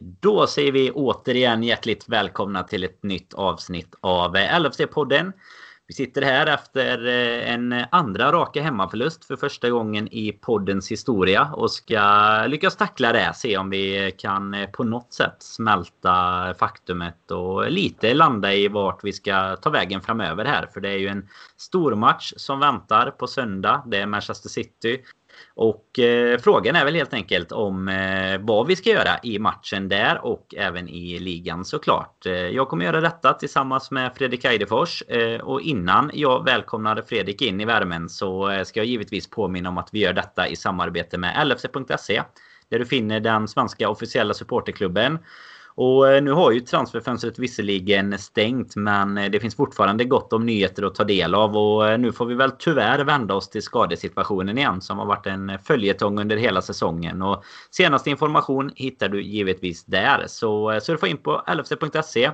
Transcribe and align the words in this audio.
Då 0.00 0.46
säger 0.46 0.72
vi 0.72 0.90
återigen 0.90 1.62
hjärtligt 1.62 2.08
välkomna 2.08 2.62
till 2.62 2.84
ett 2.84 3.02
nytt 3.02 3.34
avsnitt 3.34 3.94
av 4.00 4.36
LFC-podden. 4.36 5.32
Vi 5.86 5.94
sitter 5.94 6.22
här 6.22 6.46
efter 6.46 7.06
eh, 7.06 7.52
en 7.52 7.84
andra 7.90 8.32
raka 8.32 8.62
hemmaförlust 8.62 9.24
för 9.24 9.36
första 9.36 9.70
gången 9.70 10.08
i 10.08 10.32
poddens 10.32 10.90
historia 10.90 11.50
och 11.52 11.70
ska 11.70 12.44
lyckas 12.46 12.76
tackla 12.76 13.12
det. 13.12 13.32
Se 13.34 13.58
om 13.58 13.70
vi 13.70 14.14
kan 14.18 14.54
eh, 14.54 14.70
på 14.70 14.84
något 14.84 15.12
sätt 15.12 15.36
smälta 15.38 16.54
faktumet 16.58 17.30
och 17.30 17.70
lite 17.70 18.14
landa 18.14 18.54
i 18.54 18.68
vart 18.68 19.04
vi 19.04 19.12
ska 19.12 19.56
ta 19.56 19.70
vägen 19.70 20.00
framöver 20.00 20.44
här. 20.44 20.66
För 20.66 20.80
det 20.80 20.88
är 20.88 20.98
ju 20.98 21.08
en 21.08 21.28
stor 21.56 21.94
match 21.94 22.32
som 22.36 22.60
väntar 22.60 23.10
på 23.10 23.26
söndag. 23.26 23.82
Det 23.86 23.96
är 23.96 24.06
Manchester 24.06 24.48
City 24.48 25.02
och 25.54 25.98
eh, 25.98 26.38
frågan 26.38 26.76
är 26.76 26.84
väl 26.84 26.94
helt 26.94 27.14
enkelt 27.14 27.52
om 27.52 27.88
eh, 27.88 28.38
vad 28.40 28.66
vi 28.66 28.76
ska 28.76 28.90
göra 28.90 29.18
i 29.22 29.38
matchen 29.38 29.88
där 29.88 30.24
och 30.24 30.54
även 30.56 30.88
i 30.88 31.18
ligan 31.18 31.64
såklart. 31.64 32.26
Eh, 32.26 32.32
jag 32.32 32.68
kommer 32.68 32.84
göra 32.84 33.00
detta 33.00 33.32
tillsammans 33.32 33.90
med 33.90 34.12
Fredrik 34.16 34.44
Eidefors. 34.44 35.02
Eh, 35.02 35.40
och 35.40 35.60
innan 35.60 36.10
jag 36.14 36.44
välkomnar 36.44 37.02
Fredrik 37.08 37.42
in 37.42 37.60
i 37.60 37.64
värmen 37.64 38.08
så 38.08 38.50
eh, 38.50 38.64
ska 38.64 38.80
jag 38.80 38.86
givetvis 38.86 39.30
påminna 39.30 39.68
om 39.68 39.78
att 39.78 39.88
vi 39.92 39.98
gör 39.98 40.12
detta 40.12 40.48
i 40.48 40.56
samarbete 40.56 41.18
med 41.18 41.46
LFC.se. 41.46 42.22
Där 42.68 42.78
du 42.78 42.84
finner 42.84 43.20
den 43.20 43.48
svenska 43.48 43.88
officiella 43.88 44.34
supporterklubben. 44.34 45.18
Och 45.80 46.08
eh, 46.08 46.22
nu 46.22 46.30
har 46.30 46.50
ju 46.50 46.60
transferfönstret 46.60 47.38
visserligen 47.38 48.18
stängt 48.18 48.76
men 48.76 49.18
eh, 49.18 49.30
det 49.30 49.40
finns 49.40 49.56
fortfarande 49.56 50.04
gott 50.04 50.32
om 50.32 50.46
nyheter 50.46 50.82
att 50.82 50.94
ta 50.94 51.04
del 51.04 51.34
av. 51.34 51.56
Och 51.56 51.88
eh, 51.88 51.98
nu 51.98 52.12
får 52.12 52.26
vi 52.26 52.34
väl 52.34 52.50
tyvärr 52.50 53.04
vända 53.04 53.34
oss 53.34 53.48
till 53.48 53.62
skadesituationen 53.62 54.58
igen 54.58 54.80
som 54.80 54.98
har 54.98 55.06
varit 55.06 55.26
en 55.26 55.58
följetong 55.64 56.20
under 56.20 56.36
hela 56.36 56.62
säsongen. 56.62 57.22
Och 57.22 57.44
senaste 57.70 58.10
information 58.10 58.70
hittar 58.74 59.08
du 59.08 59.22
givetvis 59.22 59.84
där. 59.84 60.24
Så 60.26 60.80
surfa 60.82 61.06
in 61.08 61.16
på 61.16 61.42
lfc.se 61.46 62.30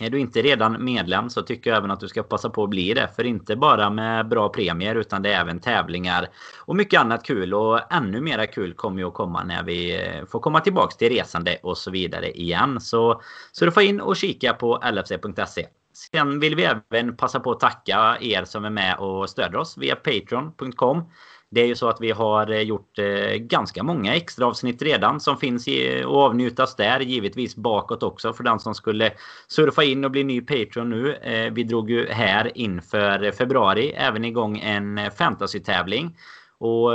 är 0.00 0.10
du 0.10 0.18
inte 0.18 0.42
redan 0.42 0.84
medlem 0.84 1.30
så 1.30 1.42
tycker 1.42 1.70
jag 1.70 1.76
även 1.76 1.90
att 1.90 2.00
du 2.00 2.08
ska 2.08 2.22
passa 2.22 2.50
på 2.50 2.64
att 2.64 2.70
bli 2.70 2.94
det. 2.94 3.08
För 3.16 3.24
inte 3.24 3.56
bara 3.56 3.90
med 3.90 4.28
bra 4.28 4.48
premier 4.48 4.94
utan 4.94 5.22
det 5.22 5.32
är 5.32 5.40
även 5.40 5.60
tävlingar 5.60 6.28
och 6.58 6.76
mycket 6.76 7.00
annat 7.00 7.24
kul. 7.24 7.54
Och 7.54 7.92
ännu 7.92 8.20
mera 8.20 8.46
kul 8.46 8.74
kommer 8.74 8.98
ju 8.98 9.08
att 9.08 9.14
komma 9.14 9.44
när 9.44 9.62
vi 9.62 10.06
eh, 10.06 10.26
får 10.26 10.40
komma 10.40 10.60
tillbaks 10.60 10.96
till 10.96 11.08
resande 11.08 11.58
och 11.62 11.78
så 11.78 11.90
vidare 11.90 12.30
igen. 12.30 12.80
Så 12.80 13.22
så 13.52 13.64
du 13.64 13.70
får 13.70 13.82
in 13.82 14.00
och 14.00 14.16
kika 14.16 14.52
på 14.52 14.82
lfc.se. 14.92 15.66
Sen 16.12 16.40
vill 16.40 16.54
vi 16.54 16.64
även 16.64 17.16
passa 17.16 17.40
på 17.40 17.50
att 17.50 17.60
tacka 17.60 18.16
er 18.20 18.44
som 18.44 18.64
är 18.64 18.70
med 18.70 18.96
och 18.98 19.30
stöder 19.30 19.56
oss 19.56 19.78
via 19.78 19.96
patreon.com. 19.96 21.04
Det 21.50 21.60
är 21.60 21.66
ju 21.66 21.74
så 21.74 21.88
att 21.88 22.00
vi 22.00 22.10
har 22.10 22.50
eh, 22.50 22.60
gjort 22.60 22.98
eh, 22.98 23.34
ganska 23.36 23.82
många 23.82 24.16
extra 24.16 24.46
avsnitt 24.46 24.82
redan 24.82 25.20
som 25.20 25.36
finns 25.36 25.68
i, 25.68 26.04
och 26.04 26.22
avnjutas 26.22 26.76
där. 26.76 27.00
Givetvis 27.00 27.56
bakåt 27.56 28.02
också 28.02 28.32
för 28.32 28.44
den 28.44 28.60
som 28.60 28.74
skulle 28.74 29.12
surfa 29.48 29.84
in 29.84 30.04
och 30.04 30.10
bli 30.10 30.24
ny 30.24 30.40
Patreon 30.40 30.90
nu. 30.90 31.14
Eh, 31.14 31.52
vi 31.52 31.64
drog 31.64 31.90
ju 31.90 32.08
här 32.08 32.58
inför 32.58 33.32
februari 33.32 33.92
även 33.96 34.24
igång 34.24 34.58
en 34.58 35.10
fantasy-tävling. 35.10 36.16
Och 36.60 36.90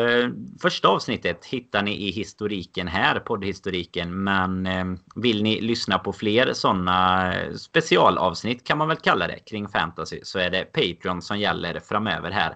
första 0.61 0.87
avsnittet 0.87 1.45
hittar 1.45 1.81
ni 1.81 2.07
i 2.07 2.11
historiken 2.11 2.87
här, 2.87 3.19
poddhistoriken. 3.19 4.23
Men 4.23 4.67
vill 5.15 5.43
ni 5.43 5.61
lyssna 5.61 5.99
på 5.99 6.13
fler 6.13 6.53
sådana 6.53 7.33
specialavsnitt 7.57 8.67
kan 8.67 8.77
man 8.77 8.87
väl 8.87 8.97
kalla 8.97 9.27
det 9.27 9.39
kring 9.39 9.67
fantasy 9.67 10.19
så 10.23 10.39
är 10.39 10.49
det 10.49 10.65
Patreon 10.65 11.21
som 11.21 11.39
gäller 11.39 11.79
framöver 11.79 12.31
här. 12.31 12.55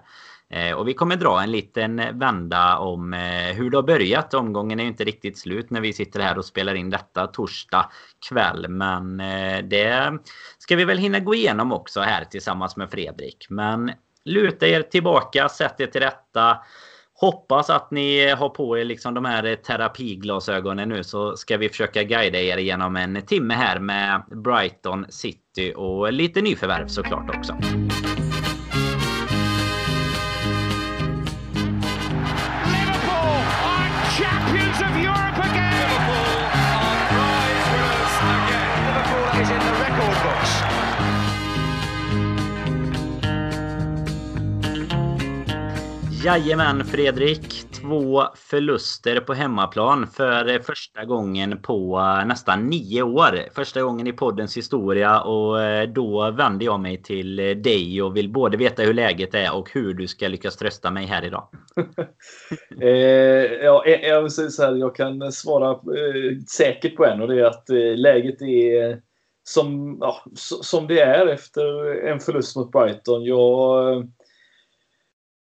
Eh, 0.50 0.72
och 0.72 0.88
vi 0.88 0.94
kommer 0.94 1.16
dra 1.16 1.42
en 1.42 1.52
liten 1.52 2.18
vända 2.18 2.78
om 2.78 3.14
eh, 3.14 3.54
hur 3.54 3.70
det 3.70 3.76
har 3.76 3.82
börjat. 3.82 4.34
Omgången 4.34 4.80
är 4.80 4.84
inte 4.84 5.04
riktigt 5.04 5.38
slut 5.38 5.70
när 5.70 5.80
vi 5.80 5.92
sitter 5.92 6.20
här 6.20 6.38
och 6.38 6.44
spelar 6.44 6.74
in 6.74 6.90
detta 6.90 7.26
torsdag 7.26 7.90
kväll. 8.28 8.68
Men 8.68 9.20
eh, 9.20 9.58
det 9.64 10.18
ska 10.58 10.76
vi 10.76 10.84
väl 10.84 10.98
hinna 10.98 11.20
gå 11.20 11.34
igenom 11.34 11.72
också 11.72 12.00
här 12.00 12.24
tillsammans 12.24 12.76
med 12.76 12.90
Fredrik. 12.90 13.46
Men 13.48 13.92
luta 14.24 14.66
er 14.66 14.82
tillbaka, 14.82 15.48
sätt 15.48 15.80
er 15.80 15.86
till 15.86 16.00
rätta. 16.00 16.58
Hoppas 17.20 17.70
att 17.70 17.90
ni 17.90 18.28
har 18.28 18.48
på 18.48 18.78
er 18.78 18.84
liksom 18.84 19.14
de 19.14 19.24
här 19.24 19.56
terapiglasögonen 19.56 20.88
nu 20.88 21.04
så 21.04 21.36
ska 21.36 21.56
vi 21.56 21.68
försöka 21.68 22.02
guida 22.02 22.38
er 22.38 22.58
genom 22.58 22.96
en 22.96 23.22
timme 23.26 23.54
här 23.54 23.78
med 23.80 24.22
Brighton 24.44 25.06
City 25.08 25.72
och 25.76 26.12
lite 26.12 26.40
nyförvärv 26.40 26.88
såklart 26.88 27.36
också. 27.36 27.56
Jajamän 46.24 46.84
Fredrik. 46.84 47.64
Två 47.80 48.22
förluster 48.34 49.20
på 49.20 49.34
hemmaplan 49.34 50.06
för 50.06 50.58
första 50.58 51.04
gången 51.04 51.62
på 51.62 51.98
eh, 51.98 52.26
nästan 52.26 52.68
nio 52.68 53.02
år. 53.02 53.38
Första 53.54 53.82
gången 53.82 54.06
i 54.06 54.12
poddens 54.12 54.56
historia 54.56 55.20
och 55.20 55.62
eh, 55.62 55.88
då 55.88 56.30
vänder 56.30 56.66
jag 56.66 56.80
mig 56.80 57.02
till 57.02 57.38
eh, 57.38 57.50
dig 57.50 58.02
och 58.02 58.16
vill 58.16 58.32
både 58.32 58.56
veta 58.56 58.82
hur 58.82 58.94
läget 58.94 59.34
är 59.34 59.54
och 59.54 59.70
hur 59.72 59.94
du 59.94 60.08
ska 60.08 60.28
lyckas 60.28 60.56
trösta 60.56 60.90
mig 60.90 61.06
här 61.06 61.24
idag. 61.24 61.48
eh, 62.82 62.88
ja, 63.62 63.86
jag 63.86 64.22
vill 64.22 64.30
säga 64.30 64.48
så 64.48 64.62
här, 64.62 64.76
jag 64.76 64.94
kan 64.94 65.32
svara 65.32 65.70
eh, 65.70 66.38
säkert 66.56 66.96
på 66.96 67.04
en 67.04 67.22
och 67.22 67.28
det 67.28 67.40
är 67.40 67.44
att 67.44 67.70
eh, 67.70 67.96
läget 67.96 68.42
är 68.42 69.00
som, 69.44 69.98
ja, 70.00 70.22
som 70.62 70.86
det 70.86 71.00
är 71.00 71.26
efter 71.26 71.94
en 72.06 72.20
förlust 72.20 72.56
mot 72.56 72.72
Brighton. 72.72 73.24
Jag 73.24 74.08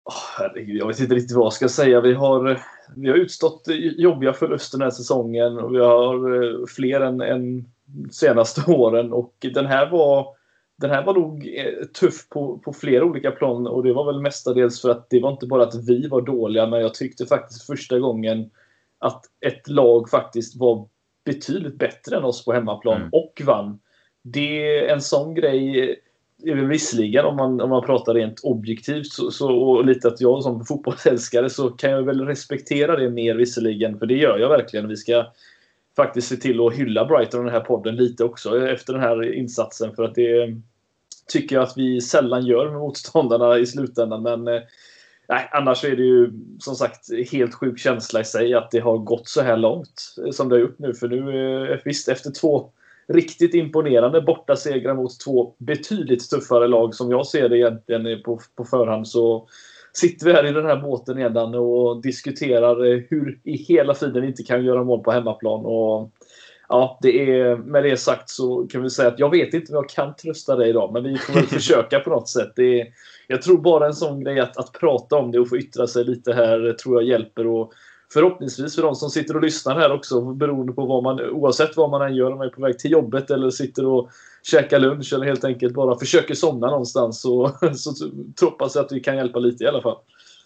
Oh, 0.04 0.38
herregud, 0.38 0.76
jag 0.76 0.86
vet 0.86 1.00
inte 1.00 1.14
riktigt 1.14 1.36
vad 1.36 1.44
jag 1.44 1.52
ska 1.52 1.68
säga. 1.68 2.00
Vi 2.00 2.14
har, 2.14 2.62
vi 2.96 3.08
har 3.08 3.16
utstått 3.16 3.62
jobbiga 3.96 4.32
förluster 4.32 4.78
den 4.78 4.84
här 4.84 4.90
säsongen 4.90 5.58
och 5.58 5.74
vi 5.74 5.78
har 5.78 6.42
eh, 6.42 6.66
fler 6.66 7.00
än, 7.00 7.20
än 7.20 7.64
senaste 8.10 8.70
åren. 8.70 9.12
Och 9.12 9.34
den 9.54 9.66
här 9.66 9.90
var, 9.90 10.26
den 10.76 10.90
här 10.90 11.04
var 11.04 11.14
nog 11.14 11.54
eh, 11.56 11.86
tuff 11.86 12.28
på, 12.28 12.58
på 12.58 12.72
flera 12.72 13.04
olika 13.04 13.30
plan 13.30 13.66
och 13.66 13.82
det 13.82 13.92
var 13.92 14.04
väl 14.04 14.20
mestadels 14.20 14.80
för 14.80 14.88
att 14.88 15.10
det 15.10 15.20
var 15.20 15.32
inte 15.32 15.46
bara 15.46 15.62
att 15.62 15.88
vi 15.88 16.08
var 16.08 16.20
dåliga 16.20 16.66
men 16.66 16.80
jag 16.80 16.94
tyckte 16.94 17.26
faktiskt 17.26 17.66
första 17.66 17.98
gången 17.98 18.50
att 18.98 19.24
ett 19.40 19.68
lag 19.68 20.10
faktiskt 20.10 20.56
var 20.56 20.88
betydligt 21.24 21.78
bättre 21.78 22.16
än 22.16 22.24
oss 22.24 22.44
på 22.44 22.52
hemmaplan 22.52 22.96
mm. 22.96 23.08
och 23.12 23.42
vann. 23.44 23.80
Det 24.22 24.78
är 24.78 24.88
en 24.88 25.00
sån 25.00 25.34
grej 25.34 25.96
visserligen 26.44 27.24
om 27.24 27.36
man, 27.36 27.60
om 27.60 27.70
man 27.70 27.82
pratar 27.82 28.14
rent 28.14 28.40
objektivt 28.42 29.06
så, 29.06 29.30
så, 29.30 29.56
och 29.56 29.84
lite 29.84 30.08
att 30.08 30.20
jag 30.20 30.42
som 30.42 30.64
fotbollsälskare 30.64 31.50
så 31.50 31.70
kan 31.70 31.90
jag 31.90 32.02
väl 32.02 32.26
respektera 32.26 32.96
det 32.96 33.10
mer 33.10 33.34
visserligen. 33.34 33.98
För 33.98 34.06
det 34.06 34.14
gör 34.14 34.38
jag 34.38 34.48
verkligen. 34.48 34.88
Vi 34.88 34.96
ska 34.96 35.26
faktiskt 35.96 36.28
se 36.28 36.36
till 36.36 36.66
att 36.66 36.74
hylla 36.74 37.04
Brighton 37.04 37.40
och 37.40 37.46
den 37.46 37.54
här 37.54 37.60
podden 37.60 37.96
lite 37.96 38.24
också 38.24 38.68
efter 38.68 38.92
den 38.92 39.02
här 39.02 39.32
insatsen. 39.32 39.94
För 39.96 40.02
att 40.02 40.14
det 40.14 40.56
tycker 41.26 41.56
jag 41.56 41.62
att 41.62 41.76
vi 41.76 42.00
sällan 42.00 42.46
gör 42.46 42.70
med 42.70 42.78
motståndarna 42.78 43.58
i 43.58 43.66
slutändan. 43.66 44.22
Men 44.22 44.48
eh, 44.48 44.62
nej, 45.28 45.48
annars 45.52 45.84
är 45.84 45.96
det 45.96 46.02
ju 46.02 46.32
som 46.58 46.74
sagt 46.74 47.00
helt 47.32 47.54
sjuk 47.54 47.78
känsla 47.78 48.20
i 48.20 48.24
sig 48.24 48.54
att 48.54 48.70
det 48.70 48.78
har 48.78 48.98
gått 48.98 49.28
så 49.28 49.42
här 49.42 49.56
långt 49.56 50.14
eh, 50.24 50.30
som 50.30 50.48
det 50.48 50.54
har 50.54 50.60
gjort 50.60 50.78
nu. 50.78 50.94
För 50.94 51.08
nu, 51.08 51.72
eh, 51.72 51.78
visst 51.84 52.08
efter 52.08 52.30
två 52.30 52.70
riktigt 53.08 53.54
imponerande 53.54 54.20
bortasegrar 54.20 54.94
mot 54.94 55.20
två 55.20 55.54
betydligt 55.58 56.30
tuffare 56.30 56.68
lag 56.68 56.94
som 56.94 57.10
jag 57.10 57.26
ser 57.26 57.48
det 57.48 57.58
egentligen 57.58 58.22
på, 58.22 58.40
på 58.56 58.64
förhand. 58.64 59.08
Så 59.08 59.48
sitter 59.92 60.26
vi 60.26 60.32
här 60.32 60.46
i 60.46 60.52
den 60.52 60.66
här 60.66 60.76
båten 60.76 61.16
redan 61.16 61.54
och 61.54 62.02
diskuterar 62.02 62.92
eh, 62.92 63.00
hur 63.08 63.38
i 63.44 63.56
hela 63.56 63.94
friden 63.94 64.22
vi 64.22 64.28
inte 64.28 64.42
kan 64.42 64.64
göra 64.64 64.84
mål 64.84 65.00
på 65.00 65.12
hemmaplan. 65.12 65.64
Och 65.64 66.10
ja, 66.68 66.98
det 67.02 67.40
är, 67.40 67.56
med 67.56 67.84
det 67.84 67.96
sagt 67.96 68.30
så 68.30 68.66
kan 68.66 68.82
vi 68.82 68.90
säga 68.90 69.08
att 69.08 69.18
jag 69.18 69.30
vet 69.30 69.54
inte 69.54 69.72
om 69.72 69.76
jag 69.76 69.88
kan 69.88 70.16
trösta 70.16 70.56
dig 70.56 70.68
idag, 70.68 70.92
men 70.92 71.02
vi 71.02 71.16
får 71.16 71.34
väl 71.34 71.46
försöka 71.46 72.00
på 72.00 72.10
något 72.10 72.28
sätt. 72.28 72.52
Det 72.56 72.80
är, 72.80 72.86
jag 73.26 73.42
tror 73.42 73.58
bara 73.58 73.86
en 73.86 73.94
sån 73.94 74.24
grej 74.24 74.40
att, 74.40 74.56
att 74.56 74.72
prata 74.72 75.16
om 75.16 75.30
det 75.30 75.40
och 75.40 75.48
få 75.48 75.56
yttra 75.56 75.86
sig 75.86 76.04
lite 76.04 76.32
här 76.32 76.72
tror 76.72 77.02
jag 77.02 77.08
hjälper. 77.08 77.46
Och 77.46 77.72
förhoppningsvis 78.14 78.74
för 78.74 78.82
de 78.82 78.94
som 78.94 79.10
sitter 79.10 79.36
och 79.36 79.42
lyssnar 79.42 79.78
här 79.78 79.92
också, 79.92 80.20
beroende 80.20 80.72
på 80.72 80.86
vad 80.86 81.02
man, 81.02 81.20
oavsett 81.20 81.76
vad 81.76 81.90
man 81.90 82.02
än 82.02 82.14
gör, 82.14 82.32
om 82.32 82.38
man 82.38 82.46
är 82.46 82.50
på 82.50 82.62
väg 82.62 82.78
till 82.78 82.90
jobbet 82.90 83.30
eller 83.30 83.50
sitter 83.50 83.86
och 83.86 84.10
käkar 84.42 84.78
lunch 84.80 85.12
eller 85.12 85.26
helt 85.26 85.44
enkelt 85.44 85.74
bara 85.74 85.98
försöker 85.98 86.34
somna 86.34 86.66
någonstans 86.66 87.20
så, 87.20 87.50
så 87.74 87.94
hoppas 88.46 88.74
jag 88.74 88.84
att 88.84 88.92
vi 88.92 89.00
kan 89.00 89.16
hjälpa 89.16 89.38
lite 89.38 89.64
i 89.64 89.66
alla 89.66 89.82
fall. 89.82 89.96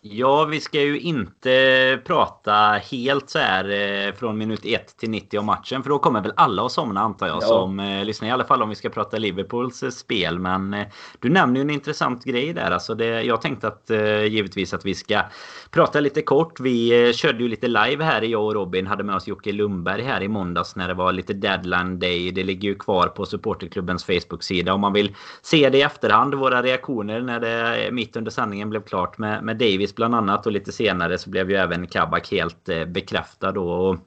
Ja, 0.00 0.44
vi 0.44 0.60
ska 0.60 0.80
ju 0.80 1.00
inte 1.00 2.00
prata 2.04 2.52
helt 2.90 3.30
så 3.30 3.38
här 3.38 3.70
eh, 3.70 4.14
från 4.14 4.38
minut 4.38 4.60
1 4.64 4.96
till 4.96 5.10
90 5.10 5.38
om 5.38 5.46
matchen. 5.46 5.82
För 5.82 5.90
då 5.90 5.98
kommer 5.98 6.20
väl 6.20 6.32
alla 6.36 6.66
att 6.66 6.72
somna 6.72 7.00
antar 7.00 7.26
jag 7.26 7.36
ja. 7.36 7.46
som 7.46 7.80
eh, 7.80 8.04
lyssnar. 8.04 8.28
I 8.28 8.30
alla 8.30 8.44
fall 8.44 8.62
om 8.62 8.68
vi 8.68 8.74
ska 8.74 8.88
prata 8.88 9.18
Liverpools 9.18 9.82
eh, 9.82 9.90
spel. 9.90 10.38
Men 10.38 10.74
eh, 10.74 10.86
du 11.18 11.28
nämner 11.30 11.56
ju 11.56 11.60
en 11.60 11.70
intressant 11.70 12.24
grej 12.24 12.52
där. 12.52 12.70
Alltså 12.70 12.94
det, 12.94 13.22
jag 13.22 13.42
tänkte 13.42 13.68
att 13.68 13.90
eh, 13.90 14.24
givetvis 14.24 14.74
att 14.74 14.84
vi 14.84 14.94
ska 14.94 15.22
prata 15.70 16.00
lite 16.00 16.22
kort. 16.22 16.60
Vi 16.60 17.12
körde 17.14 17.42
ju 17.42 17.48
lite 17.48 17.68
live 17.68 18.04
här. 18.04 18.22
Jag 18.22 18.44
och 18.44 18.54
Robin 18.54 18.86
hade 18.86 19.04
med 19.04 19.16
oss 19.16 19.26
Jocke 19.26 19.52
Lundberg 19.52 20.02
här 20.02 20.22
i 20.22 20.28
måndags 20.28 20.76
när 20.76 20.88
det 20.88 20.94
var 20.94 21.12
lite 21.12 21.32
deadline 21.32 21.98
day. 21.98 22.30
Det 22.30 22.44
ligger 22.44 22.68
ju 22.68 22.74
kvar 22.74 23.06
på 23.06 23.26
supporterklubbens 23.26 24.04
Facebook-sida 24.04 24.72
om 24.72 24.80
man 24.80 24.92
vill 24.92 25.14
se 25.42 25.70
det 25.70 25.78
i 25.78 25.82
efterhand. 25.82 26.34
Våra 26.34 26.62
reaktioner 26.62 27.20
när 27.20 27.40
det 27.40 27.88
mitt 27.92 28.16
under 28.16 28.30
sändningen 28.30 28.70
blev 28.70 28.82
klart 28.82 29.18
med, 29.18 29.44
med 29.44 29.56
Davis 29.56 29.87
bland 29.94 30.14
annat. 30.14 30.46
Och 30.46 30.52
lite 30.52 30.72
senare 30.72 31.18
så 31.18 31.30
blev 31.30 31.50
ju 31.50 31.56
även 31.56 31.86
Kabak 31.86 32.30
helt 32.30 32.68
eh, 32.68 32.84
bekräftad 32.84 33.52
då. 33.52 33.70
Och 33.70 33.98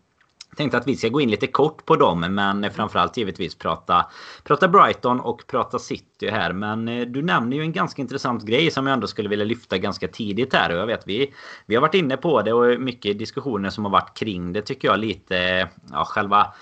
tänkte 0.55 0.77
att 0.77 0.87
vi 0.87 0.95
ska 0.95 1.09
gå 1.09 1.21
in 1.21 1.31
lite 1.31 1.47
kort 1.47 1.85
på 1.85 1.95
dem 1.95 2.19
men 2.19 2.71
framförallt 2.71 3.17
givetvis 3.17 3.55
prata, 3.55 4.05
prata 4.43 4.67
Brighton 4.67 5.19
och 5.19 5.47
prata 5.47 5.79
City 5.79 6.29
här. 6.29 6.53
Men 6.53 6.87
eh, 6.87 7.07
du 7.07 7.21
nämner 7.21 7.57
ju 7.57 7.63
en 7.63 7.71
ganska 7.71 8.01
intressant 8.01 8.43
grej 8.43 8.71
som 8.71 8.87
jag 8.87 8.93
ändå 8.93 9.07
skulle 9.07 9.29
vilja 9.29 9.45
lyfta 9.45 9.77
ganska 9.77 10.07
tidigt 10.07 10.53
här. 10.53 10.73
Och 10.73 10.79
jag 10.79 10.87
vet 10.87 11.07
vi, 11.07 11.33
vi 11.65 11.75
har 11.75 11.81
varit 11.81 11.95
inne 11.95 12.17
på 12.17 12.41
det 12.41 12.53
och 12.53 12.81
mycket 12.81 13.19
diskussioner 13.19 13.69
som 13.69 13.85
har 13.85 13.91
varit 13.91 14.17
kring 14.17 14.53
det 14.53 14.61
tycker 14.61 14.87
jag 14.87 14.99
lite. 14.99 15.69
Ja, 15.91 16.05
själva 16.05 16.53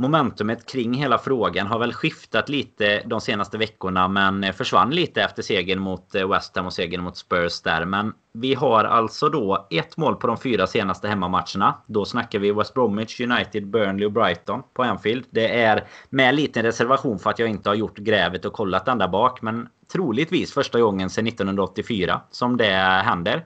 momentumet 0.00 0.66
kring 0.66 0.94
hela 0.94 1.18
frågan 1.18 1.66
har 1.66 1.78
väl 1.78 1.92
skiftat 1.92 2.48
lite 2.48 3.02
de 3.06 3.20
senaste 3.20 3.58
veckorna 3.58 4.08
men 4.08 4.52
försvann 4.52 4.90
lite 4.90 5.22
efter 5.22 5.42
segern 5.42 5.78
mot 5.80 6.14
eh, 6.14 6.28
West 6.28 6.56
Ham 6.56 6.66
och 6.66 6.72
segern 6.72 7.02
mot 7.02 7.16
Spurs 7.16 7.62
där. 7.62 7.84
Men 7.84 8.12
vi 8.32 8.54
har 8.54 8.84
alltså 8.84 9.28
då 9.28 9.66
ett 9.70 9.96
mål 9.96 10.16
på 10.16 10.26
de 10.26 10.38
fyra 10.38 10.66
senaste 10.66 11.08
hemmamatcherna. 11.08 11.74
Då 11.86 12.04
snackar 12.04 12.38
vi 12.38 12.52
West 12.52 12.74
Bromwich, 12.74 13.20
United, 13.20 13.66
Burnley 13.66 14.06
och 14.06 14.12
Brighton 14.12 14.62
på 14.74 14.82
Anfield. 14.82 15.24
Det 15.30 15.60
är 15.62 15.84
med 16.10 16.34
liten 16.34 16.62
reservation 16.62 17.18
för 17.18 17.30
att 17.30 17.38
jag 17.38 17.48
inte 17.48 17.68
har 17.68 17.74
gjort 17.74 17.98
grävet 17.98 18.44
och 18.44 18.52
kollat 18.52 18.86
den 18.86 18.98
där 18.98 19.08
bak. 19.08 19.42
Men 19.42 19.68
troligtvis 19.92 20.52
första 20.52 20.80
gången 20.80 21.10
sedan 21.10 21.26
1984 21.26 22.20
som 22.30 22.56
det 22.56 22.64
händer. 23.04 23.44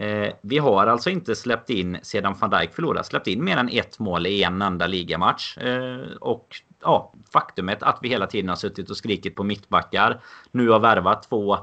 Eh, 0.00 0.32
vi 0.40 0.58
har 0.58 0.86
alltså 0.86 1.10
inte 1.10 1.36
släppt 1.36 1.70
in, 1.70 1.98
sedan 2.02 2.34
van 2.40 2.50
Dijk 2.50 2.74
förlorade, 2.74 3.04
släppt 3.04 3.26
in 3.26 3.44
mer 3.44 3.56
än 3.56 3.68
ett 3.68 3.98
mål 3.98 4.26
i 4.26 4.42
en 4.42 4.62
enda 4.62 4.86
ligamatch. 4.86 5.58
Eh, 5.58 6.12
och 6.20 6.56
ja, 6.82 7.12
faktumet 7.32 7.82
att 7.82 7.98
vi 8.02 8.08
hela 8.08 8.26
tiden 8.26 8.48
har 8.48 8.56
suttit 8.56 8.90
och 8.90 8.96
skrikit 8.96 9.36
på 9.36 9.44
mittbackar. 9.44 10.20
Nu 10.50 10.68
har 10.68 10.80
värvat 10.80 11.22
två. 11.28 11.58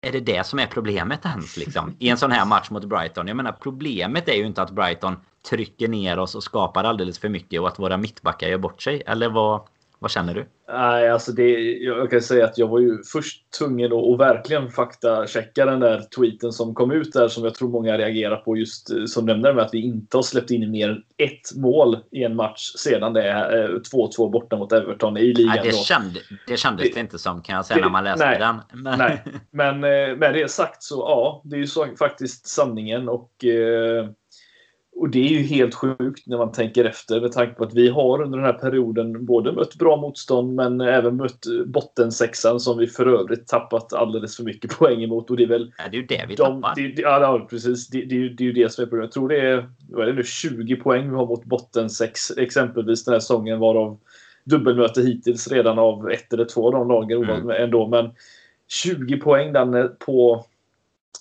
Är 0.00 0.12
det 0.12 0.20
det 0.20 0.46
som 0.46 0.58
är 0.58 0.66
problemet 0.66 1.24
ens 1.24 1.56
liksom? 1.56 1.96
I 1.98 2.08
en 2.08 2.16
sån 2.16 2.32
här 2.32 2.44
match 2.44 2.70
mot 2.70 2.84
Brighton. 2.84 3.26
Jag 3.28 3.36
menar 3.36 3.52
problemet 3.52 4.28
är 4.28 4.34
ju 4.34 4.46
inte 4.46 4.62
att 4.62 4.70
Brighton 4.70 5.16
trycker 5.50 5.88
ner 5.88 6.18
oss 6.18 6.34
och 6.34 6.42
skapar 6.42 6.84
alldeles 6.84 7.18
för 7.18 7.28
mycket 7.28 7.60
och 7.60 7.68
att 7.68 7.78
våra 7.78 7.96
mittbackar 7.96 8.48
gör 8.48 8.58
bort 8.58 8.82
sig. 8.82 9.02
Eller 9.06 9.28
vad, 9.28 9.60
vad 10.04 10.10
känner 10.10 10.34
du? 10.34 10.46
Nej, 10.68 11.10
alltså 11.10 11.32
det, 11.32 11.50
jag 11.72 12.10
kan 12.10 12.20
säga 12.20 12.44
att 12.44 12.58
jag 12.58 12.68
var 12.68 12.78
ju 12.78 13.02
först 13.12 13.50
tvungen 13.58 13.92
att 13.92 14.18
verkligen 14.18 14.70
faktachecka 14.70 15.66
den 15.66 15.80
där 15.80 16.02
tweeten 16.16 16.52
som 16.52 16.74
kom 16.74 16.92
ut 16.92 17.12
där 17.12 17.28
som 17.28 17.44
jag 17.44 17.54
tror 17.54 17.68
många 17.68 17.98
reagerar 17.98 18.36
på 18.36 18.56
just 18.56 18.90
eh, 18.90 19.04
som 19.04 19.26
nämnde 19.26 19.54
med 19.54 19.64
att 19.64 19.74
vi 19.74 19.82
inte 19.82 20.16
har 20.16 20.22
släppt 20.22 20.50
in 20.50 20.70
mer 20.70 20.88
än 20.88 21.02
ett 21.18 21.56
mål 21.56 21.98
i 22.10 22.24
en 22.24 22.36
match 22.36 22.72
sedan 22.76 23.12
det 23.12 23.22
är 23.22 23.68
2-2 23.92 24.30
borta 24.30 24.56
mot 24.56 24.72
Everton 24.72 25.16
i 25.16 25.32
ligan. 25.32 25.56
Nej, 25.56 25.60
det, 25.64 25.76
kände, 25.76 26.20
det 26.46 26.56
kändes 26.56 26.88
det, 26.88 26.94
det, 26.94 27.00
inte 27.00 27.18
som 27.18 27.42
kan 27.42 27.56
jag 27.56 27.66
säga 27.66 27.76
det, 27.76 27.82
när 27.82 27.90
man 27.90 28.04
läste 28.04 28.26
nej, 28.26 28.38
den. 28.38 28.82
Men... 28.82 28.98
Nej, 28.98 29.22
men 29.50 29.74
eh, 29.74 30.16
med 30.16 30.34
det 30.34 30.50
sagt 30.50 30.82
så 30.82 30.94
ja, 30.94 31.42
det 31.44 31.56
är 31.56 31.60
ju 31.60 31.66
så, 31.66 31.86
faktiskt 31.98 32.46
sanningen 32.46 33.08
och 33.08 33.44
eh, 33.44 34.08
och 34.96 35.10
det 35.10 35.18
är 35.18 35.30
ju 35.30 35.42
helt 35.42 35.74
sjukt 35.74 36.26
när 36.26 36.38
man 36.38 36.52
tänker 36.52 36.84
efter 36.84 37.20
med 37.20 37.32
tanke 37.32 37.54
på 37.54 37.64
att 37.64 37.74
vi 37.74 37.88
har 37.88 38.22
under 38.22 38.38
den 38.38 38.46
här 38.46 38.52
perioden 38.52 39.24
både 39.24 39.52
mött 39.52 39.74
bra 39.74 39.96
motstånd 39.96 40.54
men 40.54 40.80
även 40.80 41.16
mött 41.16 41.46
bottensexan 41.66 42.60
som 42.60 42.78
vi 42.78 42.86
för 42.86 43.06
övrigt 43.06 43.46
tappat 43.46 43.92
alldeles 43.92 44.36
för 44.36 44.44
mycket 44.44 44.70
poäng 44.78 45.02
emot. 45.02 45.30
Och 45.30 45.36
det 45.36 45.42
är 45.42 45.48
väl... 45.48 45.72
Ja, 45.78 45.84
det 45.90 45.96
är 45.96 46.00
ju 46.00 46.06
det 46.06 46.24
vi 46.28 46.34
de, 46.34 46.62
tappar. 46.62 46.74
Det, 46.76 46.88
det, 46.88 47.02
ja, 47.02 47.46
precis. 47.50 47.88
Det, 47.88 48.00
det, 48.00 48.28
det, 48.28 48.44
är 48.44 48.46
ju 48.46 48.52
det 48.52 48.72
som 48.72 48.82
är 48.82 48.86
problemet. 48.86 49.06
Jag 49.06 49.12
tror 49.12 49.28
det 49.28 49.40
är, 49.40 49.68
vad 49.90 50.02
är 50.02 50.12
det 50.12 50.16
nu, 50.16 50.24
20 50.24 50.76
poäng 50.76 51.10
vi 51.10 51.16
har 51.16 51.26
mot 51.26 51.44
bottensex 51.44 52.30
exempelvis 52.30 53.04
den 53.04 53.12
här 53.12 53.20
säsongen 53.20 53.58
varav 53.58 53.98
dubbelmöte 54.44 55.02
hittills 55.02 55.52
redan 55.52 55.78
av 55.78 56.10
ett 56.10 56.32
eller 56.32 56.44
två 56.44 56.66
av 56.66 56.72
de 56.72 56.88
lagen 56.88 57.24
mm. 57.24 57.50
ändå. 57.50 57.86
Men 57.86 58.10
20 58.68 59.16
poäng 59.16 59.52
den 59.52 59.90
på 59.98 60.46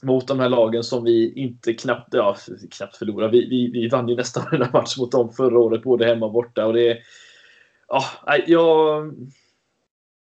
mot 0.01 0.27
de 0.27 0.39
här 0.39 0.49
lagen 0.49 0.83
som 0.83 1.03
vi 1.03 1.33
inte 1.35 1.73
knappt, 1.73 2.13
ja, 2.13 2.37
knappt 2.77 2.97
förlorade. 2.97 3.31
Vi, 3.31 3.49
vi, 3.49 3.71
vi 3.71 3.87
vann 3.87 4.09
ju 4.09 4.15
nästan 4.15 4.45
den 4.51 4.61
här 4.61 4.71
matchen 4.73 5.01
mot 5.01 5.11
dem 5.11 5.33
förra 5.33 5.59
året, 5.59 5.83
både 5.83 6.05
hemma 6.05 6.25
och 6.25 6.31
borta. 6.31 6.65
Och 6.65 6.73
det, 6.73 6.97
ja, 7.87 8.03
jag, 8.47 9.13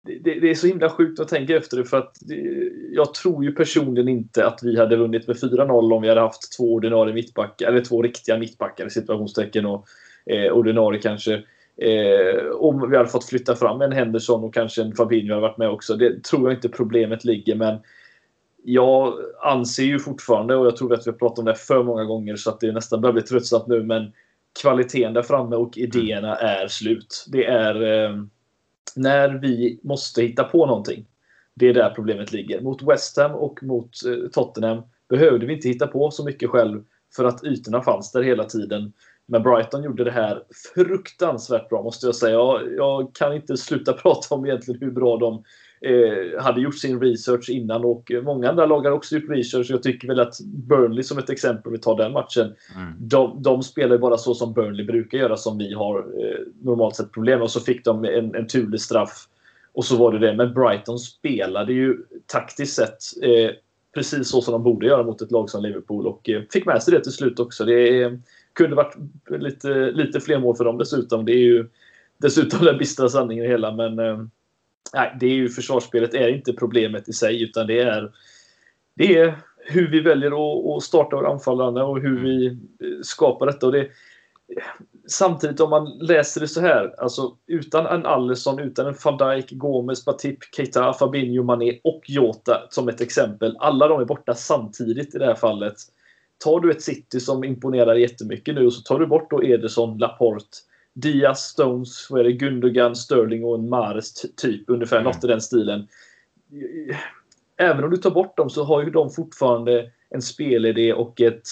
det, 0.05 0.41
det, 0.41 0.50
är 0.50 0.55
så 0.55 0.67
himla 0.67 0.91
sjukt 0.91 1.20
att 1.20 1.29
tänka 1.29 1.56
efter 1.56 1.76
det 1.76 1.85
för 1.85 1.97
att 1.97 2.17
det, 2.20 2.70
jag 2.93 3.14
tror 3.14 3.44
ju 3.44 3.53
personligen 3.53 4.09
inte 4.09 4.47
att 4.47 4.61
vi 4.62 4.79
hade 4.79 4.97
vunnit 4.97 5.26
med 5.26 5.37
4-0 5.37 5.93
om 5.93 6.03
vi 6.03 6.09
hade 6.09 6.20
haft 6.20 6.56
två 6.56 6.75
ordinarie 6.75 7.14
mittbackar, 7.14 7.69
eller 7.69 7.85
två 7.85 8.03
riktiga 8.03 8.38
mittbackar 8.38 8.87
i 8.87 8.91
situationstecken 8.91 9.67
och 9.67 9.87
eh, 10.26 10.53
ordinarie 10.53 11.00
kanske. 11.00 11.43
Eh, 11.76 12.50
om 12.55 12.91
vi 12.91 12.97
hade 12.97 13.09
fått 13.09 13.29
flytta 13.29 13.56
fram 13.56 13.81
en 13.81 13.93
Henderson 13.93 14.44
och 14.44 14.55
kanske 14.55 14.82
en 14.82 14.94
Fabinho 14.94 15.35
hade 15.35 15.41
varit 15.41 15.59
med 15.59 15.70
också. 15.70 15.97
Det 15.97 16.25
tror 16.25 16.50
jag 16.50 16.56
inte 16.56 16.69
problemet 16.69 17.25
ligger 17.25 17.55
men 17.55 17.79
jag 18.64 19.14
anser 19.43 19.82
ju 19.82 19.99
fortfarande, 19.99 20.56
och 20.56 20.67
jag 20.67 20.76
tror 20.76 20.94
att 20.94 21.06
vi 21.06 21.11
har 21.11 21.19
pratat 21.19 21.38
om 21.38 21.44
det 21.44 21.55
för 21.55 21.82
många 21.82 22.05
gånger 22.05 22.37
så 22.37 22.50
att 22.50 22.61
det 22.61 22.73
nästan 22.73 23.00
börjar 23.00 23.12
bli 23.12 23.23
tröttsamt 23.23 23.67
nu, 23.67 23.82
men 23.82 24.12
kvaliteten 24.61 25.14
där 25.14 25.23
framme 25.23 25.56
och 25.56 25.79
idéerna 25.79 26.37
är 26.37 26.69
slut. 26.69 27.25
Det 27.29 27.44
är 27.44 27.82
eh, 27.82 28.17
när 28.97 29.29
vi 29.29 29.81
måste 29.82 30.23
hitta 30.23 30.44
på 30.44 30.67
någonting. 30.67 31.06
Det 31.55 31.69
är 31.69 31.75
där 31.75 31.91
problemet 31.91 32.32
ligger. 32.32 32.61
Mot 32.61 32.82
West 32.82 33.17
Ham 33.17 33.32
och 33.32 33.62
mot 33.62 33.91
eh, 34.06 34.31
Tottenham 34.32 34.82
behövde 35.09 35.47
vi 35.47 35.55
inte 35.55 35.69
hitta 35.69 35.87
på 35.87 36.11
så 36.11 36.25
mycket 36.25 36.50
själv 36.50 36.82
för 37.17 37.25
att 37.25 37.44
ytorna 37.44 37.82
fanns 37.82 38.12
där 38.12 38.23
hela 38.23 38.44
tiden. 38.44 38.93
Men 39.26 39.43
Brighton 39.43 39.82
gjorde 39.82 40.05
det 40.05 40.11
här 40.11 40.43
fruktansvärt 40.75 41.69
bra 41.69 41.82
måste 41.82 42.06
jag 42.06 42.14
säga. 42.14 42.32
Jag, 42.32 42.75
jag 42.76 43.14
kan 43.14 43.35
inte 43.35 43.56
sluta 43.56 43.93
prata 44.03 44.35
om 44.35 44.47
egentligen 44.47 44.81
hur 44.81 44.91
bra 44.91 45.17
de 45.17 45.44
eh, 45.84 46.43
hade 46.43 46.61
gjort 46.61 46.79
sin 46.79 47.00
research 47.00 47.50
innan 47.50 47.84
och 47.84 48.12
många 48.23 48.50
andra 48.50 48.67
lag 48.67 48.81
har 48.81 48.90
också 48.90 49.14
gjort 49.14 49.31
research. 49.31 49.67
Jag 49.70 49.82
tycker 49.82 50.08
väl 50.08 50.20
att 50.20 50.40
Burnley 50.40 51.02
som 51.02 51.19
ett 51.19 51.31
exempel, 51.31 51.67
om 51.67 51.73
vi 51.73 51.79
tar 51.79 51.96
den 51.96 52.12
matchen, 52.12 52.55
mm. 52.76 52.93
de, 52.99 53.43
de 53.43 53.62
spelar 53.62 53.99
bara 53.99 54.17
så 54.17 54.34
som 54.34 54.52
Burnley 54.52 54.87
brukar 54.87 55.19
göra 55.19 55.37
som 55.37 55.58
vi 55.58 55.75
har 55.75 55.99
eh, 55.99 56.38
normalt 56.62 56.96
sett 56.96 57.12
problem 57.12 57.38
med. 57.38 57.44
Och 57.44 57.50
så 57.50 57.61
fick 57.61 57.84
de 57.84 58.05
en, 58.05 58.34
en 58.34 58.46
turlig 58.46 58.81
straff 58.81 59.29
och 59.73 59.84
så 59.84 59.96
var 59.96 60.12
det 60.12 60.19
det. 60.19 60.37
Men 60.37 60.55
Brighton 60.55 60.99
spelade 60.99 61.73
ju 61.73 61.99
taktiskt 62.26 62.75
sett 62.75 63.23
eh, 63.23 63.50
precis 63.94 64.28
så 64.28 64.43
som 64.43 64.52
de 64.52 64.62
borde 64.62 64.87
göra 64.87 65.02
mot 65.02 65.23
ett 65.23 65.31
lag 65.31 65.50
som 65.50 65.62
Liverpool 65.62 66.06
och 66.06 66.28
eh, 66.28 66.43
fick 66.52 66.67
med 66.67 66.82
sig 66.82 66.94
det 66.94 67.00
till 67.00 67.12
slut 67.12 67.38
också. 67.38 67.64
Det 67.64 68.02
eh, 68.02 68.12
kunde 68.52 68.76
varit 68.76 68.96
lite, 69.31 69.90
lite 69.90 70.20
fler 70.20 70.38
mål 70.38 70.56
för 70.56 70.64
dem 70.64 70.78
dessutom. 70.78 71.25
Det 71.25 71.32
är 71.32 71.44
ju 71.44 71.67
dessutom 72.19 72.64
den 72.64 72.78
bistra 72.78 73.08
sanningen 73.08 73.44
i 73.44 73.49
hela 73.49 73.73
men 73.73 74.30
nej, 74.95 75.17
det 75.21 75.27
är 75.27 75.35
ju 75.35 75.49
försvarsspelet 75.49 76.15
är 76.15 76.29
inte 76.29 76.53
problemet 76.53 77.09
i 77.09 77.12
sig 77.12 77.43
utan 77.43 77.67
det 77.67 77.81
är, 77.81 78.12
det 78.97 79.19
är 79.19 79.35
hur 79.65 79.91
vi 79.91 80.01
väljer 80.01 80.31
att, 80.77 80.83
starta 80.83 81.17
våra 81.17 81.29
anfallande 81.29 81.83
och 81.83 82.01
hur 82.01 82.21
vi 82.23 82.59
skapar 83.03 83.47
detta. 83.47 83.67
Och 83.67 83.73
det, 83.73 83.89
samtidigt 85.07 85.61
om 85.61 85.71
man 85.71 85.99
läser 86.01 86.41
det 86.41 86.49
så 86.49 86.61
här, 86.61 86.95
alltså 86.99 87.37
utan 87.47 87.87
en 87.87 88.07
Allison, 88.07 88.59
utan 88.59 88.87
en 88.87 88.95
van 89.05 89.17
Dijk, 89.17 89.51
Gomes, 89.51 90.05
Batip, 90.05 90.39
Keita, 90.57 90.93
Fabinho, 90.93 91.43
Mané 91.43 91.81
och 91.85 92.03
Jota 92.07 92.62
som 92.71 92.89
ett 92.89 93.01
exempel. 93.01 93.57
Alla 93.59 93.89
de 93.89 94.01
är 94.01 94.05
borta 94.05 94.35
samtidigt 94.35 95.15
i 95.15 95.19
det 95.19 95.27
här 95.27 95.35
fallet. 95.35 95.75
Tar 96.45 96.61
du 96.61 96.71
ett 96.71 96.83
City 96.83 97.21
som 97.21 97.45
imponerar 97.45 97.95
jättemycket 97.95 98.55
nu 98.55 98.67
och 98.67 98.73
så 98.73 98.83
tar 98.83 98.99
du 98.99 99.07
bort 99.07 99.31
då 99.31 99.45
Ederson, 99.45 99.99
Laporte, 99.99 100.59
Diaz, 100.94 101.40
Stones, 101.40 102.11
vad 102.11 102.20
är 102.20 102.25
det, 102.25 102.32
Gundogan, 102.32 102.96
Sterling 102.96 103.44
och 103.44 103.54
en 103.54 103.68
Mares 103.68 104.12
typ. 104.37 104.70
Ungefär 104.70 104.96
mm. 104.96 105.04
något 105.04 105.25
i 105.25 105.26
den 105.26 105.40
stilen. 105.40 105.88
Även 107.56 107.84
om 107.84 107.90
du 107.90 107.96
tar 107.96 108.11
bort 108.11 108.37
dem 108.37 108.50
så 108.50 108.64
har 108.64 108.84
ju 108.84 108.90
de 108.90 109.11
fortfarande 109.11 109.90
en 110.11 110.22
spelidé 110.22 110.92
och 110.92 111.20
ett, 111.20 111.42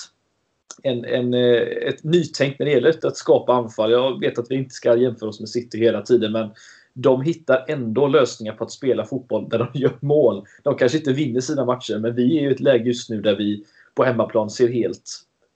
en, 0.83 1.05
en, 1.05 1.35
eh, 1.35 1.63
ett 1.63 2.05
nytänk 2.05 2.59
när 2.59 2.67
det 2.67 2.73
gäller 2.73 3.07
att 3.07 3.17
skapa 3.17 3.53
anfall. 3.53 3.91
Jag 3.91 4.21
vet 4.21 4.39
att 4.39 4.51
vi 4.51 4.55
inte 4.55 4.75
ska 4.75 4.97
jämföra 4.97 5.29
oss 5.29 5.41
med 5.41 5.49
City 5.49 5.79
hela 5.79 6.03
tiden 6.03 6.33
men 6.33 6.51
de 6.93 7.23
hittar 7.23 7.65
ändå 7.69 8.07
lösningar 8.07 8.53
på 8.53 8.65
att 8.65 8.73
spela 8.73 9.05
fotboll 9.05 9.49
där 9.49 9.59
de 9.59 9.69
gör 9.79 9.99
mål. 10.01 10.47
De 10.63 10.75
kanske 10.75 10.99
inte 10.99 11.13
vinner 11.13 11.41
sina 11.41 11.65
matcher 11.65 11.99
men 11.99 12.15
vi 12.15 12.39
är 12.39 12.49
i 12.49 12.53
ett 12.53 12.61
läge 12.61 12.85
just 12.85 13.11
nu 13.11 13.21
där 13.21 13.37
vi 13.37 13.65
på 13.95 14.05
hemmaplan 14.05 14.51
ser 14.51 14.69
helt 14.69 15.11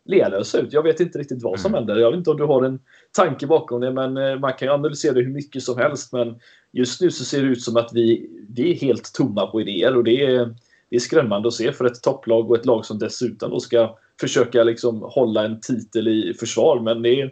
lealösa 0.05 0.59
ut. 0.59 0.73
Jag 0.73 0.83
vet 0.83 1.01
inte 1.01 1.19
riktigt 1.19 1.43
vad 1.43 1.61
som 1.61 1.71
mm. 1.71 1.79
händer. 1.79 1.97
Jag 1.97 2.11
vet 2.11 2.19
inte 2.19 2.31
om 2.31 2.37
du 2.37 2.45
har 2.45 2.63
en 2.63 2.79
tanke 3.13 3.47
bakom 3.47 3.81
det, 3.81 3.93
men 3.93 4.17
eh, 4.17 4.39
man 4.39 4.53
kan 4.53 4.69
ju 4.69 4.75
analysera 4.75 5.13
det 5.13 5.21
hur 5.21 5.33
mycket 5.33 5.63
som 5.63 5.79
helst. 5.79 6.13
Men 6.13 6.37
just 6.73 7.01
nu 7.01 7.11
så 7.11 7.25
ser 7.25 7.43
det 7.43 7.49
ut 7.49 7.63
som 7.63 7.77
att 7.77 7.91
vi, 7.93 8.31
vi 8.49 8.71
är 8.71 8.75
helt 8.75 9.15
tomma 9.15 9.47
på 9.47 9.61
idéer 9.61 9.97
och 9.97 10.05
det 10.05 10.25
är, 10.25 10.55
det 10.89 10.97
är 10.97 11.01
skrämmande 11.01 11.49
att 11.49 11.55
se 11.55 11.73
för 11.73 11.85
ett 11.85 12.03
topplag 12.03 12.51
och 12.51 12.57
ett 12.57 12.67
lag 12.67 12.85
som 12.85 12.99
dessutom 12.99 13.51
då 13.51 13.61
ska 13.61 13.99
försöka 14.21 14.65
liksom 14.65 15.03
hålla 15.03 15.45
en 15.45 15.61
titel 15.61 16.09
i 16.09 16.35
försvar. 16.35 16.81
Men 16.81 17.03
det 17.03 17.31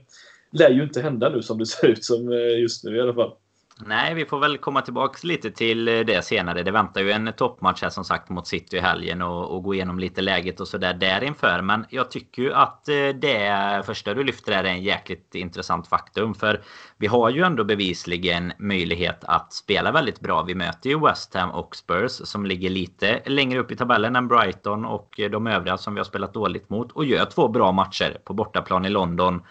lär 0.51 0.71
ju 0.71 0.83
inte 0.83 1.03
hända 1.03 1.29
nu 1.29 1.43
som 1.43 1.59
det 1.59 1.67
ser 1.67 1.87
ut 1.89 2.05
som 2.05 2.33
eh, 2.33 2.61
just 2.61 2.85
nu 2.85 2.97
i 2.97 3.01
alla 3.01 3.15
fall. 3.15 3.33
Nej, 3.81 4.15
vi 4.15 4.25
får 4.25 4.39
väl 4.39 4.59
komma 4.59 4.83
tillbaka 4.83 5.19
lite 5.23 5.51
till 5.51 5.89
eh, 5.89 6.01
det 6.01 6.25
senare. 6.25 6.63
Det 6.63 6.71
väntar 6.71 7.01
ju 7.01 7.11
en 7.11 7.33
toppmatch 7.37 7.83
här 7.83 7.91
som 7.91 8.05
sagt 8.05 8.29
mot 8.29 8.47
City 8.47 8.77
i 8.77 8.81
helgen 8.81 9.23
och, 9.23 9.55
och 9.55 9.63
gå 9.63 9.75
igenom 9.75 9.99
lite 9.99 10.21
läget 10.21 10.61
och 10.61 10.69
sådär 10.69 10.95
därinför. 10.95 11.63
Men 11.63 11.87
jag 11.91 12.11
tycker 12.11 12.43
ju 12.43 12.53
att 12.53 12.89
eh, 12.89 13.09
det 13.09 13.83
första 13.87 14.15
du 14.15 14.25
lyfter 14.25 14.53
är 14.53 14.65
en 14.65 14.83
jäkligt 14.83 15.35
intressant 15.35 15.89
faktum. 15.89 16.35
För 16.35 16.63
vi 16.97 17.07
har 17.07 17.31
ju 17.31 17.43
ändå 17.43 17.65
bevisligen 17.65 18.53
möjlighet 18.59 19.25
att 19.25 19.53
spela 19.53 19.93
väldigt 19.93 20.21
bra. 20.21 20.43
Vi 20.43 20.55
möter 20.55 20.91
ju 20.91 21.01
West 21.01 21.35
Ham 21.35 21.51
och 21.51 21.77
Spurs 21.77 22.13
som 22.13 22.47
ligger 22.47 22.71
lite 22.71 23.23
längre 23.27 23.59
upp 23.59 23.73
i 23.73 23.77
tabellen 23.77 24.17
än 24.17 24.29
Brighton 24.29 24.85
och 24.85 25.21
eh, 25.21 25.31
de 25.31 25.47
övriga 25.47 25.79
som 25.79 25.95
vi 25.95 26.01
har 26.01 26.05
spelat 26.05 26.35
dåligt 26.35 26.71
mot. 26.71 26.93
Och 26.93 27.05
gör 27.05 27.25
två 27.25 27.49
bra 27.49 27.73
matcher 27.73 28.19
på 28.25 28.35
bortaplan 28.35 28.85
i 28.85 28.91
London 28.91 29.43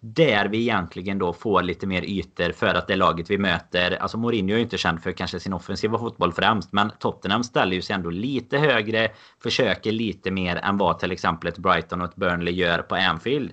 där 0.00 0.48
vi 0.48 0.60
egentligen 0.60 1.18
då 1.18 1.32
får 1.32 1.62
lite 1.62 1.86
mer 1.86 2.02
ytor 2.02 2.52
för 2.52 2.74
att 2.74 2.86
det 2.86 2.96
laget 2.96 3.30
vi 3.30 3.38
möter. 3.38 4.02
Alltså 4.02 4.18
Mourinho 4.18 4.52
är 4.52 4.56
ju 4.56 4.62
inte 4.62 4.78
känd 4.78 5.02
för 5.02 5.12
kanske 5.12 5.40
sin 5.40 5.52
offensiva 5.52 5.98
fotboll 5.98 6.32
främst. 6.32 6.72
Men 6.72 6.90
Tottenham 6.98 7.44
ställer 7.44 7.76
ju 7.76 7.82
sig 7.82 7.94
ändå 7.94 8.10
lite 8.10 8.58
högre. 8.58 9.08
Försöker 9.42 9.92
lite 9.92 10.30
mer 10.30 10.56
än 10.56 10.78
vad 10.78 10.98
till 10.98 11.12
exempel 11.12 11.48
ett 11.48 11.58
Brighton 11.58 12.00
och 12.00 12.08
ett 12.08 12.16
Burnley 12.16 12.54
gör 12.54 12.78
på 12.78 12.94
Anfield. 12.94 13.52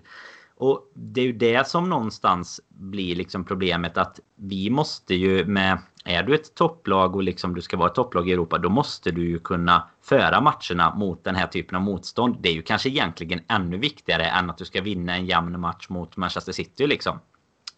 Och 0.57 0.91
det 0.93 1.21
är 1.21 1.25
ju 1.25 1.33
det 1.33 1.67
som 1.67 1.89
någonstans 1.89 2.61
blir 2.69 3.15
liksom 3.15 3.45
problemet 3.45 3.97
att 3.97 4.19
vi 4.35 4.69
måste 4.69 5.15
ju 5.15 5.45
med 5.45 5.77
är 6.07 6.23
du 6.23 6.35
ett 6.35 6.55
topplag 6.55 7.15
och 7.15 7.23
liksom 7.23 7.55
du 7.55 7.61
ska 7.61 7.77
vara 7.77 7.89
ett 7.89 7.95
topplag 7.95 8.29
i 8.29 8.31
Europa 8.31 8.57
då 8.57 8.69
måste 8.69 9.11
du 9.11 9.29
ju 9.29 9.39
kunna 9.39 9.87
föra 10.03 10.41
matcherna 10.41 10.95
mot 10.95 11.23
den 11.23 11.35
här 11.35 11.47
typen 11.47 11.75
av 11.75 11.81
motstånd. 11.81 12.37
Det 12.39 12.49
är 12.49 12.53
ju 12.53 12.61
kanske 12.61 12.89
egentligen 12.89 13.41
ännu 13.47 13.77
viktigare 13.77 14.25
än 14.25 14.49
att 14.49 14.57
du 14.57 14.65
ska 14.65 14.81
vinna 14.81 15.15
en 15.15 15.25
jämn 15.25 15.59
match 15.59 15.89
mot 15.89 16.17
Manchester 16.17 16.51
City 16.51 16.87
liksom. 16.87 17.19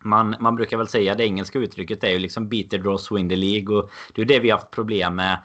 Man, 0.03 0.35
man 0.39 0.55
brukar 0.55 0.77
väl 0.77 0.87
säga 0.87 1.15
det 1.15 1.25
engelska 1.25 1.59
uttrycket 1.59 2.03
är 2.03 2.09
ju 2.09 2.19
liksom 2.19 2.49
beat 2.49 2.69
the 2.69 2.77
draw, 2.77 3.15
win 3.15 3.29
the 3.29 3.35
League 3.35 3.77
och 3.77 3.91
det 4.13 4.21
är 4.21 4.25
det 4.25 4.39
vi 4.39 4.49
har 4.49 4.57
haft 4.57 4.71
problem 4.71 5.15
med 5.15 5.37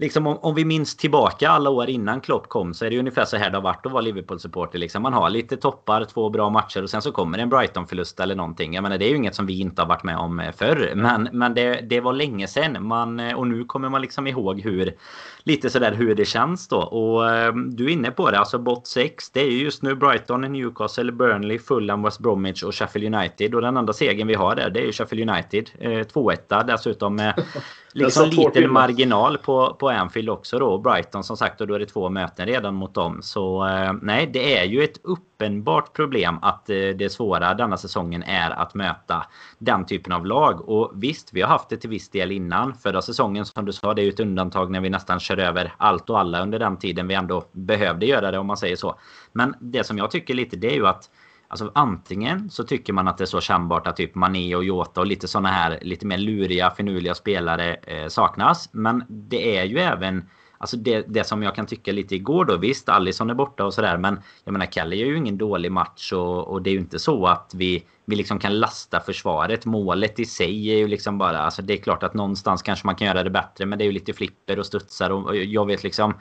liksom 0.00 0.26
om, 0.26 0.38
om, 0.38 0.54
vi 0.54 0.64
minns 0.64 0.96
tillbaka 0.96 1.50
alla 1.50 1.70
år 1.70 1.90
innan 1.90 2.20
Klopp 2.20 2.48
kom 2.48 2.74
så 2.74 2.84
är 2.84 2.90
det 2.90 2.98
ungefär 2.98 3.24
så 3.24 3.36
här 3.36 3.50
det 3.50 3.56
har 3.56 3.62
varit 3.62 3.86
att 3.86 3.92
vara 3.92 4.02
Liverpool-supporter. 4.02 4.78
Liksom 4.78 5.02
man 5.02 5.12
har 5.12 5.30
lite 5.30 5.56
toppar, 5.56 6.04
två 6.04 6.30
bra 6.30 6.50
matcher 6.50 6.82
och 6.82 6.90
sen 6.90 7.02
så 7.02 7.12
kommer 7.12 7.38
en 7.38 7.48
Brighton-förlust 7.48 8.20
eller 8.20 8.34
någonting. 8.34 8.74
Jag 8.74 8.82
menar, 8.82 8.98
det 8.98 9.04
är 9.04 9.10
ju 9.10 9.16
inget 9.16 9.34
som 9.34 9.46
vi 9.46 9.60
inte 9.60 9.82
har 9.82 9.88
varit 9.88 10.04
med 10.04 10.16
om 10.16 10.40
eh, 10.40 10.52
förr. 10.52 10.92
Men, 10.96 11.28
men 11.32 11.54
det, 11.54 11.80
det 11.80 12.00
var 12.00 12.12
länge 12.12 12.46
sedan. 12.46 12.86
Man, 12.86 13.20
eh, 13.20 13.34
och 13.34 13.46
nu 13.46 13.64
kommer 13.64 13.88
man 13.88 14.02
liksom 14.02 14.26
ihåg 14.26 14.60
hur 14.60 14.94
lite 15.42 15.70
sådär 15.70 15.92
hur 15.92 16.14
det 16.14 16.24
känns 16.24 16.68
då. 16.68 16.78
Och 16.78 17.30
eh, 17.30 17.54
du 17.54 17.84
är 17.84 17.90
inne 17.90 18.10
på 18.10 18.30
det, 18.30 18.38
alltså 18.38 18.58
bot 18.58 18.86
6. 18.86 19.30
Det 19.30 19.40
är 19.40 19.50
ju 19.50 19.62
just 19.62 19.82
nu 19.82 19.94
Brighton, 19.94 20.40
Newcastle, 20.40 21.12
Burnley, 21.12 21.58
Fulham, 21.58 22.02
West 22.02 22.20
Bromwich 22.20 22.62
och 22.62 22.74
Sheffield 22.74 23.14
United. 23.14 23.54
Och 23.54 23.60
den 23.60 23.76
enda 23.76 23.92
segern 23.92 24.26
vi 24.26 24.34
har 24.34 24.56
där, 24.56 24.70
det 24.70 24.80
är 24.80 24.84
ju 24.84 24.92
Sheffield 24.92 25.30
United. 25.30 25.70
Eh, 25.78 25.88
2-1 25.90 26.66
dessutom 26.66 27.32
liksom 27.92 28.30
liten 28.30 28.72
marginal 28.72 29.38
på, 29.38 29.74
på 29.74 29.88
Anfield 29.88 30.30
också 30.30 30.58
då. 30.58 30.78
Brighton 30.78 31.24
som 31.24 31.36
sagt 31.36 31.60
och 31.60 31.66
då 31.66 31.74
är 31.74 31.78
det 31.78 31.86
två 31.86 32.08
möten 32.08 32.46
redan 32.46 32.74
mot 32.74 32.94
dem. 32.94 33.22
Så 33.22 33.66
eh, 33.66 33.92
nej, 34.02 34.26
det 34.32 34.58
är 34.58 34.64
ju 34.64 34.84
ett 34.84 35.00
uppenbart 35.04 35.92
problem 35.92 36.38
att 36.42 36.70
eh, 36.70 36.76
det 36.76 37.12
svåra 37.12 37.54
denna 37.54 37.76
säsongen 37.76 38.22
är 38.22 38.50
att 38.50 38.74
möta 38.74 39.26
den 39.58 39.86
typen 39.86 40.12
av 40.12 40.26
lag. 40.26 40.68
Och 40.68 40.92
visst, 40.94 41.32
vi 41.32 41.40
har 41.40 41.48
haft 41.48 41.68
det 41.68 41.76
till 41.76 41.90
viss 41.90 42.08
del 42.08 42.32
innan. 42.32 42.74
Förra 42.74 43.02
säsongen 43.02 43.44
som 43.44 43.64
du 43.64 43.72
sa, 43.72 43.94
det 43.94 44.02
är 44.02 44.04
ju 44.04 44.10
ett 44.10 44.20
undantag 44.20 44.70
när 44.70 44.80
vi 44.80 44.90
nästan 44.90 45.20
kör 45.20 45.38
över 45.38 45.74
allt 45.76 46.10
och 46.10 46.20
alla 46.20 46.42
under 46.42 46.58
den 46.58 46.76
tiden 46.76 47.08
vi 47.08 47.14
ändå 47.14 47.44
behövde 47.52 48.06
göra 48.06 48.30
det 48.30 48.38
om 48.38 48.46
man 48.46 48.56
säger 48.56 48.76
så. 48.76 48.98
Men 49.32 49.54
det 49.60 49.84
som 49.84 49.98
jag 49.98 50.10
tycker 50.10 50.34
lite 50.34 50.56
det 50.56 50.70
är 50.70 50.76
ju 50.76 50.86
att 50.86 51.10
Alltså 51.50 51.70
antingen 51.74 52.50
så 52.50 52.64
tycker 52.64 52.92
man 52.92 53.08
att 53.08 53.18
det 53.18 53.24
är 53.24 53.26
så 53.26 53.40
kännbart 53.40 53.86
att 53.86 53.96
typ 53.96 54.14
Mané 54.14 54.54
och 54.54 54.64
Jota 54.64 55.00
och 55.00 55.06
lite 55.06 55.28
sådana 55.28 55.48
här 55.48 55.78
lite 55.82 56.06
mer 56.06 56.18
luriga, 56.18 56.70
finurliga 56.70 57.14
spelare 57.14 57.74
eh, 57.74 58.08
saknas. 58.08 58.68
Men 58.72 59.04
det 59.08 59.58
är 59.58 59.64
ju 59.64 59.78
även 59.78 60.24
Alltså 60.58 60.76
det, 60.76 61.04
det 61.08 61.24
som 61.24 61.42
jag 61.42 61.54
kan 61.54 61.66
tycka 61.66 61.92
lite 61.92 62.14
igår 62.14 62.44
då. 62.44 62.56
Visst, 62.56 62.88
Allison 62.88 63.30
är 63.30 63.34
borta 63.34 63.64
och 63.64 63.74
sådär. 63.74 63.96
Men 63.96 64.20
jag 64.44 64.52
menar, 64.52 64.66
Kelly 64.66 64.96
gör 64.96 65.06
ju 65.06 65.16
ingen 65.16 65.38
dålig 65.38 65.72
match. 65.72 66.12
Och, 66.12 66.48
och, 66.48 66.62
det 66.62 66.70
är 66.70 66.72
ju 66.72 66.78
inte 66.78 66.98
så 66.98 67.26
att 67.26 67.52
vi, 67.54 67.84
vi 68.04 68.16
liksom 68.16 68.38
kan 68.38 68.58
lasta 68.58 69.00
försvaret. 69.00 69.66
Målet 69.66 70.20
i 70.20 70.24
sig 70.24 70.70
är 70.70 70.76
ju 70.76 70.88
liksom 70.88 71.18
bara... 71.18 71.38
Alltså 71.38 71.62
det 71.62 71.72
är 71.72 71.76
klart 71.76 72.02
att 72.02 72.14
någonstans 72.14 72.62
kanske 72.62 72.86
man 72.86 72.96
kan 72.96 73.06
göra 73.06 73.22
det 73.22 73.30
bättre. 73.30 73.66
Men 73.66 73.78
det 73.78 73.84
är 73.84 73.86
ju 73.86 73.92
lite 73.92 74.12
flipper 74.12 74.58
och 74.58 74.66
studsar. 74.66 75.10
Och, 75.10 75.26
och 75.26 75.36
jag 75.36 75.66
vet 75.66 75.82
liksom... 75.84 76.14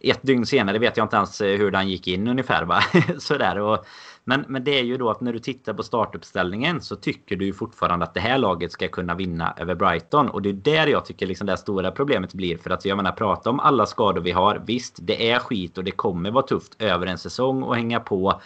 Ett 0.00 0.22
dygn 0.22 0.46
senare 0.46 0.78
vet 0.78 0.96
jag 0.96 1.04
inte 1.04 1.16
ens 1.16 1.40
hur 1.40 1.70
den 1.70 1.88
gick 1.88 2.08
in 2.08 2.28
ungefär. 2.28 2.64
Va? 2.64 2.82
Sådär. 3.18 3.58
Och, 3.58 3.86
men, 4.28 4.44
men 4.48 4.64
det 4.64 4.78
är 4.78 4.82
ju 4.82 4.96
då 4.96 5.10
att 5.10 5.20
när 5.20 5.32
du 5.32 5.38
tittar 5.38 5.74
på 5.74 5.82
startuppställningen 5.82 6.80
så 6.80 6.96
tycker 6.96 7.36
du 7.36 7.52
fortfarande 7.52 8.04
att 8.04 8.14
det 8.14 8.20
här 8.20 8.38
laget 8.38 8.72
ska 8.72 8.88
kunna 8.88 9.14
vinna 9.14 9.54
över 9.56 9.74
Brighton. 9.74 10.28
Och 10.28 10.42
det 10.42 10.48
är 10.48 10.52
där 10.52 10.86
jag 10.86 11.04
tycker 11.04 11.26
liksom 11.26 11.46
det 11.46 11.56
stora 11.56 11.90
problemet 11.90 12.34
blir. 12.34 12.56
För 12.56 12.70
att 12.70 12.84
jag 12.84 12.96
menar 12.96 13.12
prata 13.12 13.50
om 13.50 13.60
alla 13.60 13.86
skador 13.86 14.20
vi 14.20 14.30
har. 14.30 14.62
Visst, 14.66 14.98
det 15.00 15.30
är 15.30 15.38
skit 15.38 15.78
och 15.78 15.84
det 15.84 15.90
kommer 15.90 16.30
vara 16.30 16.46
tufft 16.46 16.82
över 16.82 17.06
en 17.06 17.18
säsong 17.18 17.62
och 17.62 17.76
hänga 17.76 18.00
på. 18.00 18.40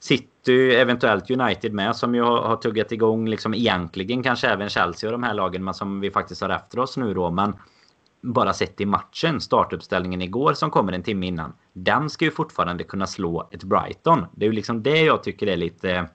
City, 0.00 0.74
eventuellt 0.74 1.30
United 1.30 1.72
med 1.72 1.96
som 1.96 2.14
ju 2.14 2.22
har, 2.22 2.56
tuggat 2.56 2.92
igång 2.92 3.28
liksom 3.28 3.54
egentligen 3.54 4.22
kanske 4.22 4.48
även 4.48 4.68
Chelsea 4.68 5.08
och 5.08 5.12
de 5.12 5.22
här 5.22 5.34
lagen 5.34 5.64
men 5.64 5.74
som 5.74 6.00
vi 6.00 6.10
faktiskt 6.10 6.42
har 6.42 6.50
efter 6.50 6.78
oss 6.78 6.96
nu 6.96 7.14
då. 7.14 7.30
Men 7.30 7.56
bara 8.24 8.52
sett 8.52 8.80
i 8.80 8.86
matchen, 8.86 9.40
startuppställningen 9.40 10.22
igår 10.22 10.54
som 10.54 10.70
kommer 10.70 10.92
en 10.92 11.02
timme 11.02 11.26
innan. 11.26 11.52
Den 11.72 12.10
ska 12.10 12.24
ju 12.24 12.30
fortfarande 12.30 12.84
kunna 12.84 13.06
slå 13.06 13.48
ett 13.50 13.64
Brighton. 13.64 14.26
Det 14.32 14.44
är 14.44 14.48
ju 14.48 14.54
liksom 14.54 14.82
det 14.82 15.00
jag 15.00 15.22
tycker 15.22 15.46
är 15.46 15.56
lite... 15.56 16.08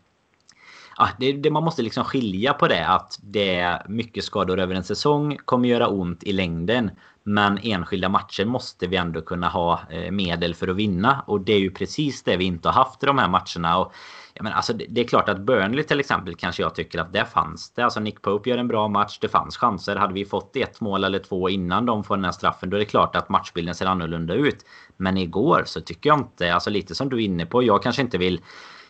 Ja, 0.97 1.09
det, 1.19 1.33
det, 1.33 1.51
man 1.51 1.63
måste 1.63 1.81
liksom 1.81 2.03
skilja 2.03 2.53
på 2.53 2.67
det 2.67 2.87
att 2.87 3.19
det 3.23 3.55
är 3.55 3.85
mycket 3.89 4.23
skador 4.23 4.59
över 4.59 4.75
en 4.75 4.83
säsong 4.83 5.37
kommer 5.45 5.69
göra 5.69 5.87
ont 5.87 6.23
i 6.23 6.31
längden. 6.31 6.91
Men 7.23 7.59
enskilda 7.63 8.09
matcher 8.09 8.45
måste 8.45 8.87
vi 8.87 8.95
ändå 8.95 9.21
kunna 9.21 9.49
ha 9.49 9.79
eh, 9.89 10.11
medel 10.11 10.55
för 10.55 10.67
att 10.67 10.75
vinna. 10.75 11.23
Och 11.27 11.41
det 11.41 11.53
är 11.53 11.59
ju 11.59 11.71
precis 11.71 12.23
det 12.23 12.37
vi 12.37 12.45
inte 12.45 12.67
har 12.67 12.73
haft 12.73 13.03
i 13.03 13.05
de 13.05 13.17
här 13.17 13.29
matcherna. 13.29 13.77
Och 13.77 13.93
Ja, 14.39 14.43
men 14.43 14.53
alltså, 14.53 14.73
det 14.73 15.01
är 15.01 15.07
klart 15.07 15.29
att 15.29 15.39
Burnley 15.39 15.83
till 15.83 15.99
exempel 15.99 16.35
kanske 16.35 16.61
jag 16.61 16.75
tycker 16.75 16.99
att 16.99 17.13
det 17.13 17.25
fanns 17.25 17.71
det. 17.71 17.81
Alltså 17.81 17.99
Nick 17.99 18.21
Pope 18.21 18.49
gör 18.49 18.57
en 18.57 18.67
bra 18.67 18.87
match. 18.87 19.17
Det 19.21 19.27
fanns 19.27 19.57
chanser. 19.57 19.95
Hade 19.95 20.13
vi 20.13 20.25
fått 20.25 20.55
ett 20.55 20.81
mål 20.81 21.03
eller 21.03 21.19
två 21.19 21.49
innan 21.49 21.85
de 21.85 22.03
får 22.03 22.15
den 22.15 22.25
här 22.25 22.31
straffen 22.31 22.69
då 22.69 22.77
är 22.77 22.79
det 22.79 22.85
klart 22.85 23.15
att 23.15 23.29
matchbilden 23.29 23.75
ser 23.75 23.85
annorlunda 23.85 24.33
ut. 24.33 24.65
Men 24.97 25.17
igår 25.17 25.63
så 25.65 25.81
tycker 25.81 26.09
jag 26.09 26.19
inte, 26.19 26.53
alltså 26.53 26.69
lite 26.69 26.95
som 26.95 27.09
du 27.09 27.17
är 27.17 27.21
inne 27.21 27.45
på. 27.45 27.63
Jag 27.63 27.83
kanske 27.83 28.01
inte 28.01 28.17
vill 28.17 28.41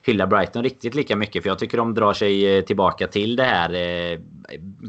hylla 0.04 0.28
Brighton 0.28 0.64
riktigt 0.64 0.96
lika 0.96 1.16
mycket. 1.16 1.44
För 1.44 1.50
jag 1.50 1.60
tycker 1.60 1.78
de 1.78 1.94
drar 1.94 2.14
sig 2.14 2.58
eh, 2.58 2.64
tillbaka 2.64 3.08
till 3.08 3.36
det 3.36 3.44
här 3.44 3.74
eh, 3.74 4.20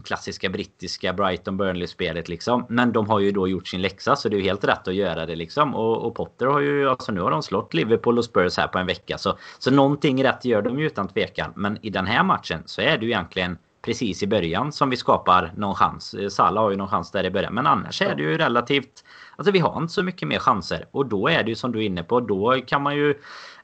klassiska 0.05 0.49
brittiska 0.49 1.13
Brighton-Burnley-spelet 1.13 2.29
liksom. 2.29 2.67
Men 2.69 2.93
de 2.93 3.09
har 3.09 3.21
ju 3.21 3.33
då 3.33 3.49
gjort 3.49 3.69
sin 3.69 3.83
läxa 3.83 4.17
så 4.17 4.29
det 4.29 4.37
är 4.37 4.39
ju 4.39 4.45
helt 4.45 4.65
rätt 4.65 4.89
att 4.89 4.95
göra 4.95 5.27
det 5.27 5.37
liksom. 5.37 5.75
Och, 5.75 6.07
och, 6.07 6.15
Potter 6.15 6.47
har 6.47 6.61
ju, 6.61 6.89
alltså 6.89 7.13
nu 7.13 7.21
har 7.21 7.31
de 7.31 7.43
slått 7.43 7.75
Liverpool 7.75 8.19
och 8.19 8.25
Spurs 8.25 8.57
här 8.57 8.69
på 8.69 8.79
en 8.79 8.87
vecka. 8.87 9.19
Så, 9.19 9.39
så 9.59 9.71
någonting 9.71 10.25
rätt 10.25 10.45
gör 10.45 10.63
de 10.63 10.79
ju 10.79 10.87
utan 10.87 11.09
tvekan. 11.09 11.53
Men 11.57 11.79
i 11.83 11.91
den 11.91 12.07
här 12.07 12.25
matchen 12.25 12.63
så 12.67 12.81
är 12.81 12.99
det 12.99 13.05
ju 13.05 13.11
egentligen 13.11 13.59
precis 13.83 14.23
i 14.23 14.27
början 14.27 14.73
som 14.73 14.91
vi 14.91 14.97
skapar 14.97 15.53
någon 15.57 15.75
chans. 15.75 16.15
Eh, 16.15 16.29
Salah 16.29 16.63
har 16.63 16.71
ju 16.71 16.77
någon 16.77 16.89
chans 16.89 17.11
där 17.11 17.25
i 17.25 17.31
början. 17.31 17.55
Men 17.55 17.67
annars 17.67 18.03
är 18.03 18.15
det 18.15 18.23
ju 18.23 18.39
relativt... 18.39 19.05
Alltså 19.41 19.53
vi 19.53 19.59
har 19.59 19.83
inte 19.83 19.93
så 19.93 20.03
mycket 20.03 20.29
mer 20.29 20.39
chanser. 20.39 20.87
Och 20.91 21.07
då 21.07 21.29
är 21.29 21.43
det 21.43 21.49
ju 21.49 21.55
som 21.55 21.73
du 21.73 21.79
är 21.79 21.83
inne 21.83 22.03
på. 22.03 22.21
Då 22.21 22.61
kan 22.67 22.83
man 22.83 22.97
ju 22.97 23.15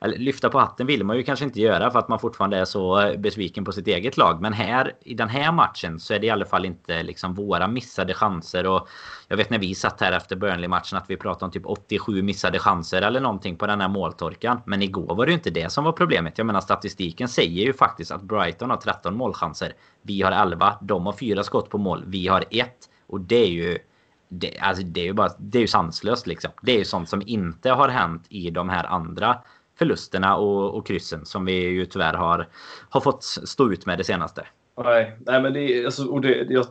eller 0.00 0.18
lyfta 0.18 0.50
på 0.50 0.58
hatten 0.58 0.86
vill 0.86 1.04
man 1.04 1.16
ju 1.16 1.22
kanske 1.22 1.44
inte 1.44 1.60
göra 1.60 1.90
för 1.90 1.98
att 1.98 2.08
man 2.08 2.18
fortfarande 2.18 2.58
är 2.58 2.64
så 2.64 3.14
besviken 3.18 3.64
på 3.64 3.72
sitt 3.72 3.86
eget 3.86 4.16
lag. 4.16 4.40
Men 4.40 4.52
här 4.52 4.92
i 5.00 5.14
den 5.14 5.28
här 5.28 5.52
matchen 5.52 6.00
så 6.00 6.14
är 6.14 6.18
det 6.18 6.26
i 6.26 6.30
alla 6.30 6.44
fall 6.44 6.64
inte 6.64 7.02
liksom 7.02 7.34
våra 7.34 7.68
missade 7.68 8.14
chanser. 8.14 8.66
Och 8.66 8.88
jag 9.28 9.36
vet 9.36 9.50
när 9.50 9.58
vi 9.58 9.74
satt 9.74 10.00
här 10.00 10.12
efter 10.12 10.36
Burnley-matchen 10.36 10.98
att 10.98 11.10
vi 11.10 11.16
pratade 11.16 11.44
om 11.44 11.50
typ 11.50 11.66
87 11.66 12.22
missade 12.22 12.58
chanser 12.58 13.02
eller 13.02 13.20
någonting 13.20 13.56
på 13.56 13.66
den 13.66 13.80
här 13.80 13.88
måltorkan. 13.88 14.60
Men 14.66 14.82
igår 14.82 15.14
var 15.14 15.26
det 15.26 15.30
ju 15.30 15.36
inte 15.36 15.50
det 15.50 15.72
som 15.72 15.84
var 15.84 15.92
problemet. 15.92 16.38
Jag 16.38 16.46
menar 16.46 16.60
statistiken 16.60 17.28
säger 17.28 17.64
ju 17.64 17.72
faktiskt 17.72 18.10
att 18.10 18.22
Brighton 18.22 18.70
har 18.70 18.76
13 18.76 19.16
målchanser. 19.16 19.72
Vi 20.02 20.22
har 20.22 20.32
11. 20.32 20.78
De 20.80 21.06
har 21.06 21.12
fyra 21.12 21.42
skott 21.42 21.70
på 21.70 21.78
mål. 21.78 22.04
Vi 22.06 22.28
har 22.28 22.44
ett. 22.50 22.78
Och 23.06 23.20
det 23.20 23.44
är 23.44 23.50
ju 23.50 23.78
det, 24.28 24.58
alltså 24.58 24.82
det 24.82 25.00
är 25.00 25.04
ju 25.04 25.12
bara 25.12 25.32
det 25.38 25.58
är 25.58 25.60
ju 25.60 25.66
sanslöst 25.66 26.26
liksom. 26.26 26.50
Det 26.62 26.72
är 26.72 26.78
ju 26.78 26.84
sånt 26.84 27.08
som 27.08 27.22
inte 27.26 27.70
har 27.70 27.88
hänt 27.88 28.26
i 28.28 28.50
de 28.50 28.68
här 28.68 28.84
andra 28.84 29.38
förlusterna 29.78 30.36
och, 30.36 30.74
och 30.74 30.86
kryssen 30.86 31.26
som 31.26 31.44
vi 31.44 31.52
ju 31.52 31.86
tyvärr 31.86 32.14
har, 32.14 32.48
har 32.88 33.00
fått 33.00 33.24
stå 33.24 33.72
ut 33.72 33.86
med 33.86 33.98
det 33.98 34.04
senaste. 34.04 34.46
Nej, 34.84 35.16
nej 35.26 35.42
men 35.42 35.52
det, 35.52 35.84
alltså, 35.84 36.06
och 36.06 36.20
det, 36.20 36.46
jag, 36.48 36.66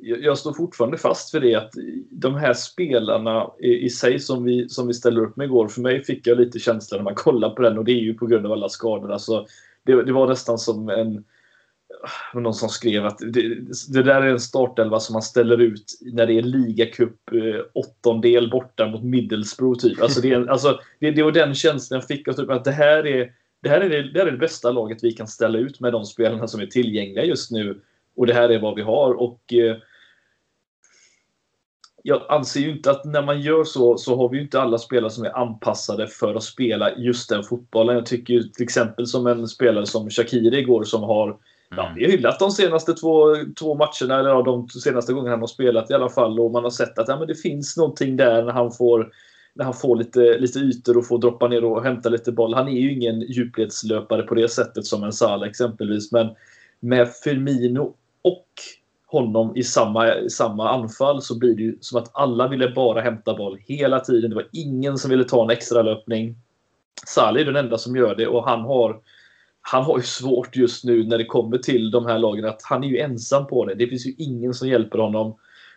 jag 0.00 0.38
står 0.38 0.52
fortfarande 0.52 0.98
fast 0.98 1.30
för 1.30 1.40
det 1.40 1.54
att 1.54 1.70
de 2.10 2.34
här 2.34 2.54
spelarna 2.54 3.50
i, 3.60 3.84
i, 3.84 3.90
sig 3.90 4.18
som 4.18 4.44
vi, 4.44 4.68
som 4.68 4.86
vi 4.86 4.94
ställer 4.94 5.20
upp 5.20 5.36
med 5.36 5.44
igår, 5.44 5.68
för 5.68 5.80
mig 5.80 6.04
fick 6.04 6.26
jag 6.26 6.38
lite 6.38 6.58
känsla 6.58 6.96
när 6.96 7.04
man 7.04 7.14
kollar 7.14 7.50
på 7.50 7.62
den 7.62 7.78
och 7.78 7.84
det 7.84 7.92
är 7.92 8.02
ju 8.02 8.14
på 8.14 8.26
grund 8.26 8.46
av 8.46 8.52
alla 8.52 8.68
skador. 8.68 9.12
Alltså, 9.12 9.46
det, 9.84 10.02
det 10.02 10.12
var 10.12 10.28
nästan 10.28 10.58
som 10.58 10.88
en 10.88 11.24
Eh, 12.02 12.40
någon 12.40 12.54
som 12.54 12.68
skrev 12.68 13.06
att 13.06 13.18
det, 13.18 13.54
det, 13.88 14.02
där 14.02 14.22
är 14.22 14.30
en 14.30 14.40
startelva 14.40 15.00
som 15.00 15.12
man 15.12 15.22
ställer 15.22 15.60
ut 15.60 15.98
när 16.00 16.26
det 16.26 16.32
är 16.32 16.42
ligacup 16.42 17.32
eh, 17.32 17.60
åttondel 17.72 18.50
borta 18.50 18.86
mot 18.86 19.02
Middlesbrough. 19.02 19.78
Typ. 19.80 20.02
Alltså 20.02 20.20
det, 20.20 20.34
alltså, 20.34 20.80
det, 21.00 21.10
det 21.10 21.22
var 21.22 21.32
den 21.32 21.54
känslan 21.54 22.00
jag 22.00 22.08
fick. 22.08 22.36
Typ, 22.36 22.50
att 22.50 22.64
det 22.64 22.72
här, 22.72 23.06
är, 23.06 23.32
det, 23.62 23.68
här 23.68 23.80
är 23.80 23.88
det, 23.88 24.02
det 24.12 24.18
här 24.18 24.26
är 24.26 24.32
det 24.32 24.38
bästa 24.38 24.70
laget 24.70 25.04
vi 25.04 25.12
kan 25.12 25.28
ställa 25.28 25.58
ut 25.58 25.80
med 25.80 25.92
de 25.92 26.04
spelarna 26.04 26.48
som 26.48 26.60
är 26.60 26.66
tillgängliga 26.66 27.24
just 27.24 27.50
nu. 27.50 27.80
Och 28.16 28.26
det 28.26 28.34
här 28.34 28.48
är 28.48 28.58
vad 28.58 28.74
vi 28.74 28.82
har. 28.82 29.14
Och 29.14 29.52
eh, 29.52 29.76
jag 32.06 32.22
anser 32.28 32.60
ju 32.60 32.70
inte 32.70 32.90
att 32.90 33.04
när 33.04 33.22
man 33.22 33.40
gör 33.40 33.64
så, 33.64 33.96
så 33.98 34.16
har 34.16 34.28
vi 34.28 34.36
ju 34.36 34.42
inte 34.42 34.60
alla 34.60 34.78
spelare 34.78 35.10
som 35.10 35.24
är 35.24 35.38
anpassade 35.38 36.06
för 36.06 36.34
att 36.34 36.42
spela 36.42 36.96
just 36.96 37.28
den 37.28 37.42
fotbollen. 37.42 37.96
Jag 37.96 38.06
tycker 38.06 38.34
ju 38.34 38.42
till 38.42 38.62
exempel 38.62 39.06
som 39.06 39.26
en 39.26 39.48
spelare 39.48 39.86
som 39.86 40.10
Shakiri 40.10 40.58
igår 40.58 40.84
som 40.84 41.02
har 41.02 41.36
Ja, 41.70 41.92
vi 41.96 42.04
har 42.04 42.10
hyllat 42.10 42.38
de 42.38 42.50
senaste 42.50 42.94
två, 42.94 43.36
två 43.58 43.74
matcherna, 43.74 44.20
eller 44.20 44.30
ja, 44.30 44.42
de 44.42 44.68
senaste 44.68 45.12
gångerna 45.12 45.30
han 45.30 45.40
har 45.40 45.46
spelat 45.46 45.90
i 45.90 45.94
alla 45.94 46.08
fall. 46.08 46.40
Och 46.40 46.50
man 46.50 46.62
har 46.62 46.70
sett 46.70 46.98
att 46.98 47.08
ja, 47.08 47.18
men 47.18 47.28
det 47.28 47.34
finns 47.34 47.76
någonting 47.76 48.16
där 48.16 48.44
när 48.44 48.52
han 48.52 48.72
får, 48.72 49.12
när 49.54 49.64
han 49.64 49.74
får 49.74 49.96
lite, 49.96 50.38
lite 50.38 50.58
ytor 50.58 50.96
och 50.96 51.06
får 51.06 51.18
droppa 51.18 51.48
ner 51.48 51.64
och 51.64 51.84
hämta 51.84 52.08
lite 52.08 52.32
boll. 52.32 52.54
Han 52.54 52.68
är 52.68 52.80
ju 52.80 52.92
ingen 52.92 53.20
djupledslöpare 53.20 54.22
på 54.22 54.34
det 54.34 54.48
sättet 54.48 54.86
som 54.86 55.04
en 55.04 55.12
Salah 55.12 55.48
exempelvis. 55.48 56.12
Men 56.12 56.28
med 56.80 57.12
Firmino 57.24 57.94
och 58.22 58.46
honom 59.06 59.56
i 59.56 59.62
samma, 59.62 60.14
samma 60.30 60.70
anfall 60.70 61.22
så 61.22 61.38
blir 61.38 61.54
det 61.54 61.62
ju 61.62 61.76
som 61.80 61.98
att 61.98 62.10
alla 62.12 62.48
ville 62.48 62.68
bara 62.68 63.00
hämta 63.00 63.34
boll 63.34 63.58
hela 63.66 64.00
tiden. 64.00 64.30
Det 64.30 64.36
var 64.36 64.48
ingen 64.52 64.98
som 64.98 65.10
ville 65.10 65.24
ta 65.24 65.44
en 65.44 65.50
extra 65.50 65.82
löpning. 65.82 66.36
Salah 67.06 67.40
är 67.40 67.44
den 67.44 67.56
enda 67.56 67.78
som 67.78 67.96
gör 67.96 68.14
det 68.14 68.26
och 68.26 68.44
han 68.44 68.60
har 68.60 69.00
han 69.66 69.84
har 69.84 69.96
ju 69.96 70.02
svårt 70.02 70.56
just 70.56 70.84
nu 70.84 71.04
när 71.04 71.18
det 71.18 71.24
kommer 71.24 71.58
till 71.58 71.90
de 71.90 72.06
här 72.06 72.18
lagen 72.18 72.44
att 72.44 72.62
han 72.62 72.84
är 72.84 72.88
ju 72.88 72.98
ensam 72.98 73.46
på 73.46 73.64
det. 73.64 73.74
Det 73.74 73.86
finns 73.86 74.06
ju 74.06 74.14
ingen 74.18 74.54
som 74.54 74.68
hjälper 74.68 74.98
honom. 74.98 75.36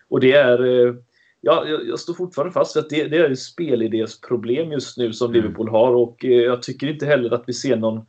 Och 0.10 0.20
det 0.20 0.32
är... 0.32 0.66
Eh, 0.66 0.94
ja, 1.42 1.66
jag 1.68 2.00
står 2.00 2.14
fortfarande 2.14 2.54
fast 2.54 2.76
vid 2.76 2.84
att 2.84 2.90
det, 2.90 3.08
det 3.08 3.18
är 3.18 3.32
ett 3.32 3.40
spelidésproblem 3.40 4.72
just 4.72 4.98
nu 4.98 5.14
som 5.14 5.32
mm. 5.32 5.42
Liverpool 5.42 5.70
har 5.70 5.94
och 5.94 6.26
eh, 6.26 6.32
jag 6.32 6.62
tycker 6.62 6.88
inte 6.88 7.06
heller 7.06 7.34
att 7.34 7.44
vi 7.48 7.54
ser 7.54 7.76
någon 7.76 8.06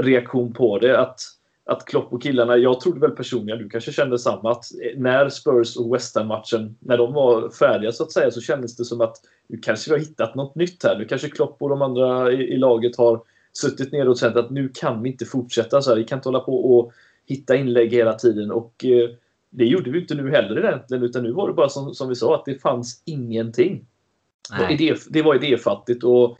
reaktion 0.00 0.52
på 0.52 0.78
det. 0.78 1.00
Att, 1.00 1.20
att 1.64 1.84
Klopp 1.84 2.12
och 2.12 2.22
killarna, 2.22 2.56
jag 2.56 2.80
trodde 2.80 3.00
väl 3.00 3.10
personligen, 3.10 3.58
du 3.62 3.68
kanske 3.68 3.92
kände 3.92 4.18
samma, 4.18 4.50
att 4.50 4.64
eh, 4.82 4.98
när 5.00 5.28
Spurs 5.28 5.76
och 5.76 5.94
West 5.94 6.16
Ham-matchen, 6.16 6.76
när 6.80 6.98
de 6.98 7.12
var 7.12 7.50
färdiga 7.50 7.92
så 7.92 8.02
att 8.02 8.12
säga, 8.12 8.30
så 8.30 8.40
kändes 8.40 8.76
det 8.76 8.84
som 8.84 9.00
att 9.00 9.16
nu 9.46 9.58
kanske 9.58 9.90
vi 9.90 9.94
har 9.94 10.04
hittat 10.06 10.34
något 10.34 10.54
nytt 10.54 10.84
här. 10.84 10.98
Nu 10.98 11.04
kanske 11.04 11.28
Klopp 11.28 11.62
och 11.62 11.68
de 11.68 11.82
andra 11.82 12.32
i, 12.32 12.36
i 12.36 12.56
laget 12.56 12.96
har 12.96 13.20
suttit 13.52 13.92
ner 13.92 14.08
och 14.08 14.18
känt 14.18 14.36
att 14.36 14.50
nu 14.50 14.68
kan 14.74 15.02
vi 15.02 15.10
inte 15.10 15.24
fortsätta 15.24 15.82
så 15.82 15.90
här. 15.90 15.96
Vi 15.96 16.04
kan 16.04 16.18
inte 16.18 16.28
hålla 16.28 16.40
på 16.40 16.78
och 16.78 16.92
hitta 17.26 17.56
inlägg 17.56 17.92
hela 17.92 18.14
tiden. 18.14 18.50
Och 18.50 18.84
eh, 18.84 19.10
det 19.50 19.64
gjorde 19.64 19.90
vi 19.90 20.00
inte 20.00 20.14
nu 20.14 20.30
heller 20.30 20.64
egentligen, 20.64 21.02
utan 21.02 21.22
nu 21.22 21.32
var 21.32 21.48
det 21.48 21.54
bara 21.54 21.68
som, 21.68 21.94
som 21.94 22.08
vi 22.08 22.14
sa, 22.14 22.34
att 22.34 22.44
det 22.44 22.62
fanns 22.62 23.02
ingenting. 23.04 23.86
Idé, 24.70 24.94
det 25.10 25.22
var 25.22 25.34
idéfattigt 25.34 26.04
och 26.04 26.38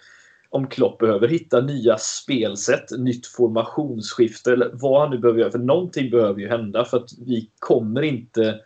om 0.50 0.66
Klopp 0.66 0.98
behöver 0.98 1.28
hitta 1.28 1.60
nya 1.60 1.98
spelsätt, 1.98 2.98
nytt 2.98 3.26
formationsskifte 3.26 4.52
eller 4.52 4.70
vad 4.72 5.00
han 5.00 5.10
nu 5.10 5.18
behöver 5.18 5.40
göra. 5.40 5.50
För 5.50 5.58
någonting 5.58 6.10
behöver 6.10 6.40
ju 6.40 6.48
hända 6.48 6.84
för 6.84 6.96
att 6.96 7.10
vi 7.26 7.50
kommer 7.58 8.02
inte 8.02 8.60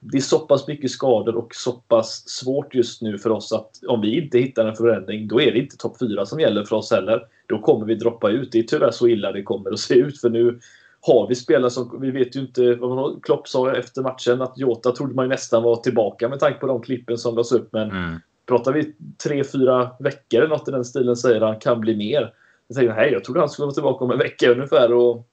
det 0.00 0.16
är 0.16 0.22
så 0.22 0.38
pass 0.38 0.68
mycket 0.68 0.90
skador 0.90 1.36
och 1.36 1.54
så 1.54 1.72
pass 1.72 2.28
svårt 2.28 2.74
just 2.74 3.02
nu 3.02 3.18
för 3.18 3.30
oss 3.30 3.52
att 3.52 3.70
om 3.88 4.00
vi 4.00 4.22
inte 4.22 4.38
hittar 4.38 4.66
en 4.66 4.76
förändring, 4.76 5.28
då 5.28 5.40
är 5.40 5.52
det 5.52 5.58
inte 5.58 5.76
topp 5.76 5.96
4 5.98 6.26
som 6.26 6.40
gäller 6.40 6.64
för 6.64 6.76
oss 6.76 6.90
heller. 6.90 7.26
Då 7.46 7.58
kommer 7.58 7.86
vi 7.86 7.94
droppa 7.94 8.30
ut. 8.30 8.52
Det 8.52 8.58
är 8.58 8.62
tyvärr 8.62 8.90
så 8.90 9.08
illa 9.08 9.32
det 9.32 9.42
kommer 9.42 9.72
att 9.72 9.78
se 9.78 9.94
ut, 9.94 10.20
för 10.20 10.30
nu 10.30 10.60
har 11.00 11.28
vi 11.28 11.34
spelare 11.34 11.70
som, 11.70 12.00
vi 12.00 12.10
vet 12.10 12.36
ju 12.36 12.40
inte 12.40 12.74
vad 12.74 13.24
Klopp 13.24 13.48
sa 13.48 13.76
efter 13.76 14.02
matchen, 14.02 14.42
att 14.42 14.58
Jota 14.58 14.92
trodde 14.92 15.14
man 15.14 15.24
ju 15.24 15.28
nästan 15.28 15.62
var 15.62 15.76
tillbaka 15.76 16.28
med 16.28 16.40
tanke 16.40 16.58
på 16.58 16.66
de 16.66 16.82
klippen 16.82 17.18
som 17.18 17.34
lades 17.34 17.52
upp, 17.52 17.72
men 17.72 17.90
mm. 17.90 18.20
pratar 18.46 18.72
vi 18.72 18.92
tre, 19.24 19.44
fyra 19.44 19.90
veckor 20.00 20.40
eller 20.40 20.48
något 20.48 20.68
i 20.68 20.70
den 20.70 20.84
stilen 20.84 21.16
säger 21.16 21.40
han 21.40 21.60
kan 21.60 21.80
bli 21.80 21.96
mer. 21.96 22.32
Jag 22.68 22.76
tänker, 22.76 22.94
nej, 22.94 23.12
jag 23.12 23.24
trodde 23.24 23.40
han 23.40 23.48
skulle 23.48 23.66
vara 23.66 23.74
tillbaka 23.74 24.04
om 24.04 24.10
en 24.10 24.18
vecka 24.18 24.50
ungefär 24.50 24.92
och 24.92 25.26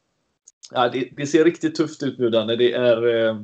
ja, 0.71 0.89
det, 0.89 1.09
det 1.17 1.27
ser 1.27 1.43
riktigt 1.43 1.75
tufft 1.75 2.03
ut 2.03 2.19
nu 2.19 2.29
Danne. 2.29 2.55
Det 2.55 2.73
är 2.73 3.27
eh, 3.27 3.35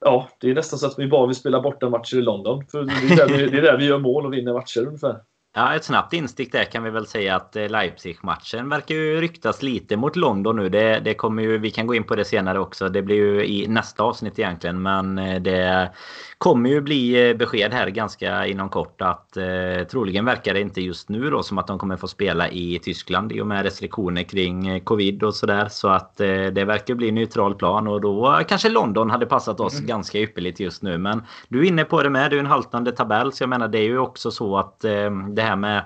Ja, 0.00 0.28
det 0.40 0.50
är 0.50 0.54
nästan 0.54 0.78
så 0.78 0.86
att 0.86 0.98
vi 0.98 1.06
bara 1.06 1.26
vill 1.26 1.36
spela 1.36 1.60
bortamatcher 1.60 2.16
i 2.16 2.22
London. 2.22 2.66
För 2.66 2.84
det 2.84 3.12
är, 3.12 3.16
där 3.16 3.36
vi, 3.36 3.46
det 3.46 3.58
är 3.58 3.62
där 3.62 3.78
vi 3.78 3.84
gör 3.84 3.98
mål 3.98 4.26
och 4.26 4.32
vinner 4.32 4.52
matcher 4.52 4.86
ungefär. 4.86 5.20
Ja, 5.52 5.74
ett 5.74 5.84
snabbt 5.84 6.12
instick 6.12 6.52
där 6.52 6.64
kan 6.64 6.82
vi 6.82 6.90
väl 6.90 7.06
säga 7.06 7.36
att 7.36 7.56
eh, 7.56 7.68
Leipzig-matchen 7.68 8.68
verkar 8.68 8.94
ju 8.94 9.20
ryktas 9.20 9.62
lite 9.62 9.96
mot 9.96 10.16
London 10.16 10.56
nu. 10.56 10.68
Det, 10.68 11.00
det 11.00 11.14
kommer 11.14 11.42
ju, 11.42 11.58
vi 11.58 11.70
kan 11.70 11.86
gå 11.86 11.94
in 11.94 12.04
på 12.04 12.16
det 12.16 12.24
senare 12.24 12.58
också. 12.58 12.88
Det 12.88 13.02
blir 13.02 13.16
ju 13.16 13.46
i 13.46 13.68
nästa 13.68 14.02
avsnitt 14.02 14.38
egentligen. 14.38 14.82
Men 14.82 15.18
eh, 15.18 15.40
det 15.40 15.90
kommer 16.38 16.70
ju 16.70 16.80
bli 16.80 17.30
eh, 17.30 17.36
besked 17.36 17.72
här 17.72 17.88
ganska 17.88 18.46
inom 18.46 18.68
kort 18.68 19.02
att 19.02 19.36
eh, 19.36 19.86
troligen 19.90 20.24
verkar 20.24 20.54
det 20.54 20.60
inte 20.60 20.80
just 20.80 21.08
nu 21.08 21.30
då 21.30 21.42
som 21.42 21.58
att 21.58 21.66
de 21.66 21.78
kommer 21.78 21.96
få 21.96 22.08
spela 22.08 22.48
i 22.48 22.78
Tyskland 22.82 23.32
i 23.32 23.40
och 23.40 23.46
med 23.46 23.62
restriktioner 23.62 24.22
kring 24.22 24.80
covid 24.80 25.22
och 25.22 25.34
sådär. 25.34 25.68
Så 25.68 25.88
att 25.88 26.20
eh, 26.20 26.26
det 26.26 26.64
verkar 26.64 26.94
bli 26.94 27.12
neutral 27.12 27.54
plan 27.54 27.86
och 27.86 28.00
då 28.00 28.40
kanske 28.48 28.68
London 28.68 29.10
hade 29.10 29.26
passat 29.26 29.60
oss 29.60 29.74
mm. 29.74 29.86
ganska 29.86 30.18
ypperligt 30.18 30.60
just 30.60 30.82
nu. 30.82 30.98
Men 30.98 31.22
du 31.48 31.60
är 31.60 31.64
inne 31.64 31.84
på 31.84 32.02
det 32.02 32.10
med. 32.10 32.30
Det 32.30 32.36
är 32.36 32.40
en 32.40 32.46
haltande 32.46 32.92
tabell 32.92 33.32
så 33.32 33.42
jag 33.42 33.50
menar 33.50 33.68
det 33.68 33.78
är 33.78 33.88
ju 33.88 33.98
också 33.98 34.30
så 34.30 34.56
att 34.56 34.84
eh, 34.84 35.10
det 35.40 35.46
här 35.46 35.56
med 35.56 35.84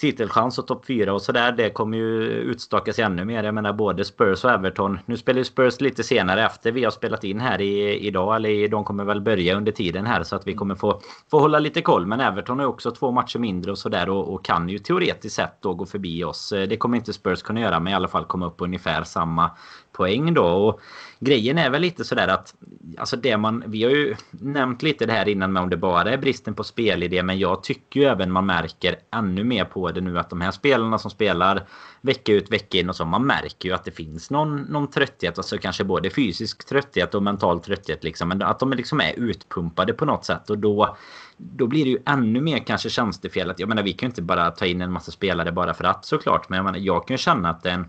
titelchans 0.00 0.58
och 0.58 0.66
topp 0.66 0.86
4 0.86 1.14
och 1.14 1.22
sådär. 1.22 1.52
Det 1.52 1.70
kommer 1.70 1.98
ju 1.98 2.22
utstakas 2.24 2.98
ännu 2.98 3.24
mer. 3.24 3.44
Jag 3.44 3.54
menar 3.54 3.72
både 3.72 4.04
Spurs 4.04 4.44
och 4.44 4.50
Everton. 4.50 4.98
Nu 5.06 5.16
spelar 5.16 5.38
ju 5.38 5.44
Spurs 5.44 5.80
lite 5.80 6.02
senare 6.02 6.46
efter 6.46 6.72
vi 6.72 6.84
har 6.84 6.90
spelat 6.90 7.24
in 7.24 7.40
här 7.40 7.60
i, 7.60 7.98
idag. 8.06 8.36
Eller 8.36 8.68
de 8.68 8.84
kommer 8.84 9.04
väl 9.04 9.20
börja 9.20 9.56
under 9.56 9.72
tiden 9.72 10.06
här 10.06 10.22
så 10.22 10.36
att 10.36 10.46
vi 10.46 10.54
kommer 10.54 10.74
få, 10.74 11.00
få 11.30 11.38
hålla 11.38 11.58
lite 11.58 11.82
koll. 11.82 12.06
Men 12.06 12.20
Everton 12.20 12.58
har 12.58 12.66
ju 12.66 12.70
också 12.70 12.90
två 12.90 13.10
matcher 13.10 13.38
mindre 13.38 13.70
och 13.70 13.78
sådär 13.78 14.08
och, 14.08 14.34
och, 14.34 14.44
kan 14.44 14.68
ju 14.68 14.78
teoretiskt 14.78 15.36
sett 15.36 15.62
då 15.62 15.74
gå 15.74 15.86
förbi 15.86 16.24
oss. 16.24 16.52
Det 16.68 16.76
kommer 16.76 16.96
inte 16.96 17.12
Spurs 17.12 17.42
kunna 17.42 17.60
göra 17.60 17.80
men 17.80 17.92
i 17.92 17.96
alla 17.96 18.08
fall 18.08 18.24
komma 18.24 18.46
upp 18.46 18.56
på 18.56 18.64
ungefär 18.64 19.04
samma 19.04 19.50
poäng 19.98 20.34
då. 20.34 20.44
Och 20.44 20.80
grejen 21.20 21.58
är 21.58 21.70
väl 21.70 21.82
lite 21.82 22.04
sådär 22.04 22.28
att 22.28 22.54
alltså 22.98 23.16
det 23.16 23.36
man, 23.36 23.64
vi 23.66 23.84
har 23.84 23.90
ju 23.90 24.14
nämnt 24.30 24.82
lite 24.82 25.06
det 25.06 25.12
här 25.12 25.28
innan 25.28 25.52
med 25.52 25.62
om 25.62 25.70
det 25.70 25.76
bara 25.76 26.12
är 26.12 26.18
bristen 26.18 26.54
på 26.54 26.64
spelidé 26.64 27.22
men 27.22 27.38
jag 27.38 27.62
tycker 27.62 28.00
ju 28.00 28.06
även 28.06 28.32
man 28.32 28.46
märker 28.46 28.96
ännu 29.14 29.44
mer 29.44 29.64
på 29.64 29.90
det 29.90 30.00
nu 30.00 30.18
att 30.18 30.30
de 30.30 30.40
här 30.40 30.50
spelarna 30.50 30.98
som 30.98 31.10
spelar 31.10 31.68
vecka 32.00 32.32
ut 32.32 32.52
vecka 32.52 32.78
in 32.78 32.88
och 32.88 32.96
så 32.96 33.04
man 33.04 33.26
märker 33.26 33.68
ju 33.68 33.74
att 33.74 33.84
det 33.84 33.90
finns 33.90 34.30
någon, 34.30 34.60
någon 34.60 34.90
trötthet, 34.90 35.38
alltså 35.38 35.58
kanske 35.58 35.84
både 35.84 36.10
fysisk 36.10 36.68
trötthet 36.68 37.14
och 37.14 37.22
mental 37.22 37.60
trötthet 37.60 38.04
liksom 38.04 38.28
men 38.28 38.42
att 38.42 38.58
de 38.58 38.72
liksom 38.72 39.00
är 39.00 39.12
utpumpade 39.16 39.92
på 39.92 40.04
något 40.04 40.24
sätt 40.24 40.50
och 40.50 40.58
då 40.58 40.96
då 41.38 41.66
blir 41.66 41.84
det 41.84 41.90
ju 41.90 41.98
ännu 42.06 42.40
mer 42.40 42.58
kanske 42.58 42.90
tjänstefel. 42.90 43.50
Att, 43.50 43.60
jag 43.60 43.68
menar, 43.68 43.82
vi 43.82 43.92
kan 43.92 44.06
ju 44.06 44.10
inte 44.10 44.22
bara 44.22 44.50
ta 44.50 44.66
in 44.66 44.80
en 44.80 44.92
massa 44.92 45.10
spelare 45.10 45.52
bara 45.52 45.74
för 45.74 45.84
att 45.84 46.04
såklart. 46.04 46.48
Men 46.48 46.56
jag, 46.56 46.64
menar, 46.64 46.78
jag 46.78 47.06
kan 47.06 47.14
ju 47.14 47.18
känna 47.18 47.50
att 47.50 47.62
det 47.62 47.70
är 47.70 47.74
en, 47.74 47.88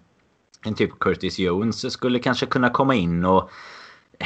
en 0.65 0.75
typ 0.75 0.99
Curtis 0.99 1.39
Jones 1.39 1.93
skulle 1.93 2.19
kanske 2.19 2.45
kunna 2.45 2.69
komma 2.69 2.95
in 2.95 3.25
och 3.25 3.49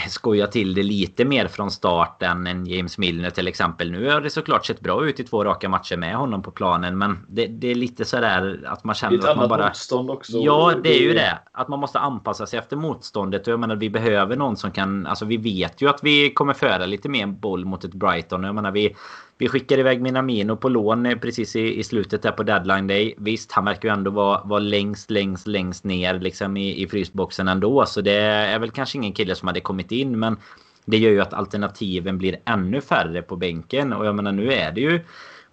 skoja 0.10 0.48
till 0.48 0.74
det 0.74 0.84
lite 0.84 1.26
mer 1.26 1.48
från 1.48 1.72
start 1.72 2.24
än 2.24 2.66
James 2.66 2.98
Milner 2.98 3.30
till 3.30 3.48
exempel. 3.48 3.92
Nu 3.92 4.10
har 4.10 4.22
det 4.22 4.30
såklart 4.30 4.66
sett 4.66 4.80
bra 4.80 5.06
ut 5.06 5.20
i 5.20 5.24
två 5.24 5.44
raka 5.44 5.70
matcher 5.70 5.98
med 5.98 6.16
honom 6.16 6.42
på 6.42 6.52
planen. 6.52 6.98
Men 6.98 7.26
det, 7.30 7.48
det 7.48 7.72
är 7.72 7.76
lite 7.76 8.06
sådär 8.06 8.64
att 8.66 8.84
man 8.84 8.96
känner 8.96 9.30
att 9.30 9.38
man 9.38 9.50
bara... 9.50 9.68
motstånd 9.68 10.10
också. 10.10 10.38
Ja, 10.38 10.74
det 10.84 10.98
är 10.98 11.02
ju 11.02 11.14
det. 11.14 11.40
Att 11.52 11.68
man 11.68 11.80
måste 11.80 12.00
anpassa 12.00 12.46
sig 12.46 12.60
efter 12.60 12.78
motståndet. 12.78 13.48
Jag 13.48 13.60
menar, 13.60 13.76
vi 13.76 13.90
behöver 13.90 14.36
någon 14.36 14.58
som 14.58 14.72
kan... 14.72 15.08
Alltså 15.08 15.26
vi 15.26 15.38
vet 15.38 15.82
ju 15.82 15.90
att 15.90 16.04
vi 16.04 16.34
kommer 16.34 16.54
föra 16.54 16.86
lite 16.86 17.10
mer 17.10 17.28
boll 17.28 17.66
mot 17.66 17.84
ett 17.84 17.94
Brighton. 17.94 18.44
Jag 18.44 18.56
menar, 18.56 18.72
vi, 18.72 18.96
vi 19.38 19.48
skickar 19.48 19.78
iväg 19.78 20.02
Minamino 20.02 20.56
på 20.56 20.70
lån 20.70 21.06
eh, 21.06 21.18
precis 21.18 21.56
i, 21.56 21.80
i 21.80 21.84
slutet 21.84 22.22
där 22.22 22.32
på 22.32 22.44
deadline 22.44 22.88
day. 22.88 23.16
Visst, 23.18 23.52
han 23.52 23.66
verkar 23.66 23.90
ju 23.90 23.94
ändå 23.94 24.12
vara, 24.12 24.42
vara 24.44 24.60
längst, 24.60 25.12
längst, 25.12 25.48
längst 25.48 25.84
ner 25.84 26.20
liksom 26.20 26.58
i, 26.58 26.84
i 26.84 26.88
frysboxen 26.88 27.48
ändå. 27.48 27.86
Så 27.86 28.02
det 28.02 28.14
är 28.22 28.60
väl 28.60 28.72
kanske 28.72 28.98
ingen 28.98 29.14
kille 29.14 29.36
som 29.36 29.48
hade 29.48 29.62
kommit 29.62 29.92
in. 29.92 30.20
Men 30.20 30.38
det 30.86 30.98
gör 30.98 31.12
ju 31.12 31.22
att 31.22 31.34
alternativen 31.34 32.18
blir 32.18 32.40
ännu 32.46 32.82
färre 32.82 33.22
på 33.22 33.36
bänken. 33.36 33.94
Och 33.94 34.06
jag 34.06 34.16
menar 34.16 34.32
nu 34.32 34.54
är 34.54 34.72
det 34.72 34.82
ju 34.82 35.00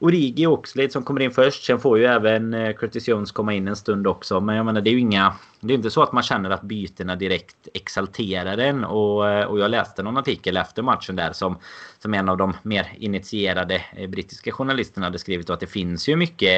Origi 0.02 0.46
och 0.46 0.52
Oxlade 0.52 0.90
som 0.90 1.02
kommer 1.02 1.20
in 1.20 1.30
först. 1.30 1.64
Sen 1.64 1.80
får 1.80 1.98
ju 1.98 2.04
även 2.04 2.54
eh, 2.54 2.72
Curtis 2.74 3.08
Jones 3.08 3.32
komma 3.32 3.54
in 3.54 3.68
en 3.68 3.76
stund 3.76 4.06
också. 4.06 4.40
Men 4.40 4.56
jag 4.56 4.66
menar 4.66 4.80
det 4.80 4.90
är 4.90 4.92
ju 4.92 5.00
inga... 5.00 5.34
Det 5.60 5.72
är 5.72 5.76
inte 5.76 5.90
så 5.90 6.02
att 6.02 6.12
man 6.12 6.22
känner 6.22 6.50
att 6.50 6.62
bytena 6.62 7.16
direkt 7.16 7.68
exalterar 7.74 8.58
en. 8.58 8.84
Och, 8.84 9.28
eh, 9.28 9.46
och 9.46 9.58
jag 9.58 9.70
läste 9.70 10.02
någon 10.02 10.16
artikel 10.16 10.56
efter 10.56 10.82
matchen 10.82 11.16
där 11.16 11.32
som, 11.32 11.58
som 11.98 12.14
en 12.14 12.28
av 12.28 12.36
de 12.36 12.56
mer 12.62 12.92
initierade 12.98 13.82
eh, 13.96 14.08
brittiska 14.08 14.52
journalisterna 14.52 15.06
hade 15.06 15.18
skrivit. 15.18 15.48
Och 15.48 15.54
att 15.54 15.60
det 15.60 15.66
finns 15.66 16.08
ju 16.08 16.16
mycket 16.16 16.52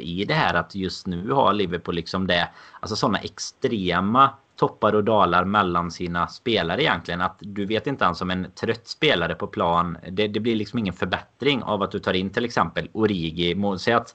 i 0.00 0.24
det 0.28 0.34
här 0.34 0.54
att 0.54 0.74
just 0.74 1.06
nu 1.06 1.30
har 1.30 1.52
Liverpool 1.52 1.94
liksom 1.94 2.26
det. 2.26 2.48
Alltså 2.80 2.96
sådana 2.96 3.18
extrema 3.18 4.30
toppar 4.58 4.94
och 4.94 5.04
dalar 5.04 5.44
mellan 5.44 5.90
sina 5.90 6.26
spelare 6.26 6.82
egentligen. 6.82 7.20
Att 7.20 7.36
du 7.40 7.66
vet 7.66 7.86
inte 7.86 8.04
ens 8.04 8.22
om 8.22 8.30
en 8.30 8.46
trött 8.60 8.88
spelare 8.88 9.34
på 9.34 9.46
plan. 9.46 9.98
Det, 10.10 10.28
det 10.28 10.40
blir 10.40 10.56
liksom 10.56 10.78
ingen 10.78 10.94
förbättring 10.94 11.62
av 11.62 11.82
att 11.82 11.90
du 11.90 11.98
tar 11.98 12.14
in 12.14 12.30
till 12.30 12.44
exempel 12.44 12.88
Origi. 12.92 13.56
Säg 13.78 13.94
att 13.94 14.14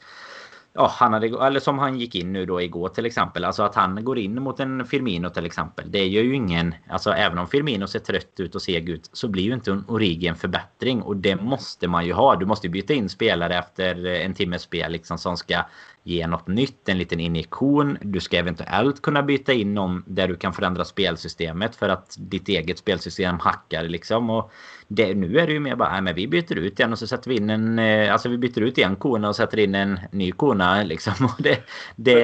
Ja, 0.76 0.92
han 0.94 1.14
hade, 1.14 1.28
eller 1.28 1.60
som 1.60 1.80
han 1.80 2.00
gick 2.00 2.16
in 2.16 2.34
nu 2.34 2.46
då 2.46 2.62
igår 2.62 2.90
till 2.90 3.06
exempel. 3.06 3.46
Alltså 3.46 3.64
att 3.64 3.76
han 3.76 4.04
går 4.04 4.20
in 4.20 4.42
mot 4.42 4.60
en 4.60 4.86
Firmino 4.86 5.30
till 5.30 5.46
exempel. 5.46 5.92
Det 5.92 6.08
gör 6.08 6.24
ju 6.24 6.36
ingen... 6.36 6.76
Alltså 6.90 7.12
även 7.12 7.38
om 7.38 7.48
Firmino 7.48 7.88
ser 7.88 8.00
trött 8.00 8.40
ut 8.40 8.56
och 8.56 8.62
seg 8.62 8.90
ut 8.90 9.10
så 9.14 9.28
blir 9.28 9.44
ju 9.44 9.54
inte 9.54 9.72
en 9.72 9.86
Origi 9.88 10.28
en 10.28 10.36
förbättring. 10.36 11.02
Och 11.02 11.18
det 11.18 11.36
måste 11.36 11.88
man 11.88 12.06
ju 12.06 12.14
ha. 12.14 12.36
Du 12.36 12.46
måste 12.46 12.70
byta 12.70 12.94
in 12.94 13.10
spelare 13.10 13.58
efter 13.58 14.06
en 14.06 14.34
timmes 14.34 14.62
spel 14.62 14.92
liksom 14.92 15.18
som 15.18 15.38
ska 15.38 15.64
ge 16.04 16.28
något 16.28 16.48
nytt, 16.48 16.90
en 16.90 16.98
liten 16.98 17.20
injektion. 17.20 17.98
Du 18.02 18.20
ska 18.20 18.38
eventuellt 18.38 19.02
kunna 19.02 19.24
byta 19.24 19.54
in 19.54 19.74
någon 19.74 20.04
där 20.08 20.28
du 20.28 20.36
kan 20.36 20.54
förändra 20.54 20.86
spelsystemet 20.86 21.76
för 21.76 21.90
att 21.90 22.16
ditt 22.20 22.50
eget 22.50 22.78
spelsystem 22.78 23.40
hackar 23.40 23.84
liksom. 23.84 24.30
Och 24.30 24.52
det, 24.88 25.14
nu 25.14 25.40
är 25.40 25.48
det 25.48 25.54
ju 25.54 25.60
mer 25.60 25.76
bara, 25.76 25.92
nej, 25.92 26.02
men 26.02 26.16
vi 26.16 26.28
byter 26.28 26.58
ut 26.58 26.78
den 26.78 26.92
och 26.92 27.00
så 27.00 27.08
sätter 27.08 27.30
vi 27.30 27.38
in 27.38 27.50
en, 27.50 27.80
eh, 27.80 28.14
alltså 28.14 28.30
vi 28.30 28.38
byter 28.38 28.62
ut 28.62 28.78
en 28.78 28.96
kona 28.96 29.30
och 29.30 29.36
sätter 29.36 29.60
in 29.60 29.76
en 29.76 30.00
ny 30.12 30.32
kona 30.32 30.84
liksom. 30.84 31.26
Och 31.26 31.44
det, 31.44 31.64
det, 31.96 32.22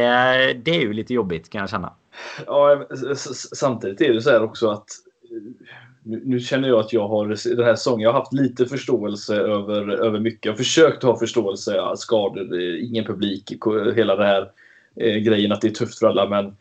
det 0.53 0.71
är 0.71 0.81
ju 0.81 0.93
lite 0.93 1.13
jobbigt 1.13 1.49
kan 1.49 1.61
jag 1.61 1.69
känna. 1.69 1.93
Ja, 2.45 2.87
samtidigt 3.53 4.01
är 4.01 4.13
det 4.13 4.21
så 4.21 4.29
här 4.29 4.43
också 4.43 4.69
att 4.69 4.87
eh, 5.31 5.51
nu, 6.03 6.21
nu, 6.25 6.39
känner 6.39 6.67
jag 6.67 6.79
att 6.79 6.93
jag 6.93 7.07
har 7.07 7.55
den 7.55 7.65
här 7.65 7.75
säsongen, 7.75 8.03
jag 8.03 8.13
har 8.13 8.19
haft 8.19 8.33
lite 8.33 8.65
förståelse 8.65 9.35
över, 9.35 9.89
över 9.89 10.19
mycket. 10.19 10.45
Jag 10.45 10.51
har 10.51 10.57
försökt 10.57 11.03
ha 11.03 11.19
förståelse, 11.19 11.75
ja, 11.75 11.95
skador, 11.95 12.59
ingen 12.59 13.05
publik, 13.05 13.53
hela 13.95 14.15
det 14.15 14.25
här 14.25 14.51
eh, 14.95 15.15
grejen 15.15 15.51
att 15.51 15.61
det 15.61 15.67
är 15.67 15.71
tufft 15.71 15.99
för 15.99 16.07
alla. 16.07 16.29
Men 16.29 16.55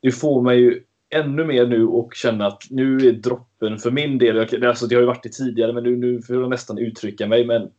det 0.00 0.12
får 0.12 0.42
mig 0.42 0.58
ju 0.58 0.80
ännu 1.10 1.44
mer 1.44 1.66
nu 1.66 1.86
och 1.86 2.14
känna 2.14 2.46
att 2.46 2.62
nu 2.70 3.08
är 3.08 3.12
droppen 3.12 3.78
för 3.78 3.90
min 3.90 4.18
del, 4.18 4.36
jag, 4.36 4.64
alltså 4.64 4.86
det 4.86 4.94
har 4.94 5.02
ju 5.02 5.06
varit 5.06 5.22
det 5.22 5.32
tidigare, 5.32 5.72
men 5.72 5.82
nu, 5.82 5.96
nu 5.96 6.22
får 6.22 6.36
jag 6.36 6.50
nästan 6.50 6.78
uttrycka 6.78 7.26
mig. 7.26 7.46
Men 7.46 7.70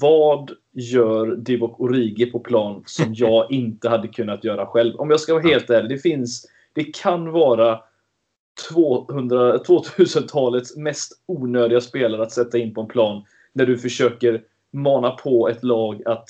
vad 0.00 0.50
gör 0.72 1.36
Divock 1.36 1.80
Origi 1.80 2.26
på 2.26 2.38
plan 2.38 2.82
som 2.86 3.14
jag 3.14 3.50
inte 3.52 3.88
hade 3.88 4.08
kunnat 4.08 4.44
göra 4.44 4.66
själv? 4.66 4.96
Om 4.96 5.10
jag 5.10 5.20
ska 5.20 5.34
vara 5.34 5.48
helt 5.48 5.70
ärlig, 5.70 5.90
det 5.90 5.98
finns, 5.98 6.46
det 6.72 6.84
kan 6.84 7.32
vara 7.32 7.80
200, 8.68 9.58
2000-talets 9.58 10.76
mest 10.76 11.12
onödiga 11.26 11.80
spelare 11.80 12.22
att 12.22 12.32
sätta 12.32 12.58
in 12.58 12.74
på 12.74 12.80
en 12.80 12.88
plan 12.88 13.24
när 13.52 13.66
du 13.66 13.78
försöker 13.78 14.42
mana 14.72 15.10
på 15.10 15.48
ett 15.48 15.64
lag 15.64 16.02
att 16.06 16.28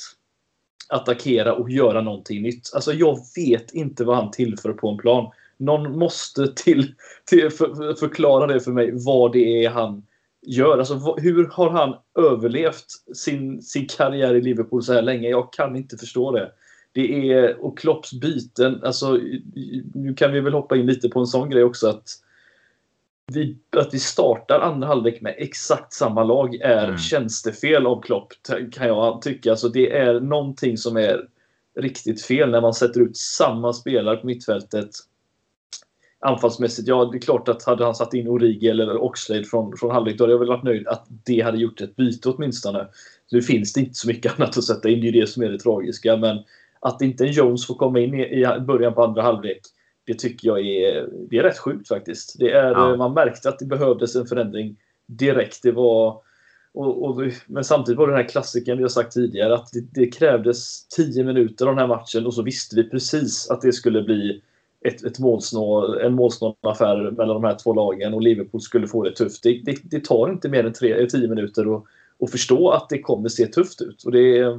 attackera 0.89 1.55
och 1.55 1.71
göra 1.71 2.01
någonting 2.01 2.43
nytt. 2.43 2.71
Alltså 2.75 2.93
jag 2.93 3.19
vet 3.37 3.75
inte 3.75 4.05
vad 4.05 4.17
han 4.17 4.31
tillför 4.31 4.73
på 4.73 4.89
en 4.89 4.97
plan. 4.97 5.33
Någon 5.57 5.99
måste 5.99 6.53
till, 6.55 6.95
till 7.25 7.51
för, 7.51 7.95
förklara 7.95 8.47
det 8.47 8.61
för 8.61 8.73
mig 8.73 8.91
vad 8.93 9.33
det 9.33 9.65
är 9.65 9.71
han 9.71 10.07
gör. 10.47 10.79
Alltså, 10.79 11.15
hur 11.19 11.47
har 11.53 11.71
han 11.71 11.95
överlevt 12.19 12.87
sin, 13.15 13.63
sin 13.63 13.87
karriär 13.89 14.35
i 14.35 14.43
Liverpool 14.43 14.83
så 14.83 14.93
här 14.93 15.03
länge? 15.03 15.29
Jag 15.29 15.53
kan 15.53 15.77
inte 15.77 15.97
förstå 15.97 16.31
det. 16.31 16.53
Det 16.97 17.33
är, 17.33 17.65
och 17.65 17.79
Klopps 17.79 18.13
byten, 18.13 18.81
alltså, 18.85 19.21
nu 19.95 20.15
kan 20.17 20.33
vi 20.33 20.41
väl 20.41 20.53
hoppa 20.53 20.77
in 20.77 20.87
lite 20.87 21.09
på 21.09 21.21
en 21.21 21.27
sån 21.27 21.51
grej 21.51 21.65
också 21.65 21.89
att 21.89 22.09
vi, 23.33 23.57
att 23.77 23.95
vi 23.95 23.99
startar 23.99 24.61
andra 24.61 24.87
halvlek 24.87 25.21
med 25.21 25.35
exakt 25.39 25.93
samma 25.93 26.25
lag 26.25 26.55
är 26.55 26.85
mm. 26.85 26.99
tjänstefel 26.99 27.87
av 27.87 28.03
Klopp, 28.03 28.33
kan 28.73 28.87
jag 28.87 29.23
tycka. 29.23 29.51
Alltså 29.51 29.69
det 29.69 29.97
är 29.97 30.21
någonting 30.21 30.77
som 30.77 30.97
är 30.97 31.29
riktigt 31.79 32.23
fel 32.23 32.51
när 32.51 32.61
man 32.61 32.75
sätter 32.75 33.01
ut 33.01 33.17
samma 33.17 33.73
spelare 33.73 34.17
på 34.17 34.27
mittfältet 34.27 34.91
anfallsmässigt, 36.21 36.89
ja 36.89 37.05
det 37.05 37.19
är 37.19 37.21
klart 37.21 37.49
att 37.49 37.65
hade 37.65 37.85
han 37.85 37.95
satt 37.95 38.15
in 38.15 38.29
Origi 38.29 38.69
eller 38.69 39.03
Oxlade 39.03 39.45
från, 39.45 39.77
från 39.77 39.91
halvlek 39.91 40.19
då 40.19 40.25
hade 40.25 40.33
jag 40.33 40.39
väl 40.39 40.49
varit 40.49 40.65
nöjd 40.65 40.89
att 40.89 41.07
det 41.09 41.41
hade 41.41 41.59
gjort 41.59 41.81
ett 41.81 41.97
byte 41.97 42.29
åtminstone. 42.29 42.89
Nu 43.31 43.43
finns 43.43 43.73
det 43.73 43.81
inte 43.81 43.95
så 43.95 44.09
mycket 44.09 44.33
annat 44.39 44.59
att 44.59 44.65
sätta 44.65 44.89
in, 44.89 45.01
det 45.01 45.09
är 45.09 45.13
det 45.13 45.27
som 45.27 45.43
är 45.43 45.49
det 45.49 45.59
tragiska. 45.59 46.17
Men 46.17 46.39
att 46.87 47.03
inte 47.03 47.25
en 47.25 47.33
Jones 47.33 47.67
får 47.67 47.75
komma 47.75 48.01
in 48.01 48.15
i, 48.15 48.47
i 48.57 48.61
början 48.61 48.95
på 48.95 49.05
andra 49.05 49.23
halvlek, 49.23 49.61
det 50.07 50.15
tycker 50.15 50.49
jag 50.49 50.61
är, 50.61 51.09
det 51.31 51.39
är 51.39 51.43
rätt 51.43 51.59
sjukt 51.59 51.89
faktiskt. 51.89 52.39
Det 52.39 52.51
är, 52.51 52.71
ja. 52.71 52.97
Man 52.97 53.15
märkte 53.15 53.49
att 53.49 53.59
det 53.59 53.65
behövdes 53.65 54.17
en 54.17 54.27
förändring 54.27 54.77
direkt. 55.07 55.63
Det 55.63 55.73
var, 55.73 56.21
och, 56.75 57.05
och, 57.05 57.23
men 57.47 57.65
samtidigt 57.65 57.99
var 57.99 58.07
det 58.07 58.13
den 58.13 58.23
här 58.23 58.29
klassiken 58.29 58.77
vi 58.77 58.83
har 58.83 58.89
sagt 58.89 59.13
tidigare 59.13 59.55
att 59.55 59.73
det, 59.73 59.81
det 60.01 60.07
krävdes 60.07 60.89
10 60.89 61.25
minuter 61.25 61.67
av 61.67 61.73
den 61.73 61.79
här 61.79 61.97
matchen 61.97 62.27
och 62.27 62.35
så 62.35 62.43
visste 62.43 62.77
vi 62.77 62.91
precis 62.91 63.51
att 63.51 63.61
det 63.61 63.73
skulle 63.73 64.03
bli 64.03 64.43
ett, 64.85 65.05
ett 65.05 65.19
målsnå, 65.19 65.99
en 65.99 66.15
målsnål 66.15 66.55
affär 66.61 67.11
mellan 67.11 67.43
de 67.43 67.45
här 67.45 67.57
två 67.63 67.75
lagen 67.75 68.15
och 68.15 68.23
Liverpool 68.23 68.61
skulle 68.61 68.87
få 68.87 69.03
det 69.03 69.13
tufft. 69.13 69.43
Det, 69.43 69.63
det, 69.65 69.77
det 69.85 70.05
tar 70.05 70.31
inte 70.31 70.49
mer 70.49 70.65
än 70.65 70.73
10 71.09 71.29
minuter 71.29 71.77
att, 71.77 71.85
att 72.21 72.31
förstå 72.31 72.71
att 72.71 72.89
det 72.89 72.99
kommer 72.99 73.29
se 73.29 73.47
tufft 73.47 73.83
ut. 73.83 74.03
Och 74.03 74.13
det 74.13 74.59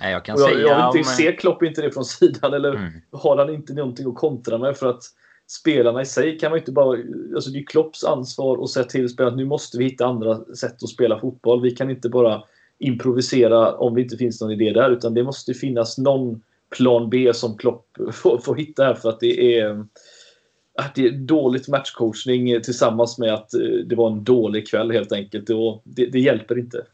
Nej, 0.00 0.12
jag, 0.12 0.24
kan 0.24 0.38
jag, 0.38 0.48
säga 0.48 0.60
jag 0.60 0.92
vill 0.92 0.98
inte 0.98 1.10
om... 1.10 1.16
se 1.16 1.32
Klopp 1.32 1.62
inte 1.62 1.82
det 1.82 1.90
från 1.90 2.04
sidan 2.04 2.54
eller 2.54 2.74
mm. 2.74 2.92
har 3.12 3.36
han 3.36 3.54
inte 3.54 3.74
någonting 3.74 4.06
att 4.08 4.14
kontra 4.14 4.58
med 4.58 4.76
för 4.76 4.86
att 4.86 5.02
spelarna 5.46 6.02
i 6.02 6.06
sig 6.06 6.38
kan 6.38 6.50
man 6.50 6.58
inte 6.58 6.72
bara... 6.72 6.98
Alltså 7.34 7.50
det 7.50 7.58
är 7.58 7.66
Klopps 7.66 8.04
ansvar 8.04 8.62
att 8.62 8.70
säga 8.70 8.84
till 8.84 9.08
spelarna 9.08 9.32
att 9.32 9.38
nu 9.38 9.44
måste 9.44 9.78
vi 9.78 9.84
hitta 9.84 10.06
andra 10.06 10.44
sätt 10.44 10.82
att 10.82 10.88
spela 10.88 11.20
fotboll. 11.20 11.62
Vi 11.62 11.70
kan 11.70 11.90
inte 11.90 12.08
bara 12.08 12.42
improvisera 12.78 13.72
om 13.72 13.94
det 13.94 14.02
inte 14.02 14.16
finns 14.16 14.40
någon 14.40 14.52
idé 14.52 14.72
där 14.72 14.90
utan 14.90 15.14
det 15.14 15.22
måste 15.22 15.54
finnas 15.54 15.98
någon 15.98 16.42
plan 16.76 17.10
B 17.10 17.34
som 17.34 17.56
Klopp 17.56 17.86
får, 18.12 18.38
får 18.38 18.56
hitta 18.56 18.84
här 18.84 18.94
för 18.94 19.08
att 19.08 19.20
det 19.20 19.58
är 19.58 19.84
att 20.78 20.94
det 20.94 21.06
är 21.06 21.10
dåligt 21.12 21.68
matchcoachning 21.68 22.62
tillsammans 22.62 23.18
med 23.18 23.34
att 23.34 23.50
det 23.86 23.96
var 23.96 24.10
en 24.10 24.24
dålig 24.24 24.68
kväll 24.68 24.90
helt 24.90 25.12
enkelt. 25.12 25.46
Det, 25.84 26.06
det 26.06 26.18
hjälper 26.18 26.58
inte. 26.58 26.86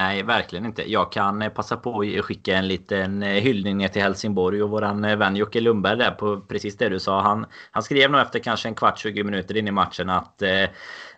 Nej, 0.00 0.22
verkligen 0.22 0.66
inte. 0.66 0.90
Jag 0.90 1.12
kan 1.12 1.42
eh, 1.42 1.48
passa 1.48 1.76
på 1.76 2.00
att 2.00 2.24
skicka 2.24 2.56
en 2.56 2.68
liten 2.68 3.22
eh, 3.22 3.28
hyllning 3.28 3.76
ner 3.76 3.88
till 3.88 4.02
Helsingborg 4.02 4.62
och 4.62 4.70
våran 4.70 5.04
eh, 5.04 5.16
vän 5.16 5.36
Jocke 5.36 5.60
Lundberg 5.60 5.98
där 5.98 6.10
på 6.10 6.40
precis 6.40 6.76
det 6.76 6.88
du 6.88 7.00
sa. 7.00 7.20
Han, 7.20 7.46
han 7.70 7.82
skrev 7.82 8.10
nog 8.10 8.20
efter 8.20 8.38
kanske 8.38 8.68
en 8.68 8.74
kvart, 8.74 8.98
20 8.98 9.24
minuter 9.24 9.56
in 9.56 9.68
i 9.68 9.70
matchen 9.70 10.10
att 10.10 10.42
eh, 10.42 10.64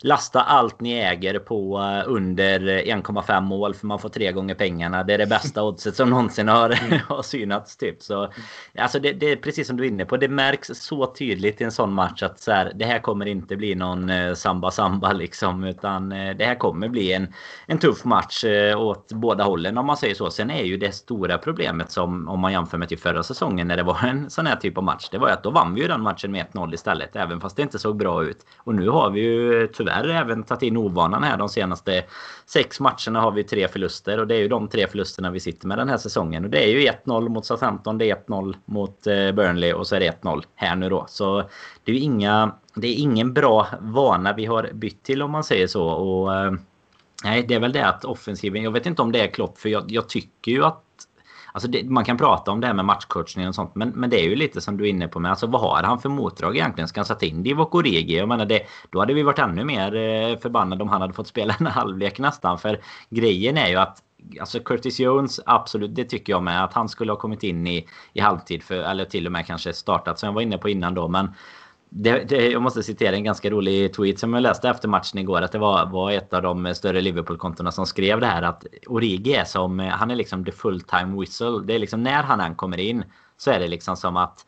lasta 0.04 0.42
allt 0.42 0.80
ni 0.80 0.92
äger 0.92 1.38
på 1.38 1.80
under 2.06 2.60
1,5 2.60 3.40
mål 3.40 3.74
för 3.74 3.86
man 3.86 3.98
får 3.98 4.08
tre 4.08 4.32
gånger 4.32 4.54
pengarna. 4.54 5.02
Det 5.02 5.14
är 5.14 5.18
det 5.18 5.26
bästa 5.26 5.62
oddset 5.64 5.96
som 5.96 6.10
någonsin 6.10 6.48
har, 6.48 6.84
mm. 6.84 6.98
har 7.08 7.22
synats. 7.22 7.76
Typ. 7.76 8.02
Så, 8.02 8.32
alltså 8.78 8.98
det, 8.98 9.12
det, 9.12 9.32
är 9.32 9.36
precis 9.36 9.66
som 9.66 9.76
du 9.76 9.84
är 9.84 9.88
inne 9.88 10.04
på. 10.04 10.16
Det 10.16 10.28
märks 10.28 10.68
så 10.68 11.06
tydligt 11.06 11.60
i 11.60 11.64
en 11.64 11.72
sån 11.72 11.92
match 11.92 12.22
att 12.22 12.40
så 12.40 12.52
här, 12.52 12.72
det 12.74 12.84
här 12.84 12.98
kommer 12.98 13.26
inte 13.26 13.56
bli 13.56 13.74
någon 13.74 14.10
samba-samba 14.36 15.12
liksom. 15.18 15.64
Utan 15.64 16.08
det 16.08 16.44
här 16.44 16.54
kommer 16.54 16.88
bli 16.88 17.12
en, 17.12 17.34
en 17.66 17.78
tuff 17.78 18.04
match 18.04 18.44
åt 18.76 19.12
båda 19.12 19.44
hållen 19.44 19.78
om 19.78 19.86
man 19.86 19.96
säger 19.96 20.14
så. 20.14 20.30
Sen 20.30 20.50
är 20.50 20.64
ju 20.64 20.76
det 20.76 20.92
stora 20.92 21.38
problemet 21.38 21.90
som 21.90 22.28
om 22.28 22.40
man 22.40 22.52
jämför 22.52 22.78
med 22.78 22.88
till 22.88 22.98
förra 22.98 23.22
säsongen 23.22 23.68
när 23.68 23.76
det 23.76 23.82
var 23.82 24.04
en 24.04 24.30
sån 24.30 24.46
här 24.46 24.56
typ 24.56 24.78
av 24.78 24.84
match. 24.84 25.08
Det 25.10 25.18
var 25.18 25.28
ju 25.28 25.34
att 25.34 25.42
då 25.42 25.50
vann 25.50 25.74
vi 25.74 25.80
ju 25.80 25.88
den 25.88 26.02
matchen 26.02 26.32
med 26.32 26.46
1-0 26.52 26.74
istället. 26.74 27.16
Även 27.16 27.40
fast 27.40 27.56
det 27.56 27.62
inte 27.62 27.78
såg 27.78 27.96
bra 27.96 28.24
ut. 28.24 28.46
Och 28.56 28.74
nu 28.74 28.88
har 28.88 29.10
vi 29.10 29.20
ju 29.20 29.66
tyvärr 29.66 29.91
tyvärr 29.92 30.14
även 30.14 30.42
tagit 30.42 30.62
in 30.62 30.76
ovanan 30.76 31.22
här 31.22 31.37
de 31.37 31.48
senaste 31.48 32.05
sex 32.46 32.81
matcherna 32.81 33.20
har 33.20 33.31
vi 33.31 33.44
tre 33.44 33.68
förluster. 33.68 34.20
Och 34.20 34.26
det 34.26 34.35
är 34.35 34.38
ju 34.38 34.48
de 34.48 34.68
tre 34.68 34.87
förlusterna 34.87 35.31
vi 35.31 35.40
sitter 35.40 35.66
med 35.66 35.78
den 35.78 35.88
här 35.88 35.96
säsongen. 35.96 36.44
Och 36.44 36.50
det 36.50 36.64
är 36.64 36.68
ju 36.68 36.88
1-0 37.05 37.28
mot 37.28 37.46
Southampton, 37.46 37.98
det 37.98 38.11
är 38.11 38.16
1-0 38.16 38.55
mot 38.64 39.07
eh, 39.07 39.33
Burnley 39.33 39.72
och 39.72 39.87
så 39.87 39.96
är 39.96 40.00
det 40.00 40.22
1-0 40.22 40.42
här 40.55 40.76
nu 40.76 40.88
då. 40.88 41.05
Så 41.09 41.44
det 41.85 41.92
är 41.92 41.96
ju 41.96 42.00
inga... 42.00 42.55
Det 42.74 42.87
är 42.88 42.94
ingen 42.94 43.33
bra 43.33 43.66
vana 43.81 44.33
vi 44.33 44.46
har 44.46 44.70
bytt 44.72 45.02
till 45.02 45.22
om 45.22 45.31
man 45.31 45.44
säger 45.44 45.66
så. 45.66 45.87
Och 45.87 46.35
eh, 46.35 46.52
Nej, 47.24 47.42
det 47.42 47.55
är 47.55 47.61
väl 47.61 47.72
det 47.72 47.87
att 47.87 48.05
offensiven... 48.05 48.62
Jag 48.62 48.70
vet 48.70 48.87
inte 48.87 49.02
om 49.02 49.12
det 49.12 49.20
är 49.20 49.26
Klopp, 49.26 49.59
för 49.59 49.68
jag, 49.68 49.85
jag 49.88 50.09
tycker 50.09 50.52
ju 50.52 50.64
att... 50.64 50.85
Alltså 51.52 51.70
det, 51.70 51.84
man 51.84 52.04
kan 52.04 52.16
prata 52.16 52.50
om 52.50 52.60
det 52.60 52.66
här 52.66 52.74
med 52.74 52.84
matchcoachning 52.84 53.48
och 53.48 53.54
sånt, 53.54 53.74
men, 53.74 53.88
men 53.88 54.10
det 54.10 54.20
är 54.20 54.28
ju 54.28 54.36
lite 54.36 54.60
som 54.60 54.76
du 54.76 54.84
är 54.84 54.88
inne 54.88 55.08
på 55.08 55.20
med. 55.20 55.30
Alltså 55.30 55.46
vad 55.46 55.60
har 55.60 55.82
han 55.82 55.98
för 55.98 56.08
motdrag 56.08 56.56
egentligen? 56.56 56.88
Ska 56.88 57.00
han 57.00 57.06
sätta 57.06 57.26
in 57.26 57.42
Divock 57.42 57.74
Origi? 57.74 58.18
Jag 58.18 58.28
menar 58.28 58.46
det, 58.46 58.62
då 58.90 59.00
hade 59.00 59.14
vi 59.14 59.22
varit 59.22 59.38
ännu 59.38 59.64
mer 59.64 59.94
eh, 59.94 60.38
förbannade 60.38 60.82
om 60.82 60.88
han 60.88 61.00
hade 61.00 61.12
fått 61.12 61.28
spela 61.28 61.54
en 61.58 61.66
halvlek 61.78 62.18
nästan. 62.18 62.58
För 62.58 62.80
grejen 63.10 63.56
är 63.56 63.68
ju 63.68 63.76
att 63.76 64.02
Alltså 64.40 64.60
Curtis 64.60 65.00
Jones, 65.00 65.40
absolut, 65.46 65.94
det 65.94 66.04
tycker 66.04 66.32
jag 66.32 66.42
med. 66.42 66.64
Att 66.64 66.72
han 66.72 66.88
skulle 66.88 67.12
ha 67.12 67.16
kommit 67.16 67.42
in 67.42 67.66
i, 67.66 67.88
i 68.12 68.20
halvtid, 68.20 68.62
för, 68.62 68.74
eller 68.74 69.04
till 69.04 69.26
och 69.26 69.32
med 69.32 69.46
kanske 69.46 69.72
startat 69.72 70.18
som 70.18 70.26
jag 70.26 70.34
var 70.34 70.42
inne 70.42 70.58
på 70.58 70.68
innan 70.68 70.94
då. 70.94 71.08
Men 71.08 71.34
det, 71.94 72.24
det, 72.28 72.50
jag 72.50 72.62
måste 72.62 72.83
citera 72.83 73.16
en 73.16 73.24
ganska 73.24 73.50
rolig 73.50 73.94
tweet 73.94 74.18
som 74.18 74.35
jag 74.35 74.42
läste 74.42 74.68
efter 74.68 74.88
matchen 74.88 75.18
igår. 75.18 75.42
Att 75.42 75.52
det 75.52 75.59
var, 75.59 75.87
var 75.87 76.11
ett 76.12 76.33
av 76.33 76.42
de 76.42 76.74
större 76.74 77.00
Liverpool-kontona 77.00 77.72
som 77.72 77.87
skrev 77.87 78.20
det 78.20 78.26
här 78.26 78.42
att 78.42 78.66
Origi 78.87 79.35
är 79.35 79.44
som, 79.44 79.78
han 79.78 80.11
är 80.11 80.16
liksom 80.16 80.44
the 80.44 80.52
full 80.52 80.81
time 80.81 81.20
whistle. 81.20 81.61
Det 81.64 81.74
är 81.74 81.78
liksom 81.78 82.02
när 82.02 82.22
han 82.22 82.40
än 82.40 82.55
kommer 82.55 82.81
in 82.81 83.05
så 83.37 83.50
är 83.50 83.61
det 83.61 83.68
liksom 83.68 83.96
som 83.96 84.16
att 84.16 84.46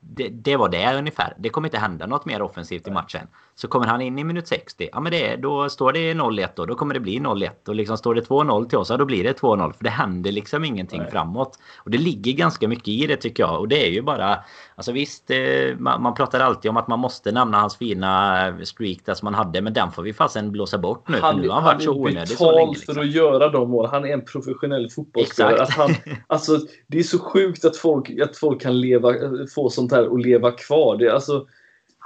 det, 0.00 0.28
det, 0.28 0.56
var 0.56 0.68
det 0.68 0.98
ungefär. 0.98 1.34
Det 1.38 1.48
kommer 1.48 1.68
inte 1.68 1.78
hända 1.78 2.06
något 2.06 2.26
mer 2.26 2.42
offensivt 2.42 2.88
i 2.88 2.90
matchen. 2.90 3.26
Så 3.58 3.68
kommer 3.68 3.86
han 3.86 4.00
in 4.00 4.18
i 4.18 4.24
minut 4.24 4.48
60. 4.48 4.88
Ja 4.92 5.00
men 5.00 5.12
det, 5.12 5.36
då 5.36 5.68
står 5.68 5.92
det 5.92 6.14
0-1 6.14 6.48
då. 6.56 6.66
Då 6.66 6.74
kommer 6.74 6.94
det 6.94 7.00
bli 7.00 7.18
0-1. 7.18 7.50
Och 7.66 7.74
liksom 7.74 7.96
står 7.96 8.14
det 8.14 8.20
2-0 8.20 8.68
till 8.68 8.78
oss, 8.78 8.90
ja 8.90 8.96
då 8.96 9.04
blir 9.04 9.24
det 9.24 9.40
2-0. 9.40 9.72
För 9.72 9.84
det 9.84 9.90
händer 9.90 10.32
liksom 10.32 10.64
ingenting 10.64 11.00
Nej. 11.00 11.10
framåt. 11.10 11.58
Och 11.76 11.90
det 11.90 11.98
ligger 11.98 12.32
ganska 12.32 12.68
mycket 12.68 12.88
i 12.88 13.06
det 13.06 13.16
tycker 13.16 13.42
jag. 13.42 13.60
Och 13.60 13.68
det 13.68 13.86
är 13.86 13.90
ju 13.90 14.02
bara... 14.02 14.38
Alltså 14.74 14.92
visst, 14.92 15.30
eh, 15.30 15.38
man, 15.78 16.02
man 16.02 16.14
pratar 16.14 16.40
alltid 16.40 16.70
om 16.70 16.76
att 16.76 16.88
man 16.88 16.98
måste 16.98 17.32
nämna 17.32 17.60
hans 17.60 17.76
fina 17.76 18.64
streak 18.64 18.98
där 19.04 19.14
som 19.14 19.26
han 19.26 19.34
hade. 19.34 19.60
Men 19.60 19.72
den 19.72 19.92
får 19.92 20.02
vi 20.02 20.12
fasen 20.12 20.52
blåsa 20.52 20.78
bort 20.78 21.08
nu. 21.08 21.18
Han, 21.20 21.34
för 21.34 21.42
nu 21.42 21.48
har 21.48 21.60
han, 21.60 21.64
varit 21.64 21.82
så 21.82 21.92
onödig 21.92 22.28
så 22.28 22.52
länge. 22.52 22.70
Liksom. 22.70 22.94
för 22.94 23.00
att 23.00 23.10
göra 23.10 23.48
de 23.48 23.70
mål. 23.70 23.86
Han 23.86 24.04
är 24.04 24.12
en 24.12 24.24
professionell 24.24 24.90
fotbollsspelare. 24.90 25.62
Att 25.62 25.70
han, 25.70 25.90
alltså, 26.26 26.58
det 26.86 26.98
är 26.98 27.02
så 27.02 27.18
sjukt 27.18 27.64
att 27.64 27.76
folk, 27.76 28.20
att 28.20 28.36
folk 28.36 28.62
kan 28.62 28.80
leva, 28.80 29.12
få 29.54 29.70
sånt 29.70 29.92
här 29.92 30.08
och 30.08 30.18
leva 30.18 30.50
kvar. 30.50 30.96
Det, 30.96 31.08
alltså, 31.08 31.46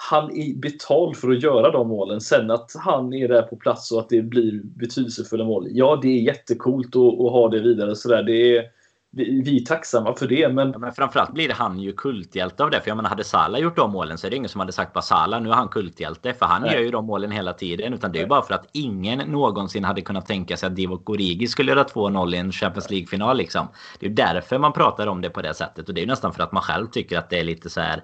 han 0.02 0.36
är 0.36 0.54
betald 0.54 1.16
för 1.16 1.30
att 1.30 1.42
göra 1.42 1.70
de 1.70 1.88
målen. 1.88 2.20
Sen 2.20 2.50
att 2.50 2.72
han 2.78 3.14
är 3.14 3.28
där 3.28 3.42
på 3.42 3.56
plats 3.56 3.92
och 3.92 4.00
att 4.00 4.08
det 4.08 4.22
blir 4.22 4.60
betydelsefulla 4.62 5.44
mål. 5.44 5.66
Ja, 5.70 5.98
det 6.02 6.08
är 6.08 6.22
jättekult 6.22 6.96
att, 6.96 7.20
att 7.20 7.32
ha 7.32 7.48
det 7.48 7.60
vidare. 7.60 7.96
Så 7.96 8.08
där. 8.08 8.22
Det 8.22 8.56
är, 8.56 8.64
vi, 9.12 9.42
vi 9.44 9.60
är 9.60 9.64
tacksamma 9.64 10.14
för 10.14 10.26
det. 10.26 10.48
Men... 10.48 10.70
Ja, 10.72 10.78
men 10.78 10.92
framförallt 10.92 11.32
blir 11.32 11.50
han 11.50 11.80
ju 11.80 11.92
kulthjälte 11.92 12.64
av 12.64 12.70
det. 12.70 12.80
För 12.80 12.88
jag 12.88 12.96
menar, 12.96 13.10
hade 13.10 13.24
Salah 13.24 13.60
gjort 13.60 13.76
de 13.76 13.92
målen 13.92 14.18
så 14.18 14.26
är 14.26 14.30
det 14.30 14.36
ingen 14.36 14.48
som 14.48 14.60
hade 14.60 14.72
sagt 14.72 14.92
bara 14.92 15.02
Salah, 15.02 15.40
nu 15.40 15.48
är 15.50 15.54
han 15.54 15.68
kulthjälte. 15.68 16.32
För 16.34 16.46
han 16.46 16.62
Nej. 16.62 16.74
gör 16.74 16.80
ju 16.80 16.90
de 16.90 17.06
målen 17.06 17.30
hela 17.30 17.52
tiden. 17.52 17.94
Utan 17.94 18.12
det 18.12 18.18
är 18.18 18.22
ju 18.22 18.28
bara 18.28 18.42
för 18.42 18.54
att 18.54 18.68
ingen 18.72 19.18
någonsin 19.18 19.84
hade 19.84 20.00
kunnat 20.00 20.26
tänka 20.26 20.56
sig 20.56 20.66
att 20.66 20.76
Divock 20.76 21.10
Origi 21.10 21.46
skulle 21.46 21.72
göra 21.72 21.84
2-0 21.84 22.34
i 22.34 22.38
en 22.38 22.52
Champions 22.52 22.90
League-final. 22.90 23.36
Liksom. 23.36 23.68
Det 23.98 24.06
är 24.06 24.10
ju 24.10 24.14
därför 24.14 24.58
man 24.58 24.72
pratar 24.72 25.06
om 25.06 25.20
det 25.20 25.30
på 25.30 25.42
det 25.42 25.54
sättet. 25.54 25.88
Och 25.88 25.94
det 25.94 26.00
är 26.00 26.02
ju 26.02 26.08
nästan 26.08 26.32
för 26.32 26.42
att 26.42 26.52
man 26.52 26.62
själv 26.62 26.86
tycker 26.86 27.18
att 27.18 27.30
det 27.30 27.38
är 27.38 27.44
lite 27.44 27.70
så 27.70 27.80
här 27.80 28.02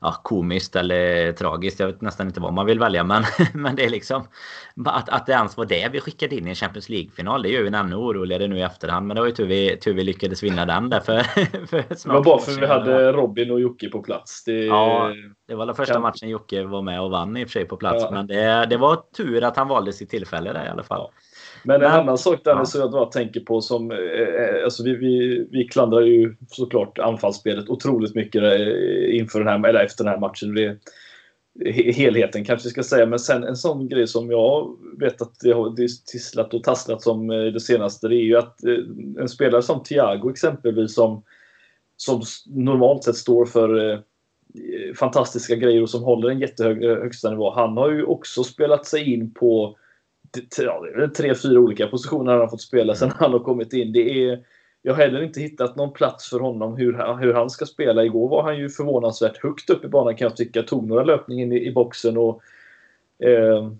ja, 0.00 0.20
komiskt 0.22 0.76
eller 0.76 1.32
tragiskt. 1.32 1.80
Jag 1.80 1.86
vet 1.86 2.00
nästan 2.00 2.26
inte 2.26 2.40
vad 2.40 2.52
man 2.52 2.66
vill 2.66 2.78
välja. 2.78 3.04
Men, 3.04 3.24
men 3.54 3.76
det 3.76 3.84
är 3.84 3.90
liksom 3.90 4.22
att, 4.84 5.08
att 5.08 5.26
det 5.26 5.32
ens 5.32 5.56
var 5.56 5.64
det 5.64 5.88
vi 5.92 6.00
skickade 6.00 6.36
in 6.36 6.46
i 6.46 6.50
en 6.50 6.56
Champions 6.56 6.88
League-final. 6.88 7.42
Det 7.42 7.48
gör 7.48 7.60
ju 7.60 7.66
en 7.66 7.74
ännu 7.74 7.96
oroligare 7.96 8.46
nu 8.46 8.58
i 8.58 8.62
efterhand. 8.62 9.06
Men 9.06 9.14
det 9.14 9.20
var 9.20 9.28
ju 9.28 9.34
tur 9.34 9.46
vi, 9.46 9.76
tur 9.76 9.94
vi 9.94 10.04
lyckades 10.04 10.42
vinna 10.50 10.66
den 10.66 10.90
där 10.90 11.00
för, 11.00 11.20
för 11.66 11.94
snart 11.94 12.04
Det 12.04 12.08
var 12.08 12.24
bara 12.24 12.38
för 12.38 12.60
vi 12.60 12.66
hade 12.66 13.12
Robin 13.12 13.50
och 13.50 13.60
Jocke 13.60 13.88
på 13.88 14.02
plats. 14.02 14.44
Det, 14.44 14.64
ja, 14.64 15.12
det 15.48 15.54
var 15.54 15.66
den 15.66 15.74
första 15.74 16.00
matchen 16.00 16.28
Jocke 16.28 16.64
var 16.64 16.82
med 16.82 17.00
och 17.00 17.10
vann 17.10 17.36
i 17.36 17.44
och 17.44 17.48
för 17.48 17.52
sig 17.52 17.64
på 17.64 17.76
plats. 17.76 18.02
Ja. 18.02 18.10
Men 18.10 18.26
det, 18.26 18.66
det 18.70 18.76
var 18.76 19.02
tur 19.16 19.44
att 19.44 19.56
han 19.56 19.68
valde 19.68 19.92
sitt 19.92 20.10
tillfälle 20.10 20.52
där 20.52 20.66
i 20.66 20.68
alla 20.68 20.82
fall. 20.82 21.00
Ja. 21.00 21.10
Men 21.66 21.82
en 21.82 21.90
annan 21.92 22.18
sak 22.18 22.40
där 22.44 22.52
ja. 22.52 22.64
så 22.64 22.78
jag 22.78 22.90
bara 22.90 23.06
tänker 23.06 23.40
på 23.40 23.60
som, 23.60 23.90
eh, 23.90 23.98
eh, 23.98 24.64
alltså 24.64 24.84
vi, 24.84 24.96
vi, 24.96 25.46
vi 25.50 25.64
klandrar 25.64 26.00
ju 26.00 26.36
såklart 26.48 26.98
anfallsspelet 26.98 27.68
otroligt 27.68 28.14
mycket 28.14 28.42
eh, 28.42 29.18
inför 29.18 29.38
den 29.38 29.48
här, 29.48 29.68
eller 29.68 29.84
efter 29.84 30.04
den 30.04 30.12
här 30.12 30.20
matchen. 30.20 30.54
Det, 30.54 30.76
helheten 31.94 32.44
kanske 32.44 32.68
ska 32.68 32.82
säga, 32.82 33.06
men 33.06 33.18
sen 33.18 33.44
en 33.44 33.56
sån 33.56 33.88
grej 33.88 34.06
som 34.06 34.30
jag 34.30 34.76
vet 34.98 35.22
att 35.22 35.40
det 35.40 35.52
har 35.52 35.74
tisslat 36.06 36.54
och 36.54 36.64
tasslat 36.64 37.02
som 37.02 37.28
det 37.28 37.60
senaste, 37.60 38.08
det 38.08 38.16
är 38.16 38.24
ju 38.24 38.36
att 38.36 38.64
en 39.18 39.28
spelare 39.28 39.62
som 39.62 39.82
Thiago 39.82 40.30
exempelvis 40.30 40.94
som, 40.94 41.22
som 41.96 42.22
normalt 42.46 43.04
sett 43.04 43.16
står 43.16 43.46
för 43.46 44.02
fantastiska 44.98 45.56
grejer 45.56 45.82
och 45.82 45.90
som 45.90 46.02
håller 46.02 46.30
en 46.30 46.40
jättehög 46.40 46.84
högsta 46.84 47.30
nivå. 47.30 47.50
Han 47.50 47.76
har 47.76 47.90
ju 47.90 48.04
också 48.04 48.44
spelat 48.44 48.86
sig 48.86 49.14
in 49.14 49.34
på 49.34 49.76
ja, 50.58 50.86
tre, 51.16 51.34
fyra 51.34 51.60
olika 51.60 51.86
positioner 51.86 52.32
han 52.32 52.40
har 52.40 52.48
fått 52.48 52.60
spela 52.60 52.94
sen 52.94 53.10
han 53.14 53.32
har 53.32 53.38
kommit 53.38 53.72
in. 53.72 53.92
Det 53.92 54.24
är, 54.24 54.44
jag 54.86 54.94
har 54.94 55.02
heller 55.02 55.22
inte 55.22 55.40
hittat 55.40 55.76
någon 55.76 55.92
plats 55.92 56.30
för 56.30 56.40
honom 56.40 56.76
hur, 56.76 57.18
hur 57.20 57.32
han 57.32 57.50
ska 57.50 57.66
spela. 57.66 58.04
Igår 58.04 58.28
var 58.28 58.42
han 58.42 58.58
ju 58.58 58.68
förvånansvärt 58.68 59.42
högt 59.42 59.70
upp 59.70 59.84
i 59.84 59.88
banan 59.88 60.16
kan 60.16 60.26
jag 60.26 60.36
tycka. 60.36 60.62
Tog 60.62 60.88
några 60.88 61.04
löpningar 61.04 61.42
in 61.42 61.52
i, 61.52 61.66
i 61.66 61.72
boxen 61.72 62.16
och 62.16 62.42
eh, 63.18 63.70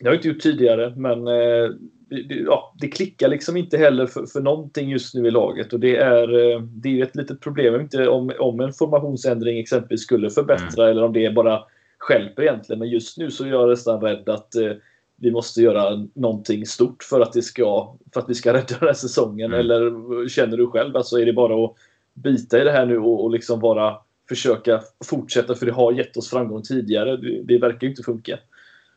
det 0.00 0.04
har 0.04 0.12
jag 0.12 0.14
inte 0.14 0.28
gjort 0.28 0.40
tidigare, 0.40 0.92
men 0.96 1.18
eh, 1.28 1.70
det, 2.08 2.34
ja, 2.34 2.74
det 2.80 2.88
klickar 2.88 3.28
liksom 3.28 3.56
inte 3.56 3.78
heller 3.78 4.06
för, 4.06 4.26
för 4.26 4.40
någonting 4.40 4.90
just 4.90 5.14
nu 5.14 5.26
i 5.26 5.30
laget 5.30 5.72
och 5.72 5.80
det 5.80 5.96
är, 5.96 6.52
eh, 6.52 6.60
det 6.60 7.00
är 7.00 7.02
ett 7.02 7.16
litet 7.16 7.40
problem. 7.40 7.80
Inte 7.80 8.08
om, 8.08 8.32
om 8.38 8.60
en 8.60 8.72
formationsändring 8.72 9.58
exempelvis 9.58 10.02
skulle 10.02 10.30
förbättra 10.30 10.84
mm. 10.84 10.90
eller 10.90 11.04
om 11.04 11.12
det 11.12 11.34
bara 11.34 11.62
skälper 11.98 12.42
egentligen. 12.42 12.78
Men 12.78 12.88
just 12.88 13.18
nu 13.18 13.30
så 13.30 13.44
är 13.44 13.48
jag 13.48 13.68
nästan 13.68 14.00
rädd 14.00 14.28
att 14.28 14.54
eh, 14.54 14.72
vi 15.16 15.30
måste 15.30 15.62
göra 15.62 16.06
någonting 16.14 16.66
stort 16.66 17.02
för 17.02 17.20
att, 17.20 17.32
det 17.32 17.42
ska, 17.42 17.94
för 18.14 18.20
att 18.20 18.28
vi 18.28 18.34
ska 18.34 18.52
rädda 18.54 18.78
den 18.78 18.88
här 18.88 18.94
säsongen. 18.94 19.52
Mm. 19.52 19.60
Eller 19.60 20.28
känner 20.28 20.56
du 20.56 20.66
själv? 20.66 20.96
Alltså 20.96 21.18
är 21.18 21.26
det 21.26 21.32
bara 21.32 21.64
att 21.64 21.74
bita 22.14 22.60
i 22.60 22.64
det 22.64 22.72
här 22.72 22.86
nu 22.86 22.98
och, 22.98 23.24
och 23.24 23.30
liksom 23.30 23.60
bara 23.60 23.96
försöka 24.28 24.80
fortsätta? 25.04 25.54
För 25.54 25.66
det 25.66 25.72
har 25.72 25.92
gett 25.92 26.16
oss 26.16 26.30
framgång 26.30 26.62
tidigare. 26.62 27.16
Det, 27.16 27.42
det 27.42 27.58
verkar 27.58 27.82
ju 27.82 27.88
inte 27.88 28.02
funka. 28.02 28.38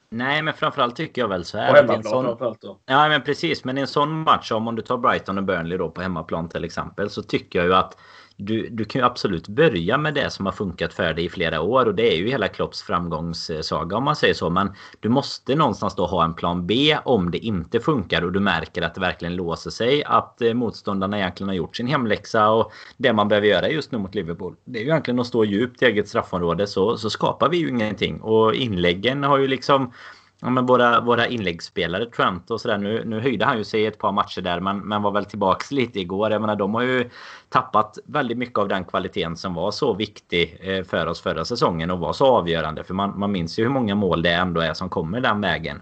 Nej, 0.10 0.42
men 0.42 0.54
framförallt 0.54 0.96
tycker 0.96 1.22
jag 1.22 1.28
väl 1.28 1.46
så 1.46 1.58
här. 1.58 1.70
På 1.70 1.76
hemmaplan 1.76 2.04
sån... 2.04 2.26
framförallt 2.26 2.62
då. 2.62 2.78
Ja, 2.86 3.10
men 3.10 3.22
precis. 3.22 3.64
Men 3.64 3.78
i 3.78 3.82
en 3.82 3.88
sån 3.88 4.24
match, 4.24 4.52
om 4.52 4.76
du 4.76 4.82
tar 4.82 4.98
Brighton 4.98 5.38
och 5.38 5.44
Burnley 5.44 5.78
då 5.78 5.90
på 5.90 6.02
hemmaplan 6.02 6.50
till 6.50 6.64
exempel, 6.64 7.10
så 7.10 7.24
tycker 7.24 7.60
jag 7.60 7.66
ju 7.66 7.74
att 7.74 7.98
du, 8.38 8.70
du 8.70 8.86
kan 8.86 9.02
ju 9.02 9.06
absolut 9.06 9.48
börja 9.48 9.98
med 9.98 10.14
det 10.14 10.30
som 10.30 10.46
har 10.46 10.54
funkat 10.54 10.94
för 10.94 11.14
dig 11.14 11.26
i 11.26 11.30
flera 11.30 11.62
år 11.62 11.86
och 11.86 11.96
det 11.96 12.14
är 12.14 12.18
ju 12.18 12.28
hela 12.28 12.48
Klopps 12.48 12.82
framgångssaga 12.82 13.98
om 13.98 14.04
man 14.04 14.16
säger 14.16 14.34
så. 14.34 14.50
Men 14.50 14.74
du 15.00 15.10
måste 15.10 15.56
någonstans 15.56 15.96
då 15.96 16.06
ha 16.06 16.24
en 16.24 16.34
plan 16.34 16.68
B 16.68 16.98
om 17.06 17.32
det 17.32 17.38
inte 17.38 17.80
funkar 17.80 18.22
och 18.22 18.32
du 18.32 18.40
märker 18.40 18.82
att 18.82 18.96
det 18.96 19.02
verkligen 19.02 19.36
låser 19.36 19.70
sig. 19.70 20.04
Att 20.04 20.42
eh, 20.42 20.54
motståndarna 20.54 21.18
egentligen 21.18 21.48
har 21.48 21.56
gjort 21.56 21.76
sin 21.76 21.88
hemläxa 21.88 22.50
och 22.50 22.72
det 22.98 23.14
man 23.14 23.28
behöver 23.28 23.48
göra 23.48 23.70
just 23.70 23.92
nu 23.92 23.98
mot 23.98 24.16
Liverpool. 24.16 24.56
Det 24.66 24.80
är 24.80 24.84
ju 24.84 24.90
egentligen 24.90 25.20
att 25.20 25.28
stå 25.28 25.46
djupt 25.46 25.82
i 25.82 25.86
eget 25.86 26.08
straffområde 26.08 26.68
så, 26.68 26.98
så 26.98 27.10
skapar 27.10 27.50
vi 27.50 27.58
ju 27.58 27.70
ingenting. 27.70 28.22
Och 28.22 28.56
inläggen 28.56 29.24
har 29.24 29.38
ju 29.38 29.48
liksom 29.48 29.94
Ja, 30.40 30.50
men 30.50 30.66
våra, 30.66 31.02
våra 31.02 31.28
inläggsspelare, 31.28 32.06
Trent 32.06 32.52
och 32.52 32.62
sådär. 32.62 32.78
Nu, 32.78 33.04
nu 33.06 33.20
höjde 33.20 33.46
han 33.46 33.58
ju 33.58 33.64
sig 33.64 33.86
ett 33.86 33.98
par 33.98 34.12
matcher 34.12 34.42
där 34.42 34.60
men, 34.60 34.80
men 34.80 35.02
var 35.02 35.12
väl 35.12 35.26
tillbaks 35.26 35.72
lite 35.72 36.00
igår. 36.00 36.32
Jag 36.32 36.42
menar 36.42 36.56
de 36.56 36.74
har 36.74 36.82
ju 36.82 37.10
tappat 37.50 37.98
väldigt 38.06 38.38
mycket 38.38 38.58
av 38.60 38.68
den 38.68 38.86
kvaliteten 38.86 39.38
som 39.38 39.54
var 39.54 39.72
så 39.72 39.94
viktig 39.94 40.58
eh, 40.62 40.84
för 40.84 41.08
oss 41.08 41.22
förra 41.22 41.46
säsongen 41.46 41.92
och 41.92 42.00
var 42.00 42.14
så 42.14 42.26
avgörande. 42.26 42.84
För 42.84 42.94
man, 42.94 43.20
man 43.20 43.32
minns 43.32 43.60
ju 43.60 43.64
hur 43.64 43.70
många 43.70 43.96
mål 43.96 44.22
det 44.22 44.34
ändå 44.34 44.62
är 44.62 44.74
som 44.74 44.90
kommer 44.90 45.22
den 45.22 45.42
vägen. 45.42 45.82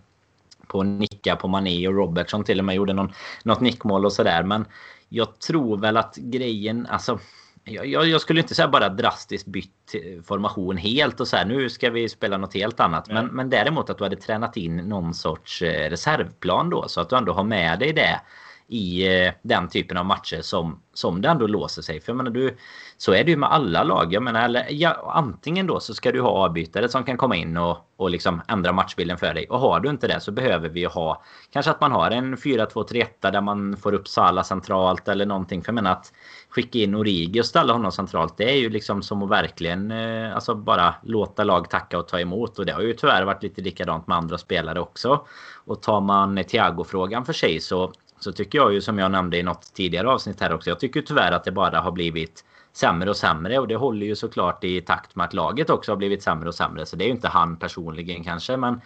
På 0.68 0.84
Nicka, 0.84 1.36
på 1.36 1.48
Mané 1.48 1.88
och 1.88 1.96
Robertson 1.96 2.44
till 2.44 2.60
och 2.60 2.66
med 2.66 2.76
gjorde 2.76 2.94
någon, 2.94 3.14
något 3.44 3.60
nickmål 3.60 4.06
och 4.06 4.14
sådär. 4.14 4.44
Men 4.44 4.66
jag 5.10 5.40
tror 5.40 5.78
väl 5.78 5.98
att 5.98 6.16
grejen, 6.16 6.88
alltså 6.90 7.20
jag, 7.66 8.08
jag, 8.08 8.22
skulle 8.22 8.42
inte 8.42 8.56
säga 8.56 8.68
bara 8.68 8.90
drastiskt 8.90 9.48
bytt 9.48 9.96
formation 10.24 10.78
helt 10.78 11.20
och 11.20 11.28
så 11.28 11.38
här, 11.38 11.46
nu 11.46 11.70
ska 11.70 11.90
vi 11.90 12.10
spela 12.10 12.38
något 12.38 12.54
helt 12.54 12.80
annat. 12.80 13.08
Men, 13.10 13.26
men 13.26 13.50
däremot 13.50 13.90
att 13.90 13.98
du 13.98 14.04
hade 14.04 14.16
tränat 14.16 14.58
in 14.58 14.78
någon 14.78 15.14
sorts 15.14 15.62
eh, 15.62 15.90
reservplan 15.90 16.70
då 16.70 16.88
så 16.88 17.02
att 17.02 17.10
du 17.10 17.16
ändå 17.16 17.34
har 17.34 17.44
med 17.44 17.80
dig 17.80 17.94
det 17.94 18.22
i 18.68 19.08
eh, 19.08 19.34
den 19.42 19.70
typen 19.70 19.98
av 19.98 20.06
matcher 20.06 20.42
som, 20.42 20.82
som 20.94 21.22
det 21.22 21.30
ändå 21.30 21.48
låser 21.48 21.82
sig. 21.82 22.02
För 22.02 22.12
jag 22.12 22.18
menar, 22.18 22.32
du, 22.32 22.58
så 22.98 23.14
är 23.14 23.24
det 23.24 23.32
ju 23.32 23.38
med 23.38 23.52
alla 23.52 23.84
lag. 23.84 24.14
Jag 24.14 24.24
menar, 24.24 24.46
eller, 24.46 24.68
ja, 24.70 25.12
antingen 25.16 25.68
då 25.68 25.80
så 25.80 25.94
ska 25.94 26.12
du 26.12 26.22
ha 26.22 26.30
avbytare 26.30 26.90
som 26.90 27.04
kan 27.04 27.18
komma 27.18 27.36
in 27.36 27.58
och, 27.58 27.78
och 27.98 28.10
liksom 28.10 28.42
ändra 28.48 28.72
matchbilden 28.72 29.18
för 29.18 29.34
dig. 29.34 29.46
Och 29.50 29.60
har 29.60 29.80
du 29.80 29.90
inte 29.90 30.08
det 30.08 30.20
så 30.20 30.32
behöver 30.32 30.70
vi 30.70 30.80
ju 30.80 30.88
ha 30.88 31.24
kanske 31.52 31.72
att 31.72 31.82
man 31.82 31.92
har 31.92 32.12
en 32.12 32.36
4-2-3-1 32.36 33.06
där 33.20 33.42
man 33.42 33.78
får 33.78 33.94
upp 33.94 34.08
Sala 34.08 34.44
centralt 34.44 35.08
eller 35.08 35.26
någonting. 35.26 35.62
För 35.62 35.70
jag 35.70 35.76
menar 35.76 35.92
att 35.92 36.14
skicka 36.56 36.80
in 36.80 36.96
Origi 36.96 37.42
och 37.42 37.46
ställa 37.46 37.74
honom 37.74 37.92
centralt 37.92 38.38
det 38.38 38.52
är 38.52 38.56
ju 38.56 38.70
liksom 38.70 39.04
som 39.04 39.24
att 39.24 39.30
verkligen 39.30 39.92
eh, 39.92 40.36
alltså 40.36 40.56
bara 40.56 40.96
låta 41.04 41.44
lag 41.44 41.70
tacka 41.70 41.98
och 41.98 42.08
ta 42.08 42.20
emot. 42.20 42.60
Och 42.60 42.66
det 42.66 42.72
har 42.72 42.82
ju 42.82 42.94
tyvärr 42.94 43.24
varit 43.24 43.44
lite 43.44 43.62
likadant 43.62 44.08
med 44.08 44.18
andra 44.18 44.38
spelare 44.38 44.80
också. 44.80 45.26
Och 45.66 45.82
tar 45.82 46.02
man 46.02 46.44
Thiago-frågan 46.44 47.26
för 47.26 47.34
sig 47.34 47.60
så 47.60 47.94
så 48.20 48.32
tycker 48.32 48.58
jag 48.58 48.74
ju 48.74 48.82
som 48.82 49.00
jag 49.00 49.12
nämnde 49.12 49.38
i 49.38 49.44
något 49.44 49.74
tidigare 49.74 50.10
avsnitt 50.10 50.42
här 50.42 50.54
också. 50.54 50.70
Jag 50.70 50.80
tycker 50.80 51.02
tyvärr 51.02 51.32
att 51.32 51.44
det 51.44 51.52
bara 51.52 51.80
har 51.80 51.92
blivit 51.92 52.46
sämre 52.74 53.10
och 53.10 53.18
sämre 53.18 53.60
och 53.60 53.68
det 53.68 53.76
håller 53.76 54.06
ju 54.06 54.16
såklart 54.16 54.64
i 54.64 54.82
takt 54.82 55.16
med 55.16 55.26
att 55.26 55.34
laget 55.34 55.70
också 55.70 55.92
har 55.92 55.98
blivit 55.98 56.24
sämre 56.24 56.48
och 56.48 56.56
sämre. 56.56 56.86
Så 56.86 56.96
det 56.96 57.04
är 57.04 57.08
ju 57.08 57.12
inte 57.12 57.28
han 57.28 57.58
personligen 57.58 58.24
kanske 58.24 58.58
men 58.58 58.82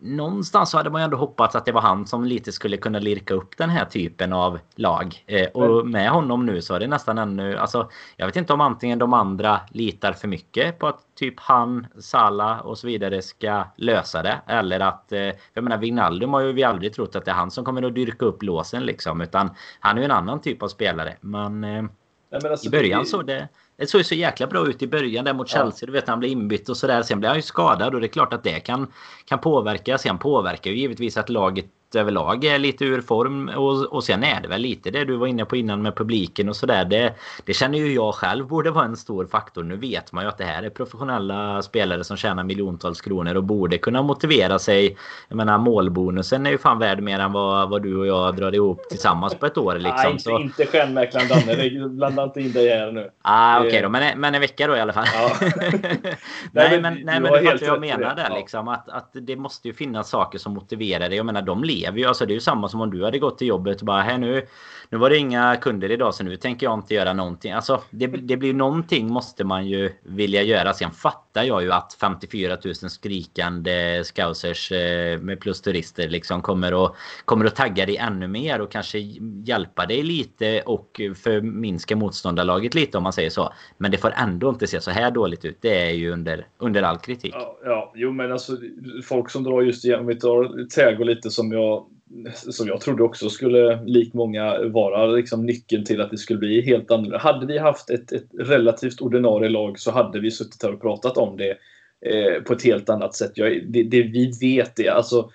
någonstans 0.00 0.70
så 0.70 0.76
hade 0.76 0.90
man 0.90 1.00
ju 1.00 1.04
ändå 1.04 1.16
hoppats 1.16 1.54
att 1.54 1.64
det 1.64 1.72
var 1.72 1.80
han 1.80 2.06
som 2.06 2.24
lite 2.24 2.52
skulle 2.52 2.76
kunna 2.76 2.98
lirka 2.98 3.34
upp 3.34 3.56
den 3.56 3.70
här 3.70 3.84
typen 3.84 4.32
av 4.32 4.58
lag. 4.74 5.24
Eh, 5.26 5.48
och 5.48 5.86
med 5.86 6.10
honom 6.10 6.46
nu 6.46 6.62
så 6.62 6.74
är 6.74 6.80
det 6.80 6.86
nästan 6.86 7.18
ännu... 7.18 7.56
Alltså, 7.56 7.90
jag 8.16 8.26
vet 8.26 8.36
inte 8.36 8.52
om 8.52 8.60
antingen 8.60 8.98
de 8.98 9.12
andra 9.12 9.60
litar 9.70 10.12
för 10.12 10.28
mycket 10.28 10.78
på 10.78 10.86
att 10.86 11.00
typ 11.14 11.34
han, 11.40 11.86
Sala 11.98 12.60
och 12.60 12.78
så 12.78 12.86
vidare 12.86 13.22
ska 13.22 13.64
lösa 13.76 14.22
det. 14.22 14.40
Eller 14.46 14.80
att... 14.80 15.12
Eh, 15.12 15.30
jag 15.54 15.64
menar, 15.64 15.78
Wijnaldum 15.78 16.32
har 16.32 16.40
ju 16.40 16.52
vi 16.52 16.64
aldrig 16.64 16.94
trott 16.94 17.16
att 17.16 17.24
det 17.24 17.30
är 17.30 17.34
han 17.34 17.50
som 17.50 17.64
kommer 17.64 17.82
att 17.82 17.94
dyrka 17.94 18.24
upp 18.24 18.42
låsen 18.42 18.86
liksom. 18.86 19.20
Utan 19.20 19.50
han 19.80 19.96
är 19.96 20.00
ju 20.00 20.04
en 20.04 20.10
annan 20.10 20.40
typ 20.40 20.62
av 20.62 20.68
spelare. 20.68 21.16
Men... 21.20 21.64
Eh, 21.64 21.84
alltså, 22.32 22.66
I 22.66 22.70
början 22.70 23.06
så 23.06 23.22
det... 23.22 23.48
Det 23.80 23.86
såg 23.86 23.98
ju 23.98 24.04
så 24.04 24.14
jäkla 24.14 24.46
bra 24.46 24.68
ut 24.68 24.82
i 24.82 24.86
början 24.86 25.24
där 25.24 25.34
mot 25.34 25.48
Chelsea. 25.48 25.78
Ja. 25.80 25.86
Du 25.86 25.92
vet 25.92 26.08
han 26.08 26.18
blev 26.18 26.32
inbytt 26.32 26.68
och 26.68 26.76
sådär. 26.76 27.02
Sen 27.02 27.20
blev 27.20 27.28
han 27.28 27.38
ju 27.38 27.42
skadad 27.42 27.94
och 27.94 28.00
det 28.00 28.06
är 28.06 28.08
klart 28.08 28.32
att 28.32 28.42
det 28.42 28.60
kan, 28.60 28.92
kan 29.24 29.38
påverka. 29.38 29.98
Sen 29.98 30.18
påverkar 30.18 30.70
ju 30.70 30.76
givetvis 30.76 31.16
att 31.16 31.28
laget 31.28 31.66
överlag 31.96 32.44
är 32.44 32.58
lite 32.58 32.84
ur 32.84 33.00
form. 33.00 33.48
Och, 33.48 33.92
och 33.92 34.04
sen 34.04 34.24
är 34.24 34.40
det 34.40 34.48
väl 34.48 34.60
lite 34.60 34.90
det 34.90 35.04
du 35.04 35.16
var 35.16 35.26
inne 35.26 35.44
på 35.44 35.56
innan 35.56 35.82
med 35.82 35.96
publiken 35.96 36.48
och 36.48 36.56
sådär. 36.56 36.84
Det, 36.84 37.14
det 37.44 37.54
känner 37.54 37.78
ju 37.78 37.94
jag 37.94 38.14
själv 38.14 38.46
borde 38.46 38.70
vara 38.70 38.84
en 38.84 38.96
stor 38.96 39.26
faktor. 39.26 39.62
Nu 39.62 39.76
vet 39.76 40.12
man 40.12 40.24
ju 40.24 40.28
att 40.28 40.38
det 40.38 40.44
här 40.44 40.62
är 40.62 40.70
professionella 40.70 41.62
spelare 41.62 42.04
som 42.04 42.16
tjänar 42.16 42.44
miljontals 42.44 43.00
kronor 43.00 43.34
och 43.34 43.44
borde 43.44 43.78
kunna 43.78 44.02
motivera 44.02 44.58
sig. 44.58 44.96
Jag 45.28 45.36
menar 45.36 45.58
målbonusen 45.58 46.46
är 46.46 46.50
ju 46.50 46.58
fan 46.58 46.78
värd 46.78 47.02
mer 47.02 47.18
än 47.18 47.32
vad, 47.32 47.70
vad 47.70 47.82
du 47.82 47.96
och 47.96 48.06
jag 48.06 48.36
drar 48.36 48.54
ihop 48.54 48.88
tillsammans 48.88 49.34
på 49.34 49.46
ett 49.46 49.58
år. 49.58 49.74
Liksom. 49.74 49.96
Nej, 49.96 50.10
inte, 50.10 50.22
så... 50.22 50.38
inte 50.38 50.66
stjärnmäklaren 50.66 51.28
Danne. 51.28 51.88
Blanda 51.88 52.24
inte 52.24 52.40
in 52.40 52.52
dig 52.52 52.68
här 52.68 52.92
nu. 52.92 53.10
Ah, 53.22 53.58
Okej 53.58 53.68
okay 53.68 53.82
då, 53.82 53.88
men, 53.88 54.20
men 54.20 54.34
en 54.34 54.40
vecka 54.40 54.66
då 54.66 54.76
i 54.76 54.80
alla 54.80 54.92
fall. 54.92 55.06
Ja. 55.14 55.30
nej, 56.52 56.80
men, 56.80 56.94
nej, 56.94 57.20
men 57.20 57.22
det 57.22 57.38
är 57.38 57.64
jag 57.64 57.80
menar 57.80 58.14
där. 58.14 58.34
Liksom, 58.34 58.68
att, 58.68 58.88
att 58.88 59.10
det 59.12 59.36
måste 59.36 59.68
ju 59.68 59.74
finnas 59.74 60.10
saker 60.10 60.38
som 60.38 60.54
motiverar 60.54 61.08
dig. 61.08 61.16
Jag 61.16 61.26
menar, 61.26 61.42
de 61.42 61.64
lever 61.80 61.98
ju. 61.98 62.04
Alltså, 62.04 62.26
det 62.26 62.32
är 62.32 62.34
ju 62.34 62.40
samma 62.40 62.68
som 62.68 62.80
om 62.80 62.90
du 62.90 63.04
hade 63.04 63.18
gått 63.18 63.38
till 63.38 63.46
jobbet 63.46 63.80
och 63.80 63.86
bara, 63.86 64.02
här 64.02 64.18
nu, 64.18 64.46
nu 64.90 64.98
var 64.98 65.10
det 65.10 65.16
inga 65.16 65.56
kunder 65.56 65.90
idag 65.90 66.14
så 66.14 66.24
nu 66.24 66.36
tänker 66.36 66.66
jag 66.66 66.78
inte 66.78 66.94
göra 66.94 67.12
någonting. 67.12 67.52
Alltså, 67.52 67.80
det, 67.90 68.06
det 68.06 68.36
blir 68.36 68.54
någonting 68.54 69.12
måste 69.12 69.44
man 69.44 69.66
ju 69.68 69.92
vilja 70.02 70.42
göra. 70.42 70.72
Sen 70.72 70.90
fattar 70.90 71.44
jag 71.44 71.62
ju 71.62 71.72
att 71.72 71.96
54 72.00 72.56
000 72.64 72.74
skrikande 72.74 74.04
scousers 74.04 74.72
eh, 74.72 75.18
med 75.18 75.40
plus 75.40 75.60
turister 75.60 76.08
liksom 76.08 76.42
kommer 76.42 76.84
att, 76.84 76.94
kommer 77.24 77.44
att 77.44 77.56
tagga 77.56 77.86
dig 77.86 77.96
ännu 77.96 78.28
mer 78.28 78.60
och 78.60 78.70
kanske 78.70 78.98
hjälpa 79.44 79.86
dig 79.86 80.02
lite 80.02 80.62
och 80.62 81.00
förminska 81.16 81.96
motståndarlaget 81.96 82.74
lite 82.74 82.96
om 82.96 83.02
man 83.02 83.12
säger 83.12 83.30
så. 83.30 83.52
Men 83.78 83.90
det 83.90 83.98
får 83.98 84.12
ändå 84.16 84.48
inte 84.48 84.66
se 84.66 84.80
så 84.80 84.90
här 84.90 85.10
dåligt 85.10 85.44
ut. 85.44 85.58
Det 85.60 85.86
är 85.86 85.90
ju 85.90 86.10
under, 86.10 86.46
under 86.58 86.82
all 86.82 86.98
kritik. 86.98 87.34
Ja, 87.34 87.58
ja 87.64 87.92
jo 87.94 88.12
men 88.12 88.32
alltså 88.32 88.52
folk 89.04 89.30
som 89.30 89.44
drar 89.44 89.62
just 89.62 89.84
igen, 89.84 90.00
om 90.00 90.06
vi 90.06 90.18
tar 90.18 91.04
lite 91.04 91.30
som 91.30 91.52
jag 91.52 91.86
som 92.34 92.68
jag 92.68 92.80
trodde 92.80 93.02
också 93.02 93.30
skulle, 93.30 93.82
likt 93.84 94.14
många, 94.14 94.58
vara 94.68 95.06
liksom 95.06 95.46
nyckeln 95.46 95.84
till 95.84 96.00
att 96.00 96.10
det 96.10 96.18
skulle 96.18 96.38
bli 96.38 96.60
helt 96.60 96.90
annorlunda. 96.90 97.18
Hade 97.18 97.46
vi 97.46 97.58
haft 97.58 97.90
ett, 97.90 98.12
ett 98.12 98.26
relativt 98.38 99.00
ordinarie 99.00 99.48
lag 99.48 99.78
så 99.78 99.90
hade 99.90 100.20
vi 100.20 100.30
suttit 100.30 100.62
här 100.62 100.72
och 100.72 100.80
pratat 100.80 101.16
om 101.16 101.36
det 101.36 101.56
eh, 102.06 102.42
på 102.42 102.52
ett 102.52 102.64
helt 102.64 102.88
annat 102.88 103.14
sätt. 103.14 103.32
Jag, 103.34 103.66
det, 103.68 103.82
det, 103.82 104.02
vi 104.02 104.32
vet 104.40 104.76
det. 104.76 104.88
Alltså, 104.88 105.30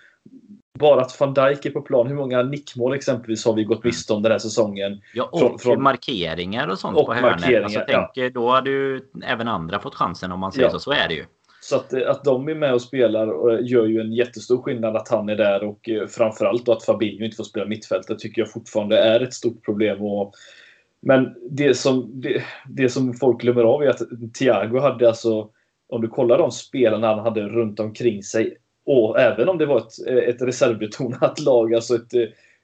bara 0.80 1.02
att 1.02 1.20
van 1.20 1.34
Dijk 1.34 1.66
är 1.66 1.72
på 1.72 1.82
plan. 1.82 2.08
Hur 2.08 2.16
många 2.16 2.44
nickmål 2.44 2.94
exempelvis 2.94 3.46
har 3.46 3.54
vi 3.54 3.64
gått 3.64 3.84
miste 3.84 4.14
om 4.14 4.22
den 4.22 4.32
här 4.32 4.40
säsongen? 4.40 5.02
Ja, 5.14 5.30
och 5.32 5.40
från, 5.40 5.60
från, 5.60 5.84
markeringar 5.84 6.68
och 6.68 6.80
sånt 6.80 6.98
och 6.98 7.06
på 7.06 7.14
hörnet. 7.14 7.64
Alltså, 7.64 7.82
tänk, 7.88 8.10
ja. 8.14 8.30
Då 8.30 8.50
hade 8.50 8.70
ju 8.70 9.02
även 9.24 9.48
andra 9.48 9.80
fått 9.80 9.96
chansen 9.96 10.32
om 10.32 10.40
man 10.40 10.52
säger 10.52 10.68
ja. 10.68 10.72
så. 10.72 10.80
Så 10.80 10.92
är 10.92 11.08
det 11.08 11.14
ju. 11.14 11.26
Så 11.70 11.76
att, 11.76 11.94
eh, 11.94 12.10
att 12.10 12.24
de 12.24 12.48
är 12.48 12.56
med 12.56 12.74
och 12.74 12.82
spelar 12.82 13.60
gör 13.60 13.86
ju 13.86 14.02
en 14.02 14.14
jättestor 14.14 14.62
skillnad 14.62 14.96
att 14.96 15.08
han 15.08 15.30
är 15.30 15.36
där 15.36 15.64
och 15.64 15.90
eh, 15.90 16.08
framförallt 16.08 16.66
då 16.66 16.72
att 16.72 16.86
Fabinho 16.86 17.26
inte 17.26 17.38
får 17.38 17.44
spela 17.44 17.66
mittfältet 17.66 18.20
tycker 18.20 18.42
jag 18.42 18.52
fortfarande 18.52 18.98
är 18.98 19.20
ett 19.20 19.34
stort 19.34 19.66
problem. 19.66 20.02
Och, 20.02 20.34
men 21.02 21.36
det 21.50 21.74
som, 21.74 22.12
det, 22.22 22.44
det 22.70 22.90
som 22.90 23.14
folk 23.14 23.42
glömmer 23.42 23.64
av 23.64 23.84
är 23.84 23.90
att 23.90 24.02
Thiago 24.40 24.80
hade 24.80 25.08
alltså, 25.08 25.50
om 25.90 26.02
du 26.02 26.08
kollar 26.08 26.38
de 26.38 26.52
spelarna 26.52 27.08
han 27.08 27.20
hade 27.20 27.42
runt 27.42 27.80
omkring 27.80 28.24
sig 28.24 28.58
och 28.86 29.20
även 29.20 29.50
om 29.50 29.58
det 29.58 29.66
var 29.66 29.78
ett, 29.78 30.08
eh, 30.08 30.30
ett 30.30 30.42
reservbetonat 30.42 31.40
lag, 31.40 31.74
alltså 31.74 31.96
ett, 31.96 32.14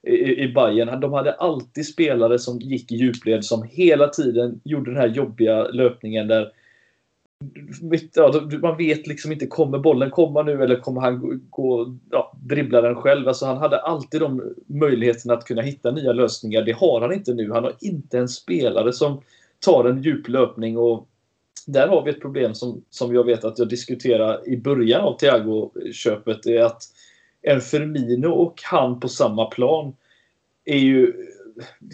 i, 0.06 0.42
i 0.42 0.52
Bayern, 0.54 1.00
de 1.00 1.12
hade 1.12 1.32
alltid 1.32 1.86
spelare 1.86 2.38
som 2.38 2.60
gick 2.60 2.92
i 2.92 2.96
djupled 2.96 3.44
som 3.44 3.62
hela 3.62 4.08
tiden 4.08 4.60
gjorde 4.64 4.90
den 4.90 5.00
här 5.00 5.08
jobbiga 5.08 5.62
löpningen 5.62 6.28
där 6.28 6.52
ja, 8.14 8.48
man 8.62 8.76
vet 8.76 9.06
liksom 9.06 9.32
inte, 9.32 9.46
kommer 9.46 9.78
bollen 9.78 10.10
komma 10.10 10.42
nu 10.42 10.62
eller 10.62 10.76
kommer 10.76 11.00
han 11.00 11.42
gå, 11.50 11.96
ja, 12.10 12.32
dribbla 12.42 12.80
den 12.80 12.94
själv? 12.94 13.28
Alltså 13.28 13.46
han 13.46 13.56
hade 13.56 13.78
alltid 13.78 14.20
de 14.20 14.54
möjligheterna 14.66 15.34
att 15.34 15.44
kunna 15.44 15.62
hitta 15.62 15.90
nya 15.90 16.12
lösningar. 16.12 16.62
Det 16.62 16.72
har 16.72 17.00
han 17.00 17.12
inte 17.12 17.34
nu. 17.34 17.52
Han 17.52 17.64
har 17.64 17.74
inte 17.80 18.18
en 18.18 18.28
spelare 18.28 18.92
som 18.92 19.20
tar 19.60 19.84
en 19.84 20.02
djup 20.02 20.28
löpning 20.28 20.78
och 20.78 21.08
där 21.66 21.88
har 21.88 22.04
vi 22.04 22.10
ett 22.10 22.20
problem 22.20 22.54
som, 22.54 22.84
som 22.90 23.14
jag 23.14 23.24
vet 23.24 23.44
att 23.44 23.58
jag 23.58 23.68
diskuterade 23.68 24.50
i 24.50 24.56
början 24.56 25.00
av 25.00 25.18
Thiago-köpet. 25.18 26.46
är 26.46 26.62
att 26.62 26.82
en 27.42 27.60
Firmino 27.60 28.28
och 28.28 28.60
han 28.62 29.00
på 29.00 29.08
samma 29.08 29.46
plan 29.46 29.94
är 30.64 30.78
ju 30.78 31.12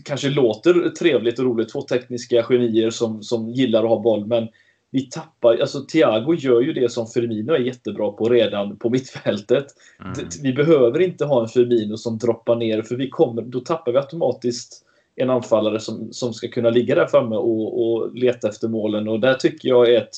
kanske 0.04 0.28
låter 0.28 0.90
trevligt 0.90 1.38
och 1.38 1.44
roligt. 1.44 1.72
Två 1.72 1.82
tekniska 1.82 2.42
genier 2.42 2.90
som, 2.90 3.22
som 3.22 3.50
gillar 3.50 3.82
att 3.82 3.88
ha 3.88 4.00
boll, 4.00 4.26
men 4.26 4.48
vi 4.90 5.10
tappar, 5.10 5.56
alltså 5.56 5.80
Thiago 5.80 6.34
gör 6.34 6.60
ju 6.60 6.72
det 6.72 6.92
som 6.92 7.06
Firmino 7.06 7.52
är 7.52 7.58
jättebra 7.58 8.12
på 8.12 8.28
redan 8.28 8.76
på 8.76 8.90
mittfältet. 8.90 9.66
Mm. 10.00 10.28
Vi 10.42 10.52
behöver 10.52 11.00
inte 11.00 11.24
ha 11.24 11.42
en 11.42 11.48
Firmino 11.48 11.96
som 11.96 12.18
droppar 12.18 12.56
ner 12.56 12.82
för 12.82 12.96
vi 12.96 13.08
kommer, 13.08 13.42
då 13.42 13.60
tappar 13.60 13.92
vi 13.92 13.98
automatiskt 13.98 14.84
en 15.16 15.30
anfallare 15.30 15.80
som, 15.80 16.08
som 16.12 16.34
ska 16.34 16.48
kunna 16.48 16.70
ligga 16.70 16.94
där 16.94 17.06
framme 17.06 17.36
och, 17.36 17.82
och 17.82 18.14
leta 18.14 18.48
efter 18.48 18.68
målen 18.68 19.08
och 19.08 19.20
där 19.20 19.34
tycker 19.34 19.68
jag 19.68 19.88
är 19.88 19.98
ett 19.98 20.16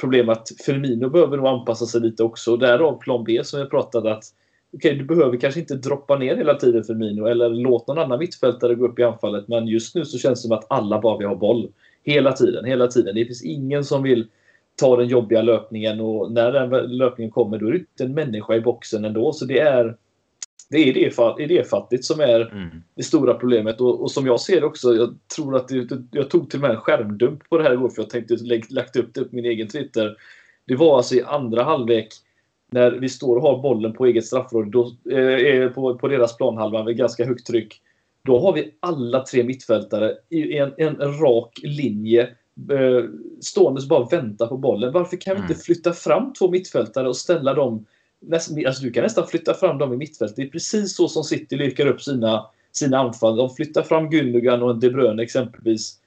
problem 0.00 0.28
att 0.28 0.48
Firmino 0.66 1.10
behöver 1.10 1.36
nog 1.36 1.46
anpassa 1.46 1.86
sig 1.86 2.00
lite 2.00 2.22
också. 2.22 2.56
Därav 2.56 2.98
plan 2.98 3.24
B 3.24 3.40
som 3.44 3.60
vi 3.60 3.66
pratat 3.66 4.06
att 4.06 4.24
okej, 4.76 4.90
okay, 4.90 4.98
du 4.98 5.04
behöver 5.04 5.36
kanske 5.36 5.60
inte 5.60 5.74
droppa 5.74 6.18
ner 6.18 6.36
hela 6.36 6.54
tiden 6.54 6.84
Firmino 6.84 7.26
eller 7.26 7.48
låt 7.48 7.86
någon 7.86 7.98
annan 7.98 8.18
mittfältare 8.18 8.74
gå 8.74 8.86
upp 8.86 8.98
i 8.98 9.02
anfallet 9.02 9.48
men 9.48 9.68
just 9.68 9.94
nu 9.94 10.04
så 10.04 10.18
känns 10.18 10.42
det 10.42 10.48
som 10.48 10.58
att 10.58 10.66
alla 10.68 11.00
bara 11.00 11.18
vill 11.18 11.26
ha 11.26 11.34
boll. 11.34 11.68
Hela 12.04 12.32
tiden, 12.32 12.64
hela 12.64 12.86
tiden. 12.86 13.14
Det 13.14 13.24
finns 13.24 13.44
ingen 13.44 13.84
som 13.84 14.02
vill 14.02 14.26
ta 14.76 14.96
den 14.96 15.08
jobbiga 15.08 15.42
löpningen 15.42 16.00
och 16.00 16.32
när 16.32 16.52
den 16.52 16.70
löpningen 16.96 17.30
kommer 17.30 17.58
då 17.58 17.66
är 17.66 17.72
det 17.72 17.78
inte 17.78 18.04
en 18.04 18.14
människa 18.14 18.54
i 18.54 18.60
boxen 18.60 19.04
ändå. 19.04 19.32
Så 19.32 19.44
det 19.44 19.58
är 19.58 19.96
det 20.72 20.78
är 20.78 21.40
idéfattigt 21.40 22.04
som 22.04 22.20
är 22.20 22.40
mm. 22.40 22.68
det 22.94 23.02
stora 23.02 23.34
problemet. 23.34 23.80
Och, 23.80 24.02
och, 24.02 24.10
som 24.10 24.26
jag 24.26 24.40
ser 24.40 24.60
det 24.60 24.66
också, 24.66 24.94
jag 24.94 25.14
tror 25.36 25.56
att 25.56 25.68
det, 25.68 26.02
jag 26.10 26.30
tog 26.30 26.50
till 26.50 26.58
och 26.58 26.62
med 26.62 26.70
en 26.70 26.76
skärmdump 26.76 27.48
på 27.48 27.58
det 27.58 27.64
här 27.64 27.72
igår 27.72 27.88
för 27.88 28.02
jag 28.02 28.10
tänkte 28.10 28.34
lägg, 28.34 28.72
lagt 28.72 28.96
upp 28.96 29.14
det 29.14 29.24
på 29.24 29.36
min 29.36 29.44
egen 29.44 29.68
Twitter. 29.68 30.16
Det 30.66 30.76
var 30.76 30.96
alltså 30.96 31.14
i 31.14 31.22
andra 31.22 31.62
halvlek 31.62 32.08
när 32.70 32.90
vi 32.90 33.08
står 33.08 33.36
och 33.36 33.42
har 33.42 33.62
bollen 33.62 33.92
på 33.92 34.06
eget 34.06 34.26
straffområde, 34.26 34.70
då, 34.70 35.12
eh, 35.16 35.68
på, 35.68 35.98
på 35.98 36.08
deras 36.08 36.36
planhalva 36.36 36.84
med 36.84 36.96
ganska 36.96 37.26
högt 37.26 37.46
tryck. 37.46 37.81
Då 38.24 38.40
har 38.40 38.52
vi 38.52 38.74
alla 38.80 39.20
tre 39.20 39.44
mittfältare 39.44 40.16
i 40.28 40.58
en, 40.58 40.72
en 40.78 40.96
rak 40.96 41.60
linje 41.62 42.22
eh, 42.70 43.04
ståendes 43.40 43.88
bara 43.88 44.04
vänta 44.04 44.46
på 44.46 44.56
bollen. 44.56 44.92
Varför 44.92 45.16
kan 45.16 45.34
vi 45.34 45.40
inte 45.40 45.54
mm. 45.54 45.60
flytta 45.60 45.92
fram 45.92 46.32
två 46.32 46.50
mittfältare 46.50 47.08
och 47.08 47.16
ställa 47.16 47.54
dem 47.54 47.86
nästan, 48.20 48.66
alltså 48.66 48.82
du 48.82 48.90
kan 48.90 49.02
nästan 49.02 49.26
flytta 49.26 49.54
fram 49.54 49.78
dem 49.78 49.92
i 49.92 49.96
mittfältet. 49.96 50.36
Det 50.36 50.42
är 50.42 50.48
precis 50.48 50.96
så 50.96 51.08
som 51.08 51.24
City 51.24 51.56
lyckar 51.56 51.86
upp 51.86 52.02
sina, 52.02 52.46
sina 52.72 52.98
anfall. 52.98 53.36
De 53.36 53.50
flyttar 53.50 53.82
fram 53.82 54.10
Gündogan 54.10 54.62
och 54.62 54.70
en 54.70 54.80
De 54.80 54.90
Bruyne 54.90 55.22
exempelvis. 55.22 55.98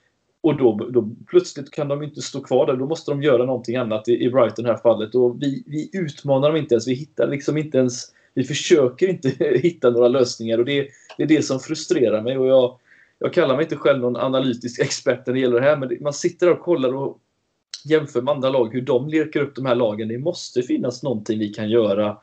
Och 0.41 0.57
då, 0.57 0.89
då 0.89 1.09
plötsligt 1.27 1.71
kan 1.71 1.87
de 1.87 2.03
inte 2.03 2.21
stå 2.21 2.41
kvar 2.41 2.65
där. 2.65 2.75
Då 2.75 2.87
måste 2.87 3.11
de 3.11 3.23
göra 3.23 3.45
någonting 3.45 3.75
annat 3.75 4.07
i, 4.07 4.23
i 4.23 4.29
Brighton 4.29 4.65
här 4.65 4.77
fallet. 4.77 5.15
Och 5.15 5.41
vi, 5.41 5.63
vi 5.67 5.89
utmanar 5.93 6.47
dem 6.47 6.57
inte 6.57 6.73
ens. 6.75 6.87
Vi 6.87 6.93
hittar 6.93 7.27
liksom 7.27 7.57
inte 7.57 7.77
ens 7.77 8.14
vi 8.35 8.43
försöker 8.43 9.07
inte 9.07 9.29
hitta 9.63 9.89
några 9.89 10.07
lösningar 10.07 10.57
och 10.57 10.65
det, 10.65 10.87
det, 11.17 11.23
är 11.23 11.27
det 11.27 11.41
som 11.41 11.59
frustrerar 11.59 12.21
mig. 12.21 12.37
Och 12.37 12.47
jag, 12.47 12.79
jag 13.19 13.33
kallar 13.33 13.55
mig 13.55 13.63
inte 13.63 13.75
själv 13.75 13.99
någon 13.99 14.15
analytisk 14.15 14.79
expert 14.79 15.27
när 15.27 15.33
det 15.33 15.39
gäller 15.39 15.59
det 15.59 15.65
här, 15.65 15.77
men 15.77 15.97
man 16.01 16.13
sitter 16.13 16.51
och 16.51 16.59
kollar 16.59 16.95
och 16.95 17.19
jämför 17.85 18.21
med 18.21 18.31
andra 18.31 18.49
lag 18.49 18.73
hur 18.73 18.81
de 18.81 19.09
leker 19.09 19.41
upp 19.41 19.55
de 19.55 19.65
här 19.65 19.75
lagen. 19.75 20.07
Det 20.07 20.17
måste 20.17 20.61
finnas 20.61 21.03
någonting 21.03 21.39
vi 21.39 21.49
kan 21.49 21.69
göra 21.69 22.17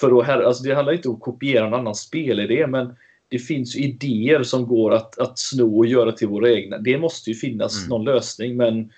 för 0.00 0.22
att 0.22 0.44
alltså 0.44 0.64
Det 0.64 0.74
handlar 0.74 0.92
inte 0.92 1.08
om 1.08 1.14
att 1.14 1.20
kopiera 1.20 1.66
en 1.66 1.74
annan 1.74 1.94
spelidé, 1.94 2.66
men 2.66 2.94
det 3.28 3.38
finns 3.38 3.76
idéer 3.76 4.42
som 4.42 4.66
går 4.66 4.94
att, 4.94 5.18
att 5.18 5.38
sno 5.38 5.78
och 5.78 5.86
göra 5.86 6.12
till 6.12 6.28
våra 6.28 6.50
egna. 6.50 6.78
Det 6.78 6.98
måste 6.98 7.30
ju 7.30 7.36
finnas 7.36 7.78
mm. 7.78 7.88
någon 7.88 8.04
lösning, 8.04 8.56
men 8.56 8.92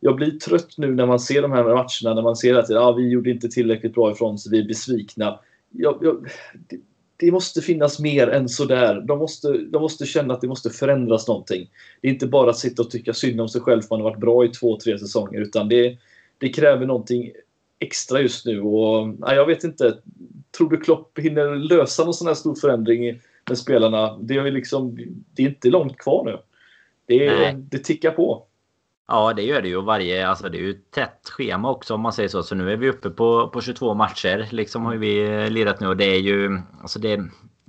jag 0.00 0.16
blir 0.16 0.30
trött 0.30 0.74
nu 0.76 0.94
när 0.94 1.06
man 1.06 1.20
ser 1.20 1.42
de 1.42 1.52
här 1.52 1.64
matcherna, 1.64 2.14
när 2.14 2.22
man 2.22 2.36
ser 2.36 2.54
att 2.54 2.68
ja, 2.68 2.92
vi 2.92 3.08
gjorde 3.08 3.30
inte 3.30 3.48
tillräckligt 3.48 3.94
bra 3.94 4.12
ifrån 4.12 4.38
så 4.38 4.50
vi 4.50 4.58
är 4.58 4.64
besvikna 4.64 5.38
jag, 5.76 5.98
jag, 6.02 6.26
det, 6.68 6.76
det, 7.16 7.32
måste 7.32 7.60
finnas 7.60 8.00
mer 8.00 8.28
än 8.28 8.48
sådär. 8.48 9.00
De 9.00 9.18
måste, 9.18 9.52
de 9.52 9.82
måste 9.82 10.06
känna 10.06 10.34
att 10.34 10.40
det 10.40 10.48
måste 10.48 10.70
förändras 10.70 11.28
någonting. 11.28 11.70
Det 12.00 12.08
är 12.08 12.12
inte 12.12 12.26
bara 12.26 12.50
att 12.50 12.58
sitta 12.58 12.82
och 12.82 12.90
tycka 12.90 13.12
synd 13.12 13.40
om 13.40 13.48
sig 13.48 13.60
själv 13.60 13.82
för 13.82 13.88
man 13.90 14.00
har 14.00 14.10
varit 14.10 14.20
bra 14.20 14.44
i 14.44 14.48
två, 14.48 14.78
tre 14.78 14.98
säsonger, 14.98 15.40
utan 15.40 15.68
det, 15.68 15.98
det 16.38 16.48
kräver 16.48 16.86
någonting 16.86 17.32
extra 17.78 18.20
just 18.20 18.46
nu. 18.46 18.60
Och, 18.60 19.08
nej, 19.08 19.36
jag 19.36 19.46
vet 19.46 19.64
inte. 19.64 19.98
Tror 20.56 20.70
du 20.70 20.76
Klopp 20.76 21.18
hinner 21.18 21.56
lösa 21.56 22.04
någon 22.04 22.14
sån 22.14 22.26
här 22.26 22.34
stor 22.34 22.54
förändring 22.54 23.20
med 23.48 23.58
spelarna? 23.58 24.18
Det 24.18 24.34
är, 24.34 24.50
liksom, 24.50 24.98
det 25.34 25.42
är 25.42 25.46
inte 25.46 25.68
långt 25.68 25.96
kvar 25.96 26.24
nu. 26.24 26.38
Det, 27.06 27.26
är, 27.26 27.52
det 27.52 27.78
tickar 27.78 28.10
på. 28.10 28.46
Ja, 29.08 29.32
det 29.32 29.42
gör 29.42 29.62
det 29.62 29.68
ju. 29.68 29.82
Varje, 29.82 30.28
alltså 30.28 30.48
det 30.48 30.58
är 30.58 30.62
ju 30.62 30.70
ett 30.70 30.90
tätt 30.90 31.20
schema 31.24 31.70
också 31.70 31.94
om 31.94 32.00
man 32.00 32.12
säger 32.12 32.28
så. 32.28 32.42
Så 32.42 32.54
nu 32.54 32.72
är 32.72 32.76
vi 32.76 32.88
uppe 32.88 33.10
på, 33.10 33.48
på 33.48 33.60
22 33.60 33.94
matcher. 33.94 34.48
Liksom 34.50 34.84
har 34.84 34.94
vi 34.94 35.50
lirat 35.50 35.80
nu 35.80 35.86
och 35.86 35.96
det 35.96 36.04
är 36.04 36.20
ju... 36.20 36.58
Alltså 36.82 36.98
det, 36.98 37.20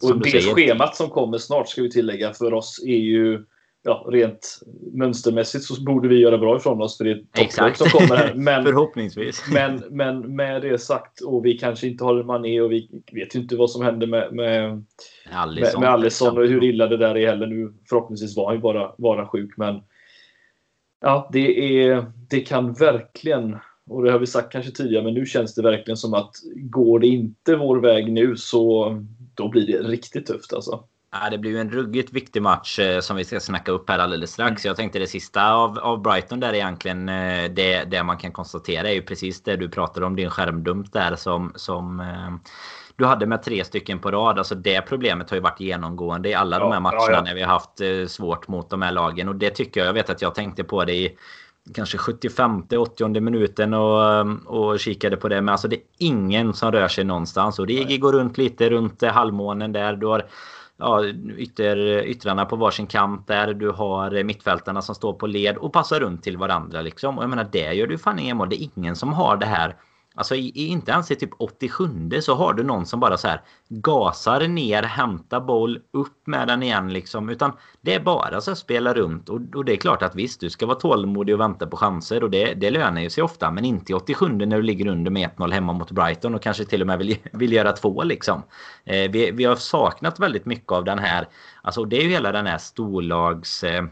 och 0.01 0.19
det 0.19 0.29
säger, 0.29 0.53
schemat 0.53 0.95
som 0.95 1.09
kommer 1.09 1.37
snart 1.37 1.69
ska 1.69 1.81
vi 1.81 1.91
tillägga 1.91 2.33
för 2.33 2.53
oss 2.53 2.83
är 2.85 2.97
ju 2.97 3.45
ja, 3.85 4.05
rent 4.07 4.59
mönstermässigt 4.93 5.63
så 5.65 5.81
borde 5.81 6.07
vi 6.07 6.19
göra 6.19 6.37
bra 6.37 6.57
ifrån 6.57 6.81
oss 6.81 6.97
för 6.97 7.05
det 7.05 7.11
är 7.11 7.43
ett 7.43 7.77
som 7.77 7.89
kommer 7.89 8.15
här. 8.15 8.33
Men, 8.35 8.63
Förhoppningsvis. 8.63 9.43
Men, 9.53 9.83
men 9.89 10.35
med 10.35 10.61
det 10.61 10.77
sagt 10.77 11.21
och 11.21 11.45
vi 11.45 11.57
kanske 11.57 11.87
inte 11.87 12.03
har 12.03 12.23
Mané 12.23 12.61
och 12.61 12.71
vi 12.71 12.89
vet 13.11 13.35
ju 13.35 13.39
inte 13.39 13.55
vad 13.55 13.71
som 13.71 13.81
händer 13.81 14.07
med, 14.07 14.33
med, 14.33 14.83
Allison, 15.31 15.71
med, 15.73 15.81
med 15.81 15.89
Allison 15.89 16.37
och 16.37 16.47
hur 16.47 16.63
illa 16.63 16.87
det 16.87 16.97
där 16.97 17.17
är 17.17 17.27
heller 17.27 17.47
nu. 17.47 17.73
Förhoppningsvis 17.89 18.37
var 18.37 18.45
han 18.45 18.55
ju 18.55 18.61
bara, 18.61 18.91
bara 18.97 19.27
sjuk 19.27 19.57
men 19.57 19.81
ja, 21.05 21.29
det, 21.31 21.83
är, 21.83 22.05
det 22.29 22.39
kan 22.39 22.73
verkligen 22.73 23.57
och 23.89 24.03
det 24.03 24.11
har 24.11 24.19
vi 24.19 24.27
sagt 24.27 24.51
kanske 24.51 24.71
tidigare, 24.71 25.03
men 25.03 25.13
nu 25.13 25.25
känns 25.25 25.55
det 25.55 25.61
verkligen 25.61 25.97
som 25.97 26.13
att 26.13 26.31
går 26.53 26.99
det 26.99 27.07
inte 27.07 27.55
vår 27.55 27.77
väg 27.77 28.11
nu 28.11 28.37
så 28.37 28.95
då 29.33 29.49
blir 29.49 29.67
det 29.67 29.87
riktigt 29.87 30.25
tufft 30.25 30.53
alltså. 30.53 30.83
Ja, 31.11 31.29
det 31.29 31.37
blir 31.37 31.51
ju 31.51 31.59
en 31.59 31.71
ruggigt 31.71 32.13
viktig 32.13 32.41
match 32.41 32.79
eh, 32.79 32.99
som 32.99 33.17
vi 33.17 33.23
ska 33.23 33.39
snacka 33.39 33.71
upp 33.71 33.89
här 33.89 33.99
alldeles 33.99 34.31
strax. 34.31 34.65
Mm. 34.65 34.69
Jag 34.69 34.77
tänkte 34.77 34.99
det 34.99 35.07
sista 35.07 35.53
av, 35.53 35.79
av 35.79 36.01
Brighton 36.01 36.39
där 36.39 36.53
egentligen. 36.53 37.09
Eh, 37.09 37.51
det, 37.51 37.83
det 37.83 38.03
man 38.03 38.17
kan 38.17 38.31
konstatera 38.31 38.89
är 38.89 38.93
ju 38.93 39.01
precis 39.01 39.43
det 39.43 39.55
du 39.55 39.69
pratade 39.69 40.05
om. 40.05 40.15
Din 40.15 40.29
skärmdump 40.29 40.93
där 40.93 41.15
som, 41.15 41.51
som 41.55 41.99
eh, 41.99 42.51
du 42.95 43.05
hade 43.05 43.25
med 43.25 43.43
tre 43.43 43.63
stycken 43.63 43.99
på 43.99 44.11
rad. 44.11 44.37
Alltså 44.37 44.55
det 44.55 44.81
problemet 44.81 45.29
har 45.29 45.37
ju 45.37 45.43
varit 45.43 45.59
genomgående 45.59 46.29
i 46.29 46.33
alla 46.33 46.55
ja, 46.55 46.59
de 46.59 46.71
här 46.71 46.79
matcherna 46.79 47.01
ja, 47.07 47.11
ja. 47.11 47.21
när 47.21 47.35
vi 47.35 47.41
har 47.41 47.49
haft 47.49 47.81
eh, 47.81 48.05
svårt 48.07 48.47
mot 48.47 48.69
de 48.69 48.81
här 48.81 48.91
lagen. 48.91 49.29
Och 49.29 49.35
det 49.35 49.49
tycker 49.49 49.79
jag, 49.79 49.87
jag 49.87 49.93
vet 49.93 50.09
att 50.09 50.21
jag 50.21 50.35
tänkte 50.35 50.63
på 50.63 50.85
det 50.85 50.93
i 50.93 51.17
kanske 51.73 51.97
75-80 51.97 53.19
minuten 53.19 53.73
och, 53.73 54.35
och 54.45 54.79
kikade 54.79 55.17
på 55.17 55.29
det. 55.29 55.41
Men 55.41 55.51
alltså 55.51 55.67
det 55.67 55.75
är 55.75 55.81
ingen 55.97 56.53
som 56.53 56.71
rör 56.71 56.87
sig 56.87 57.03
någonstans. 57.03 57.59
Och 57.59 57.67
Rigi 57.67 57.97
går 57.97 58.13
runt 58.13 58.37
lite 58.37 58.69
runt 58.69 59.03
halvmånen 59.03 59.71
där. 59.71 59.95
Du 59.95 60.07
har 60.07 60.25
ja, 60.77 61.05
ytter, 61.37 62.05
yttrarna 62.05 62.45
på 62.45 62.55
varsin 62.55 62.87
kant 62.87 63.27
där. 63.27 63.53
Du 63.53 63.69
har 63.69 64.23
mittfältarna 64.23 64.81
som 64.81 64.95
står 64.95 65.13
på 65.13 65.27
led 65.27 65.57
och 65.57 65.73
passar 65.73 65.99
runt 65.99 66.23
till 66.23 66.37
varandra. 66.37 66.81
Liksom. 66.81 67.17
Och 67.17 67.23
jag 67.23 67.29
menar, 67.29 67.47
det 67.51 67.73
gör 67.73 67.87
du 67.87 67.97
fan 67.97 68.19
ingen 68.19 68.37
mål. 68.37 68.49
Det 68.49 68.63
är 68.63 68.69
ingen 68.75 68.95
som 68.95 69.13
har 69.13 69.37
det 69.37 69.45
här 69.45 69.75
Alltså 70.15 70.35
i, 70.35 70.51
inte 70.67 70.91
ens 70.91 71.11
i 71.11 71.15
typ 71.15 71.29
87 71.39 72.09
så 72.21 72.35
har 72.35 72.53
du 72.53 72.63
någon 72.63 72.85
som 72.85 72.99
bara 72.99 73.17
så 73.17 73.27
här 73.27 73.41
gasar 73.69 74.47
ner, 74.47 74.83
hämtar 74.83 75.39
boll, 75.39 75.79
upp 75.93 76.27
med 76.27 76.47
den 76.47 76.63
igen 76.63 76.93
liksom. 76.93 77.29
Utan 77.29 77.51
det 77.81 77.93
är 77.93 77.99
bara 77.99 78.41
så 78.41 78.51
att 78.51 78.57
spela 78.57 78.93
runt. 78.93 79.29
Och, 79.29 79.41
och, 79.55 79.65
det 79.65 79.73
är 79.73 79.77
klart 79.77 80.03
att 80.03 80.15
visst, 80.15 80.39
du 80.39 80.49
ska 80.49 80.65
vara 80.65 80.79
tålmodig 80.79 81.35
och 81.35 81.41
vänta 81.41 81.67
på 81.67 81.77
chanser. 81.77 82.23
Och 82.23 82.29
det, 82.29 82.53
det 82.53 82.71
lönar 82.71 83.01
ju 83.01 83.09
sig 83.09 83.23
ofta. 83.23 83.51
Men 83.51 83.65
inte 83.65 83.91
i 83.91 83.95
87 83.95 84.27
när 84.29 84.57
du 84.57 84.63
ligger 84.63 84.87
under 84.87 85.11
med 85.11 85.29
1-0 85.29 85.51
hemma 85.51 85.73
mot 85.73 85.91
Brighton 85.91 86.35
och 86.35 86.41
kanske 86.41 86.65
till 86.65 86.81
och 86.81 86.87
med 86.87 86.97
vill, 86.97 87.17
vill 87.33 87.53
göra 87.53 87.71
två 87.71 88.03
liksom. 88.03 88.43
Eh, 88.83 89.11
vi, 89.11 89.31
vi 89.31 89.43
har 89.43 89.55
saknat 89.55 90.19
väldigt 90.19 90.45
mycket 90.45 90.71
av 90.71 90.83
den 90.83 90.99
här. 90.99 91.27
Alltså 91.61 91.85
det 91.85 91.97
är 91.97 92.01
ju 92.01 92.09
hela 92.09 92.31
den 92.31 92.47
här 92.47 92.57
storlags... 92.57 93.63
Eh, 93.63 93.85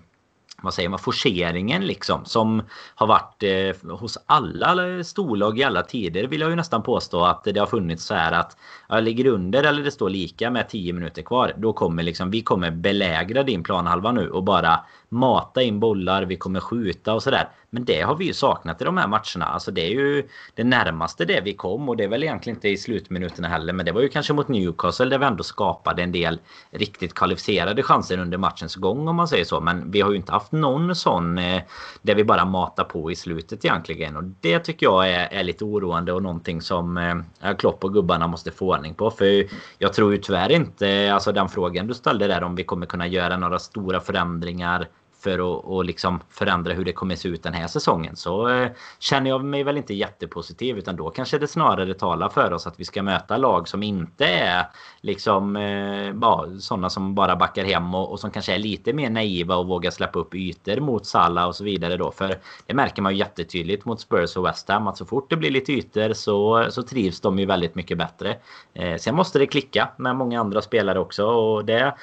vad 0.63 0.73
säger 0.73 0.89
man, 0.89 0.99
forceringen 0.99 1.85
liksom. 1.85 2.25
Som 2.25 2.61
har 2.95 3.07
varit 3.07 3.43
eh, 3.43 3.91
hos 3.91 4.17
alla 4.25 5.03
storlag 5.03 5.59
i 5.59 5.63
alla 5.63 5.83
tider 5.83 6.27
vill 6.27 6.41
jag 6.41 6.49
ju 6.49 6.55
nästan 6.55 6.83
påstå 6.83 7.25
att 7.25 7.43
det 7.43 7.59
har 7.59 7.67
funnits 7.67 8.05
så 8.05 8.13
här 8.13 8.31
att 8.31 8.57
jag 8.89 9.03
ligger 9.03 9.27
under 9.27 9.63
eller 9.63 9.83
det 9.83 9.91
står 9.91 10.09
lika 10.09 10.51
med 10.51 10.69
10 10.69 10.93
minuter 10.93 11.21
kvar. 11.21 11.53
Då 11.57 11.73
kommer 11.73 12.03
liksom, 12.03 12.31
vi 12.31 12.41
kommer 12.41 12.71
belägra 12.71 13.43
din 13.43 13.63
planhalva 13.63 14.11
nu 14.11 14.29
och 14.29 14.43
bara 14.43 14.79
mata 15.13 15.61
in 15.61 15.79
bollar, 15.79 16.25
vi 16.25 16.35
kommer 16.35 16.59
skjuta 16.59 17.13
och 17.13 17.23
sådär. 17.23 17.49
Men 17.73 17.85
det 17.85 18.01
har 18.01 18.15
vi 18.15 18.25
ju 18.25 18.33
saknat 18.33 18.81
i 18.81 18.85
de 18.85 18.97
här 18.97 19.07
matcherna. 19.07 19.45
Alltså 19.45 19.71
det 19.71 19.81
är 19.81 19.89
ju 19.89 20.27
det 20.55 20.63
närmaste 20.63 21.25
det 21.25 21.41
vi 21.41 21.53
kom 21.53 21.89
och 21.89 21.97
det 21.97 22.03
är 22.03 22.07
väl 22.07 22.23
egentligen 22.23 22.57
inte 22.57 22.69
i 22.69 22.77
slutminuterna 22.77 23.47
heller. 23.47 23.73
Men 23.73 23.85
det 23.85 23.91
var 23.91 24.01
ju 24.01 24.09
kanske 24.09 24.33
mot 24.33 24.47
Newcastle 24.47 25.05
där 25.05 25.17
vi 25.17 25.25
ändå 25.25 25.43
skapade 25.43 26.03
en 26.03 26.11
del 26.11 26.39
riktigt 26.71 27.13
kvalificerade 27.13 27.83
chanser 27.83 28.17
under 28.17 28.37
matchens 28.37 28.75
gång 28.75 29.07
om 29.07 29.15
man 29.15 29.27
säger 29.27 29.45
så. 29.45 29.61
Men 29.61 29.91
vi 29.91 30.01
har 30.01 30.11
ju 30.11 30.17
inte 30.17 30.31
haft 30.31 30.51
någon 30.51 30.95
sån 30.95 31.37
eh, 31.37 31.61
där 32.01 32.15
vi 32.15 32.23
bara 32.23 32.45
matar 32.45 32.83
på 32.83 33.11
i 33.11 33.15
slutet 33.15 33.65
egentligen. 33.65 34.17
Och 34.17 34.23
det 34.23 34.59
tycker 34.59 34.85
jag 34.85 35.09
är, 35.09 35.27
är 35.31 35.43
lite 35.43 35.65
oroande 35.65 36.13
och 36.13 36.23
någonting 36.23 36.61
som 36.61 36.97
eh, 36.97 37.55
Klopp 37.57 37.83
och 37.83 37.93
gubbarna 37.93 38.27
måste 38.27 38.51
få 38.51 38.73
ordning 38.73 38.93
på. 38.93 39.11
För 39.11 39.45
jag 39.77 39.93
tror 39.93 40.11
ju 40.11 40.17
tyvärr 40.17 40.51
inte, 40.51 41.13
alltså 41.13 41.31
den 41.31 41.49
frågan 41.49 41.87
du 41.87 41.93
ställde 41.93 42.27
där 42.27 42.43
om 42.43 42.55
vi 42.55 42.63
kommer 42.63 42.85
kunna 42.85 43.07
göra 43.07 43.37
några 43.37 43.59
stora 43.59 43.99
förändringar 43.99 44.87
för 45.23 45.39
att 45.39 45.65
och 45.65 45.85
liksom 45.85 46.19
förändra 46.29 46.73
hur 46.73 46.85
det 46.85 46.93
kommer 46.93 47.15
se 47.15 47.27
ut 47.27 47.43
den 47.43 47.53
här 47.53 47.67
säsongen 47.67 48.15
så 48.15 48.49
eh, 48.49 48.69
känner 48.99 49.29
jag 49.29 49.43
mig 49.45 49.63
väl 49.63 49.77
inte 49.77 49.93
jättepositiv 49.93 50.77
utan 50.77 50.95
då 50.95 51.09
kanske 51.09 51.37
det 51.37 51.47
snarare 51.47 51.93
talar 51.93 52.29
för 52.29 52.53
oss 52.53 52.67
att 52.67 52.79
vi 52.79 52.85
ska 52.85 53.03
möta 53.03 53.37
lag 53.37 53.67
som 53.67 53.83
inte 53.83 54.25
är 54.25 54.65
liksom 55.01 55.55
eh, 55.55 56.13
ja, 56.21 56.47
sådana 56.59 56.89
som 56.89 57.15
bara 57.15 57.35
backar 57.35 57.65
hem 57.65 57.95
och, 57.95 58.11
och, 58.11 58.19
som 58.19 58.31
kanske 58.31 58.53
är 58.53 58.59
lite 58.59 58.93
mer 58.93 59.09
naiva 59.09 59.55
och 59.55 59.67
vågar 59.67 59.91
släppa 59.91 60.19
upp 60.19 60.35
ytor 60.35 60.79
mot 60.79 61.05
Salah 61.05 61.47
och 61.47 61.55
så 61.55 61.63
vidare 61.63 61.97
då 61.97 62.11
för 62.11 62.37
det 62.65 62.73
märker 62.73 63.01
man 63.01 63.11
ju 63.11 63.19
jättetydligt 63.19 63.85
mot 63.85 64.01
Spurs 64.01 64.37
och 64.37 64.45
West 64.45 64.69
Ham 64.69 64.87
att 64.87 64.97
så 64.97 65.05
fort 65.05 65.29
det 65.29 65.35
blir 65.35 65.51
lite 65.51 65.73
ytor 65.73 66.13
så, 66.13 66.67
så 66.69 66.83
trivs 66.83 67.21
de 67.21 67.39
ju 67.39 67.45
väldigt 67.45 67.75
mycket 67.75 67.97
bättre. 67.97 68.37
Eh, 68.73 68.97
sen 68.97 69.15
måste 69.15 69.39
det 69.39 69.47
klicka 69.47 69.89
med 69.97 70.15
många 70.15 70.39
andra 70.39 70.61
spelare 70.61 70.99
också 70.99 71.25
och 71.25 71.65
det 71.65 71.93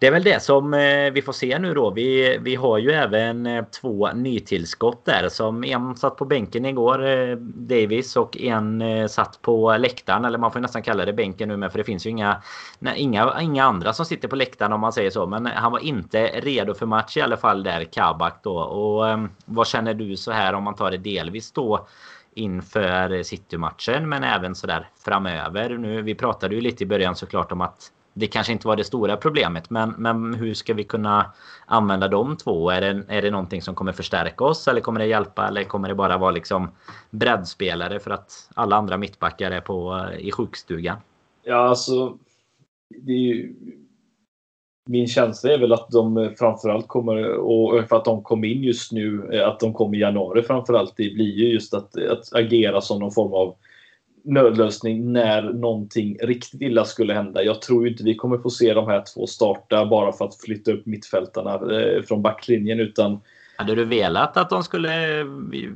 det 0.00 0.06
är 0.06 0.10
väl 0.10 0.22
det 0.22 0.42
som 0.42 0.74
eh, 0.74 1.10
vi 1.12 1.22
får 1.22 1.32
se 1.32 1.58
nu 1.58 1.74
då. 1.74 1.90
Vi, 1.90 2.38
vi 2.40 2.54
har 2.54 2.78
ju 2.78 2.90
även 2.90 3.46
eh, 3.46 3.64
två 3.64 4.12
nytillskott 4.12 5.04
där. 5.04 5.28
Som 5.28 5.64
en 5.64 5.96
satt 5.96 6.16
på 6.16 6.24
bänken 6.24 6.64
igår, 6.64 7.06
eh, 7.06 7.36
Davis, 7.36 8.16
och 8.16 8.36
en 8.36 9.08
satt 9.08 9.42
på 9.42 9.76
läktaren. 9.76 10.24
Eller 10.24 10.38
man 10.38 10.52
får 10.52 10.60
nästan 10.60 10.82
kalla 10.82 11.04
det 11.04 11.12
bänken 11.12 11.48
nu 11.48 11.56
med 11.56 11.72
för 11.72 11.78
det 11.78 11.84
finns 11.84 12.06
ju 12.06 12.10
inga, 12.10 12.42
inga, 12.94 13.40
inga 13.40 13.64
andra 13.64 13.92
som 13.92 14.06
sitter 14.06 14.28
på 14.28 14.36
läktaren 14.36 14.72
om 14.72 14.80
man 14.80 14.92
säger 14.92 15.10
så. 15.10 15.26
Men 15.26 15.46
han 15.46 15.72
var 15.72 15.78
inte 15.78 16.26
redo 16.26 16.74
för 16.74 16.86
match 16.86 17.16
i 17.16 17.20
alla 17.20 17.36
fall 17.36 17.62
där, 17.62 17.84
Kabak 17.84 18.40
då. 18.42 18.58
Och 18.58 19.28
vad 19.44 19.66
känner 19.66 19.94
du 19.94 20.16
så 20.16 20.32
här 20.32 20.52
om 20.52 20.64
man 20.64 20.74
tar 20.74 20.90
det 20.90 20.98
delvis 20.98 21.52
då? 21.52 21.88
inför 22.34 23.22
City-matchen 23.22 24.08
men 24.08 24.24
även 24.24 24.54
sådär 24.54 24.88
framöver. 25.04 25.78
Nu, 25.78 26.02
vi 26.02 26.14
pratade 26.14 26.54
ju 26.54 26.60
lite 26.60 26.84
i 26.84 26.86
början 26.86 27.16
såklart 27.16 27.52
om 27.52 27.60
att 27.60 27.92
det 28.18 28.26
kanske 28.26 28.52
inte 28.52 28.68
var 28.68 28.76
det 28.76 28.84
stora 28.84 29.16
problemet. 29.16 29.70
Men, 29.70 29.94
men 29.98 30.34
hur 30.34 30.54
ska 30.54 30.74
vi 30.74 30.84
kunna 30.84 31.32
använda 31.66 32.08
de 32.08 32.36
två? 32.36 32.70
Är 32.70 32.80
det, 32.80 33.02
är 33.08 33.22
det 33.22 33.30
någonting 33.30 33.62
som 33.62 33.74
kommer 33.74 33.92
förstärka 33.92 34.44
oss? 34.44 34.68
Eller 34.68 34.80
kommer 34.80 35.00
det 35.00 35.06
hjälpa? 35.06 35.48
Eller 35.48 35.64
kommer 35.64 35.88
det 35.88 35.94
bara 35.94 36.18
vara 36.18 36.30
liksom 36.30 36.70
breddspelare 37.10 38.00
för 38.00 38.10
att 38.10 38.50
alla 38.54 38.76
andra 38.76 38.96
mittbackar 38.96 39.50
är 39.50 39.60
på, 39.60 40.08
eh, 40.12 40.26
i 40.26 40.32
sjukstugan? 40.32 40.96
Ja, 41.42 41.56
alltså. 41.56 42.18
Det 42.88 43.12
är 43.12 43.16
ju, 43.16 43.54
min 44.86 45.08
känsla 45.08 45.52
är 45.52 45.58
väl 45.58 45.72
att 45.72 45.90
de 45.90 46.34
framförallt 46.38 46.88
kommer, 46.88 47.32
och 47.32 47.88
för 47.88 47.96
att 47.96 48.04
de 48.04 48.22
kom 48.22 48.44
in 48.44 48.62
just 48.62 48.92
nu, 48.92 49.30
eh, 49.32 49.48
att 49.48 49.60
de 49.60 49.74
kom 49.74 49.94
i 49.94 49.98
januari 49.98 50.42
framförallt, 50.42 50.96
det 50.96 51.14
blir 51.14 51.32
ju 51.32 51.52
just 51.52 51.74
att, 51.74 51.96
att 51.96 52.32
agera 52.32 52.80
som 52.80 53.00
någon 53.00 53.12
form 53.12 53.32
av 53.32 53.56
nödlösning 54.24 55.12
när 55.12 55.42
någonting 55.42 56.18
riktigt 56.20 56.62
illa 56.62 56.84
skulle 56.84 57.14
hända. 57.14 57.42
Jag 57.42 57.62
tror 57.62 57.88
inte 57.88 58.04
vi 58.04 58.14
kommer 58.14 58.38
få 58.38 58.50
se 58.50 58.74
de 58.74 58.86
här 58.86 59.04
två 59.14 59.26
starta 59.26 59.86
bara 59.86 60.12
för 60.12 60.24
att 60.24 60.36
flytta 60.40 60.72
upp 60.72 60.86
mittfältarna 60.86 61.54
eh, 61.54 62.02
från 62.02 62.22
backlinjen 62.22 62.80
utan 62.80 63.20
hade 63.56 63.74
du 63.74 63.84
velat 63.84 64.36
att 64.36 64.50
de 64.50 64.62
skulle 64.62 65.20
eh, 65.20 65.26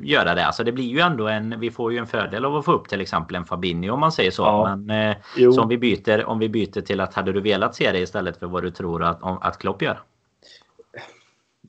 göra 0.02 0.34
det? 0.34 0.46
Alltså 0.46 0.64
det 0.64 0.72
blir 0.72 0.84
ju 0.84 1.00
ändå 1.00 1.28
en... 1.28 1.60
Vi 1.60 1.70
får 1.70 1.92
ju 1.92 1.98
en 1.98 2.06
fördel 2.06 2.44
av 2.44 2.56
att 2.56 2.64
få 2.64 2.72
upp 2.72 2.88
till 2.88 3.00
exempel 3.00 3.36
en 3.36 3.44
Fabinho 3.44 3.94
om 3.94 4.00
man 4.00 4.12
säger 4.12 4.30
så. 4.30 4.42
Ja. 4.42 4.76
Men 4.76 5.10
eh, 5.10 5.16
så 5.52 5.62
om 5.62 5.68
vi, 5.68 5.78
byter, 5.78 6.24
om 6.24 6.38
vi 6.38 6.48
byter 6.48 6.80
till 6.80 7.00
att 7.00 7.14
hade 7.14 7.32
du 7.32 7.40
velat 7.40 7.74
se 7.74 7.92
det 7.92 7.98
istället 7.98 8.36
för 8.36 8.46
vad 8.46 8.62
du 8.62 8.70
tror 8.70 9.04
att, 9.04 9.18
att 9.22 9.58
Klopp 9.58 9.82
gör? 9.82 10.00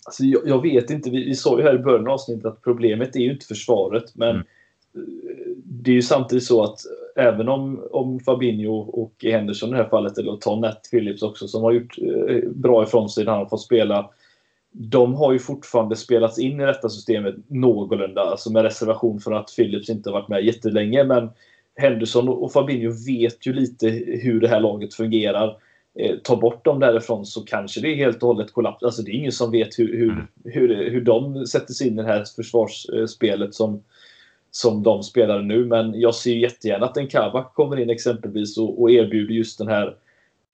Alltså 0.05 0.23
jag, 0.23 0.41
jag 0.45 0.61
vet 0.61 0.89
inte. 0.89 1.09
Vi, 1.09 1.25
vi 1.25 1.35
sa 1.35 1.57
ju 1.57 1.63
här 1.63 1.75
i 1.75 1.79
början 1.79 2.07
av 2.07 2.13
avsnittet 2.13 2.45
att 2.45 2.61
problemet 2.61 3.15
är 3.15 3.19
ju 3.19 3.31
inte 3.31 3.45
försvaret. 3.45 4.15
Men 4.15 4.29
mm 4.29 4.45
det 5.81 5.91
är 5.91 5.95
ju 5.95 6.01
samtidigt 6.01 6.43
så 6.43 6.63
att 6.63 6.79
även 7.15 7.49
om, 7.49 7.87
om 7.91 8.19
Fabinho 8.19 8.77
och 8.79 9.13
Henderson 9.23 9.69
i 9.69 9.71
det 9.71 9.77
här 9.77 9.89
fallet, 9.89 10.17
eller 10.17 10.35
ta 10.37 10.55
Nat 10.55 10.87
Phillips 10.91 11.23
också, 11.23 11.47
som 11.47 11.63
har 11.63 11.71
gjort 11.71 11.97
eh, 12.29 12.49
bra 12.49 12.83
ifrån 12.83 13.09
sig 13.09 13.25
när 13.25 13.31
han 13.31 13.41
har 13.41 13.49
fått 13.49 13.61
spela. 13.61 14.09
De 14.71 15.13
har 15.13 15.33
ju 15.33 15.39
fortfarande 15.39 15.95
spelats 15.95 16.39
in 16.39 16.59
i 16.59 16.65
detta 16.65 16.89
systemet 16.89 17.35
någorlunda, 17.47 18.21
alltså 18.21 18.51
med 18.51 18.63
reservation 18.63 19.19
för 19.19 19.31
att 19.31 19.55
Phillips 19.55 19.89
inte 19.89 20.09
har 20.09 20.19
varit 20.19 20.29
med 20.29 20.45
jättelänge. 20.45 21.03
Men 21.03 21.29
Henderson 21.75 22.29
och 22.29 22.53
Fabinho 22.53 22.91
vet 23.07 23.47
ju 23.47 23.53
lite 23.53 23.89
hur 24.23 24.41
det 24.41 24.47
här 24.47 24.59
laget 24.59 24.93
fungerar. 24.93 25.57
Eh, 25.99 26.15
ta 26.23 26.35
bort 26.35 26.65
dem 26.65 26.79
därifrån 26.79 27.25
så 27.25 27.41
kanske 27.41 27.81
det 27.81 27.87
är 27.87 27.95
helt 27.95 28.23
och 28.23 28.27
hållet 28.27 28.53
kollaps. 28.53 28.83
Alltså 28.83 29.01
det 29.01 29.11
är 29.11 29.15
ingen 29.15 29.31
som 29.31 29.51
vet 29.51 29.79
hur, 29.79 29.97
hur, 29.97 30.27
hur, 30.43 30.89
hur 30.91 31.01
de 31.01 31.45
sätter 31.45 31.73
sig 31.73 31.87
in 31.87 31.99
i 31.99 32.01
det 32.01 32.07
här 32.07 32.25
försvarsspelet 32.35 33.53
som 33.53 33.83
som 34.55 34.83
de 34.83 35.03
spelar 35.03 35.41
nu. 35.41 35.65
Men 35.65 35.99
jag 35.99 36.15
ser 36.15 36.35
jättegärna 36.35 36.85
att 36.85 36.97
en 36.97 37.07
Kavak 37.07 37.53
kommer 37.53 37.79
in 37.79 37.89
exempelvis 37.89 38.57
och, 38.57 38.81
och 38.81 38.91
erbjuder 38.91 39.33
just 39.33 39.57
den 39.57 39.67
här 39.67 39.97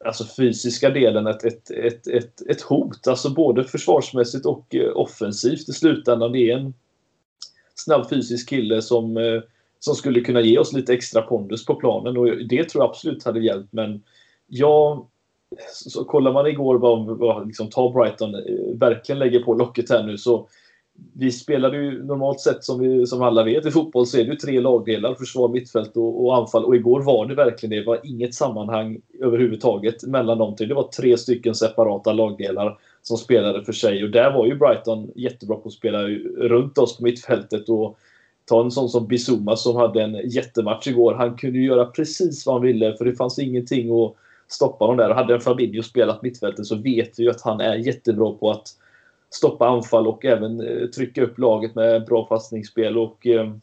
alltså 0.06 0.26
fysiska 0.38 0.90
delen 0.90 1.28
ett, 1.28 1.44
ett, 1.44 1.72
ett, 1.72 2.08
ett, 2.08 2.42
ett 2.50 2.62
hot. 2.62 3.08
Alltså 3.08 3.30
både 3.30 3.64
försvarsmässigt 3.64 4.46
och 4.46 4.76
eh, 4.76 4.98
offensivt 4.98 5.70
i 5.70 5.74
slutändan. 5.74 6.32
Det 6.32 6.52
är 6.52 6.58
en 6.58 6.74
snabb 7.76 8.10
fysisk 8.10 8.50
kille 8.50 8.82
som, 8.82 9.18
eh, 9.18 9.42
som 9.80 9.96
skulle 9.96 10.22
kunna 10.22 10.42
ge 10.42 10.58
oss 10.58 10.74
lite 10.74 10.94
extra 10.94 11.22
pondus 11.22 11.66
på 11.66 11.76
planen 11.76 12.18
och 12.18 12.26
det 12.48 12.70
tror 12.70 12.84
jag 12.84 12.90
absolut 12.90 13.24
hade 13.24 13.40
hjälpt. 13.40 13.74
Men 13.74 14.04
jag, 14.48 15.08
så 15.68 16.06
kollar 16.06 16.34
man 16.34 16.48
igår 16.48 16.78
vad, 16.78 17.18
vad 17.18 17.48
liksom, 17.48 17.70
ta 17.70 17.92
Brighton 17.92 18.36
eh, 18.36 18.80
verkligen 18.80 19.20
lägger 19.20 19.40
på 19.40 19.54
locket 19.54 19.90
här 19.90 20.04
nu 20.04 20.18
så 20.18 20.48
vi 21.14 21.32
spelade 21.32 21.78
ju 21.78 22.04
normalt 22.04 22.40
sett 22.40 22.64
som, 22.64 22.80
vi, 22.80 23.08
som 23.08 23.22
alla 23.22 23.44
vet 23.44 23.66
i 23.66 23.72
fotboll 23.72 24.08
så 24.08 24.18
är 24.18 24.24
det 24.24 24.30
ju 24.30 24.36
tre 24.36 24.60
lagdelar, 24.60 25.16
försvar, 25.16 25.50
mittfält 25.50 25.98
och, 25.98 26.26
och, 26.26 26.38
anfall. 26.38 26.66
Och 26.66 26.76
igår 26.76 27.02
var 27.02 27.26
det 27.26 27.36
verkligen 27.36 27.70
det. 27.70 27.80
Det 27.80 27.88
var 27.88 28.00
inget 28.04 28.36
sammanhang 28.36 29.02
överhuvudtaget 29.22 30.04
mellan 30.04 30.38
de 30.38 30.56
tre. 30.56 30.68
Det 30.68 30.74
var 30.74 30.88
tre 30.88 31.18
stycken 31.18 31.56
separata 31.56 32.14
lagdelar 32.14 32.78
som 33.02 33.18
spelade 33.18 33.66
för 33.66 33.74
sig. 33.74 34.04
Och 34.04 34.10
där 34.10 34.32
var 34.32 34.46
ju 34.46 34.56
Brighton 34.56 35.12
jättebra 35.16 35.58
på 35.58 35.68
att 35.68 35.74
spela 35.74 36.08
runt 36.38 36.78
oss 36.78 36.98
på 36.98 37.04
mittfältet. 37.04 37.70
Och 37.70 37.98
ta 38.46 38.62
en 38.62 38.72
sån 38.72 38.90
som 38.90 39.08
Bizuma 39.08 39.56
som 39.56 39.76
hade 39.76 40.02
en 40.02 40.30
jättematch 40.30 40.88
igår. 40.88 41.14
Han 41.14 41.38
kunde 41.38 41.60
ju 41.60 41.66
göra 41.66 41.86
precis 41.86 42.46
vad 42.46 42.56
han 42.56 42.62
ville 42.62 42.98
för 42.98 43.06
det 43.06 43.16
fanns 43.16 43.40
ingenting 43.40 44.04
att 44.04 44.16
stoppa 44.48 44.88
dem 44.88 44.98
där. 44.98 45.10
Och 45.10 45.16
hade 45.16 45.34
en 45.34 45.42
Fabinho 45.42 45.84
spelat 45.84 46.22
mittfältet 46.22 46.66
så 46.66 46.76
vet 46.76 47.20
vi 47.20 47.24
ju 47.24 47.30
att 47.30 47.42
han 47.42 47.62
är 47.62 47.76
jättebra 47.76 48.32
på 48.32 48.52
att 48.52 48.68
stoppa 49.30 49.68
anfall 49.68 50.08
och 50.08 50.26
även 50.26 50.62
eh, 50.68 50.88
trycka 50.88 51.24
upp 51.24 51.38
laget 51.38 51.76
med 51.76 52.06
bra 52.06 52.26
passningsspel. 52.26 52.98
Och, 52.98 53.28
eh, 53.28 53.54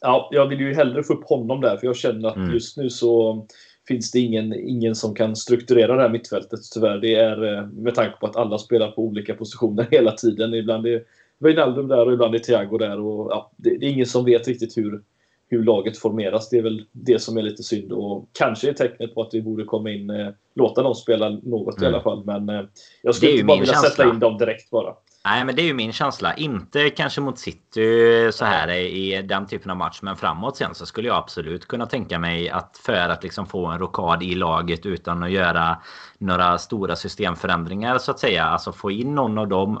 ja, 0.00 0.28
jag 0.32 0.46
vill 0.46 0.60
ju 0.60 0.74
hellre 0.74 1.02
få 1.02 1.12
upp 1.12 1.24
honom 1.24 1.60
där 1.60 1.76
för 1.76 1.86
jag 1.86 1.96
känner 1.96 2.28
att 2.28 2.36
mm. 2.36 2.52
just 2.52 2.76
nu 2.76 2.90
så 2.90 3.46
finns 3.88 4.10
det 4.10 4.20
ingen, 4.20 4.54
ingen 4.54 4.94
som 4.94 5.14
kan 5.14 5.36
strukturera 5.36 5.96
det 5.96 6.02
här 6.02 6.08
mittfältet 6.08 6.60
tyvärr. 6.74 6.98
Det 6.98 7.14
är 7.14 7.54
eh, 7.54 7.66
med 7.66 7.94
tanke 7.94 8.16
på 8.20 8.26
att 8.26 8.36
alla 8.36 8.58
spelar 8.58 8.90
på 8.90 9.02
olika 9.02 9.34
positioner 9.34 9.86
hela 9.90 10.12
tiden. 10.12 10.54
Ibland 10.54 10.86
är 10.86 11.02
Wijnaldum 11.38 11.88
där 11.88 12.06
och 12.06 12.12
ibland 12.12 12.34
är 12.34 12.38
Thiago 12.38 12.78
där. 12.78 13.00
Och, 13.00 13.32
ja, 13.32 13.50
det, 13.56 13.78
det, 13.78 13.86
är 13.86 13.90
ingen 13.90 14.06
som 14.06 14.24
vet 14.24 14.48
riktigt 14.48 14.76
hur, 14.76 15.02
hur 15.48 15.64
laget 15.64 15.98
formeras. 15.98 16.48
Det 16.50 16.58
är 16.58 16.62
väl 16.62 16.84
det 16.92 17.18
som 17.18 17.36
är 17.36 17.42
lite 17.42 17.62
synd 17.62 17.92
och 17.92 18.28
kanske 18.32 18.68
är 18.68 18.72
tecknet 18.72 19.14
på 19.14 19.22
att 19.22 19.34
vi 19.34 19.42
borde 19.42 19.64
komma 19.64 19.90
in, 19.90 20.10
eh, 20.10 20.28
låta 20.54 20.82
dem 20.82 20.94
spela 20.94 21.28
något 21.28 21.78
mm. 21.78 21.84
i 21.84 21.94
alla 21.94 22.02
fall. 22.02 22.24
Men 22.24 22.48
eh, 22.48 22.62
jag 23.02 23.14
skulle 23.14 23.32
inte 23.32 23.44
bara 23.44 23.60
vilja 23.60 23.72
känsla. 23.72 23.90
sätta 23.90 24.08
in 24.08 24.18
dem 24.18 24.38
direkt 24.38 24.70
bara. 24.70 24.94
Nej, 25.28 25.44
men 25.44 25.56
det 25.56 25.62
är 25.62 25.66
ju 25.66 25.74
min 25.74 25.92
känsla. 25.92 26.34
Inte 26.34 26.90
kanske 26.90 27.20
mot 27.20 27.38
City 27.38 28.28
så 28.32 28.44
här 28.44 28.70
i 28.70 29.22
den 29.22 29.46
typen 29.46 29.70
av 29.70 29.76
match, 29.76 29.98
men 30.02 30.16
framåt 30.16 30.56
sen 30.56 30.74
så 30.74 30.86
skulle 30.86 31.08
jag 31.08 31.16
absolut 31.16 31.68
kunna 31.68 31.86
tänka 31.86 32.18
mig 32.18 32.50
att 32.50 32.80
för 32.84 33.08
att 33.08 33.22
liksom 33.22 33.46
få 33.46 33.66
en 33.66 33.78
rokad 33.78 34.22
i 34.22 34.34
laget 34.34 34.86
utan 34.86 35.22
att 35.22 35.30
göra 35.30 35.76
några 36.18 36.58
stora 36.58 36.96
systemförändringar 36.96 37.98
så 37.98 38.10
att 38.10 38.18
säga. 38.18 38.44
Alltså 38.44 38.72
få 38.72 38.90
in 38.90 39.14
någon 39.14 39.38
av 39.38 39.48
dem 39.48 39.80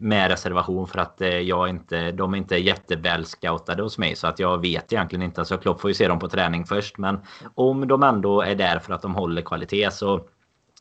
med 0.00 0.30
reservation 0.30 0.86
för 0.86 0.98
att 0.98 1.20
eh, 1.20 1.28
jag 1.28 1.68
inte, 1.68 2.12
de 2.12 2.34
är 2.34 2.38
inte 2.38 2.56
jätteväl 2.56 3.24
scoutade 3.24 3.82
hos 3.82 3.98
mig 3.98 4.16
så 4.16 4.26
att 4.26 4.38
jag 4.38 4.60
vet 4.60 4.92
egentligen 4.92 5.22
inte. 5.22 5.44
Så 5.44 5.58
Klopp 5.58 5.80
får 5.80 5.90
ju 5.90 5.94
se 5.94 6.08
dem 6.08 6.18
på 6.18 6.28
träning 6.28 6.64
först. 6.64 6.98
Men 6.98 7.20
om 7.54 7.88
de 7.88 8.02
ändå 8.02 8.42
är 8.42 8.54
där 8.54 8.78
för 8.78 8.94
att 8.94 9.02
de 9.02 9.14
håller 9.14 9.42
kvalitet 9.42 9.90
så 9.90 10.20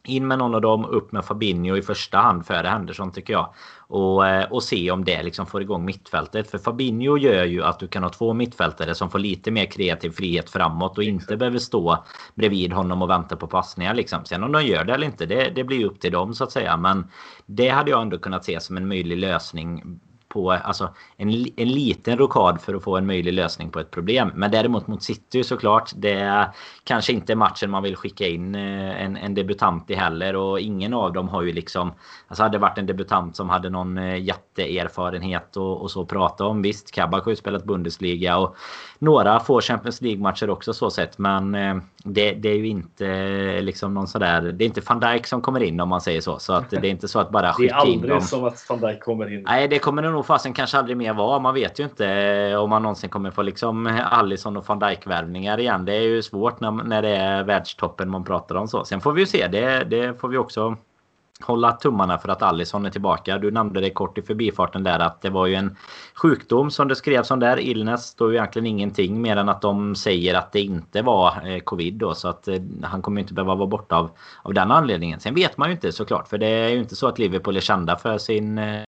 in 0.03 0.27
med 0.27 0.37
någon 0.37 0.55
av 0.55 0.61
dem, 0.61 0.85
upp 0.85 1.11
med 1.11 1.25
Fabinho 1.25 1.77
i 1.77 1.81
första 1.81 2.17
hand 2.17 2.45
före 2.45 2.67
Henderson 2.67 3.11
tycker 3.11 3.33
jag. 3.33 3.53
Och, 3.87 4.27
eh, 4.27 4.51
och 4.51 4.63
se 4.63 4.91
om 4.91 5.05
det 5.05 5.23
liksom 5.23 5.45
får 5.45 5.61
igång 5.61 5.85
mittfältet. 5.85 6.51
För 6.51 6.57
Fabinho 6.57 7.17
gör 7.17 7.45
ju 7.45 7.63
att 7.63 7.79
du 7.79 7.87
kan 7.87 8.03
ha 8.03 8.09
två 8.09 8.33
mittfältare 8.33 8.95
som 8.95 9.09
får 9.09 9.19
lite 9.19 9.51
mer 9.51 9.65
kreativ 9.65 10.09
frihet 10.09 10.49
framåt 10.49 10.97
och 10.97 11.03
inte 11.03 11.37
behöver 11.37 11.59
stå 11.59 12.03
bredvid 12.35 12.73
honom 12.73 13.01
och 13.01 13.09
vänta 13.09 13.35
på 13.35 13.47
passningar. 13.47 13.93
Liksom. 13.93 14.25
Sen 14.25 14.43
om 14.43 14.51
de 14.51 14.65
gör 14.65 14.83
det 14.83 14.93
eller 14.93 15.07
inte, 15.07 15.25
det, 15.25 15.51
det 15.55 15.63
blir 15.63 15.85
upp 15.85 15.99
till 15.99 16.11
dem 16.11 16.33
så 16.33 16.43
att 16.43 16.51
säga. 16.51 16.77
Men 16.77 17.07
det 17.45 17.69
hade 17.69 17.91
jag 17.91 18.01
ändå 18.01 18.17
kunnat 18.17 18.45
se 18.45 18.59
som 18.59 18.77
en 18.77 18.87
möjlig 18.87 19.17
lösning 19.17 19.99
på 20.31 20.51
alltså, 20.51 20.89
en, 21.17 21.29
en 21.55 21.69
liten 21.69 22.17
rokad 22.17 22.61
för 22.61 22.73
att 22.73 22.83
få 22.83 22.97
en 22.97 23.05
möjlig 23.05 23.33
lösning 23.33 23.71
på 23.71 23.79
ett 23.79 23.91
problem. 23.91 24.31
Men 24.35 24.51
däremot 24.51 24.87
mot 24.87 25.03
City 25.03 25.43
såklart. 25.43 25.91
Det 25.95 26.11
är 26.11 26.47
kanske 26.83 27.13
inte 27.13 27.35
matchen 27.35 27.71
man 27.71 27.83
vill 27.83 27.95
skicka 27.95 28.27
in 28.27 28.55
eh, 28.55 29.03
en, 29.03 29.17
en 29.17 29.33
debutant 29.33 29.89
i 29.89 29.95
heller. 29.95 30.35
Och 30.35 30.59
ingen 30.59 30.93
av 30.93 31.13
dem 31.13 31.29
har 31.29 31.41
ju 31.41 31.53
liksom... 31.53 31.93
Alltså 32.27 32.43
hade 32.43 32.57
det 32.57 32.61
varit 32.61 32.77
en 32.77 32.85
debutant 32.85 33.35
som 33.35 33.49
hade 33.49 33.69
någon 33.69 33.97
eh, 33.97 34.23
jätteerfarenhet 34.23 35.57
och, 35.57 35.81
och 35.81 35.91
så 35.91 36.05
prata 36.05 36.45
om. 36.45 36.61
Visst, 36.61 36.91
Kabak 36.91 37.23
har 37.23 37.31
ju 37.31 37.35
spelat 37.35 37.63
Bundesliga 37.63 38.37
och 38.37 38.55
några 39.01 39.39
få 39.39 39.61
Champions 39.61 40.01
League-matcher 40.01 40.49
också 40.49 40.73
så 40.73 40.89
sett. 40.89 41.17
Men 41.17 41.55
eh, 41.55 41.75
det, 42.03 42.31
det, 42.31 42.49
är 42.49 42.55
ju 42.55 42.67
inte 42.67 43.61
liksom 43.61 43.93
någon 43.93 44.07
sådär... 44.07 44.41
Det 44.41 44.63
är 44.63 44.65
inte 44.65 44.81
van 44.89 44.99
Dijk 44.99 45.27
som 45.27 45.41
kommer 45.41 45.63
in 45.63 45.79
om 45.79 45.89
man 45.89 46.01
säger 46.01 46.21
så. 46.21 46.39
Så 46.39 46.53
att 46.53 46.69
det 46.69 46.77
är 46.77 46.85
inte 46.85 47.07
så 47.07 47.19
att 47.19 47.31
bara 47.31 47.53
skicka 47.53 47.83
in 47.85 47.91
dem. 47.91 48.01
Det 48.01 48.07
är 48.07 48.13
aldrig 48.13 48.23
som 48.23 48.43
att 48.43 48.65
van 48.69 48.79
Dijk 48.79 48.99
kommer 48.99 49.33
in. 49.33 49.43
Nej, 49.43 49.67
det 49.67 49.79
kommer 49.79 50.01
det 50.01 50.09
nog 50.09 50.25
fasen 50.25 50.53
kanske 50.53 50.77
aldrig 50.77 50.97
mer 50.97 51.13
vara. 51.13 51.39
Man 51.39 51.53
vet 51.53 51.79
ju 51.79 51.83
inte 51.83 52.07
eh, 52.07 52.57
om 52.57 52.69
man 52.69 52.81
någonsin 52.81 53.09
kommer 53.09 53.31
få 53.31 53.41
liksom 53.41 53.99
Allison 54.11 54.57
och 54.57 54.67
van 54.67 54.79
Dijk-värvningar 54.79 55.59
igen. 55.59 55.85
Det 55.85 55.93
är 55.93 56.01
ju 56.01 56.21
svårt 56.21 56.59
när, 56.59 56.71
när 56.71 57.01
det 57.01 57.15
är 57.15 57.43
världstoppen 57.43 58.09
man 58.09 58.23
pratar 58.23 58.55
om 58.55 58.67
så. 58.67 58.85
Sen 58.85 59.01
får 59.01 59.13
vi 59.13 59.21
ju 59.21 59.27
se. 59.27 59.47
Det, 59.47 59.83
det 59.83 60.19
får 60.19 60.27
vi 60.27 60.37
också 60.37 60.77
hålla 61.43 61.71
tummarna 61.71 62.17
för 62.17 62.29
att 62.29 62.41
Allison 62.41 62.85
är 62.85 62.89
tillbaka. 62.89 63.37
Du 63.37 63.51
nämnde 63.51 63.81
det 63.81 63.89
kort 63.89 64.17
i 64.17 64.21
förbifarten 64.21 64.83
där 64.83 64.99
att 64.99 65.21
det 65.21 65.29
var 65.29 65.47
ju 65.47 65.55
en 65.55 65.75
sjukdom 66.13 66.71
som 66.71 66.87
det 66.87 66.95
skrevs 66.95 67.31
om 67.31 67.39
där. 67.39 67.59
Illness 67.59 68.05
står 68.05 68.31
ju 68.31 68.37
egentligen 68.37 68.65
ingenting 68.65 69.21
mer 69.21 69.37
än 69.37 69.49
att 69.49 69.61
de 69.61 69.95
säger 69.95 70.33
att 70.33 70.51
det 70.51 70.61
inte 70.61 71.01
var 71.01 71.47
eh, 71.47 71.59
covid 71.59 71.93
då. 71.93 72.13
Så 72.13 72.27
att 72.27 72.47
eh, 72.47 72.61
han 72.83 73.01
kommer 73.01 73.21
inte 73.21 73.33
behöva 73.33 73.55
vara 73.55 73.67
borta 73.67 73.95
av, 73.95 74.09
av 74.43 74.53
den 74.53 74.71
anledningen. 74.71 75.19
Sen 75.19 75.35
vet 75.35 75.57
man 75.57 75.69
ju 75.69 75.73
inte 75.73 75.91
såklart. 75.91 76.27
För 76.27 76.37
det 76.37 76.47
är 76.47 76.69
ju 76.69 76.79
inte 76.79 76.95
så 76.95 77.07
att 77.07 77.19
Liverpool 77.19 77.57
är 77.57 77.61
kända 77.61 77.95
för 77.95 78.17
sin 78.17 78.57
eh, 78.57 78.83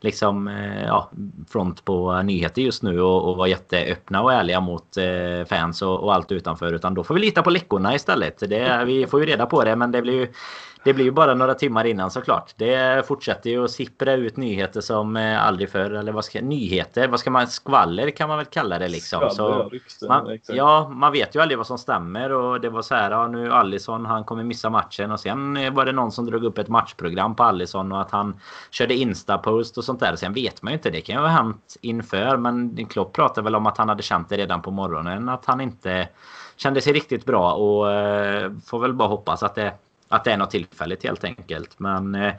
liksom, 0.00 0.46
ja, 0.86 1.10
front 1.48 1.84
på 1.84 2.22
nyheter 2.22 2.62
just 2.62 2.82
nu 2.82 3.00
och, 3.00 3.30
och 3.30 3.36
vara 3.36 3.48
jätteöppna 3.48 4.22
och 4.22 4.32
ärliga 4.32 4.60
mot 4.60 4.96
eh, 4.96 5.46
fans 5.46 5.82
och, 5.82 6.00
och, 6.00 6.14
allt 6.14 6.32
utanför. 6.32 6.72
Utan 6.72 6.94
då 6.94 7.04
får 7.04 7.14
vi 7.14 7.20
lita 7.20 7.42
på 7.42 7.50
läckorna 7.50 7.94
istället. 7.94 8.38
Det, 8.38 8.84
vi 8.86 9.06
får 9.06 9.20
ju 9.20 9.26
reda 9.26 9.46
på 9.46 9.64
det 9.64 9.76
men 9.76 9.92
det 9.92 10.02
blir 10.02 10.14
ju 10.14 10.28
det 10.84 10.94
blir 10.94 11.04
ju 11.04 11.10
bara 11.10 11.34
några 11.34 11.54
timmar 11.54 11.84
innan 11.84 12.10
såklart. 12.10 12.54
Det 12.56 13.06
fortsätter 13.06 13.50
ju 13.50 13.64
att 13.64 13.70
sippra 13.70 14.12
ut 14.12 14.36
nyheter 14.36 14.80
som 14.80 15.16
eh, 15.16 15.46
aldrig 15.46 15.70
förr. 15.70 15.90
Eller 15.90 16.12
vad 16.12 16.24
ska, 16.24 16.40
nyheter? 16.40 17.08
Vad 17.08 17.20
ska 17.20 17.30
man... 17.30 17.46
Skvaller 17.46 18.10
kan 18.10 18.28
man 18.28 18.38
väl 18.38 18.46
kalla 18.46 18.78
det 18.78 18.88
liksom. 18.88 19.30
Skvaller, 19.30 19.62
så 19.62 19.68
rykten, 19.68 20.08
man, 20.08 20.38
ja, 20.48 20.88
man 20.88 21.12
vet 21.12 21.34
ju 21.34 21.42
aldrig 21.42 21.58
vad 21.58 21.66
som 21.66 21.78
stämmer. 21.78 22.32
Och 22.32 22.60
det 22.60 22.70
var 22.70 22.82
så 22.82 22.94
här, 22.94 23.10
ja, 23.10 23.26
nu 23.26 23.52
Allison 23.52 24.06
han 24.06 24.24
kommer 24.24 24.44
missa 24.44 24.70
matchen. 24.70 25.10
Och 25.10 25.20
sen 25.20 25.74
var 25.74 25.84
det 25.84 25.92
någon 25.92 26.12
som 26.12 26.26
drog 26.26 26.44
upp 26.44 26.58
ett 26.58 26.68
matchprogram 26.68 27.36
på 27.36 27.42
Allison 27.42 27.92
och 27.92 28.00
att 28.00 28.10
han 28.10 28.40
körde 28.70 28.94
Insta-post 28.94 29.78
och 29.78 29.84
sånt 29.84 30.00
där. 30.00 30.16
Sen 30.16 30.32
vet 30.32 30.62
man 30.62 30.72
ju 30.72 30.76
inte. 30.76 30.90
Det 30.90 31.00
kan 31.00 31.14
ju 31.16 31.20
ha 31.20 31.28
hänt 31.28 31.76
inför. 31.80 32.36
Men 32.36 32.86
Klopp 32.86 33.12
pratade 33.12 33.44
väl 33.44 33.54
om 33.54 33.66
att 33.66 33.78
han 33.78 33.88
hade 33.88 34.02
känt 34.02 34.28
det 34.28 34.36
redan 34.36 34.62
på 34.62 34.70
morgonen. 34.70 35.28
Att 35.28 35.44
han 35.46 35.60
inte 35.60 36.08
kände 36.56 36.80
sig 36.80 36.92
riktigt 36.92 37.24
bra. 37.24 37.52
Och 37.52 37.92
eh, 37.92 38.52
får 38.66 38.78
väl 38.78 38.92
bara 38.92 39.08
hoppas 39.08 39.42
att 39.42 39.54
det 39.54 39.72
att 40.12 40.24
det 40.24 40.32
är 40.32 40.36
något 40.36 40.50
tillfälligt 40.50 41.04
helt 41.04 41.24
enkelt. 41.24 41.78
Men 41.78 42.14
eh, 42.14 42.32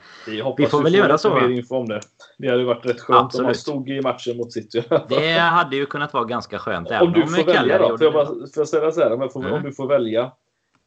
vi 0.57 0.65
får 0.65 0.83
väl 0.83 0.95
göra 0.95 1.17
så. 1.17 1.33
Mer 1.35 1.49
info 1.49 1.83
det. 1.83 1.99
det 2.37 2.47
hade 2.47 2.63
varit 2.63 2.85
rätt 2.85 3.01
skönt 3.01 3.25
Absolut. 3.25 3.41
om 3.41 3.45
man 3.45 3.55
stod 3.55 3.89
i 3.89 4.01
matchen 4.01 4.37
mot 4.37 4.53
City. 4.53 4.83
det 5.09 5.31
hade 5.31 5.75
ju 5.75 5.85
kunnat 5.85 6.13
vara 6.13 6.23
ganska 6.23 6.59
skönt. 6.59 6.91
Om 6.91 7.13
du 7.13 7.27
får 7.27 7.43
välja 7.45 7.77
då. 7.77 7.97
Får 7.97 8.03
jag, 8.03 8.13
bara, 8.13 8.25
får 8.25 8.49
jag 8.55 8.67
ställa 8.67 8.91
så 8.91 9.01
här, 9.01 9.13
om, 9.13 9.21
jag 9.21 9.33
får, 9.33 9.39
mm. 9.39 9.53
om 9.53 9.63
du 9.63 9.71
får 9.71 9.87
välja. 9.87 10.31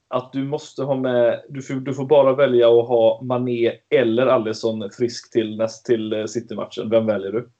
Att 0.08 0.32
du 0.32 0.44
måste 0.44 0.82
ha 0.82 0.94
med, 0.94 1.42
du 1.48 1.62
får, 1.62 1.74
du 1.74 1.94
får 1.94 2.06
bara 2.06 2.34
välja 2.34 2.68
att 2.68 2.88
ha 2.88 3.22
Mané 3.22 3.72
eller 3.90 4.26
Alisson 4.26 4.90
frisk 4.90 5.32
till, 5.32 5.56
näst, 5.56 5.86
till 5.86 6.12
eh, 6.12 6.24
City-matchen. 6.24 6.90
Vem 6.90 7.06
väljer 7.06 7.32
du? 7.32 7.50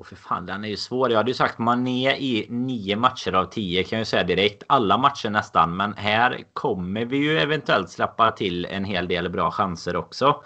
Och 0.00 0.06
för 0.06 0.16
fan, 0.16 0.46
den 0.46 0.64
är 0.64 0.68
ju 0.68 0.76
svår. 0.76 1.10
Jag 1.10 1.16
hade 1.16 1.30
ju 1.30 1.34
sagt 1.34 1.58
Mané 1.58 2.16
i 2.16 2.46
nio 2.48 2.96
matcher 2.96 3.32
av 3.32 3.44
tio 3.44 3.84
kan 3.84 3.96
jag 3.96 4.00
ju 4.00 4.04
säga 4.04 4.24
direkt. 4.24 4.62
Alla 4.66 4.98
matcher 4.98 5.30
nästan. 5.30 5.76
Men 5.76 5.92
här 5.92 6.44
kommer 6.52 7.04
vi 7.04 7.16
ju 7.16 7.38
eventuellt 7.38 7.90
släppa 7.90 8.30
till 8.30 8.64
en 8.64 8.84
hel 8.84 9.08
del 9.08 9.28
bra 9.28 9.50
chanser 9.50 9.96
också. 9.96 10.42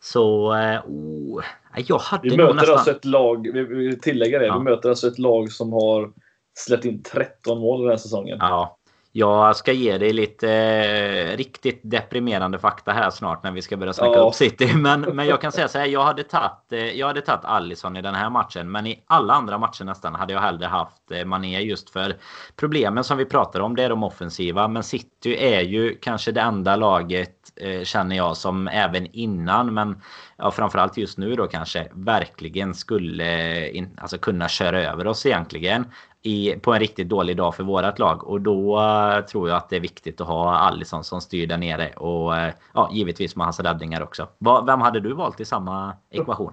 Så... 0.00 0.54
Eh, 0.54 0.80
oh, 0.86 1.44
jag 1.76 1.98
hade 1.98 2.28
vi 2.28 2.36
möter 2.36 2.54
nästan... 2.54 2.74
alltså 2.74 2.90
ett 2.90 3.04
lag, 3.04 3.50
vi 3.52 3.64
vill 3.64 4.00
tillägga 4.00 4.38
det, 4.38 4.46
ja. 4.46 4.58
vi 4.58 4.64
möter 4.64 4.88
alltså 4.88 5.08
ett 5.08 5.18
lag 5.18 5.52
som 5.52 5.72
har 5.72 6.12
släppt 6.54 6.84
in 6.84 7.02
13 7.02 7.58
mål 7.58 7.80
den 7.80 7.90
här 7.90 7.96
säsongen. 7.96 8.38
Ja. 8.40 8.78
Jag 9.12 9.56
ska 9.56 9.72
ge 9.72 9.98
dig 9.98 10.12
lite 10.12 10.52
eh, 10.52 11.36
riktigt 11.36 11.80
deprimerande 11.82 12.58
fakta 12.58 12.92
här 12.92 13.10
snart 13.10 13.42
när 13.42 13.52
vi 13.52 13.62
ska 13.62 13.76
börja 13.76 13.92
snacka 13.92 14.12
ja. 14.12 14.28
upp 14.28 14.34
City. 14.34 14.72
Men, 14.74 15.00
men 15.00 15.26
jag 15.26 15.40
kan 15.40 15.52
säga 15.52 15.68
så 15.68 15.78
här. 15.78 15.86
Jag 15.86 16.04
hade 16.04 16.22
tagit 16.22 16.72
eh, 16.72 16.78
jag 16.78 17.06
hade 17.06 17.20
tagit 17.20 17.44
Allison 17.44 17.96
i 17.96 18.02
den 18.02 18.14
här 18.14 18.30
matchen. 18.30 18.70
Men 18.70 18.86
i 18.86 19.02
alla 19.06 19.34
andra 19.34 19.58
matcher 19.58 19.84
nästan 19.84 20.14
hade 20.14 20.32
jag 20.32 20.40
hellre 20.40 20.66
haft 20.66 21.10
eh, 21.10 21.24
Mané 21.24 21.60
just 21.60 21.90
för 21.90 22.16
problemen 22.56 23.04
som 23.04 23.18
vi 23.18 23.24
pratar 23.24 23.60
om. 23.60 23.76
Det 23.76 23.82
är 23.82 23.88
de 23.88 24.02
offensiva. 24.02 24.68
Men 24.68 24.82
City 24.82 25.36
är 25.38 25.60
ju 25.60 25.96
kanske 26.02 26.32
det 26.32 26.40
enda 26.40 26.76
laget 26.76 27.36
känner 27.82 28.16
jag 28.16 28.36
som 28.36 28.68
även 28.68 29.06
innan. 29.06 29.74
Men 29.74 30.02
ja, 30.36 30.50
framförallt 30.50 30.96
just 30.96 31.18
nu 31.18 31.34
då 31.34 31.46
kanske 31.46 31.88
verkligen 31.92 32.74
skulle 32.74 33.68
in, 33.68 33.98
alltså 34.00 34.18
kunna 34.18 34.48
köra 34.48 34.82
över 34.82 35.06
oss 35.06 35.26
egentligen 35.26 35.84
i, 36.22 36.52
på 36.52 36.72
en 36.72 36.80
riktigt 36.80 37.08
dålig 37.08 37.36
dag 37.36 37.54
för 37.54 37.62
vårat 37.62 37.98
lag. 37.98 38.24
Och 38.24 38.40
då 38.40 38.80
uh, 38.80 39.20
tror 39.20 39.48
jag 39.48 39.56
att 39.56 39.68
det 39.68 39.76
är 39.76 39.80
viktigt 39.80 40.20
att 40.20 40.26
ha 40.26 40.54
Allison 40.54 41.04
som 41.04 41.20
styr 41.20 41.46
där 41.46 41.56
nere. 41.56 41.92
Och 41.92 42.32
uh, 42.32 42.48
ja, 42.74 42.90
givetvis 42.92 43.36
med 43.36 43.46
hans 43.46 43.60
räddningar 43.60 44.02
också. 44.02 44.28
Va, 44.38 44.62
vem 44.66 44.80
hade 44.80 45.00
du 45.00 45.14
valt 45.14 45.40
i 45.40 45.44
samma 45.44 45.96
ekvation? 46.10 46.52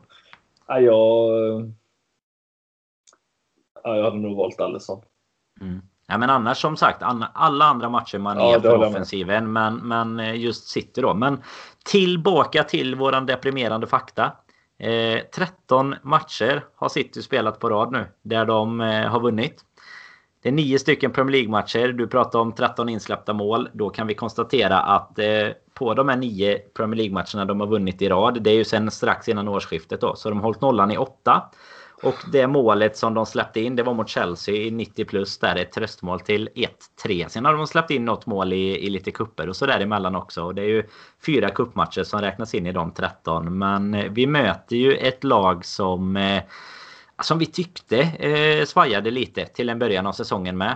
Ja, 0.68 0.80
jag, 0.80 1.74
ja, 3.84 3.96
jag 3.96 4.04
hade 4.04 4.18
nog 4.18 4.38
valt 4.38 4.62
Allison. 4.62 5.02
Mm. 5.62 5.82
Ja, 6.08 6.18
men 6.18 6.30
annars 6.30 6.58
som 6.58 6.78
sagt, 6.78 7.04
alla 7.34 7.66
andra 7.66 7.90
matcher 7.90 8.18
man 8.18 8.38
ja, 8.38 8.56
är 8.56 8.60
för 8.60 8.78
offensiven. 8.78 9.54
Men, 9.54 9.76
men 9.76 10.20
eh, 10.20 10.36
just 10.36 10.68
City 10.68 11.02
då. 11.02 11.14
Men 11.14 11.42
tillbaka 11.86 12.64
till 12.64 12.96
våran 12.96 13.26
deprimerande 13.26 13.88
fakta. 13.88 14.32
Eh, 14.80 15.20
13 15.36 15.96
matcher 16.04 16.66
har 16.76 16.90
City 16.90 17.22
spelat 17.22 17.60
på 17.60 17.70
rad 17.70 17.92
nu 17.92 18.06
där 18.22 18.46
de 18.46 18.82
eh, 18.82 19.08
har 19.08 19.20
vunnit. 19.20 19.64
Det 20.42 20.50
är 20.50 20.54
nio 20.54 20.80
stycken 20.80 21.12
Premier 21.12 21.32
League-matcher. 21.32 21.88
Du 21.88 22.08
pratar 22.08 22.40
om 22.40 22.52
13 22.54 22.90
insläppta 22.90 23.34
mål. 23.34 23.70
Då 23.74 23.90
kan 23.90 24.08
vi 24.08 24.14
konstatera 24.14 24.80
att 24.80 25.20
eh, 25.20 25.48
på 25.74 25.94
de 25.94 26.10
här 26.10 26.18
nio 26.18 26.60
Premier 26.60 26.98
League-matcherna 26.98 27.46
de 27.46 27.60
har 27.60 27.68
vunnit 27.68 28.02
i 28.02 28.10
rad. 28.10 28.44
Det 28.44 28.50
är 28.50 28.56
ju 28.56 28.64
sen 28.64 28.92
strax 28.92 29.30
innan 29.30 29.48
årsskiftet 29.48 30.02
då. 30.02 30.16
Så 30.16 30.30
de 30.30 30.36
har 30.36 30.44
hållit 30.44 30.62
nollan 30.62 30.92
i 30.92 30.98
åtta. 30.98 31.52
Och 32.04 32.16
det 32.32 32.48
målet 32.48 32.98
som 32.98 33.14
de 33.14 33.26
släppte 33.26 33.60
in 33.60 33.76
det 33.76 33.84
var 33.84 33.94
mot 33.94 34.10
Chelsea 34.10 34.56
i 34.56 34.72
90 34.72 35.06
plus. 35.06 35.38
Där 35.38 35.56
ett 35.56 35.72
tröstmål 35.72 36.20
till 36.20 36.50
1-3. 37.06 37.28
Sen 37.28 37.46
har 37.46 37.54
de 37.54 37.68
släppt 37.68 37.92
in 37.92 38.06
något 38.06 38.26
mål 38.26 38.54
i, 38.54 38.86
i 38.86 38.90
lite 38.90 39.12
kupper 39.12 39.50
och 39.50 39.56
så 39.56 39.66
däremellan 39.66 40.16
också. 40.16 40.44
Och 40.44 40.56
det 40.56 40.62
är 40.62 40.68
ju 40.68 40.84
fyra 41.26 41.50
kuppmatcher 41.50 42.04
som 42.04 42.22
räknas 42.22 42.54
in 42.56 42.66
i 42.66 42.72
de 42.72 42.92
13. 42.92 43.58
Men 43.58 43.94
eh, 43.94 44.12
vi 44.12 44.28
möter 44.28 44.76
ju 44.76 44.94
ett 44.94 45.24
lag 45.24 45.66
som 45.66 46.18
eh, 46.18 46.44
som 47.20 47.40
vi 47.40 47.46
tyckte 47.46 48.00
eh, 48.00 48.66
svajade 48.66 49.12
lite 49.12 49.46
till 49.46 49.70
en 49.70 49.80
början 49.80 50.08
av 50.08 50.12
säsongen 50.12 50.58
med. 50.58 50.76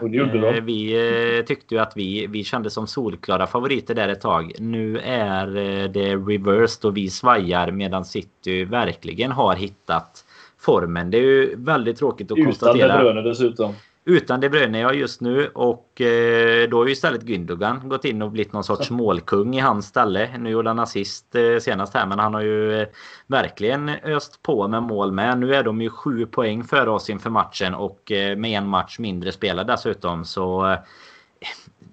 Eh, 0.56 0.64
vi 0.64 1.38
eh, 1.38 1.46
tyckte 1.46 1.76
ju 1.76 1.82
att 1.82 1.94
vi, 1.96 2.28
vi 2.28 2.44
kände 2.44 2.70
som 2.70 2.88
solklara 2.88 3.48
favoriter 3.48 3.96
där 3.96 4.10
ett 4.10 4.22
tag. 4.22 4.54
Nu 4.60 5.00
är 5.00 5.58
eh, 5.58 5.90
det 5.90 6.16
reversed 6.16 6.86
och 6.86 6.98
vi 6.98 7.10
svajar 7.10 7.72
medan 7.72 8.06
City 8.06 8.64
verkligen 8.64 9.32
har 9.32 9.56
hittat 9.56 10.26
formen. 10.62 11.12
Det 11.12 11.18
är 11.18 11.22
ju 11.22 11.55
väldigt 11.55 11.97
tråkigt 11.97 12.32
att 12.32 12.38
Utan 12.38 12.45
konstatera. 12.45 12.86
Utan 12.86 12.97
De 12.97 13.03
Bruyne 13.03 13.30
dessutom. 13.30 13.74
Utan 14.05 14.39
De 14.39 14.49
Bruyne 14.49 14.80
ja 14.80 14.93
just 14.93 15.22
nu 15.22 15.47
och 15.47 16.01
eh, 16.01 16.70
då 16.70 16.78
har 16.78 16.86
ju 16.86 16.91
istället 16.91 17.24
Gündogan 17.24 17.88
gått 17.88 18.05
in 18.05 18.22
och 18.22 18.32
blivit 18.32 18.53
någon 18.53 18.64
sorts 18.64 18.89
målkung 18.89 19.55
i 19.55 19.59
hans 19.59 19.86
ställe. 19.86 20.38
Nu 20.38 20.49
gjorde 20.49 20.70
han 20.70 20.80
assist 20.80 21.36
eh, 21.36 21.57
senast 21.59 21.93
här 21.93 22.07
men 22.07 22.20
han 22.20 22.34
har 22.34 22.41
ju 22.41 22.82
eh, 22.82 22.88
verkligen 23.28 23.89
öst 23.89 24.41
på 24.41 24.68
med 24.68 24.84
mål 24.84 25.12
med. 25.12 25.38
Nu 25.38 25.55
är 25.55 25.64
de 25.64 25.82
ju 25.82 25.89
sju 25.89 26.26
poäng 26.26 26.64
före 26.64 26.89
oss 26.89 27.09
inför 27.09 27.30
matchen 27.30 27.76
och 27.76 28.12
eh, 28.12 28.38
med 28.38 28.57
en 28.57 28.68
match 28.68 28.99
mindre 28.99 29.32
spelad 29.32 29.68
dessutom 29.68 30.26
så 30.26 30.72
eh, 30.72 30.80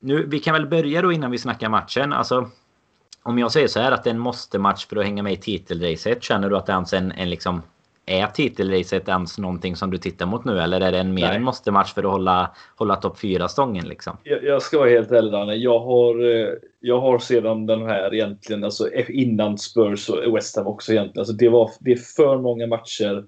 nu, 0.00 0.26
vi 0.26 0.38
kan 0.38 0.52
väl 0.52 0.66
börja 0.66 1.02
då 1.02 1.12
innan 1.12 1.30
vi 1.30 1.38
snackar 1.38 1.68
matchen. 1.68 2.12
Alltså, 2.12 2.50
om 3.22 3.38
jag 3.38 3.52
säger 3.52 3.68
så 3.68 3.80
här 3.80 3.92
att 3.92 4.04
det 4.04 4.10
är 4.10 4.14
en 4.14 4.20
måste-match 4.20 4.86
för 4.86 4.96
att 4.96 5.04
hänga 5.04 5.22
med 5.22 5.32
i 5.32 5.36
titelracet. 5.36 6.22
Känner 6.22 6.50
du 6.50 6.56
att 6.56 6.66
det 6.66 6.72
är 6.72 6.94
en, 6.94 7.12
en 7.12 7.30
liksom 7.30 7.62
är 8.09 8.26
titelracet 8.26 9.09
ens 9.09 9.38
någonting 9.38 9.76
som 9.76 9.90
du 9.90 9.98
tittar 9.98 10.26
mot 10.26 10.44
nu? 10.44 10.61
Eller 10.61 10.80
är 10.80 10.92
det 10.92 10.98
en 10.98 11.14
mer 11.14 11.32
en 11.32 11.42
måste-match 11.42 11.94
för 11.94 12.04
att 12.04 12.11
hålla, 12.11 12.50
hålla 12.76 12.96
topp 12.96 13.18
4-stången? 13.18 13.88
Liksom? 13.88 14.16
Jag, 14.22 14.44
jag, 14.44 14.62
ska 14.62 14.78
vara 14.78 14.90
helt 14.90 15.12
ärlig 15.12 15.32
Danne. 15.32 15.54
Jag 15.54 15.80
har, 15.80 16.24
eh, 16.24 16.48
jag 16.80 17.00
har 17.00 17.18
sedan 17.18 17.66
den 17.66 17.82
här 17.82 18.14
egentligen, 18.14 18.64
alltså 18.64 18.88
innan 19.09 19.59
Spurs 19.59 20.09
och 20.09 20.36
West 20.36 20.56
Ham 20.56 20.66
också 20.66 20.92
egentligen. 20.92 21.20
Alltså 21.20 21.34
det, 21.34 21.48
var, 21.48 21.70
det 21.80 21.92
är 21.92 21.96
för 22.16 22.38
många 22.38 22.66
matcher 22.66 23.24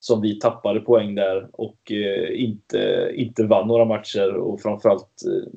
som 0.00 0.20
vi 0.20 0.40
tappade 0.40 0.80
poäng 0.80 1.14
där 1.14 1.48
och 1.52 1.92
eh, 1.92 2.42
inte, 2.44 3.10
inte 3.14 3.44
vann 3.44 3.68
några 3.68 3.84
matcher 3.84 4.34
och 4.34 4.60
framförallt 4.60 5.22
eh, 5.26 5.50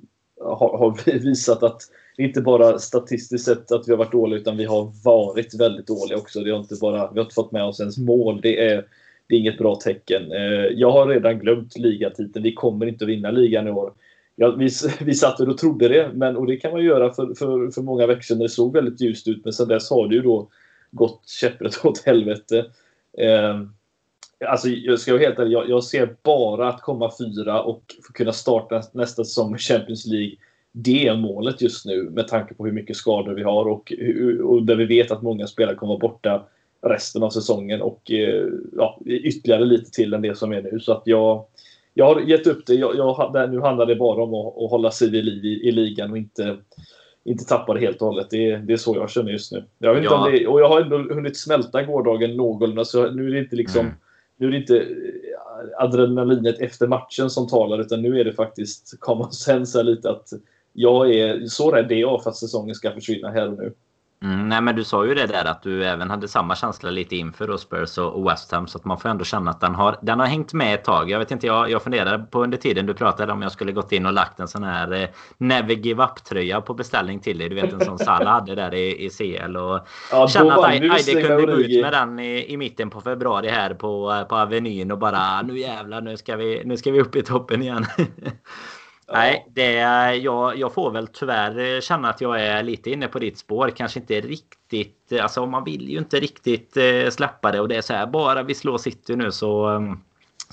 har, 0.46 0.78
har 0.78 1.20
visat 1.20 1.64
att 1.64 1.82
inte 2.18 2.42
bara 2.42 2.80
statistiskt 2.80 3.46
sett 3.46 3.72
att 3.72 3.88
vi 3.88 3.92
har 3.92 3.98
varit 3.98 4.12
dåliga 4.12 4.40
utan 4.40 4.58
vi 4.58 4.66
har 4.66 4.92
varit 5.04 5.54
väldigt 5.54 5.88
dåliga 5.88 6.18
också. 6.18 6.40
Det 6.40 6.52
har 6.52 6.60
inte 6.60 6.76
bara, 6.82 7.12
vi 7.12 7.20
har 7.20 7.26
inte 7.26 7.36
fått 7.36 7.52
med 7.52 7.64
oss 7.64 7.80
ens 7.80 7.98
mål. 7.98 8.42
Det 8.42 8.68
är, 8.70 8.86
det 9.28 9.36
är 9.36 9.40
inget 9.40 9.58
bra 9.58 9.76
tecken. 9.76 10.32
Eh, 10.32 10.66
jag 10.74 10.92
har 10.92 11.08
redan 11.08 11.40
glömt 11.40 11.78
ligatiteln. 11.78 12.44
Vi 12.44 12.54
kommer 12.54 12.86
inte 12.86 13.06
att 13.06 13.10
vinna 13.10 13.32
ligan 13.32 13.68
i 13.68 13.72
år. 13.72 13.94
Ja, 14.36 14.52
vi, 14.52 14.70
vi 15.02 15.14
satt 15.14 15.40
och 15.40 15.58
trodde 15.58 15.88
det, 15.88 16.10
men, 16.14 16.38
och 16.38 16.48
det 16.48 16.58
kan 16.58 16.72
man 16.72 16.84
göra 16.84 17.14
för, 17.14 17.34
för, 17.36 17.72
för 17.72 17.82
många 17.82 18.08
veckor 18.08 18.22
sedan. 18.22 18.40
Det 18.40 18.50
såg 18.50 18.74
väldigt 18.74 19.02
ljust 19.02 19.28
ut, 19.28 19.44
men 19.44 19.54
sen 19.54 19.68
dess 19.68 19.90
har 19.90 20.08
det 20.08 20.16
ju 20.16 20.22
då 20.22 20.48
gått 20.92 21.28
käpprätt 21.28 21.86
åt 21.86 22.06
helvete. 22.06 22.66
Eh, 23.18 23.62
alltså, 24.48 24.70
jag 24.70 25.00
ska 25.00 25.12
vara 25.12 25.24
helt 25.24 25.40
ärlig, 25.40 25.52
jag, 25.52 25.70
jag 25.70 25.84
ser 25.84 26.16
bara 26.24 26.70
att 26.70 26.82
komma 26.82 27.12
fyra 27.20 27.64
och 27.64 27.84
kunna 28.14 28.34
starta 28.34 28.84
nästa 28.92 29.24
säsong 29.24 29.52
med 29.52 29.62
Champions 29.62 30.06
League 30.06 30.36
det 30.74 31.16
målet 31.18 31.62
just 31.62 31.86
nu 31.86 32.04
med 32.04 32.28
tanke 32.28 32.54
på 32.54 32.66
hur 32.66 32.72
mycket 32.72 32.96
skador 32.96 33.34
vi 33.34 33.44
har 33.44 33.66
och, 33.66 33.94
och 34.44 34.64
där 34.64 34.76
vi 34.76 34.86
vet 34.86 35.12
att 35.12 35.22
många 35.22 35.48
spelare 35.48 35.76
kommer 35.76 35.94
vara 35.94 36.00
borta 36.00 36.44
resten 36.82 37.24
av 37.24 37.30
säsongen 37.30 37.82
och 37.82 38.12
eh, 38.12 38.46
ja, 38.78 39.00
ytterligare 39.06 39.66
lite 39.66 39.92
till 39.92 40.14
än 40.14 40.22
det 40.22 40.38
som 40.38 40.54
är 40.54 40.62
nu. 40.62 40.80
Så 40.80 40.92
att 40.92 41.02
jag, 41.06 41.46
jag 41.94 42.06
har 42.06 42.22
gett 42.22 42.48
upp 42.48 42.66
det. 42.66 42.74
Jag, 42.74 42.96
jag, 42.96 43.50
nu 43.52 43.60
handlar 43.60 43.86
det 43.86 43.96
bara 43.96 44.24
om 44.24 44.34
att, 44.34 44.64
att 44.64 44.72
hålla 44.72 44.92
sig 44.92 45.10
vid 45.10 45.26
liv 45.26 45.46
i, 45.46 45.68
i, 45.68 45.72
ligan 45.72 46.12
och 46.12 46.18
inte, 46.18 46.58
inte 47.24 47.46
tappa 47.46 47.74
det 47.74 47.80
helt 47.80 48.02
och 48.02 48.08
hållet. 48.08 48.28
Det, 48.30 48.56
det 48.56 48.74
är 48.74 48.78
så 48.78 48.96
jag 48.96 49.10
känner 49.10 49.32
just 49.32 49.52
nu. 49.52 49.64
Jag 49.80 49.94
vet 49.94 50.04
ja. 50.04 50.30
det, 50.32 50.48
och 50.48 50.60
jag 50.60 50.70
har 50.70 50.82
ändå 50.82 50.98
hunnit 50.98 51.38
smälta 51.38 51.84
gårdagen 51.84 52.38
någorlunda 52.38 52.86
så 52.86 53.12
nu 53.12 53.28
är 53.28 53.32
det 53.32 53.40
inte 53.40 53.56
liksom 53.56 53.82
mm. 53.82 53.94
Nu 54.38 54.48
är 54.48 54.52
det 54.52 54.58
inte 54.58 54.88
adrenalinet 55.78 56.60
efter 56.60 56.88
matchen 56.88 57.30
som 57.30 57.48
talar 57.48 57.82
utan 57.82 58.02
nu 58.02 58.20
är 58.20 58.26
det 58.26 58.34
faktiskt 58.34 59.00
common 59.00 59.32
sense 59.32 59.84
lite 59.84 60.10
att 60.10 60.34
jag 60.74 61.14
är 61.14 61.46
så 61.48 61.72
rädd 61.72 61.92
är 61.92 61.96
jag 61.96 62.24
för 62.24 62.30
att 62.30 62.36
säsongen 62.36 62.76
ska 62.76 62.92
försvinna 62.92 63.32
här 63.32 63.48
och 63.48 63.58
nu. 63.58 63.74
Mm, 64.24 64.50
nej 64.50 64.62
men 64.62 64.76
du 64.76 64.84
sa 64.84 65.06
ju 65.06 65.14
det 65.14 65.28
där 65.28 65.46
att 65.46 65.64
du 65.64 65.86
även 65.86 66.10
hade 66.10 66.28
samma 66.28 66.56
känsla 66.56 66.90
lite 66.90 67.16
inför 67.16 67.48
då 67.48 67.58
Spurs 67.58 67.98
och 67.98 68.30
West 68.30 68.52
Ham. 68.52 68.68
Så 68.68 68.78
att 68.78 68.86
man 68.86 69.00
får 69.00 69.10
ändå 69.10 69.26
känna 69.26 69.52
att 69.52 69.62
den 69.62 69.76
har, 69.76 69.98
den 70.02 70.20
har 70.20 70.28
hängt 70.28 70.54
med 70.54 70.74
ett 70.74 70.84
tag. 70.84 71.10
Jag 71.10 71.20
vet 71.20 71.32
inte, 71.32 71.48
jag, 71.48 71.70
jag 71.70 71.84
funderade 71.84 72.24
på 72.24 72.44
under 72.44 72.58
tiden 72.58 72.86
du 72.86 72.94
pratade 72.94 73.34
om 73.34 73.42
jag 73.42 73.52
skulle 73.52 73.72
gått 73.72 73.92
in 73.92 74.06
och 74.06 74.14
lagt 74.14 74.40
en 74.40 74.48
sån 74.48 74.64
här 74.64 74.92
eh, 74.92 75.10
Never 75.38 75.74
Give 75.74 76.04
Up-tröja 76.04 76.62
på 76.62 76.74
beställning 76.74 77.20
till 77.20 77.38
dig. 77.38 77.50
Du 77.50 77.56
vet 77.56 77.74
en 77.74 77.86
sån 77.86 78.00
Salah 78.00 78.34
hade 78.40 78.56
där 78.56 78.74
i, 78.74 79.06
i 79.06 79.10
CL. 79.10 79.58
Och 79.58 79.88
ja, 80.12 80.28
känna 80.28 80.54
att 80.54 80.66
Aide 80.66 81.28
kunde 81.28 81.46
gå 81.46 81.52
ut 81.52 81.82
med 81.82 81.94
den 81.94 82.20
i, 82.20 82.54
i 82.54 82.58
mitten 82.58 82.90
på 82.90 83.02
februari 83.02 83.50
här 83.50 83.74
på, 83.74 84.26
på 84.30 84.36
Avenyn 84.36 84.92
och 84.92 84.98
bara 84.98 85.42
nu 85.42 85.60
jävlar 85.60 86.02
nu 86.02 86.18
ska 86.18 86.36
vi, 86.36 86.62
nu 86.66 86.78
ska 86.78 86.92
vi 86.92 87.02
upp 87.02 87.16
i 87.16 87.22
toppen 87.22 87.62
igen. 87.62 87.86
Nej, 89.12 89.48
det, 89.50 89.72
jag, 90.16 90.58
jag 90.58 90.74
får 90.74 90.92
väl 90.92 91.08
tyvärr 91.08 91.76
eh, 91.76 91.82
känna 91.82 92.10
att 92.10 92.22
jag 92.22 92.42
är 92.42 92.64
lite 92.64 92.92
inne 92.92 93.08
på 93.08 93.20
ditt 93.20 93.38
spår. 93.38 93.70
Kanske 93.70 94.00
inte 94.00 94.22
riktigt... 94.22 95.12
Eh, 95.12 95.24
alltså 95.24 95.46
man 95.46 95.64
vill 95.64 95.90
ju 95.90 95.98
inte 95.98 96.20
riktigt 96.20 96.78
eh, 96.78 97.10
släppa 97.10 97.52
det. 97.52 97.60
Och 97.60 97.68
det 97.68 97.76
är 97.76 97.82
så 97.82 97.94
här, 97.94 98.08
bara 98.08 98.44
vi 98.44 98.56
slår 98.56 98.78
City 98.78 99.16
nu 99.16 99.32
så 99.32 99.68
ehm, 99.68 100.00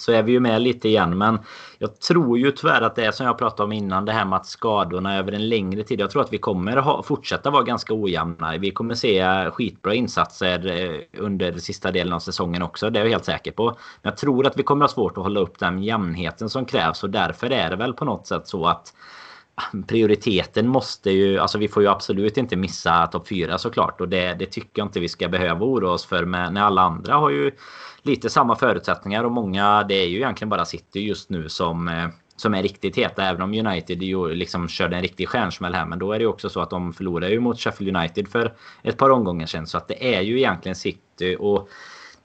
så 0.00 0.12
är 0.12 0.22
vi 0.22 0.32
ju 0.32 0.40
med 0.40 0.62
lite 0.62 0.88
igen. 0.88 1.18
Men 1.18 1.38
jag 1.78 2.00
tror 2.00 2.38
ju 2.38 2.50
tyvärr 2.50 2.82
att 2.82 2.96
det 2.96 3.04
är 3.04 3.10
som 3.10 3.26
jag 3.26 3.38
pratade 3.38 3.64
om 3.64 3.72
innan. 3.72 4.04
Det 4.04 4.12
här 4.12 4.24
med 4.24 4.36
att 4.36 4.46
skadorna 4.46 5.18
över 5.18 5.32
en 5.32 5.48
längre 5.48 5.82
tid. 5.82 6.00
Jag 6.00 6.10
tror 6.10 6.22
att 6.22 6.32
vi 6.32 6.38
kommer 6.38 6.76
ha, 6.76 7.02
fortsätta 7.02 7.50
vara 7.50 7.62
ganska 7.62 7.94
ojämna. 7.94 8.56
Vi 8.56 8.70
kommer 8.70 8.94
se 8.94 9.50
skitbra 9.50 9.94
insatser 9.94 10.66
eh, 10.66 11.20
under 11.22 11.52
sista 11.58 11.90
delen 11.90 12.12
av 12.12 12.20
säsongen 12.20 12.62
också. 12.62 12.90
Det 12.90 13.00
är 13.00 13.04
jag 13.04 13.10
helt 13.10 13.24
säker 13.24 13.52
på. 13.52 13.64
Men 13.64 14.10
jag 14.10 14.16
tror 14.16 14.46
att 14.46 14.58
vi 14.58 14.62
kommer 14.62 14.84
ha 14.84 14.88
svårt 14.88 15.16
att 15.16 15.22
hålla 15.22 15.40
upp 15.40 15.58
den 15.58 15.82
jämnheten 15.82 16.50
som 16.50 16.64
krävs. 16.64 17.02
Och 17.02 17.10
därför 17.10 17.50
är 17.52 17.70
det 17.70 17.76
väl 17.76 17.92
på 17.92 18.04
något 18.04 18.26
sätt 18.26 18.48
så 18.48 18.66
att 18.66 18.92
prioriteten 19.86 20.68
måste 20.68 21.10
ju, 21.10 21.38
alltså 21.38 21.58
vi 21.58 21.68
får 21.68 21.82
ju 21.82 21.88
absolut 21.88 22.36
inte 22.36 22.56
missa 22.56 23.06
topp 23.06 23.28
4 23.28 23.58
såklart 23.58 24.00
och 24.00 24.08
det, 24.08 24.34
det 24.34 24.46
tycker 24.46 24.70
jag 24.74 24.86
inte 24.86 25.00
vi 25.00 25.08
ska 25.08 25.28
behöva 25.28 25.66
oroa 25.66 25.92
oss 25.92 26.06
för 26.06 26.24
med, 26.24 26.52
när 26.52 26.60
alla 26.62 26.82
andra 26.82 27.14
har 27.14 27.30
ju 27.30 27.50
lite 28.02 28.30
samma 28.30 28.56
förutsättningar 28.56 29.24
och 29.24 29.32
många, 29.32 29.82
det 29.82 29.94
är 29.94 30.06
ju 30.06 30.16
egentligen 30.16 30.48
bara 30.48 30.64
City 30.64 31.00
just 31.00 31.30
nu 31.30 31.48
som 31.48 31.88
eh, 31.88 32.08
som 32.40 32.54
är 32.54 32.62
riktigt 32.62 32.96
heta. 32.96 33.24
Även 33.24 33.42
om 33.42 33.54
United 33.54 34.02
ju 34.02 34.34
liksom 34.34 34.68
körde 34.68 34.96
en 34.96 35.02
riktig 35.02 35.28
stjärnsmäll 35.28 35.74
här. 35.74 35.86
Men 35.86 35.98
då 35.98 36.12
är 36.12 36.18
det 36.18 36.26
också 36.26 36.48
så 36.48 36.60
att 36.60 36.70
de 36.70 36.92
förlorar 36.92 37.28
ju 37.28 37.40
mot 37.40 37.60
Sheffield 37.60 37.96
United 37.96 38.28
för 38.28 38.52
ett 38.82 38.96
par 38.96 39.10
omgångar 39.10 39.46
sedan. 39.46 39.66
Så 39.66 39.78
att 39.78 39.88
det 39.88 40.14
är 40.14 40.20
ju 40.20 40.38
egentligen 40.38 40.76
City. 40.76 41.36
Och 41.38 41.68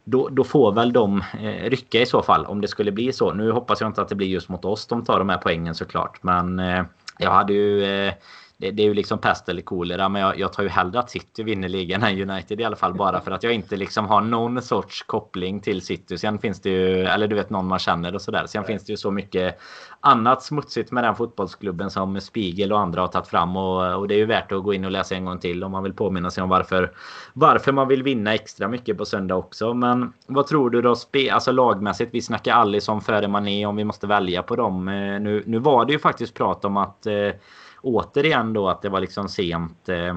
då, 0.04 0.30
då 0.30 0.44
får 0.44 0.72
väl 0.72 0.94
de 0.94 1.24
eh, 1.42 1.70
rycka 1.70 2.02
i 2.02 2.06
så 2.06 2.22
fall 2.22 2.46
om 2.46 2.62
det 2.62 2.68
skulle 2.68 2.92
bli 2.92 3.14
så. 3.14 3.34
Nu 3.34 3.52
hoppas 3.52 3.82
jag 3.82 3.90
inte 3.90 4.02
att 4.02 4.10
det 4.10 4.16
blir 4.16 4.28
just 4.28 4.50
mot 4.50 4.66
oss 4.66 4.88
de 4.88 5.06
tar 5.06 5.20
de 5.20 5.30
här 5.30 5.38
poängen 5.38 5.76
såklart. 5.76 6.24
Men 6.24 6.60
eh, 6.60 6.84
jag 7.18 7.32
hade 7.32 7.54
ju... 7.54 7.84
Eh, 7.84 8.14
det, 8.58 8.72
det, 8.72 8.84
är 8.84 8.88
ju 8.88 8.94
liksom 8.94 9.20
pest 9.20 9.50
eller 9.50 9.62
kolera. 9.62 10.10
Men 10.10 10.22
jag, 10.22 10.40
jag, 10.40 10.54
tar 10.54 10.64
ju 10.64 10.70
hellre 10.70 11.00
att 11.00 11.10
City 11.10 11.44
vinner 11.44 11.70
ligan 11.70 12.04
än 12.04 12.30
United 12.30 12.62
i 12.62 12.64
alla 12.64 12.76
fall. 12.76 12.94
Bara 12.94 13.22
för 13.22 13.32
att 13.32 13.44
jag 13.44 13.54
inte 13.54 13.76
liksom 13.76 14.06
har 14.06 14.22
någon 14.22 14.62
sorts 14.62 15.04
koppling 15.04 15.60
till 15.60 15.82
City. 15.82 16.18
Sen 16.18 16.40
finns 16.40 16.62
det 16.62 16.70
ju, 16.70 17.04
eller 17.06 17.28
du 17.28 17.36
vet 17.36 17.50
någon 17.50 17.68
man 17.68 17.80
känner 17.80 18.16
och 18.16 18.22
sådär. 18.22 18.46
Sen 18.48 18.62
Nej. 18.62 18.68
finns 18.68 18.86
det 18.86 18.94
ju 18.94 18.98
så 18.98 19.12
mycket 19.12 19.60
annat 20.00 20.44
smutsigt 20.44 20.92
med 20.92 21.04
den 21.04 21.16
fotbollsklubben 21.16 21.92
som 21.92 22.22
Spiegel 22.22 22.74
och 22.74 22.80
andra 22.80 23.02
har 23.02 23.08
tagit 23.08 23.28
fram. 23.28 23.58
Och, 23.58 24.00
och, 24.00 24.08
det 24.08 24.14
är 24.16 24.18
ju 24.18 24.26
värt 24.26 24.52
att 24.52 24.64
gå 24.64 24.74
in 24.74 24.86
och 24.86 24.92
läsa 24.92 25.16
en 25.16 25.26
gång 25.26 25.40
till 25.40 25.64
om 25.64 25.72
man 25.72 25.84
vill 25.84 25.94
påminna 25.94 26.32
sig 26.32 26.44
om 26.44 26.50
varför, 26.50 26.92
varför 27.34 27.72
man 27.72 27.88
vill 27.88 28.04
vinna 28.04 28.34
extra 28.34 28.68
mycket 28.68 28.98
på 28.98 29.06
söndag 29.06 29.36
också. 29.36 29.74
Men 29.74 30.14
vad 30.28 30.48
tror 30.48 30.70
du 30.70 30.82
då? 30.82 30.96
Alltså 31.32 31.52
lagmässigt, 31.52 32.14
vi 32.14 32.22
snackar 32.22 32.54
Alisson 32.54 33.02
före 33.02 33.28
Mané 33.28 33.66
om 33.66 33.76
vi 33.76 33.84
måste 33.84 34.08
välja 34.08 34.44
på 34.44 34.56
dem. 34.56 34.88
Eh, 34.88 35.20
nu, 35.20 35.44
nu 35.46 35.60
var 35.60 35.86
det 35.86 35.94
ju 35.94 36.00
faktiskt 36.00 36.34
prat 36.34 36.66
om 36.66 36.78
att 36.78 37.06
eh, 37.06 37.30
återigen 37.86 38.54
då 38.54 38.70
att 38.70 38.82
det 38.82 38.90
var 38.90 39.00
liksom 39.00 39.30
sent. 39.30 39.90
Eh, 39.90 40.16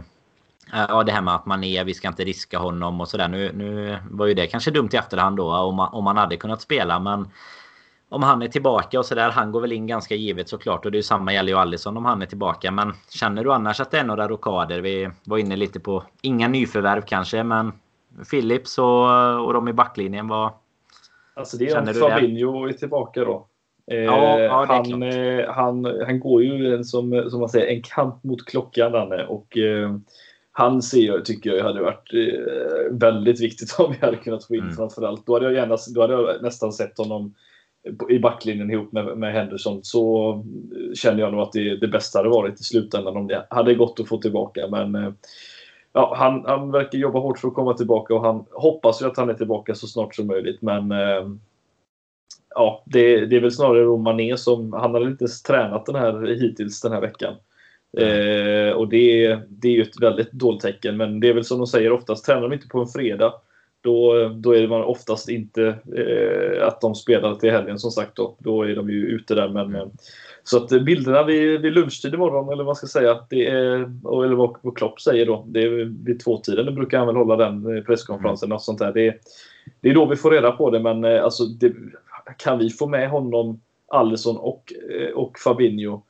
ja, 0.73 1.03
det 1.03 1.13
här 1.13 1.23
med 1.23 1.35
att 1.35 1.47
man 1.47 1.65
är, 1.65 1.85
vi 1.85 1.95
ska 1.95 2.09
inte 2.09 2.25
riska 2.25 2.59
honom 2.59 3.01
och 3.01 3.09
sådär. 3.09 3.29
Nu, 3.29 3.53
nu 3.53 3.99
var 4.11 4.27
ju 4.27 4.35
det 4.35 4.47
kanske 4.47 4.71
dumt 4.71 4.89
i 4.93 4.97
efterhand 4.97 5.37
då 5.37 5.57
om 5.57 5.75
man, 5.75 5.89
om 5.93 6.05
man 6.05 6.17
hade 6.17 6.37
kunnat 6.37 6.61
spela. 6.61 7.01
Men 7.01 7.29
om 8.09 8.23
han 8.23 8.43
är 8.43 8.49
tillbaka 8.49 8.99
och 8.99 9.07
sådär. 9.07 9.31
Han 9.31 9.53
går 9.53 9.61
väl 9.61 9.73
in 9.73 9.87
ganska 9.87 10.15
givet 10.15 10.49
såklart. 10.49 10.85
Och 10.85 10.93
det 10.93 10.99
är 10.99 11.03
samma 11.03 11.33
gäller 11.33 11.53
ju 11.53 11.59
Alisson 11.59 11.97
om 11.97 12.05
han 12.05 12.23
är 12.23 12.27
tillbaka. 12.27 12.71
Men 12.71 12.93
känner 13.11 13.45
du 13.45 13.53
annars 13.53 13.81
att 13.81 13.91
det 13.91 13.99
är 13.99 14.05
några 14.05 14.29
rokader? 14.29 14.81
Vi 14.81 15.11
var 15.25 15.39
inne 15.39 15.57
lite 15.57 15.81
på, 15.81 16.05
inga 16.21 16.49
nyförvärv 16.49 17.03
kanske, 17.03 17.43
men 17.43 17.73
Philips 18.31 18.79
och, 18.79 19.45
och 19.47 19.53
de 19.53 19.69
i 19.69 19.73
backlinjen 19.73 20.29
var... 20.29 20.53
Alltså 21.35 21.57
det 21.57 21.71
är 21.71 21.79
om 21.79 21.95
Fabinho 21.95 22.69
är 22.69 22.73
tillbaka 22.73 23.25
då. 23.25 23.48
Ja, 23.91 24.41
ja, 24.41 24.65
han, 24.69 25.03
eh, 25.03 25.49
han, 25.49 25.85
han 25.85 26.21
går 26.21 26.43
ju 26.43 26.75
en, 26.75 26.85
som, 26.85 27.25
som 27.31 27.41
man 27.41 27.49
säger, 27.49 27.67
en 27.67 27.83
kamp 27.83 28.25
mot 28.25 28.45
klockan, 28.47 28.93
Danne. 28.93 29.25
Och 29.25 29.59
eh, 29.59 29.97
han 30.53 30.83
ser 30.83 31.07
jag, 31.07 31.25
tycker 31.25 31.51
jag 31.51 31.65
hade 31.65 31.83
varit 31.83 32.15
eh, 32.15 32.99
väldigt 32.99 33.41
viktigt 33.41 33.75
om 33.79 33.93
vi 33.93 34.07
hade 34.07 34.17
kunnat 34.17 34.45
få 34.45 34.55
in 34.55 34.63
mm. 34.63 34.75
framförallt. 34.75 35.27
Då 35.27 35.35
hade 35.35 35.45
jag, 35.45 35.55
gärna, 35.55 35.77
då 35.95 36.01
hade 36.01 36.13
jag 36.13 36.43
nästan 36.43 36.73
sett 36.73 36.99
honom 36.99 37.35
i 38.09 38.19
backlinjen 38.19 38.71
ihop 38.71 38.93
med, 38.93 39.19
med 39.19 39.33
Henderson. 39.33 39.81
Så 39.83 40.35
känner 40.95 41.21
jag 41.21 41.33
nog 41.33 41.41
att 41.41 41.53
det, 41.53 41.77
det 41.77 41.89
bästa 41.89 42.19
hade 42.19 42.29
varit 42.29 42.61
i 42.61 42.65
slutändan 42.65 43.17
om 43.17 43.27
det 43.27 43.47
hade 43.51 43.75
gått 43.75 44.01
att 44.01 44.09
få 44.09 44.19
tillbaka. 44.19 44.69
Men 44.71 44.95
eh, 44.95 45.13
ja, 45.93 46.15
han, 46.17 46.45
han 46.47 46.71
verkar 46.71 46.99
jobba 46.99 47.19
hårt 47.19 47.39
för 47.39 47.49
att 47.49 47.55
komma 47.55 47.75
tillbaka 47.75 48.15
och 48.15 48.23
han 48.25 48.45
hoppas 48.51 49.03
ju 49.03 49.07
att 49.07 49.17
han 49.17 49.31
är 49.31 49.35
tillbaka 49.35 49.75
så 49.75 49.87
snart 49.87 50.15
som 50.15 50.27
möjligt. 50.27 50.63
Men 50.63 50.93
eh, 50.93 51.29
ja, 52.55 52.85
det, 52.87 53.27
det 53.27 53.37
är 53.37 53.41
väl 53.41 53.53
snarare 53.53 53.99
Mané 53.99 54.37
som, 54.37 54.73
han 54.73 54.95
har 54.95 55.01
inte 55.01 55.25
ens 55.25 55.43
tränat 55.43 55.87
den 55.87 55.95
här 55.95 56.27
hittills 56.27 56.81
den 56.81 56.93
här 56.93 57.01
veckan. 57.01 57.35
Eh, 57.99 58.73
och 58.73 58.89
det, 58.89 59.39
det 59.49 59.69
är 59.69 59.73
ju 59.73 59.83
ett 59.83 60.01
väldigt 60.01 60.33
dåligt 60.33 60.63
tecken, 60.63 60.97
men 60.97 61.21
det 61.21 61.29
är 61.29 61.35
väl 61.35 61.45
som 61.45 61.59
de 61.59 61.67
säger 61.67 61.93
oftast, 61.93 62.25
tränar 62.25 62.43
de 62.43 62.53
inte 62.53 62.69
på 62.69 62.81
en 62.81 62.87
fredag 62.87 63.33
då, 63.81 64.29
då 64.29 64.57
är 64.57 64.69
man 64.69 64.85
oftast 64.85 65.29
inte 65.29 65.67
eh, 65.97 66.67
att 66.67 66.81
de 66.81 66.95
spelar 66.95 67.35
till 67.35 67.51
helgen 67.51 67.79
som 67.79 67.91
sagt. 67.91 68.17
Då, 68.17 68.37
då 68.39 68.63
är 68.63 68.77
de 68.77 68.91
ju 68.91 69.07
ute 69.07 69.35
där. 69.35 69.49
Men, 69.49 69.75
mm. 69.75 69.89
Så 70.45 70.57
att 70.57 70.69
bilderna 70.69 71.23
vid, 71.23 71.61
vid 71.61 71.73
lunchtid 71.73 72.15
imorgon, 72.15 72.47
eller 72.47 72.57
vad 72.57 72.67
man 72.67 72.75
ska 72.75 72.87
säga, 72.87 73.21
det 73.31 73.47
är, 73.47 73.75
eller 74.25 74.35
vad, 74.35 74.57
vad 74.63 74.77
Klopp 74.77 75.01
säger 75.01 75.27
då, 75.27 75.45
det 75.49 75.63
är 75.63 76.05
vid 76.05 76.21
tvåtiden. 76.21 76.67
Det 76.67 76.73
brukar 76.73 76.99
han 76.99 77.07
väl 77.07 77.17
hålla 77.17 77.37
den 77.37 77.77
eh, 77.77 77.83
presskonferensen. 77.83 78.47
Mm. 78.47 78.55
Något 78.55 78.63
sånt 78.63 78.79
där. 78.79 78.93
Det, 78.93 79.15
det 79.81 79.91
är 79.91 79.95
då 79.95 80.07
vi 80.07 80.17
får 80.17 80.31
reda 80.31 80.53
på 80.53 80.71
det, 80.71 80.81
men 80.81 81.05
eh, 81.05 81.25
alltså, 81.25 81.45
det, 81.45 81.73
kan 82.37 82.59
vi 82.59 82.71
få 82.71 82.87
med 82.87 83.11
honom, 83.11 83.61
Alisson 83.89 84.37
och, 84.37 84.73
eh, 84.91 85.11
och 85.11 85.39
Fabinho, 85.39 86.03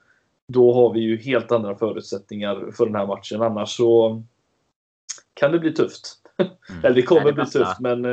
då 0.48 0.74
har 0.74 0.92
vi 0.92 1.00
ju 1.00 1.16
helt 1.16 1.52
andra 1.52 1.74
förutsättningar 1.76 2.70
för 2.76 2.86
den 2.86 2.94
här 2.94 3.06
matchen. 3.06 3.42
Annars 3.42 3.76
så 3.76 4.22
kan 5.34 5.52
det 5.52 5.58
bli 5.58 5.72
tufft. 5.72 6.14
Mm. 6.38 6.84
Eller 6.84 6.94
det 6.94 7.02
kommer 7.02 7.24
det 7.24 7.32
bli 7.32 7.46
tufft, 7.46 7.80
men... 7.80 8.04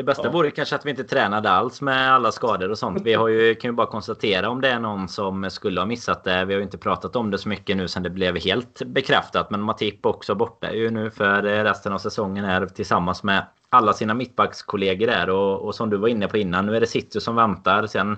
Det 0.00 0.04
bästa 0.04 0.24
ja. 0.24 0.30
vore 0.30 0.50
kanske 0.50 0.76
att 0.76 0.86
vi 0.86 0.90
inte 0.90 1.04
tränade 1.04 1.50
alls 1.50 1.80
med 1.80 2.12
alla 2.12 2.32
skador 2.32 2.70
och 2.70 2.78
sånt. 2.78 3.02
Vi 3.04 3.14
har 3.14 3.28
ju, 3.28 3.54
kan 3.54 3.70
ju 3.70 3.72
bara 3.72 3.86
konstatera 3.86 4.48
om 4.48 4.60
det 4.60 4.68
är 4.68 4.78
någon 4.78 5.08
som 5.08 5.50
skulle 5.50 5.80
ha 5.80 5.86
missat 5.86 6.24
det. 6.24 6.44
Vi 6.44 6.54
har 6.54 6.58
ju 6.58 6.64
inte 6.64 6.78
pratat 6.78 7.16
om 7.16 7.30
det 7.30 7.38
så 7.38 7.48
mycket 7.48 7.76
nu 7.76 7.88
sen 7.88 8.02
det 8.02 8.10
blev 8.10 8.38
helt 8.38 8.82
bekräftat. 8.86 9.50
Men 9.50 9.62
Matip 9.62 10.06
också 10.06 10.34
borta 10.34 10.72
ju 10.72 10.90
nu 10.90 11.10
för 11.10 11.42
resten 11.42 11.92
av 11.92 11.98
säsongen 11.98 12.44
här 12.44 12.66
tillsammans 12.66 13.22
med 13.22 13.46
alla 13.68 13.92
sina 13.92 14.14
mittbackskollegor 14.14 15.06
där. 15.06 15.30
Och, 15.30 15.60
och 15.60 15.74
som 15.74 15.90
du 15.90 15.96
var 15.96 16.08
inne 16.08 16.28
på 16.28 16.38
innan, 16.38 16.66
nu 16.66 16.76
är 16.76 16.80
det 16.80 16.86
City 16.86 17.20
som 17.20 17.36
väntar. 17.36 17.86
Sen 17.86 18.16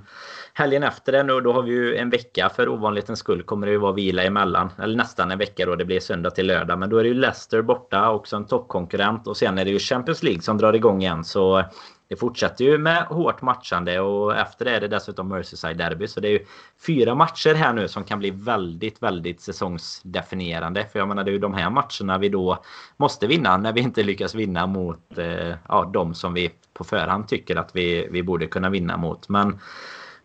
helgen 0.55 0.83
efter 0.83 1.13
det 1.13 1.23
nu, 1.23 1.41
då 1.41 1.53
har 1.53 1.63
vi 1.63 1.71
ju 1.71 1.97
en 1.97 2.11
vecka 2.11 2.49
för 2.49 2.69
ovanlighetens 2.69 3.19
skull 3.19 3.43
kommer 3.43 3.67
det 3.67 3.73
ju 3.73 3.79
vara 3.79 3.93
vila 3.93 4.23
emellan. 4.23 4.71
Eller 4.79 4.97
nästan 4.97 5.31
en 5.31 5.39
vecka 5.39 5.67
då, 5.67 5.77
det 5.77 5.85
blir 5.85 6.01
söndag 6.01 6.31
till 6.31 6.47
lördag. 6.47 6.79
Men 6.79 6.91
då 6.91 6.99
är 6.99 7.03
det 7.03 7.09
ju 7.09 7.15
Leicester 7.15 7.63
borta, 7.63 8.11
också 8.11 8.37
en 8.37 8.47
toppkonkurrent. 8.47 9.27
Och 9.27 9.37
sen 9.37 9.59
är 9.59 9.65
det 9.65 9.71
ju 9.71 9.79
Champions 9.79 10.23
League 10.23 10.43
som 10.43 10.59
drar 10.59 10.73
igång 10.73 11.03
igen. 11.03 11.25
Så 11.25 11.65
det 12.09 12.17
fortsätter 12.17 12.65
ju 12.65 12.79
med 12.79 13.03
hårt 13.03 13.43
matchande 13.43 14.01
och 14.01 14.37
efter 14.37 14.65
det 14.65 14.71
är 14.71 14.81
det 14.81 14.89
dessutom 14.89 15.29
Merseyside 15.29 15.79
Derby. 15.79 16.09
Så 16.09 16.21
det 16.21 16.29
är 16.29 16.33
ju 16.33 16.45
fyra 16.87 17.15
matcher 17.15 17.55
här 17.55 17.73
nu 17.73 17.89
som 17.89 18.05
kan 18.05 18.19
bli 18.19 18.31
väldigt, 18.31 19.03
väldigt 19.03 19.41
säsongsdefinierande. 19.41 20.87
För 20.93 20.99
jag 20.99 21.09
menar 21.09 21.25
det 21.25 21.31
är 21.31 21.33
ju 21.33 21.39
de 21.39 21.55
här 21.55 21.71
matcherna 21.71 22.19
vi 22.19 22.29
då 22.29 22.63
måste 22.97 23.27
vinna 23.27 23.57
när 23.57 23.73
vi 23.73 23.81
inte 23.81 24.03
lyckas 24.03 24.35
vinna 24.35 24.67
mot 24.67 25.19
eh, 25.19 25.55
ja, 25.69 25.91
de 25.93 26.15
som 26.15 26.35
vi 26.35 26.51
på 26.75 26.85
förhand 26.85 27.29
tycker 27.29 27.57
att 27.57 27.77
vi, 27.77 28.09
vi 28.11 28.23
borde 28.23 28.47
kunna 28.47 28.71
vinna 28.71 28.97
mot. 28.97 29.29
Men 29.29 29.59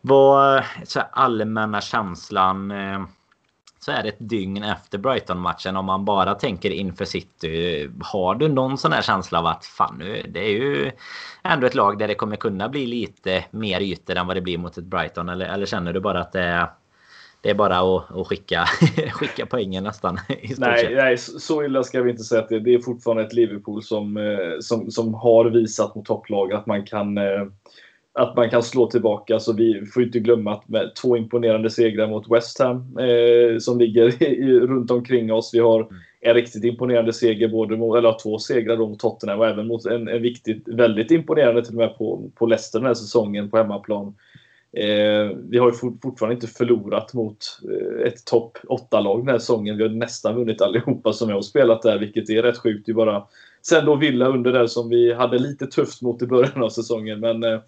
vad 0.02 0.64
så 0.84 1.02
allmänna 1.12 1.82
känslan 1.82 2.72
eh, 2.72 3.00
så 3.88 3.92
är 3.92 4.04
det 4.04 4.10
ett 4.10 4.30
dygn 4.30 4.64
efter 4.64 4.98
Brighton-matchen 4.98 5.78
om 5.78 5.86
man 5.86 6.06
bara 6.06 6.36
tänker 6.36 6.70
inför 6.70 7.06
City. 7.06 7.90
Har 8.02 8.36
du 8.36 8.48
någon 8.48 8.78
sån 8.78 8.92
här 8.92 9.02
känsla 9.02 9.40
av 9.40 9.46
att 9.46 9.66
fan 9.66 9.96
nu, 10.00 10.26
det 10.30 10.40
är 10.40 10.52
ju 10.52 10.92
ändå 11.44 11.68
ett 11.68 11.76
lag 11.76 12.00
där 12.00 12.08
det 12.08 12.16
kommer 12.16 12.36
kunna 12.36 12.70
bli 12.70 12.86
lite 12.86 13.46
mer 13.52 13.82
ytor 13.82 14.16
än 14.16 14.28
vad 14.28 14.36
det 14.38 14.42
blir 14.42 14.58
mot 14.58 14.78
ett 14.78 14.84
Brighton? 14.84 15.30
Eller, 15.30 15.46
eller 15.46 15.66
känner 15.66 15.94
du 15.94 16.00
bara 16.00 16.20
att 16.20 16.32
det 16.32 16.42
är, 16.42 16.68
det 17.42 17.50
är 17.50 17.54
bara 17.54 17.78
att, 17.78 18.16
att 18.16 18.28
skicka, 18.28 18.66
skicka 19.12 19.46
poängen 19.46 19.84
nästan? 19.84 20.20
nej, 20.58 20.96
nej, 20.96 21.18
så 21.18 21.64
illa 21.64 21.84
ska 21.84 22.02
vi 22.02 22.12
inte 22.12 22.24
säga 22.24 22.42
att 22.42 22.50
det, 22.50 22.56
är. 22.56 22.60
det 22.60 22.74
är 22.74 22.80
fortfarande 22.80 23.24
ett 23.24 23.34
Liverpool 23.34 23.84
som, 23.84 24.18
eh, 24.18 24.60
som, 24.60 24.92
som 24.92 25.14
har 25.14 25.46
visat 25.46 25.96
mot 25.96 26.06
topplag 26.06 26.54
att 26.54 26.66
man 26.66 26.86
kan 26.86 27.18
eh, 27.18 27.46
att 28.18 28.36
man 28.36 28.50
kan 28.50 28.64
slå 28.64 28.88
tillbaka. 28.88 29.40
Så 29.40 29.54
vi 29.54 29.86
får 29.86 30.04
inte 30.04 30.20
glömma 30.20 30.54
att 30.54 30.70
med 30.70 30.96
två 30.96 31.18
imponerande 31.18 31.70
segrar 31.70 32.08
mot 32.08 32.32
West 32.32 32.60
Ham 32.60 32.98
eh, 32.98 33.58
som 33.60 33.80
ligger 33.80 34.24
i, 34.42 34.60
runt 34.60 34.92
omkring 34.92 35.34
oss. 35.34 35.54
Vi 35.54 35.60
har 35.60 35.88
en 36.22 36.34
riktigt 36.34 36.64
imponerande 36.64 37.14
seger, 37.14 37.48
både 37.48 37.78
mot, 37.78 37.98
eller 37.98 38.18
två 38.24 38.40
segrar 38.40 38.78
mot 38.78 39.00
Tottenham 39.00 39.40
och 39.40 39.48
även 39.48 39.68
mot 39.68 39.86
en, 39.86 40.08
en 40.08 40.22
viktigt, 40.22 40.68
väldigt 40.68 41.12
imponerande 41.12 41.66
till 41.66 41.74
och 41.74 41.78
med 41.78 41.98
på, 41.98 42.32
på 42.36 42.46
Leicester 42.46 42.80
den 42.80 42.88
här 42.88 42.94
säsongen 42.94 43.50
på 43.50 43.58
hemmaplan. 43.58 44.16
Eh, 44.74 45.38
vi 45.50 45.58
har 45.58 45.72
ju 45.72 45.78
fort, 45.78 46.00
fortfarande 46.02 46.34
inte 46.34 46.48
förlorat 46.48 47.14
mot 47.14 47.38
eh, 47.64 48.08
ett 48.08 48.26
topp 48.26 48.58
8-lag 48.70 49.20
den 49.20 49.30
här 49.30 49.40
säsongen. 49.40 49.78
Vi 49.78 49.84
har 49.84 49.90
nästan 49.90 50.36
vunnit 50.36 50.62
allihopa 50.62 51.14
som 51.14 51.30
jag 51.30 51.36
har 51.36 51.42
spelat 51.42 51.82
där, 51.82 52.00
vilket 52.00 52.30
är 52.30 52.44
rätt 52.44 52.58
sjukt. 52.58 52.86
Det 52.86 52.92
är 52.92 52.94
bara 52.94 53.24
sen 53.62 53.86
då 53.86 53.96
Villa 53.96 54.28
under 54.28 54.54
där 54.54 54.68
som 54.68 54.90
vi 54.90 55.14
hade 55.14 55.40
lite 55.40 55.68
tufft 55.68 56.02
mot 56.02 56.22
i 56.22 56.28
början 56.28 56.64
av 56.64 56.70
säsongen. 56.70 57.20
Men 57.20 57.44
eh, 57.44 57.60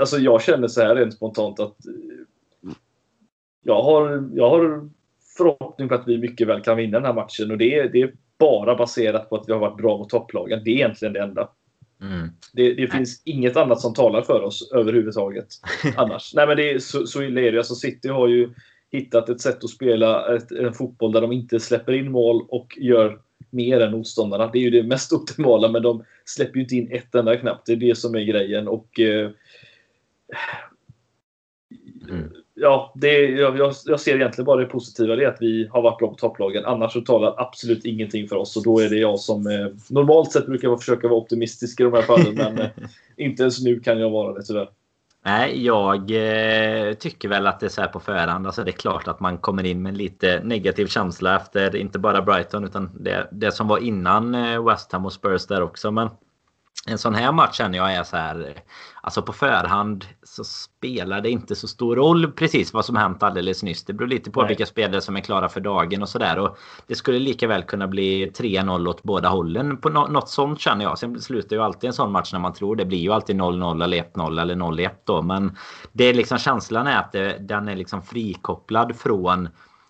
Alltså 0.00 0.18
jag 0.18 0.42
känner 0.42 0.68
så 0.68 0.80
här 0.80 0.96
rent 0.96 1.14
spontant 1.14 1.60
att 1.60 1.86
eh, 1.86 2.72
jag 3.62 3.82
har, 3.82 4.30
jag 4.34 4.50
har 4.50 4.90
förhoppning 5.36 5.88
på 5.88 5.94
att 5.94 6.08
vi 6.08 6.18
mycket 6.18 6.48
väl 6.48 6.60
kan 6.60 6.76
vinna 6.76 6.98
den 6.98 7.06
här 7.06 7.12
matchen 7.12 7.50
och 7.50 7.58
det 7.58 7.78
är, 7.78 7.88
det 7.88 8.02
är 8.02 8.12
bara 8.38 8.74
baserat 8.76 9.30
på 9.30 9.36
att 9.36 9.48
vi 9.48 9.52
har 9.52 9.60
varit 9.60 9.76
bra 9.76 9.98
mot 9.98 10.08
topplagen. 10.08 10.64
Det 10.64 10.70
är 10.70 10.74
egentligen 10.74 11.12
det 11.12 11.20
enda. 11.20 11.48
Mm. 12.00 12.28
Det, 12.52 12.74
det 12.74 12.88
finns 12.88 13.22
inget 13.24 13.56
annat 13.56 13.80
som 13.80 13.94
talar 13.94 14.22
för 14.22 14.42
oss 14.42 14.72
överhuvudtaget 14.74 15.46
annars. 15.96 16.34
Nej 16.34 16.46
men 16.46 16.56
det 16.56 16.70
är, 16.70 16.78
så, 16.78 17.06
så 17.06 17.22
illa 17.22 17.40
är 17.40 17.52
det. 17.52 17.58
Alltså 17.58 17.74
City 17.74 18.08
har 18.08 18.28
ju 18.28 18.50
hittat 18.92 19.28
ett 19.28 19.40
sätt 19.40 19.64
att 19.64 19.70
spela 19.70 20.36
ett, 20.36 20.52
en 20.52 20.72
fotboll 20.72 21.12
där 21.12 21.20
de 21.20 21.32
inte 21.32 21.60
släpper 21.60 21.92
in 21.92 22.12
mål 22.12 22.46
och 22.48 22.78
gör 22.80 23.20
mer 23.56 23.80
än 23.80 23.92
motståndarna. 23.92 24.46
Det 24.46 24.58
är 24.58 24.62
ju 24.62 24.70
det 24.70 24.82
mest 24.82 25.12
optimala 25.12 25.68
men 25.68 25.82
de 25.82 26.04
släpper 26.24 26.56
ju 26.56 26.62
inte 26.62 26.76
in 26.76 26.92
ett 26.92 27.14
enda 27.14 27.36
knappt. 27.36 27.66
Det 27.66 27.72
är 27.72 27.76
det 27.76 27.98
som 27.98 28.14
är 28.14 28.24
grejen. 28.24 28.68
Och 28.68 29.00
eh, 29.00 29.30
Mm. 32.08 32.32
Ja, 32.54 32.92
det, 32.94 33.26
jag, 33.26 33.74
jag, 33.86 34.00
ser 34.00 34.16
egentligen 34.16 34.46
bara 34.46 34.60
det 34.60 34.66
positiva, 34.66 35.16
det 35.16 35.24
är 35.24 35.28
att 35.28 35.42
vi 35.42 35.68
har 35.70 35.82
varit 35.82 35.98
bra 35.98 36.08
på 36.08 36.14
topplagen. 36.14 36.64
Annars 36.64 36.92
så 36.92 37.00
talar 37.00 37.34
absolut 37.36 37.84
ingenting 37.84 38.28
för 38.28 38.36
oss 38.36 38.56
och 38.56 38.62
då 38.62 38.78
är 38.78 38.88
det 38.88 38.96
jag 38.96 39.18
som 39.18 39.46
eh, 39.46 39.66
normalt 39.90 40.32
sett 40.32 40.46
brukar 40.46 40.76
försöka 40.76 41.08
vara 41.08 41.18
optimistisk 41.18 41.80
i 41.80 41.82
de 41.82 41.92
här 41.92 42.02
fallen. 42.02 42.34
men 42.34 42.58
eh, 42.60 42.68
inte 43.16 43.42
ens 43.42 43.64
nu 43.64 43.80
kan 43.80 44.00
jag 44.00 44.10
vara 44.10 44.32
det 44.32 44.42
tyvärr. 44.42 44.68
Nej, 45.26 45.64
jag 45.64 46.10
eh, 46.10 46.94
tycker 46.94 47.28
väl 47.28 47.46
att 47.46 47.60
det 47.60 47.66
är 47.66 47.70
så 47.70 47.80
här 47.80 47.88
på 47.88 48.00
förhand. 48.00 48.46
Alltså 48.46 48.64
det 48.64 48.70
är 48.70 48.72
klart 48.72 49.08
att 49.08 49.20
man 49.20 49.38
kommer 49.38 49.64
in 49.64 49.82
med 49.82 49.96
lite 49.96 50.40
negativ 50.44 50.86
känsla 50.86 51.36
efter 51.36 51.76
inte 51.76 51.98
bara 51.98 52.22
Brighton 52.22 52.64
utan 52.64 52.90
det, 52.94 53.28
det 53.32 53.52
som 53.52 53.68
var 53.68 53.78
innan 53.78 54.34
eh, 54.34 54.64
West 54.64 54.92
Ham 54.92 55.06
och 55.06 55.12
Spurs 55.12 55.46
där 55.46 55.62
också. 55.62 55.90
Men 55.90 56.10
en 56.86 56.98
sån 56.98 57.14
här 57.14 57.32
match 57.32 57.56
känner 57.56 57.78
jag 57.78 57.94
är 57.94 58.02
så 58.02 58.16
här. 58.16 58.54
Alltså 59.00 59.22
på 59.22 59.32
förhand 59.32 60.04
så 60.22 60.44
spelar 60.44 61.20
det 61.20 61.30
inte 61.30 61.54
så 61.54 61.68
stor 61.68 61.96
roll 61.96 62.32
precis 62.32 62.72
vad 62.72 62.84
som 62.84 62.96
hänt 62.96 63.22
alldeles 63.22 63.62
nyss. 63.62 63.84
Det 63.84 63.92
beror 63.92 64.08
lite 64.08 64.30
på 64.30 64.40
Nej. 64.40 64.48
vilka 64.48 64.66
spelare 64.66 65.00
som 65.00 65.16
är 65.16 65.20
klara 65.20 65.48
för 65.48 65.60
dagen 65.60 66.02
och 66.02 66.08
sådär. 66.08 66.50
Det 66.86 66.94
skulle 66.94 67.18
lika 67.18 67.48
väl 67.48 67.62
kunna 67.62 67.88
bli 67.88 68.30
3-0 68.30 68.88
åt 68.88 69.02
båda 69.02 69.28
hållen. 69.28 69.76
På 69.76 69.88
något 69.88 70.28
sånt 70.28 70.60
känner 70.60 70.84
jag. 70.84 70.98
Sen 70.98 71.20
slutar 71.20 71.56
ju 71.56 71.62
alltid 71.62 71.88
en 71.88 71.94
sån 71.94 72.12
match 72.12 72.32
när 72.32 72.40
man 72.40 72.52
tror. 72.52 72.76
Det 72.76 72.84
blir 72.84 72.98
ju 72.98 73.12
alltid 73.12 73.36
0-0 73.36 73.84
eller 73.84 74.02
1-0 74.02 74.40
eller 74.40 74.54
0-1 74.54 74.90
då. 75.04 75.22
Men 75.22 75.56
det 75.92 76.04
är 76.04 76.14
liksom 76.14 76.38
känslan 76.38 76.86
är 76.86 76.98
att 76.98 77.12
det, 77.12 77.36
den 77.40 77.68
är 77.68 77.76
liksom 77.76 78.02
frikopplad 78.02 78.96
från 78.96 79.48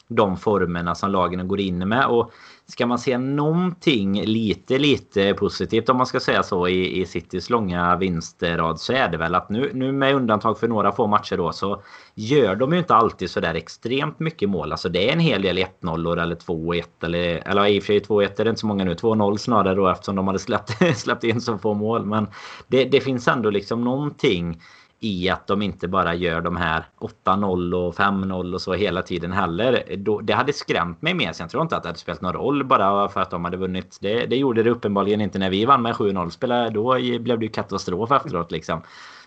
de 0.09 0.37
formerna 0.37 0.95
som 0.95 1.11
lagen 1.11 1.49
går 1.49 1.61
in 1.61 1.89
med. 1.89 2.07
Och 2.07 2.33
ska 2.67 2.87
man 2.87 2.99
se 2.99 3.19
någonting 3.19 4.23
lite, 4.25 4.79
lite 4.79 5.35
positivt 5.35 5.89
om 5.89 5.97
man 5.97 6.07
ska 6.07 6.21
säga 6.21 6.43
så 6.43 6.69
i, 6.69 7.01
i 7.01 7.07
Citys 7.07 7.51
långa 7.51 7.97
vinstrad 7.97 8.81
så 8.81 8.93
är 8.93 9.09
det 9.09 9.17
väl 9.17 9.35
att 9.35 9.51
nu, 9.51 9.71
nu 9.75 9.93
med 9.93 10.15
undantag 10.15 10.59
för 10.59 10.69
några 10.69 10.93
få 10.93 11.07
matcher 11.07 11.37
då 11.37 11.53
så 11.53 11.83
gör 12.15 12.57
de 12.57 12.73
ju 12.73 12.79
inte 12.79 12.95
alltid 12.95 13.31
så 13.31 13.41
där 13.41 13.55
extremt 13.55 14.19
mycket 14.19 14.49
mål. 14.49 14.73
Alltså 14.73 14.89
det 14.89 15.09
är 15.09 15.13
en 15.13 15.21
hel 15.21 15.43
del 15.43 15.59
1-0 15.59 16.23
eller 16.23 16.37
2-1 16.37 16.85
eller, 17.03 17.49
eller 17.49 17.67
i 17.67 17.79
och 17.79 17.83
för 17.83 17.87
sig 17.87 18.01
2-1 18.01 18.41
är 18.41 18.45
det 18.45 18.51
inte 18.51 18.61
så 18.61 18.67
många 18.67 18.85
nu. 18.85 18.95
2-0 18.95 19.37
snarare 19.37 19.75
då 19.75 19.89
eftersom 19.89 20.17
de 20.17 20.27
hade 20.27 20.39
släppt, 20.39 20.97
släppt 20.99 21.25
in 21.25 21.41
så 21.41 21.59
få 21.59 21.75
mål. 21.75 22.07
Men 22.07 22.27
det, 22.69 22.85
det 22.85 23.01
finns 23.01 23.29
ändå 23.29 23.51
liksom 23.51 23.85
någonting 23.85 24.61
i 25.01 25.31
att 25.31 25.47
de 25.47 25.63
inte 25.63 25.89
bara 25.89 26.15
gör 26.15 26.41
de 26.41 26.57
här 26.57 26.85
8-0 27.25 27.75
och 27.75 27.95
5-0 27.95 28.55
och 28.55 28.63
så 28.63 28.75
hela 28.75 29.03
tiden 29.03 29.33
heller. 29.33 29.97
det 30.23 30.33
hade 30.33 30.53
skrämt 30.53 31.03
mig 31.03 31.15
mer. 31.15 31.33
Sen 31.33 31.49
tror 31.49 31.61
jag 31.61 31.65
inte 31.65 31.77
att 31.77 31.83
det 31.83 31.89
hade 31.89 31.99
spelat 31.99 32.21
någon 32.21 32.33
roll 32.33 32.65
bara 32.65 33.09
för 33.09 33.21
att 33.21 33.31
de 33.31 33.45
hade 33.45 33.57
vunnit. 33.57 33.99
Det, 34.01 34.27
det 34.27 34.37
gjorde 34.37 34.63
det 34.63 34.71
uppenbarligen 34.71 35.21
inte 35.21 35.39
när 35.39 35.51
vi 35.51 35.65
vann 35.65 35.83
med 35.83 35.95
7-0. 35.95 36.71
Då 36.71 36.95
blev 37.19 37.39
det 37.39 37.45
ju 37.45 37.53
katastrof 37.53 38.11
efteråt 38.11 38.51
liksom. 38.51 38.83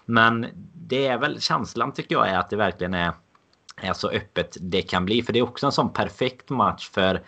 Men 0.05 0.47
det 0.74 1.07
är 1.07 1.17
väl 1.17 1.41
känslan 1.41 1.91
tycker 1.91 2.15
jag 2.15 2.30
är 2.30 2.38
att 2.38 2.49
det 2.49 2.55
verkligen 2.55 2.93
är, 2.93 3.11
är 3.76 3.93
så 3.93 4.09
öppet 4.09 4.57
det 4.61 4.82
kan 4.82 5.05
bli. 5.05 5.22
För 5.22 5.34
det 5.34 5.39
är 5.39 5.43
också 5.43 5.65
en 5.65 5.72
sån 5.72 5.93
perfekt 5.93 6.49
match 6.49 6.89
för 6.89 7.22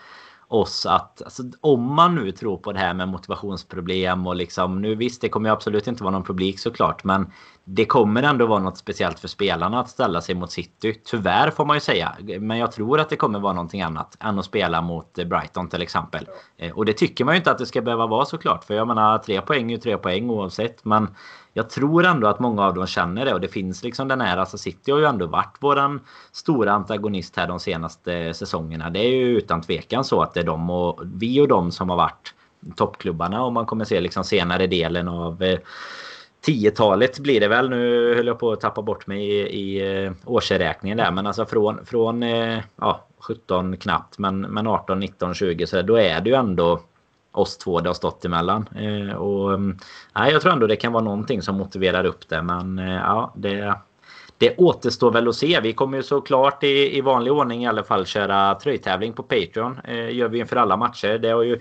oss 0.52 0.86
att 0.86 1.22
alltså, 1.22 1.44
om 1.62 1.96
man 1.96 2.16
nu 2.16 2.32
tror 2.32 2.58
på 2.58 2.72
det 2.72 2.80
här 2.80 2.94
med 2.94 3.08
motivationsproblem 3.08 4.28
och 4.28 4.36
liksom 4.36 4.82
nu 4.82 4.96
visst 4.96 5.22
det 5.22 5.30
kommer 5.30 5.50
ju 5.50 5.54
absolut 5.54 5.88
inte 5.88 6.04
vara 6.04 6.12
någon 6.12 6.24
publik 6.24 6.60
såklart 6.60 7.04
men 7.04 7.32
det 7.64 7.86
kommer 7.86 8.24
ändå 8.24 8.46
vara 8.46 8.60
något 8.60 8.78
speciellt 8.78 9.20
för 9.20 9.28
spelarna 9.28 9.80
att 9.80 9.90
ställa 9.90 10.22
sig 10.22 10.36
mot 10.36 10.52
City. 10.52 11.02
Tyvärr 11.06 11.52
får 11.52 11.66
man 11.66 11.76
ju 11.76 11.80
säga. 11.80 12.16
Men 12.40 12.58
jag 12.58 12.72
tror 12.72 13.00
att 13.00 13.10
det 13.10 13.16
kommer 13.16 13.40
vara 13.40 13.54
någonting 13.54 13.82
annat 13.82 14.18
än 14.20 14.40
att 14.40 14.46
spela 14.46 14.82
mot 14.82 15.14
Brighton 15.14 15.70
till 15.70 15.82
exempel. 15.82 16.28
Eh, 16.58 16.72
och 16.72 16.86
det 16.86 16.94
tycker 16.94 17.26
man 17.26 17.34
ju 17.34 17.38
inte 17.38 17.52
att 17.52 17.58
det 17.58 17.66
ska 17.66 17.82
behöva 17.82 18.08
vara 18.08 18.26
såklart. 18.26 18.64
För 18.64 18.74
jag 18.74 18.88
menar 18.88 19.18
tre 19.18 19.42
poäng 19.42 19.72
är 19.72 19.76
ju 19.76 19.82
tre 19.82 19.98
poäng 19.98 20.30
oavsett. 20.30 20.86
Men 20.86 21.08
jag 21.54 21.70
tror 21.70 22.06
ändå 22.06 22.28
att 22.28 22.40
många 22.40 22.66
av 22.66 22.74
dem 22.74 22.88
känner 22.88 23.26
det 23.26 23.34
och 23.34 23.42
det 23.42 23.48
finns 23.48 23.84
liksom 23.84 24.08
den 24.08 24.22
här, 24.22 24.38
alltså 24.38 24.58
City 24.58 24.92
har 24.92 25.00
ju 25.00 25.06
ändå 25.06 25.28
varit 25.28 25.58
våran 25.60 26.00
stora 26.32 26.72
antagonist 26.72 27.38
här 27.38 27.48
de 27.48 27.60
senaste 27.60 28.34
säsongerna. 28.34 28.90
Det 28.90 29.00
är 29.00 29.10
ju 29.10 29.38
utan 29.38 29.62
tvekan 29.62 30.04
så 30.04 30.22
att 30.22 30.34
det 30.34 30.40
är 30.40 30.44
de 30.44 30.70
och 30.70 31.02
vi 31.16 31.42
och 31.42 31.48
de 31.48 31.72
som 31.72 31.90
har 31.90 31.98
varit 31.98 32.34
toppklubbarna 32.76 33.44
om 33.44 33.54
man 33.54 33.66
kommer 33.66 33.86
se 33.86 34.02
liksom 34.02 34.24
senare 34.24 34.68
delen 34.68 35.08
av 35.08 35.44
eh, 35.44 35.60
10-talet 36.46 37.20
blir 37.20 37.40
det 37.40 37.48
väl. 37.48 37.70
Nu 37.70 38.16
höll 38.16 38.28
jag 38.28 38.40
på 38.40 38.52
att 38.52 38.62
tappa 38.62 38.82
bort 38.82 39.08
mig 39.08 39.24
i, 39.24 39.40
i 39.40 40.04
eh, 40.06 40.12
årsräkningen 40.26 40.98
där. 40.98 41.12
Men 41.12 41.28
alltså 41.28 41.46
från, 41.46 41.86
från 41.86 42.24
eh, 42.24 42.60
ja, 42.76 43.06
17 43.20 43.78
knappt 43.78 44.18
men, 44.18 44.42
men 44.42 44.68
18, 44.68 45.00
19, 45.00 45.34
20 45.34 45.68
så 45.68 45.82
då 45.82 45.96
är 45.96 46.22
det 46.22 46.30
ju 46.30 46.36
ändå 46.36 46.82
oss 47.32 47.58
två 47.58 47.80
det 47.80 47.90
har 47.90 47.94
stått 47.94 48.26
emellan. 48.26 48.68
Eh, 48.76 49.16
och, 49.16 49.54
mm, 49.54 49.78
nej, 50.16 50.32
jag 50.32 50.42
tror 50.42 50.54
ändå 50.54 50.68
det 50.68 50.76
kan 50.76 50.94
vara 50.94 51.04
någonting 51.04 51.42
som 51.42 51.56
motiverar 51.56 52.06
upp 52.06 52.30
det. 52.30 52.42
Men 52.42 52.80
eh, 52.80 52.94
ja, 52.94 53.34
det, 53.36 53.76
det 54.38 54.58
återstår 54.58 55.12
väl 55.12 55.28
att 55.28 55.36
se. 55.36 55.60
Vi 55.64 55.74
kommer 55.74 55.98
ju 55.98 56.04
såklart 56.04 56.64
i, 56.64 56.98
i 56.98 57.02
vanlig 57.02 57.34
ordning 57.34 57.64
i 57.64 57.68
alla 57.68 57.84
fall 57.84 58.06
köra 58.06 58.56
tröjtävling 58.56 59.14
på 59.14 59.24
Patreon. 59.24 59.80
Eh, 59.84 60.16
gör 60.16 60.28
vi 60.28 60.40
inför 60.40 60.56
alla 60.56 60.78
matcher. 60.78 61.18
Det 61.18 61.30
har 61.30 61.44
ju 61.44 61.60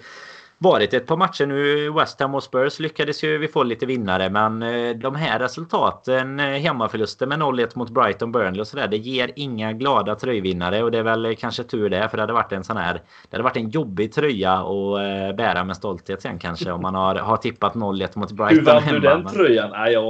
varit 0.63 0.95
ett 0.95 1.07
par 1.07 1.17
matcher 1.17 1.47
nu. 1.47 1.91
West 1.91 2.21
Ham 2.21 2.35
och 2.35 2.43
Spurs 2.43 2.81
lyckades 2.81 3.25
ju 3.25 3.39
vi 3.39 3.49
få 3.49 3.63
lite 3.63 3.87
vinnare. 3.87 4.31
Men 4.31 4.63
eh, 4.63 4.97
de 4.97 5.15
här 5.15 5.39
resultaten, 5.39 6.41
eh, 6.41 6.47
hemmaförluster 6.47 7.27
med 7.27 7.39
0-1 7.39 7.71
mot 7.75 7.91
Brighton, 7.91 8.33
Burnley 8.33 8.61
och 8.61 8.67
sådär. 8.67 8.89
Det 8.89 8.97
ger 8.97 9.31
inga 9.37 9.73
glada 9.73 10.15
tröjvinnare. 10.15 10.83
Och 10.83 10.91
det 10.91 10.99
är 10.99 11.03
väl 11.03 11.37
kanske 11.37 11.65
tur 11.65 11.91
det. 11.91 12.09
För 12.09 12.17
det 12.17 12.23
hade 12.23 12.33
varit 12.33 12.53
en 12.53 12.65
sån 12.65 12.77
här... 12.77 12.93
Det 12.95 13.37
hade 13.37 13.45
varit 13.45 13.57
en 13.57 13.71
jobbig 13.71 14.13
tröja 14.13 14.53
att 14.53 14.99
eh, 14.99 15.37
bära 15.37 15.65
med 15.65 15.77
stolthet 15.77 16.23
sen 16.23 16.39
kanske. 16.39 16.71
Om 16.71 16.83
man 16.83 16.95
har, 16.95 17.15
har 17.15 17.37
tippat 17.37 17.75
0-1 17.75 18.19
mot 18.19 18.33
Brighton 18.33 18.83
Hur 18.83 18.93
vann 18.93 18.95
du 18.95 19.01
den 19.01 19.27
tröjan? 19.27 19.71
Nej, 19.71 19.93
jag... 19.93 20.05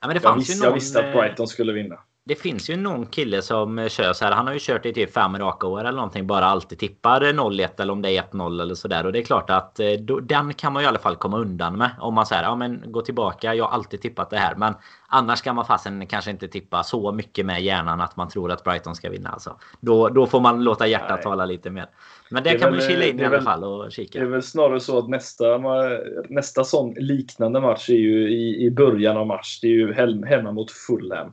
Ja, 0.00 0.08
men 0.08 0.16
det 0.16 0.22
jag, 0.22 0.34
visste, 0.34 0.64
någon, 0.64 0.68
jag 0.68 0.74
visste 0.74 0.98
att 0.98 1.12
Brighton 1.12 1.46
skulle 1.46 1.72
vinna 1.72 1.96
det 2.26 2.34
finns 2.34 2.70
ju 2.70 2.76
någon 2.76 3.06
kille 3.06 3.42
som 3.42 3.88
kör 3.88 4.12
så 4.12 4.24
här. 4.24 4.32
Han 4.32 4.46
har 4.46 4.54
ju 4.54 4.60
kört 4.62 4.86
i 4.86 4.92
typ 4.92 5.12
fem 5.12 5.38
raka 5.38 5.66
år 5.66 5.80
eller 5.80 5.92
någonting. 5.92 6.26
Bara 6.26 6.44
alltid 6.44 6.78
tippar 6.78 7.20
0-1 7.20 7.80
eller 7.82 7.92
om 7.92 8.02
det 8.02 8.10
är 8.10 8.22
1-0 8.22 8.62
eller 8.62 8.74
sådär. 8.74 9.06
Och 9.06 9.12
det 9.12 9.18
är 9.18 9.22
klart 9.22 9.50
att 9.50 9.80
eh, 9.80 9.92
då, 9.92 10.20
den 10.20 10.54
kan 10.54 10.72
man 10.72 10.82
ju 10.82 10.84
i 10.84 10.88
alla 10.88 10.98
fall 10.98 11.16
komma 11.16 11.38
undan 11.38 11.78
med. 11.78 11.90
Om 12.00 12.14
man 12.14 12.26
säger 12.26 12.42
ja 12.42 12.56
men 12.56 12.82
gå 12.86 13.00
tillbaka. 13.02 13.54
Jag 13.54 13.64
har 13.64 13.70
alltid 13.70 14.02
tippat 14.02 14.30
det 14.30 14.36
här. 14.36 14.54
Men 14.54 14.74
annars 15.08 15.42
kan 15.42 15.56
man 15.56 15.66
fasen 15.66 16.06
kanske 16.06 16.30
inte 16.30 16.48
tippa 16.48 16.82
så 16.82 17.12
mycket 17.12 17.46
med 17.46 17.62
hjärnan 17.62 18.00
att 18.00 18.16
man 18.16 18.28
tror 18.28 18.52
att 18.52 18.64
Brighton 18.64 18.94
ska 18.94 19.10
vinna. 19.10 19.30
Alltså. 19.30 19.56
Då, 19.80 20.08
då 20.08 20.26
får 20.26 20.40
man 20.40 20.64
låta 20.64 20.86
hjärtat 20.86 21.10
Nej. 21.10 21.22
tala 21.22 21.44
lite 21.44 21.70
mer. 21.70 21.86
Men 22.30 22.42
det, 22.42 22.50
det 22.50 22.58
kan 22.58 22.70
väl, 22.70 22.80
man 22.80 22.88
chilla 22.88 23.04
in 23.04 23.20
i 23.20 23.24
alla 23.24 23.42
fall 23.42 23.64
och 23.64 23.92
kika. 23.92 24.18
Det 24.18 24.24
är 24.24 24.28
väl 24.28 24.42
snarare 24.42 24.80
så 24.80 24.98
att 24.98 25.08
nästa, 25.08 25.58
nästa 26.28 26.64
sån 26.64 26.94
liknande 26.96 27.60
match 27.60 27.90
är 27.90 27.94
ju 27.94 28.28
i, 28.30 28.66
i 28.66 28.70
början 28.70 29.16
av 29.16 29.26
mars. 29.26 29.58
Det 29.62 29.66
är 29.66 29.72
ju 29.72 29.94
hemma 30.24 30.52
mot 30.52 30.70
Fulham. 30.70 31.32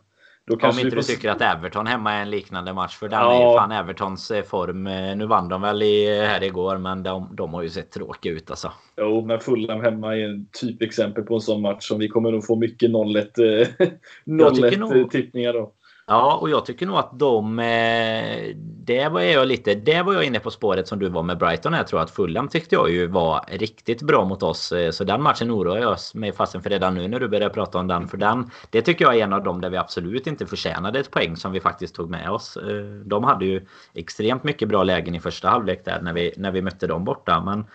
Då 0.60 0.68
Om 0.68 0.80
inte 0.80 0.96
du 0.96 1.02
tycker 1.02 1.30
att 1.30 1.42
Everton 1.42 1.88
hemma 1.88 2.14
är 2.14 2.22
en 2.22 2.30
liknande 2.30 2.74
match. 2.74 2.96
För 2.96 3.10
den 3.10 3.20
ja. 3.20 3.54
är 3.54 3.58
fan 3.58 3.72
Evertons 3.72 4.32
eh, 4.32 4.44
form. 4.44 4.88
Eh, 4.88 5.16
nu 5.16 5.26
vann 5.26 5.50
de 5.50 5.62
väl 5.62 5.84
i, 5.84 6.20
eh, 6.20 6.24
här 6.24 6.44
igår, 6.44 6.78
men 6.78 7.04
de, 7.04 7.36
de 7.36 7.54
har 7.54 7.62
ju 7.62 7.70
sett 7.70 7.92
tråkiga 7.92 8.34
ut 8.34 8.50
alltså. 8.50 8.72
Jo, 8.98 9.26
men 9.26 9.40
Fulham 9.40 9.82
hemma 9.82 10.18
är 10.18 10.26
en 10.26 10.48
typexempel 10.62 11.24
på 11.24 11.36
en 11.36 11.42
sån 11.42 11.62
match 11.62 11.88
som 11.88 12.00
vi 12.00 12.08
kommer 12.08 12.32
nog 12.32 12.46
få 12.46 12.56
mycket 12.56 12.92
0-1 12.92 15.08
tippningar 15.10 15.54
då. 15.54 15.72
Ja, 16.08 16.38
och 16.42 16.50
jag 16.50 16.66
tycker 16.66 16.86
nog 16.86 16.98
att 16.98 17.20
de... 17.20 17.60
Eh, 17.60 18.56
det 18.86 19.10
var 19.10 19.22
jag 19.22 19.48
lite... 19.48 19.76
Det 19.76 20.02
var 20.02 20.14
jag 20.14 20.24
inne 20.24 20.40
på 20.40 20.52
spåret 20.52 20.88
som 20.88 21.00
du 21.00 21.10
var 21.10 21.24
med 21.24 21.38
Brighton. 21.38 21.74
Jag 21.74 21.88
tror 21.88 22.02
att 22.02 22.12
Fulham 22.12 22.48
tyckte 22.48 22.76
jag 22.76 22.92
ju 22.92 23.08
var 23.08 23.46
riktigt 23.48 24.02
bra 24.02 24.26
mot 24.26 24.44
oss. 24.44 24.72
Eh, 24.72 24.92
så 24.92 25.04
den 25.04 25.22
matchen 25.22 25.52
oroar 25.52 25.78
jag 25.78 25.98
mig 26.14 26.32
fastän 26.32 26.62
för 26.62 26.70
redan 26.70 26.96
nu 26.96 27.08
när 27.08 27.20
du 27.20 27.28
börjar 27.28 27.50
prata 27.50 27.80
om 27.80 27.88
den. 27.88 28.08
För 28.08 28.18
den... 28.18 28.52
Det 28.70 28.82
tycker 28.82 29.06
jag 29.06 29.20
är 29.20 29.24
en 29.24 29.34
av 29.34 29.44
dem 29.44 29.62
där 29.62 29.70
vi 29.70 29.78
absolut 29.78 30.28
inte 30.28 30.46
förtjänade 30.46 31.00
ett 31.00 31.12
poäng 31.12 31.36
som 31.36 31.52
vi 31.52 31.60
faktiskt 31.60 31.96
tog 31.96 32.10
med 32.10 32.30
oss. 32.30 32.58
Eh, 32.58 32.84
de 33.06 33.24
hade 33.24 33.46
ju 33.46 33.66
extremt 33.94 34.44
mycket 34.44 34.70
bra 34.70 34.84
lägen 34.84 35.16
i 35.16 35.20
första 35.20 35.50
halvlek 35.50 35.86
där 35.86 36.02
när 36.02 36.14
vi, 36.14 36.34
när 36.38 36.52
vi 36.52 36.62
mötte 36.62 36.88
dem 36.88 37.06
borta. 37.06 37.42
Men 37.42 37.66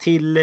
till, 0.00 0.36
eh, 0.36 0.42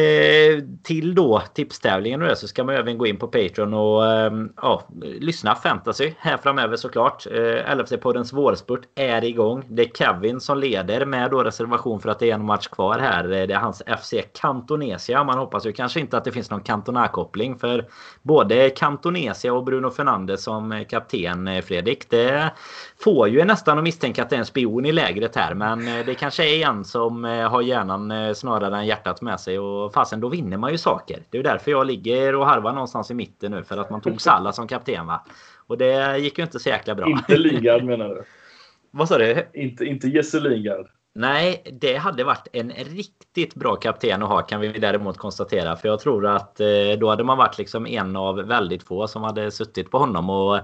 till 0.84 1.16
då 1.16 1.42
tipstävlingen 1.54 2.22
och 2.22 2.28
det 2.28 2.36
så 2.36 2.48
ska 2.48 2.64
man 2.64 2.76
även 2.76 2.98
gå 2.98 3.08
in 3.08 3.18
på 3.18 3.28
Patreon 3.28 3.74
och 3.74 4.08
ehm, 4.08 4.50
ja, 4.62 4.84
lyssna 5.02 5.56
fantasy 5.56 6.14
här 6.18 6.38
framöver 6.38 6.76
såklart. 6.76 7.26
Eh, 7.26 7.76
LFC-poddens 7.76 8.34
vårspurt 8.34 8.82
är 8.96 9.24
igång. 9.24 9.64
Det 9.70 9.82
är 9.82 9.90
Kevin 9.98 10.40
som 10.40 10.58
leder 10.58 11.06
med 11.06 11.32
då 11.32 11.44
reservation 11.44 12.00
för 12.00 12.10
att 12.10 12.20
det 12.20 12.32
är 12.32 12.36
en 12.36 12.46
match 12.46 12.68
kvar 12.68 13.00
här. 13.00 13.24
Eh, 13.24 13.48
det 13.48 13.54
är 13.54 13.60
hans 13.60 13.84
FC 14.02 14.14
Cantonesia. 14.34 15.24
Man 15.24 15.38
hoppas 15.38 15.66
ju 15.66 15.72
kanske 15.72 16.00
inte 16.00 16.18
att 16.18 16.24
det 16.24 16.32
finns 16.32 16.50
någon 16.50 16.62
Cantona-koppling 16.62 17.60
för 17.60 17.86
både 18.22 18.70
Cantonesia 18.70 19.54
och 19.54 19.64
Bruno 19.64 19.90
Fernandes 19.90 20.44
som 20.44 20.86
kapten 20.90 21.64
Fredrik. 21.64 22.10
Det 22.10 22.52
får 23.00 23.30
ju 23.30 23.46
nästan 23.46 23.78
att 23.78 23.84
misstänka 23.84 24.24
att 24.24 24.30
det 24.30 24.36
är 24.36 24.40
en 24.40 24.46
spion 24.46 24.86
i 24.86 24.92
lägret 24.92 25.36
här 25.36 25.54
men 25.54 25.86
det 26.06 26.16
kanske 26.16 26.46
är 26.46 26.68
en 26.68 26.84
som 26.84 27.24
har 27.24 27.62
hjärnan 27.62 28.36
snarare 28.36 28.78
än 28.78 28.86
hjärtat 28.86 29.22
med 29.22 29.40
sig 29.40 29.48
sig 29.48 29.60
och 29.60 29.94
fasen 29.94 30.20
då 30.20 30.30
vinner 30.30 30.58
man 30.58 30.72
ju 30.72 30.78
saker. 30.78 31.24
Det 31.30 31.38
är 31.38 31.44
därför 31.44 31.72
jag 31.72 31.88
ligger 31.88 32.36
och 32.36 32.46
harvar 32.46 32.74
någonstans 32.74 33.12
i 33.12 33.14
mitten 33.14 33.52
nu 33.52 33.64
för 33.64 33.78
att 33.78 33.90
man 33.90 34.02
tog 34.02 34.22
Salla 34.22 34.52
som 34.52 34.68
kapten 34.68 35.08
va. 35.08 35.24
Och 35.68 35.78
det 35.78 36.18
gick 36.18 36.38
ju 36.38 36.44
inte 36.44 36.60
så 36.60 36.70
jäkla 36.70 36.96
bra. 36.96 37.08
Inte 37.08 37.38
Lingard 37.38 37.84
menar 37.84 38.10
du? 38.10 38.24
Vad 38.92 39.08
sa 39.08 39.18
du? 39.18 39.48
Inte, 39.54 39.86
inte 39.86 40.08
Jesse 40.08 40.40
Lingard. 40.40 40.88
Nej, 41.20 41.64
det 41.82 41.96
hade 41.96 42.24
varit 42.24 42.48
en 42.54 42.72
riktigt 42.72 43.56
bra 43.56 43.76
kapten 43.76 44.24
att 44.24 44.30
ha 44.30 44.42
kan 44.42 44.60
vi 44.60 44.80
däremot 44.80 45.18
konstatera. 45.18 45.76
För 45.76 45.88
jag 45.88 46.00
tror 46.00 46.26
att 46.26 46.60
eh, 46.60 46.68
då 47.00 47.10
hade 47.10 47.24
man 47.24 47.38
varit 47.38 47.58
liksom 47.58 47.88
en 47.88 48.16
av 48.16 48.36
väldigt 48.36 48.84
få 48.84 49.08
som 49.08 49.24
hade 49.24 49.52
suttit 49.52 49.92
på 49.92 49.98
honom. 49.98 50.30
Och 50.30 50.60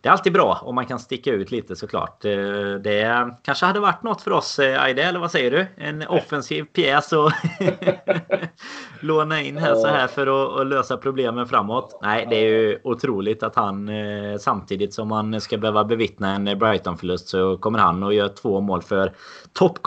det 0.00 0.08
är 0.08 0.12
alltid 0.12 0.32
bra 0.32 0.60
om 0.62 0.74
man 0.74 0.86
kan 0.86 0.98
sticka 0.98 1.32
ut 1.32 1.50
lite 1.50 1.76
såklart. 1.76 2.24
Eh, 2.24 2.30
det 2.82 3.30
kanske 3.42 3.66
hade 3.66 3.80
varit 3.80 4.02
något 4.02 4.22
för 4.22 4.30
oss 4.30 4.58
eh, 4.58 4.82
Aide, 4.82 4.98
eller 4.98 5.18
vad 5.18 5.30
säger 5.30 5.50
du? 5.50 5.66
En 5.76 6.06
offensiv 6.06 6.64
pjäs 6.64 7.12
och 7.12 7.32
låna 9.00 9.40
in 9.40 9.58
här 9.58 9.74
så 9.74 9.86
här 9.86 10.06
för 10.06 10.60
att, 10.60 10.66
lösa 10.66 10.96
problemen 10.96 11.46
framåt. 11.46 11.98
Nej, 12.02 12.26
det 12.30 12.36
är 12.36 12.48
ju 12.48 12.78
otroligt 12.84 13.42
att 13.42 13.56
han 13.56 13.90
samtidigt 14.40 14.94
som 14.94 15.08
man 15.08 15.40
ska 15.40 15.58
behöva 15.58 15.84
bevittna 15.84 16.34
en 16.34 16.44
Brighton-förlust 16.58 17.28
så 17.28 17.56
kommer 17.56 17.78
han 17.78 18.02
och 18.02 18.14
gör 18.14 18.28
två 18.28 18.60
mål 18.60 18.82
för 18.82 19.12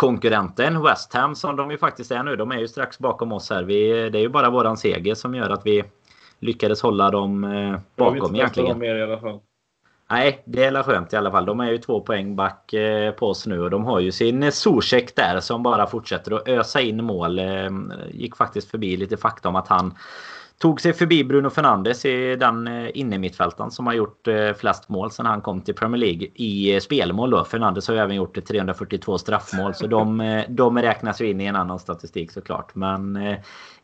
toppkonkurrenten 0.10 0.84
West 0.84 1.14
Ham 1.14 1.36
som 1.36 1.56
de 1.56 1.72
ju 1.72 1.78
faktiskt 1.78 2.12
är 2.12 2.24
nu. 2.24 2.36
De 2.36 2.52
är 2.52 2.60
ju 2.60 2.68
strax 2.68 3.00
bakom 3.00 3.32
oss 3.32 3.50
här. 3.50 3.64
Vi, 3.64 4.10
det 4.10 4.18
är 4.18 4.22
ju 4.22 4.30
bara 4.30 4.50
våran 4.50 4.78
seger 4.78 5.16
som 5.16 5.36
gör 5.36 5.50
att 5.50 5.66
vi 5.66 5.84
lyckades 6.40 6.82
hålla 6.82 7.12
dem 7.12 7.44
eh, 7.44 7.80
bakom 7.96 8.36
egentligen. 8.36 8.80
Mer 8.80 8.96
i 8.96 9.04
alla 9.04 9.20
fall. 9.20 9.40
Nej, 10.10 10.44
det 10.46 10.64
är 10.64 10.84
skönt 10.84 11.14
i 11.14 11.16
alla 11.16 11.32
fall. 11.32 11.46
De 11.46 11.60
är 11.60 11.72
ju 11.72 11.78
två 11.78 12.02
poäng 12.02 12.36
back 12.36 12.74
eh, 12.74 13.12
på 13.12 13.28
oss 13.28 13.48
nu 13.48 13.62
och 13.62 13.70
de 13.70 13.86
har 13.86 14.00
ju 14.00 14.12
sin 14.12 14.52
Zuzek 14.52 15.16
där 15.16 15.40
som 15.40 15.64
bara 15.64 15.88
fortsätter 15.88 16.32
att 16.36 16.48
ösa 16.48 16.82
in 16.82 17.04
mål. 17.04 17.40
Eh, 17.40 17.70
gick 18.12 18.36
faktiskt 18.36 18.72
förbi 18.72 18.98
lite 18.98 19.18
fakta 19.18 19.50
om 19.50 19.56
att 19.56 19.68
han 19.68 19.94
Tog 20.60 20.82
sig 20.82 20.94
förbi 20.94 21.24
Bruno 21.24 21.50
Fernandes 21.50 22.06
i 22.06 22.36
den 22.36 22.68
eh, 22.68 22.90
innermittfältaren 22.94 23.72
som 23.72 23.88
har 23.88 23.94
gjort 23.94 24.28
eh, 24.28 24.54
flest 24.54 24.90
mål 24.90 25.12
sedan 25.12 25.26
han 25.26 25.42
kom 25.42 25.62
till 25.62 25.76
Premier 25.76 26.00
League 26.00 26.28
i 26.36 26.76
eh, 26.76 26.80
spelmål 26.80 27.30
då. 27.30 27.46
Fernandes 27.46 27.88
har 27.88 27.96
ju 27.96 28.02
även 28.02 28.16
gjort 28.16 28.46
342 28.48 29.18
straffmål 29.18 29.74
så 29.74 29.88
de, 29.88 30.44
de 30.50 30.78
räknas 30.78 31.22
ju 31.22 31.30
in 31.30 31.42
i 31.42 31.46
en 31.46 31.56
annan 31.56 31.80
statistik 31.80 32.32
såklart. 32.32 32.76
Men 32.76 33.18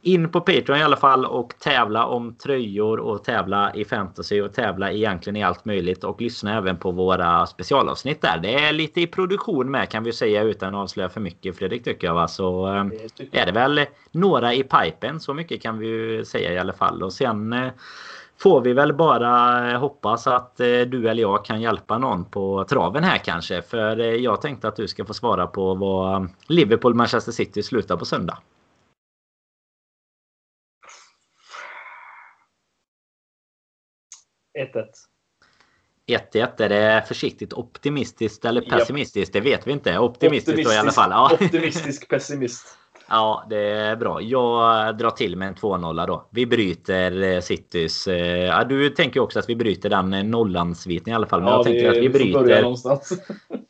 in 0.06 0.30
på 0.30 0.42
Patreon 0.42 0.80
i 0.80 0.84
alla 0.84 0.96
fall 0.96 1.26
och 1.26 1.54
tävla 1.60 2.06
om 2.06 2.36
tröjor 2.36 3.00
och 3.00 3.24
tävla 3.24 3.74
i 3.74 3.86
fantasy 3.86 4.42
och 4.42 4.54
tävla 4.54 4.92
egentligen 4.92 5.36
i 5.36 5.44
allt 5.44 5.66
möjligt 5.66 6.04
och 6.04 6.22
lyssna 6.22 6.58
även 6.58 6.78
på 6.78 6.92
våra 6.92 7.46
specialavsnitt 7.46 8.22
där. 8.22 8.38
Det 8.38 8.54
är 8.54 8.74
lite 8.74 9.02
i 9.02 9.08
produktion 9.08 9.72
med 9.72 9.90
kan 9.90 10.04
vi 10.04 10.14
säga 10.14 10.42
utan 10.44 10.76
att 10.76 10.82
avslöja 10.82 11.10
för 11.10 11.22
mycket 11.22 11.58
Fredrik 11.58 11.84
tycker 11.84 12.08
jag 12.08 12.14
va. 12.14 12.28
Så 12.28 12.66
är 13.32 13.46
det 13.46 13.52
väl 13.52 13.86
några 14.12 14.54
i 14.54 14.64
pipen 14.64 15.20
så 15.20 15.34
mycket 15.34 15.62
kan 15.62 15.78
vi 15.78 15.88
ju 15.88 16.26
säga 16.26 16.54
i 16.54 16.58
alla 16.58 16.74
fall 16.74 17.04
och 17.04 17.14
sen 17.14 17.56
får 18.38 18.62
vi 18.62 18.74
väl 18.74 18.94
bara 18.94 19.78
hoppas 19.78 20.28
att 20.28 20.58
du 20.58 21.10
eller 21.10 21.22
jag 21.22 21.46
kan 21.46 21.62
hjälpa 21.62 21.98
någon 21.98 22.26
på 22.26 22.66
traven 22.70 23.04
här 23.04 23.18
kanske. 23.18 23.62
För 23.62 23.98
jag 23.98 24.42
tänkte 24.42 24.68
att 24.68 24.76
du 24.76 24.88
ska 24.88 25.06
få 25.06 25.14
svara 25.14 25.48
på 25.48 25.76
vad 25.76 26.30
Liverpool-Manchester 26.48 27.32
City 27.32 27.64
slutar 27.64 27.98
på 27.98 28.06
söndag. 28.06 28.38
1-1. 34.60 34.86
1-1. 36.08 36.62
Är 36.62 36.70
det 36.70 37.06
försiktigt 37.08 37.54
optimistiskt 37.54 38.46
eller 38.46 38.62
pessimistiskt? 38.62 39.36
Yep. 39.36 39.44
Det 39.44 39.50
vet 39.50 39.68
vi 39.68 39.72
inte. 39.72 40.00
Optimistiskt, 40.00 40.50
optimistisk, 40.50 40.76
i 40.76 40.80
alla 40.80 40.92
fall. 40.92 41.12
Ja. 41.12 41.34
Optimistisk 41.34 42.10
pessimist. 42.10 42.78
Ja, 43.08 43.46
det 43.50 43.72
är 43.72 43.96
bra. 43.96 44.22
Jag 44.22 44.98
drar 44.98 45.10
till 45.10 45.36
med 45.36 45.48
en 45.48 45.56
2-0 45.56 46.08
då. 46.08 46.28
Vi 46.30 46.46
bryter 46.46 47.24
eh, 47.24 47.40
Citys... 47.40 48.08
Eh, 48.08 48.46
ja, 48.46 48.64
du 48.64 48.90
tänker 48.90 49.20
också 49.20 49.40
att 49.40 49.50
vi 49.50 49.56
bryter 49.56 49.90
den 49.90 50.14
eh, 50.14 50.24
nollan-sviten 50.24 51.14
i 51.14 51.16
alla 51.16 51.28
fall. 51.28 51.42
Men 51.42 51.50
ja, 51.50 51.58
jag 51.58 51.66
tänker 51.66 51.90
att 51.90 51.98
vi 51.98 52.10
bryter... 52.10 52.76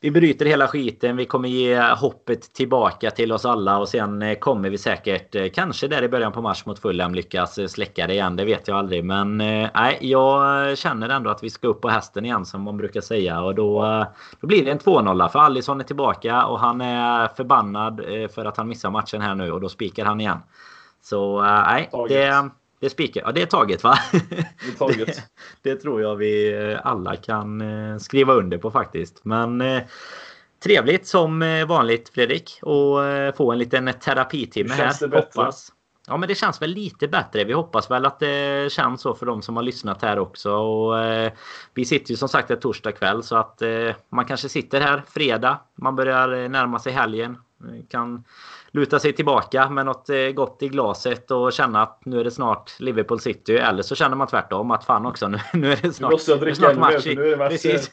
vi 0.00 0.10
bryter 0.10 0.46
hela 0.46 0.68
skiten. 0.68 1.16
Vi 1.16 1.24
kommer 1.24 1.48
ge 1.48 1.80
hoppet 1.80 2.54
tillbaka 2.54 3.10
till 3.10 3.32
oss 3.32 3.44
alla 3.44 3.78
och 3.78 3.88
sen 3.88 4.36
kommer 4.36 4.70
vi 4.70 4.78
säkert, 4.78 5.54
kanske 5.54 5.88
där 5.88 6.02
i 6.02 6.08
början 6.08 6.32
på 6.32 6.42
mars 6.42 6.66
mot 6.66 6.78
Fulham, 6.78 7.14
lyckas 7.14 7.72
släcka 7.72 8.06
det 8.06 8.12
igen. 8.12 8.36
Det 8.36 8.44
vet 8.44 8.68
jag 8.68 8.76
aldrig. 8.76 9.04
Men 9.04 9.36
nej, 9.38 9.98
jag 10.00 10.78
känner 10.78 11.08
ändå 11.08 11.30
att 11.30 11.42
vi 11.42 11.50
ska 11.50 11.68
upp 11.68 11.80
på 11.80 11.88
hästen 11.88 12.24
igen 12.24 12.44
som 12.44 12.62
man 12.62 12.76
brukar 12.76 13.00
säga. 13.00 13.40
Och 13.40 13.54
då, 13.54 14.04
då 14.40 14.46
blir 14.46 14.64
det 14.64 14.70
en 14.70 14.78
2-0 14.78 15.28
för 15.28 15.38
Alisson 15.38 15.80
är 15.80 15.84
tillbaka 15.84 16.46
och 16.46 16.60
han 16.60 16.80
är 16.80 17.28
förbannad 17.28 18.00
för 18.34 18.44
att 18.44 18.56
han 18.56 18.68
missar 18.68 18.90
matchen 18.90 19.25
här 19.26 19.34
nu 19.34 19.52
och 19.52 19.60
då 19.60 19.68
spikar 19.68 20.04
han 20.04 20.20
igen. 20.20 20.38
Så 21.02 21.44
eh, 21.44 21.62
nej, 21.66 21.90
äh, 21.92 22.04
det, 22.08 22.50
det 22.80 22.90
spikar. 22.90 23.22
Ja, 23.22 23.32
det 23.32 23.42
är 23.42 23.46
taget 23.46 23.84
va? 23.84 23.98
Det, 24.12 24.68
är 24.68 24.78
taget. 24.78 25.06
det, 25.06 25.70
det, 25.70 25.76
tror 25.76 26.02
jag 26.02 26.16
vi 26.16 26.52
eh, 26.72 26.80
alla 26.84 27.16
kan 27.16 27.60
eh, 27.60 27.98
skriva 27.98 28.32
under 28.32 28.58
på 28.58 28.70
faktiskt. 28.70 29.24
Men 29.24 29.62
trevligt 30.62 31.06
som 31.06 31.64
vanligt 31.68 32.08
Fredrik 32.08 32.58
och 32.62 32.98
få 33.36 33.52
en 33.52 33.58
liten 33.58 33.92
terapitimme 34.00 34.74
här. 34.74 34.92
Det 35.00 35.08
bättre? 35.08 35.40
Hoppas. 35.40 35.72
Ja 36.08 36.16
men 36.16 36.28
det 36.28 36.34
känns 36.34 36.62
väl 36.62 36.70
lite 36.70 37.08
bättre. 37.08 37.44
Vi 37.44 37.52
hoppas 37.52 37.90
väl 37.90 38.06
att 38.06 38.18
det 38.18 38.72
känns 38.72 39.00
så 39.00 39.14
för 39.14 39.26
de 39.26 39.42
som 39.42 39.56
har 39.56 39.62
lyssnat 39.62 40.02
här 40.02 40.18
också. 40.18 40.52
Och, 40.52 40.98
eh, 40.98 41.32
vi 41.74 41.84
sitter 41.84 42.10
ju 42.10 42.16
som 42.16 42.28
sagt 42.28 42.50
ett 42.50 42.60
torsdag 42.60 42.92
kväll 42.92 43.22
så 43.22 43.36
att 43.36 43.62
eh, 43.62 43.90
man 44.08 44.24
kanske 44.24 44.48
sitter 44.48 44.80
här 44.80 45.02
fredag. 45.08 45.60
Man 45.74 45.96
börjar 45.96 46.48
närma 46.48 46.78
sig 46.78 46.92
helgen. 46.92 47.38
Kan 47.88 48.24
luta 48.76 48.98
sig 48.98 49.12
tillbaka 49.12 49.70
med 49.70 49.86
något 49.86 50.10
eh, 50.10 50.16
gott 50.18 50.62
i 50.62 50.68
glaset 50.68 51.30
och 51.30 51.52
känna 51.52 51.82
att 51.82 52.00
nu 52.04 52.20
är 52.20 52.24
det 52.24 52.30
snart 52.30 52.80
Liverpool 52.80 53.20
City. 53.20 53.56
Eller 53.56 53.82
så 53.82 53.94
känner 53.94 54.16
man 54.16 54.26
tvärtom 54.26 54.70
att 54.70 54.84
fan 54.84 55.06
också 55.06 55.28
nu, 55.28 55.38
nu 55.52 55.72
är 55.72 55.78
det 55.82 55.92
snart, 55.92 56.20
snart 56.20 56.76
match. 56.76 57.06
Nu 57.06 57.26
är 57.26 57.30
det 57.30 57.36
match. 57.36 57.88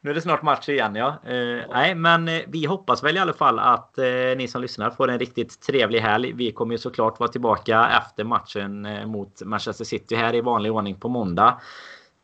Nu 0.00 0.10
är 0.10 0.14
det 0.14 0.20
snart 0.20 0.42
match 0.42 0.68
igen 0.68 0.94
ja. 0.94 1.08
Eh, 1.08 1.64
nej 1.70 1.94
men 1.94 2.28
eh, 2.28 2.42
vi 2.48 2.64
hoppas 2.64 3.04
väl 3.04 3.16
i 3.16 3.20
alla 3.20 3.32
fall 3.32 3.58
att 3.58 3.98
eh, 3.98 4.04
ni 4.36 4.48
som 4.48 4.62
lyssnar 4.62 4.90
får 4.90 5.10
en 5.10 5.18
riktigt 5.18 5.60
trevlig 5.60 6.00
helg. 6.00 6.32
Vi 6.32 6.52
kommer 6.52 6.74
ju 6.74 6.78
såklart 6.78 7.20
vara 7.20 7.30
tillbaka 7.30 8.02
efter 8.02 8.24
matchen 8.24 8.86
eh, 8.86 9.06
mot 9.06 9.42
Manchester 9.42 9.84
City 9.84 10.14
här 10.14 10.34
i 10.34 10.40
vanlig 10.40 10.72
ordning 10.72 11.00
på 11.00 11.08
måndag. 11.08 11.60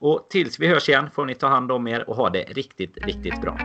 Och 0.00 0.26
tills 0.30 0.58
vi 0.58 0.66
hörs 0.66 0.88
igen 0.88 1.10
får 1.14 1.26
ni 1.26 1.34
ta 1.34 1.46
hand 1.46 1.72
om 1.72 1.88
er 1.88 2.10
och 2.10 2.16
ha 2.16 2.30
det 2.30 2.42
riktigt, 2.42 3.06
riktigt 3.06 3.40
bra. 3.40 3.58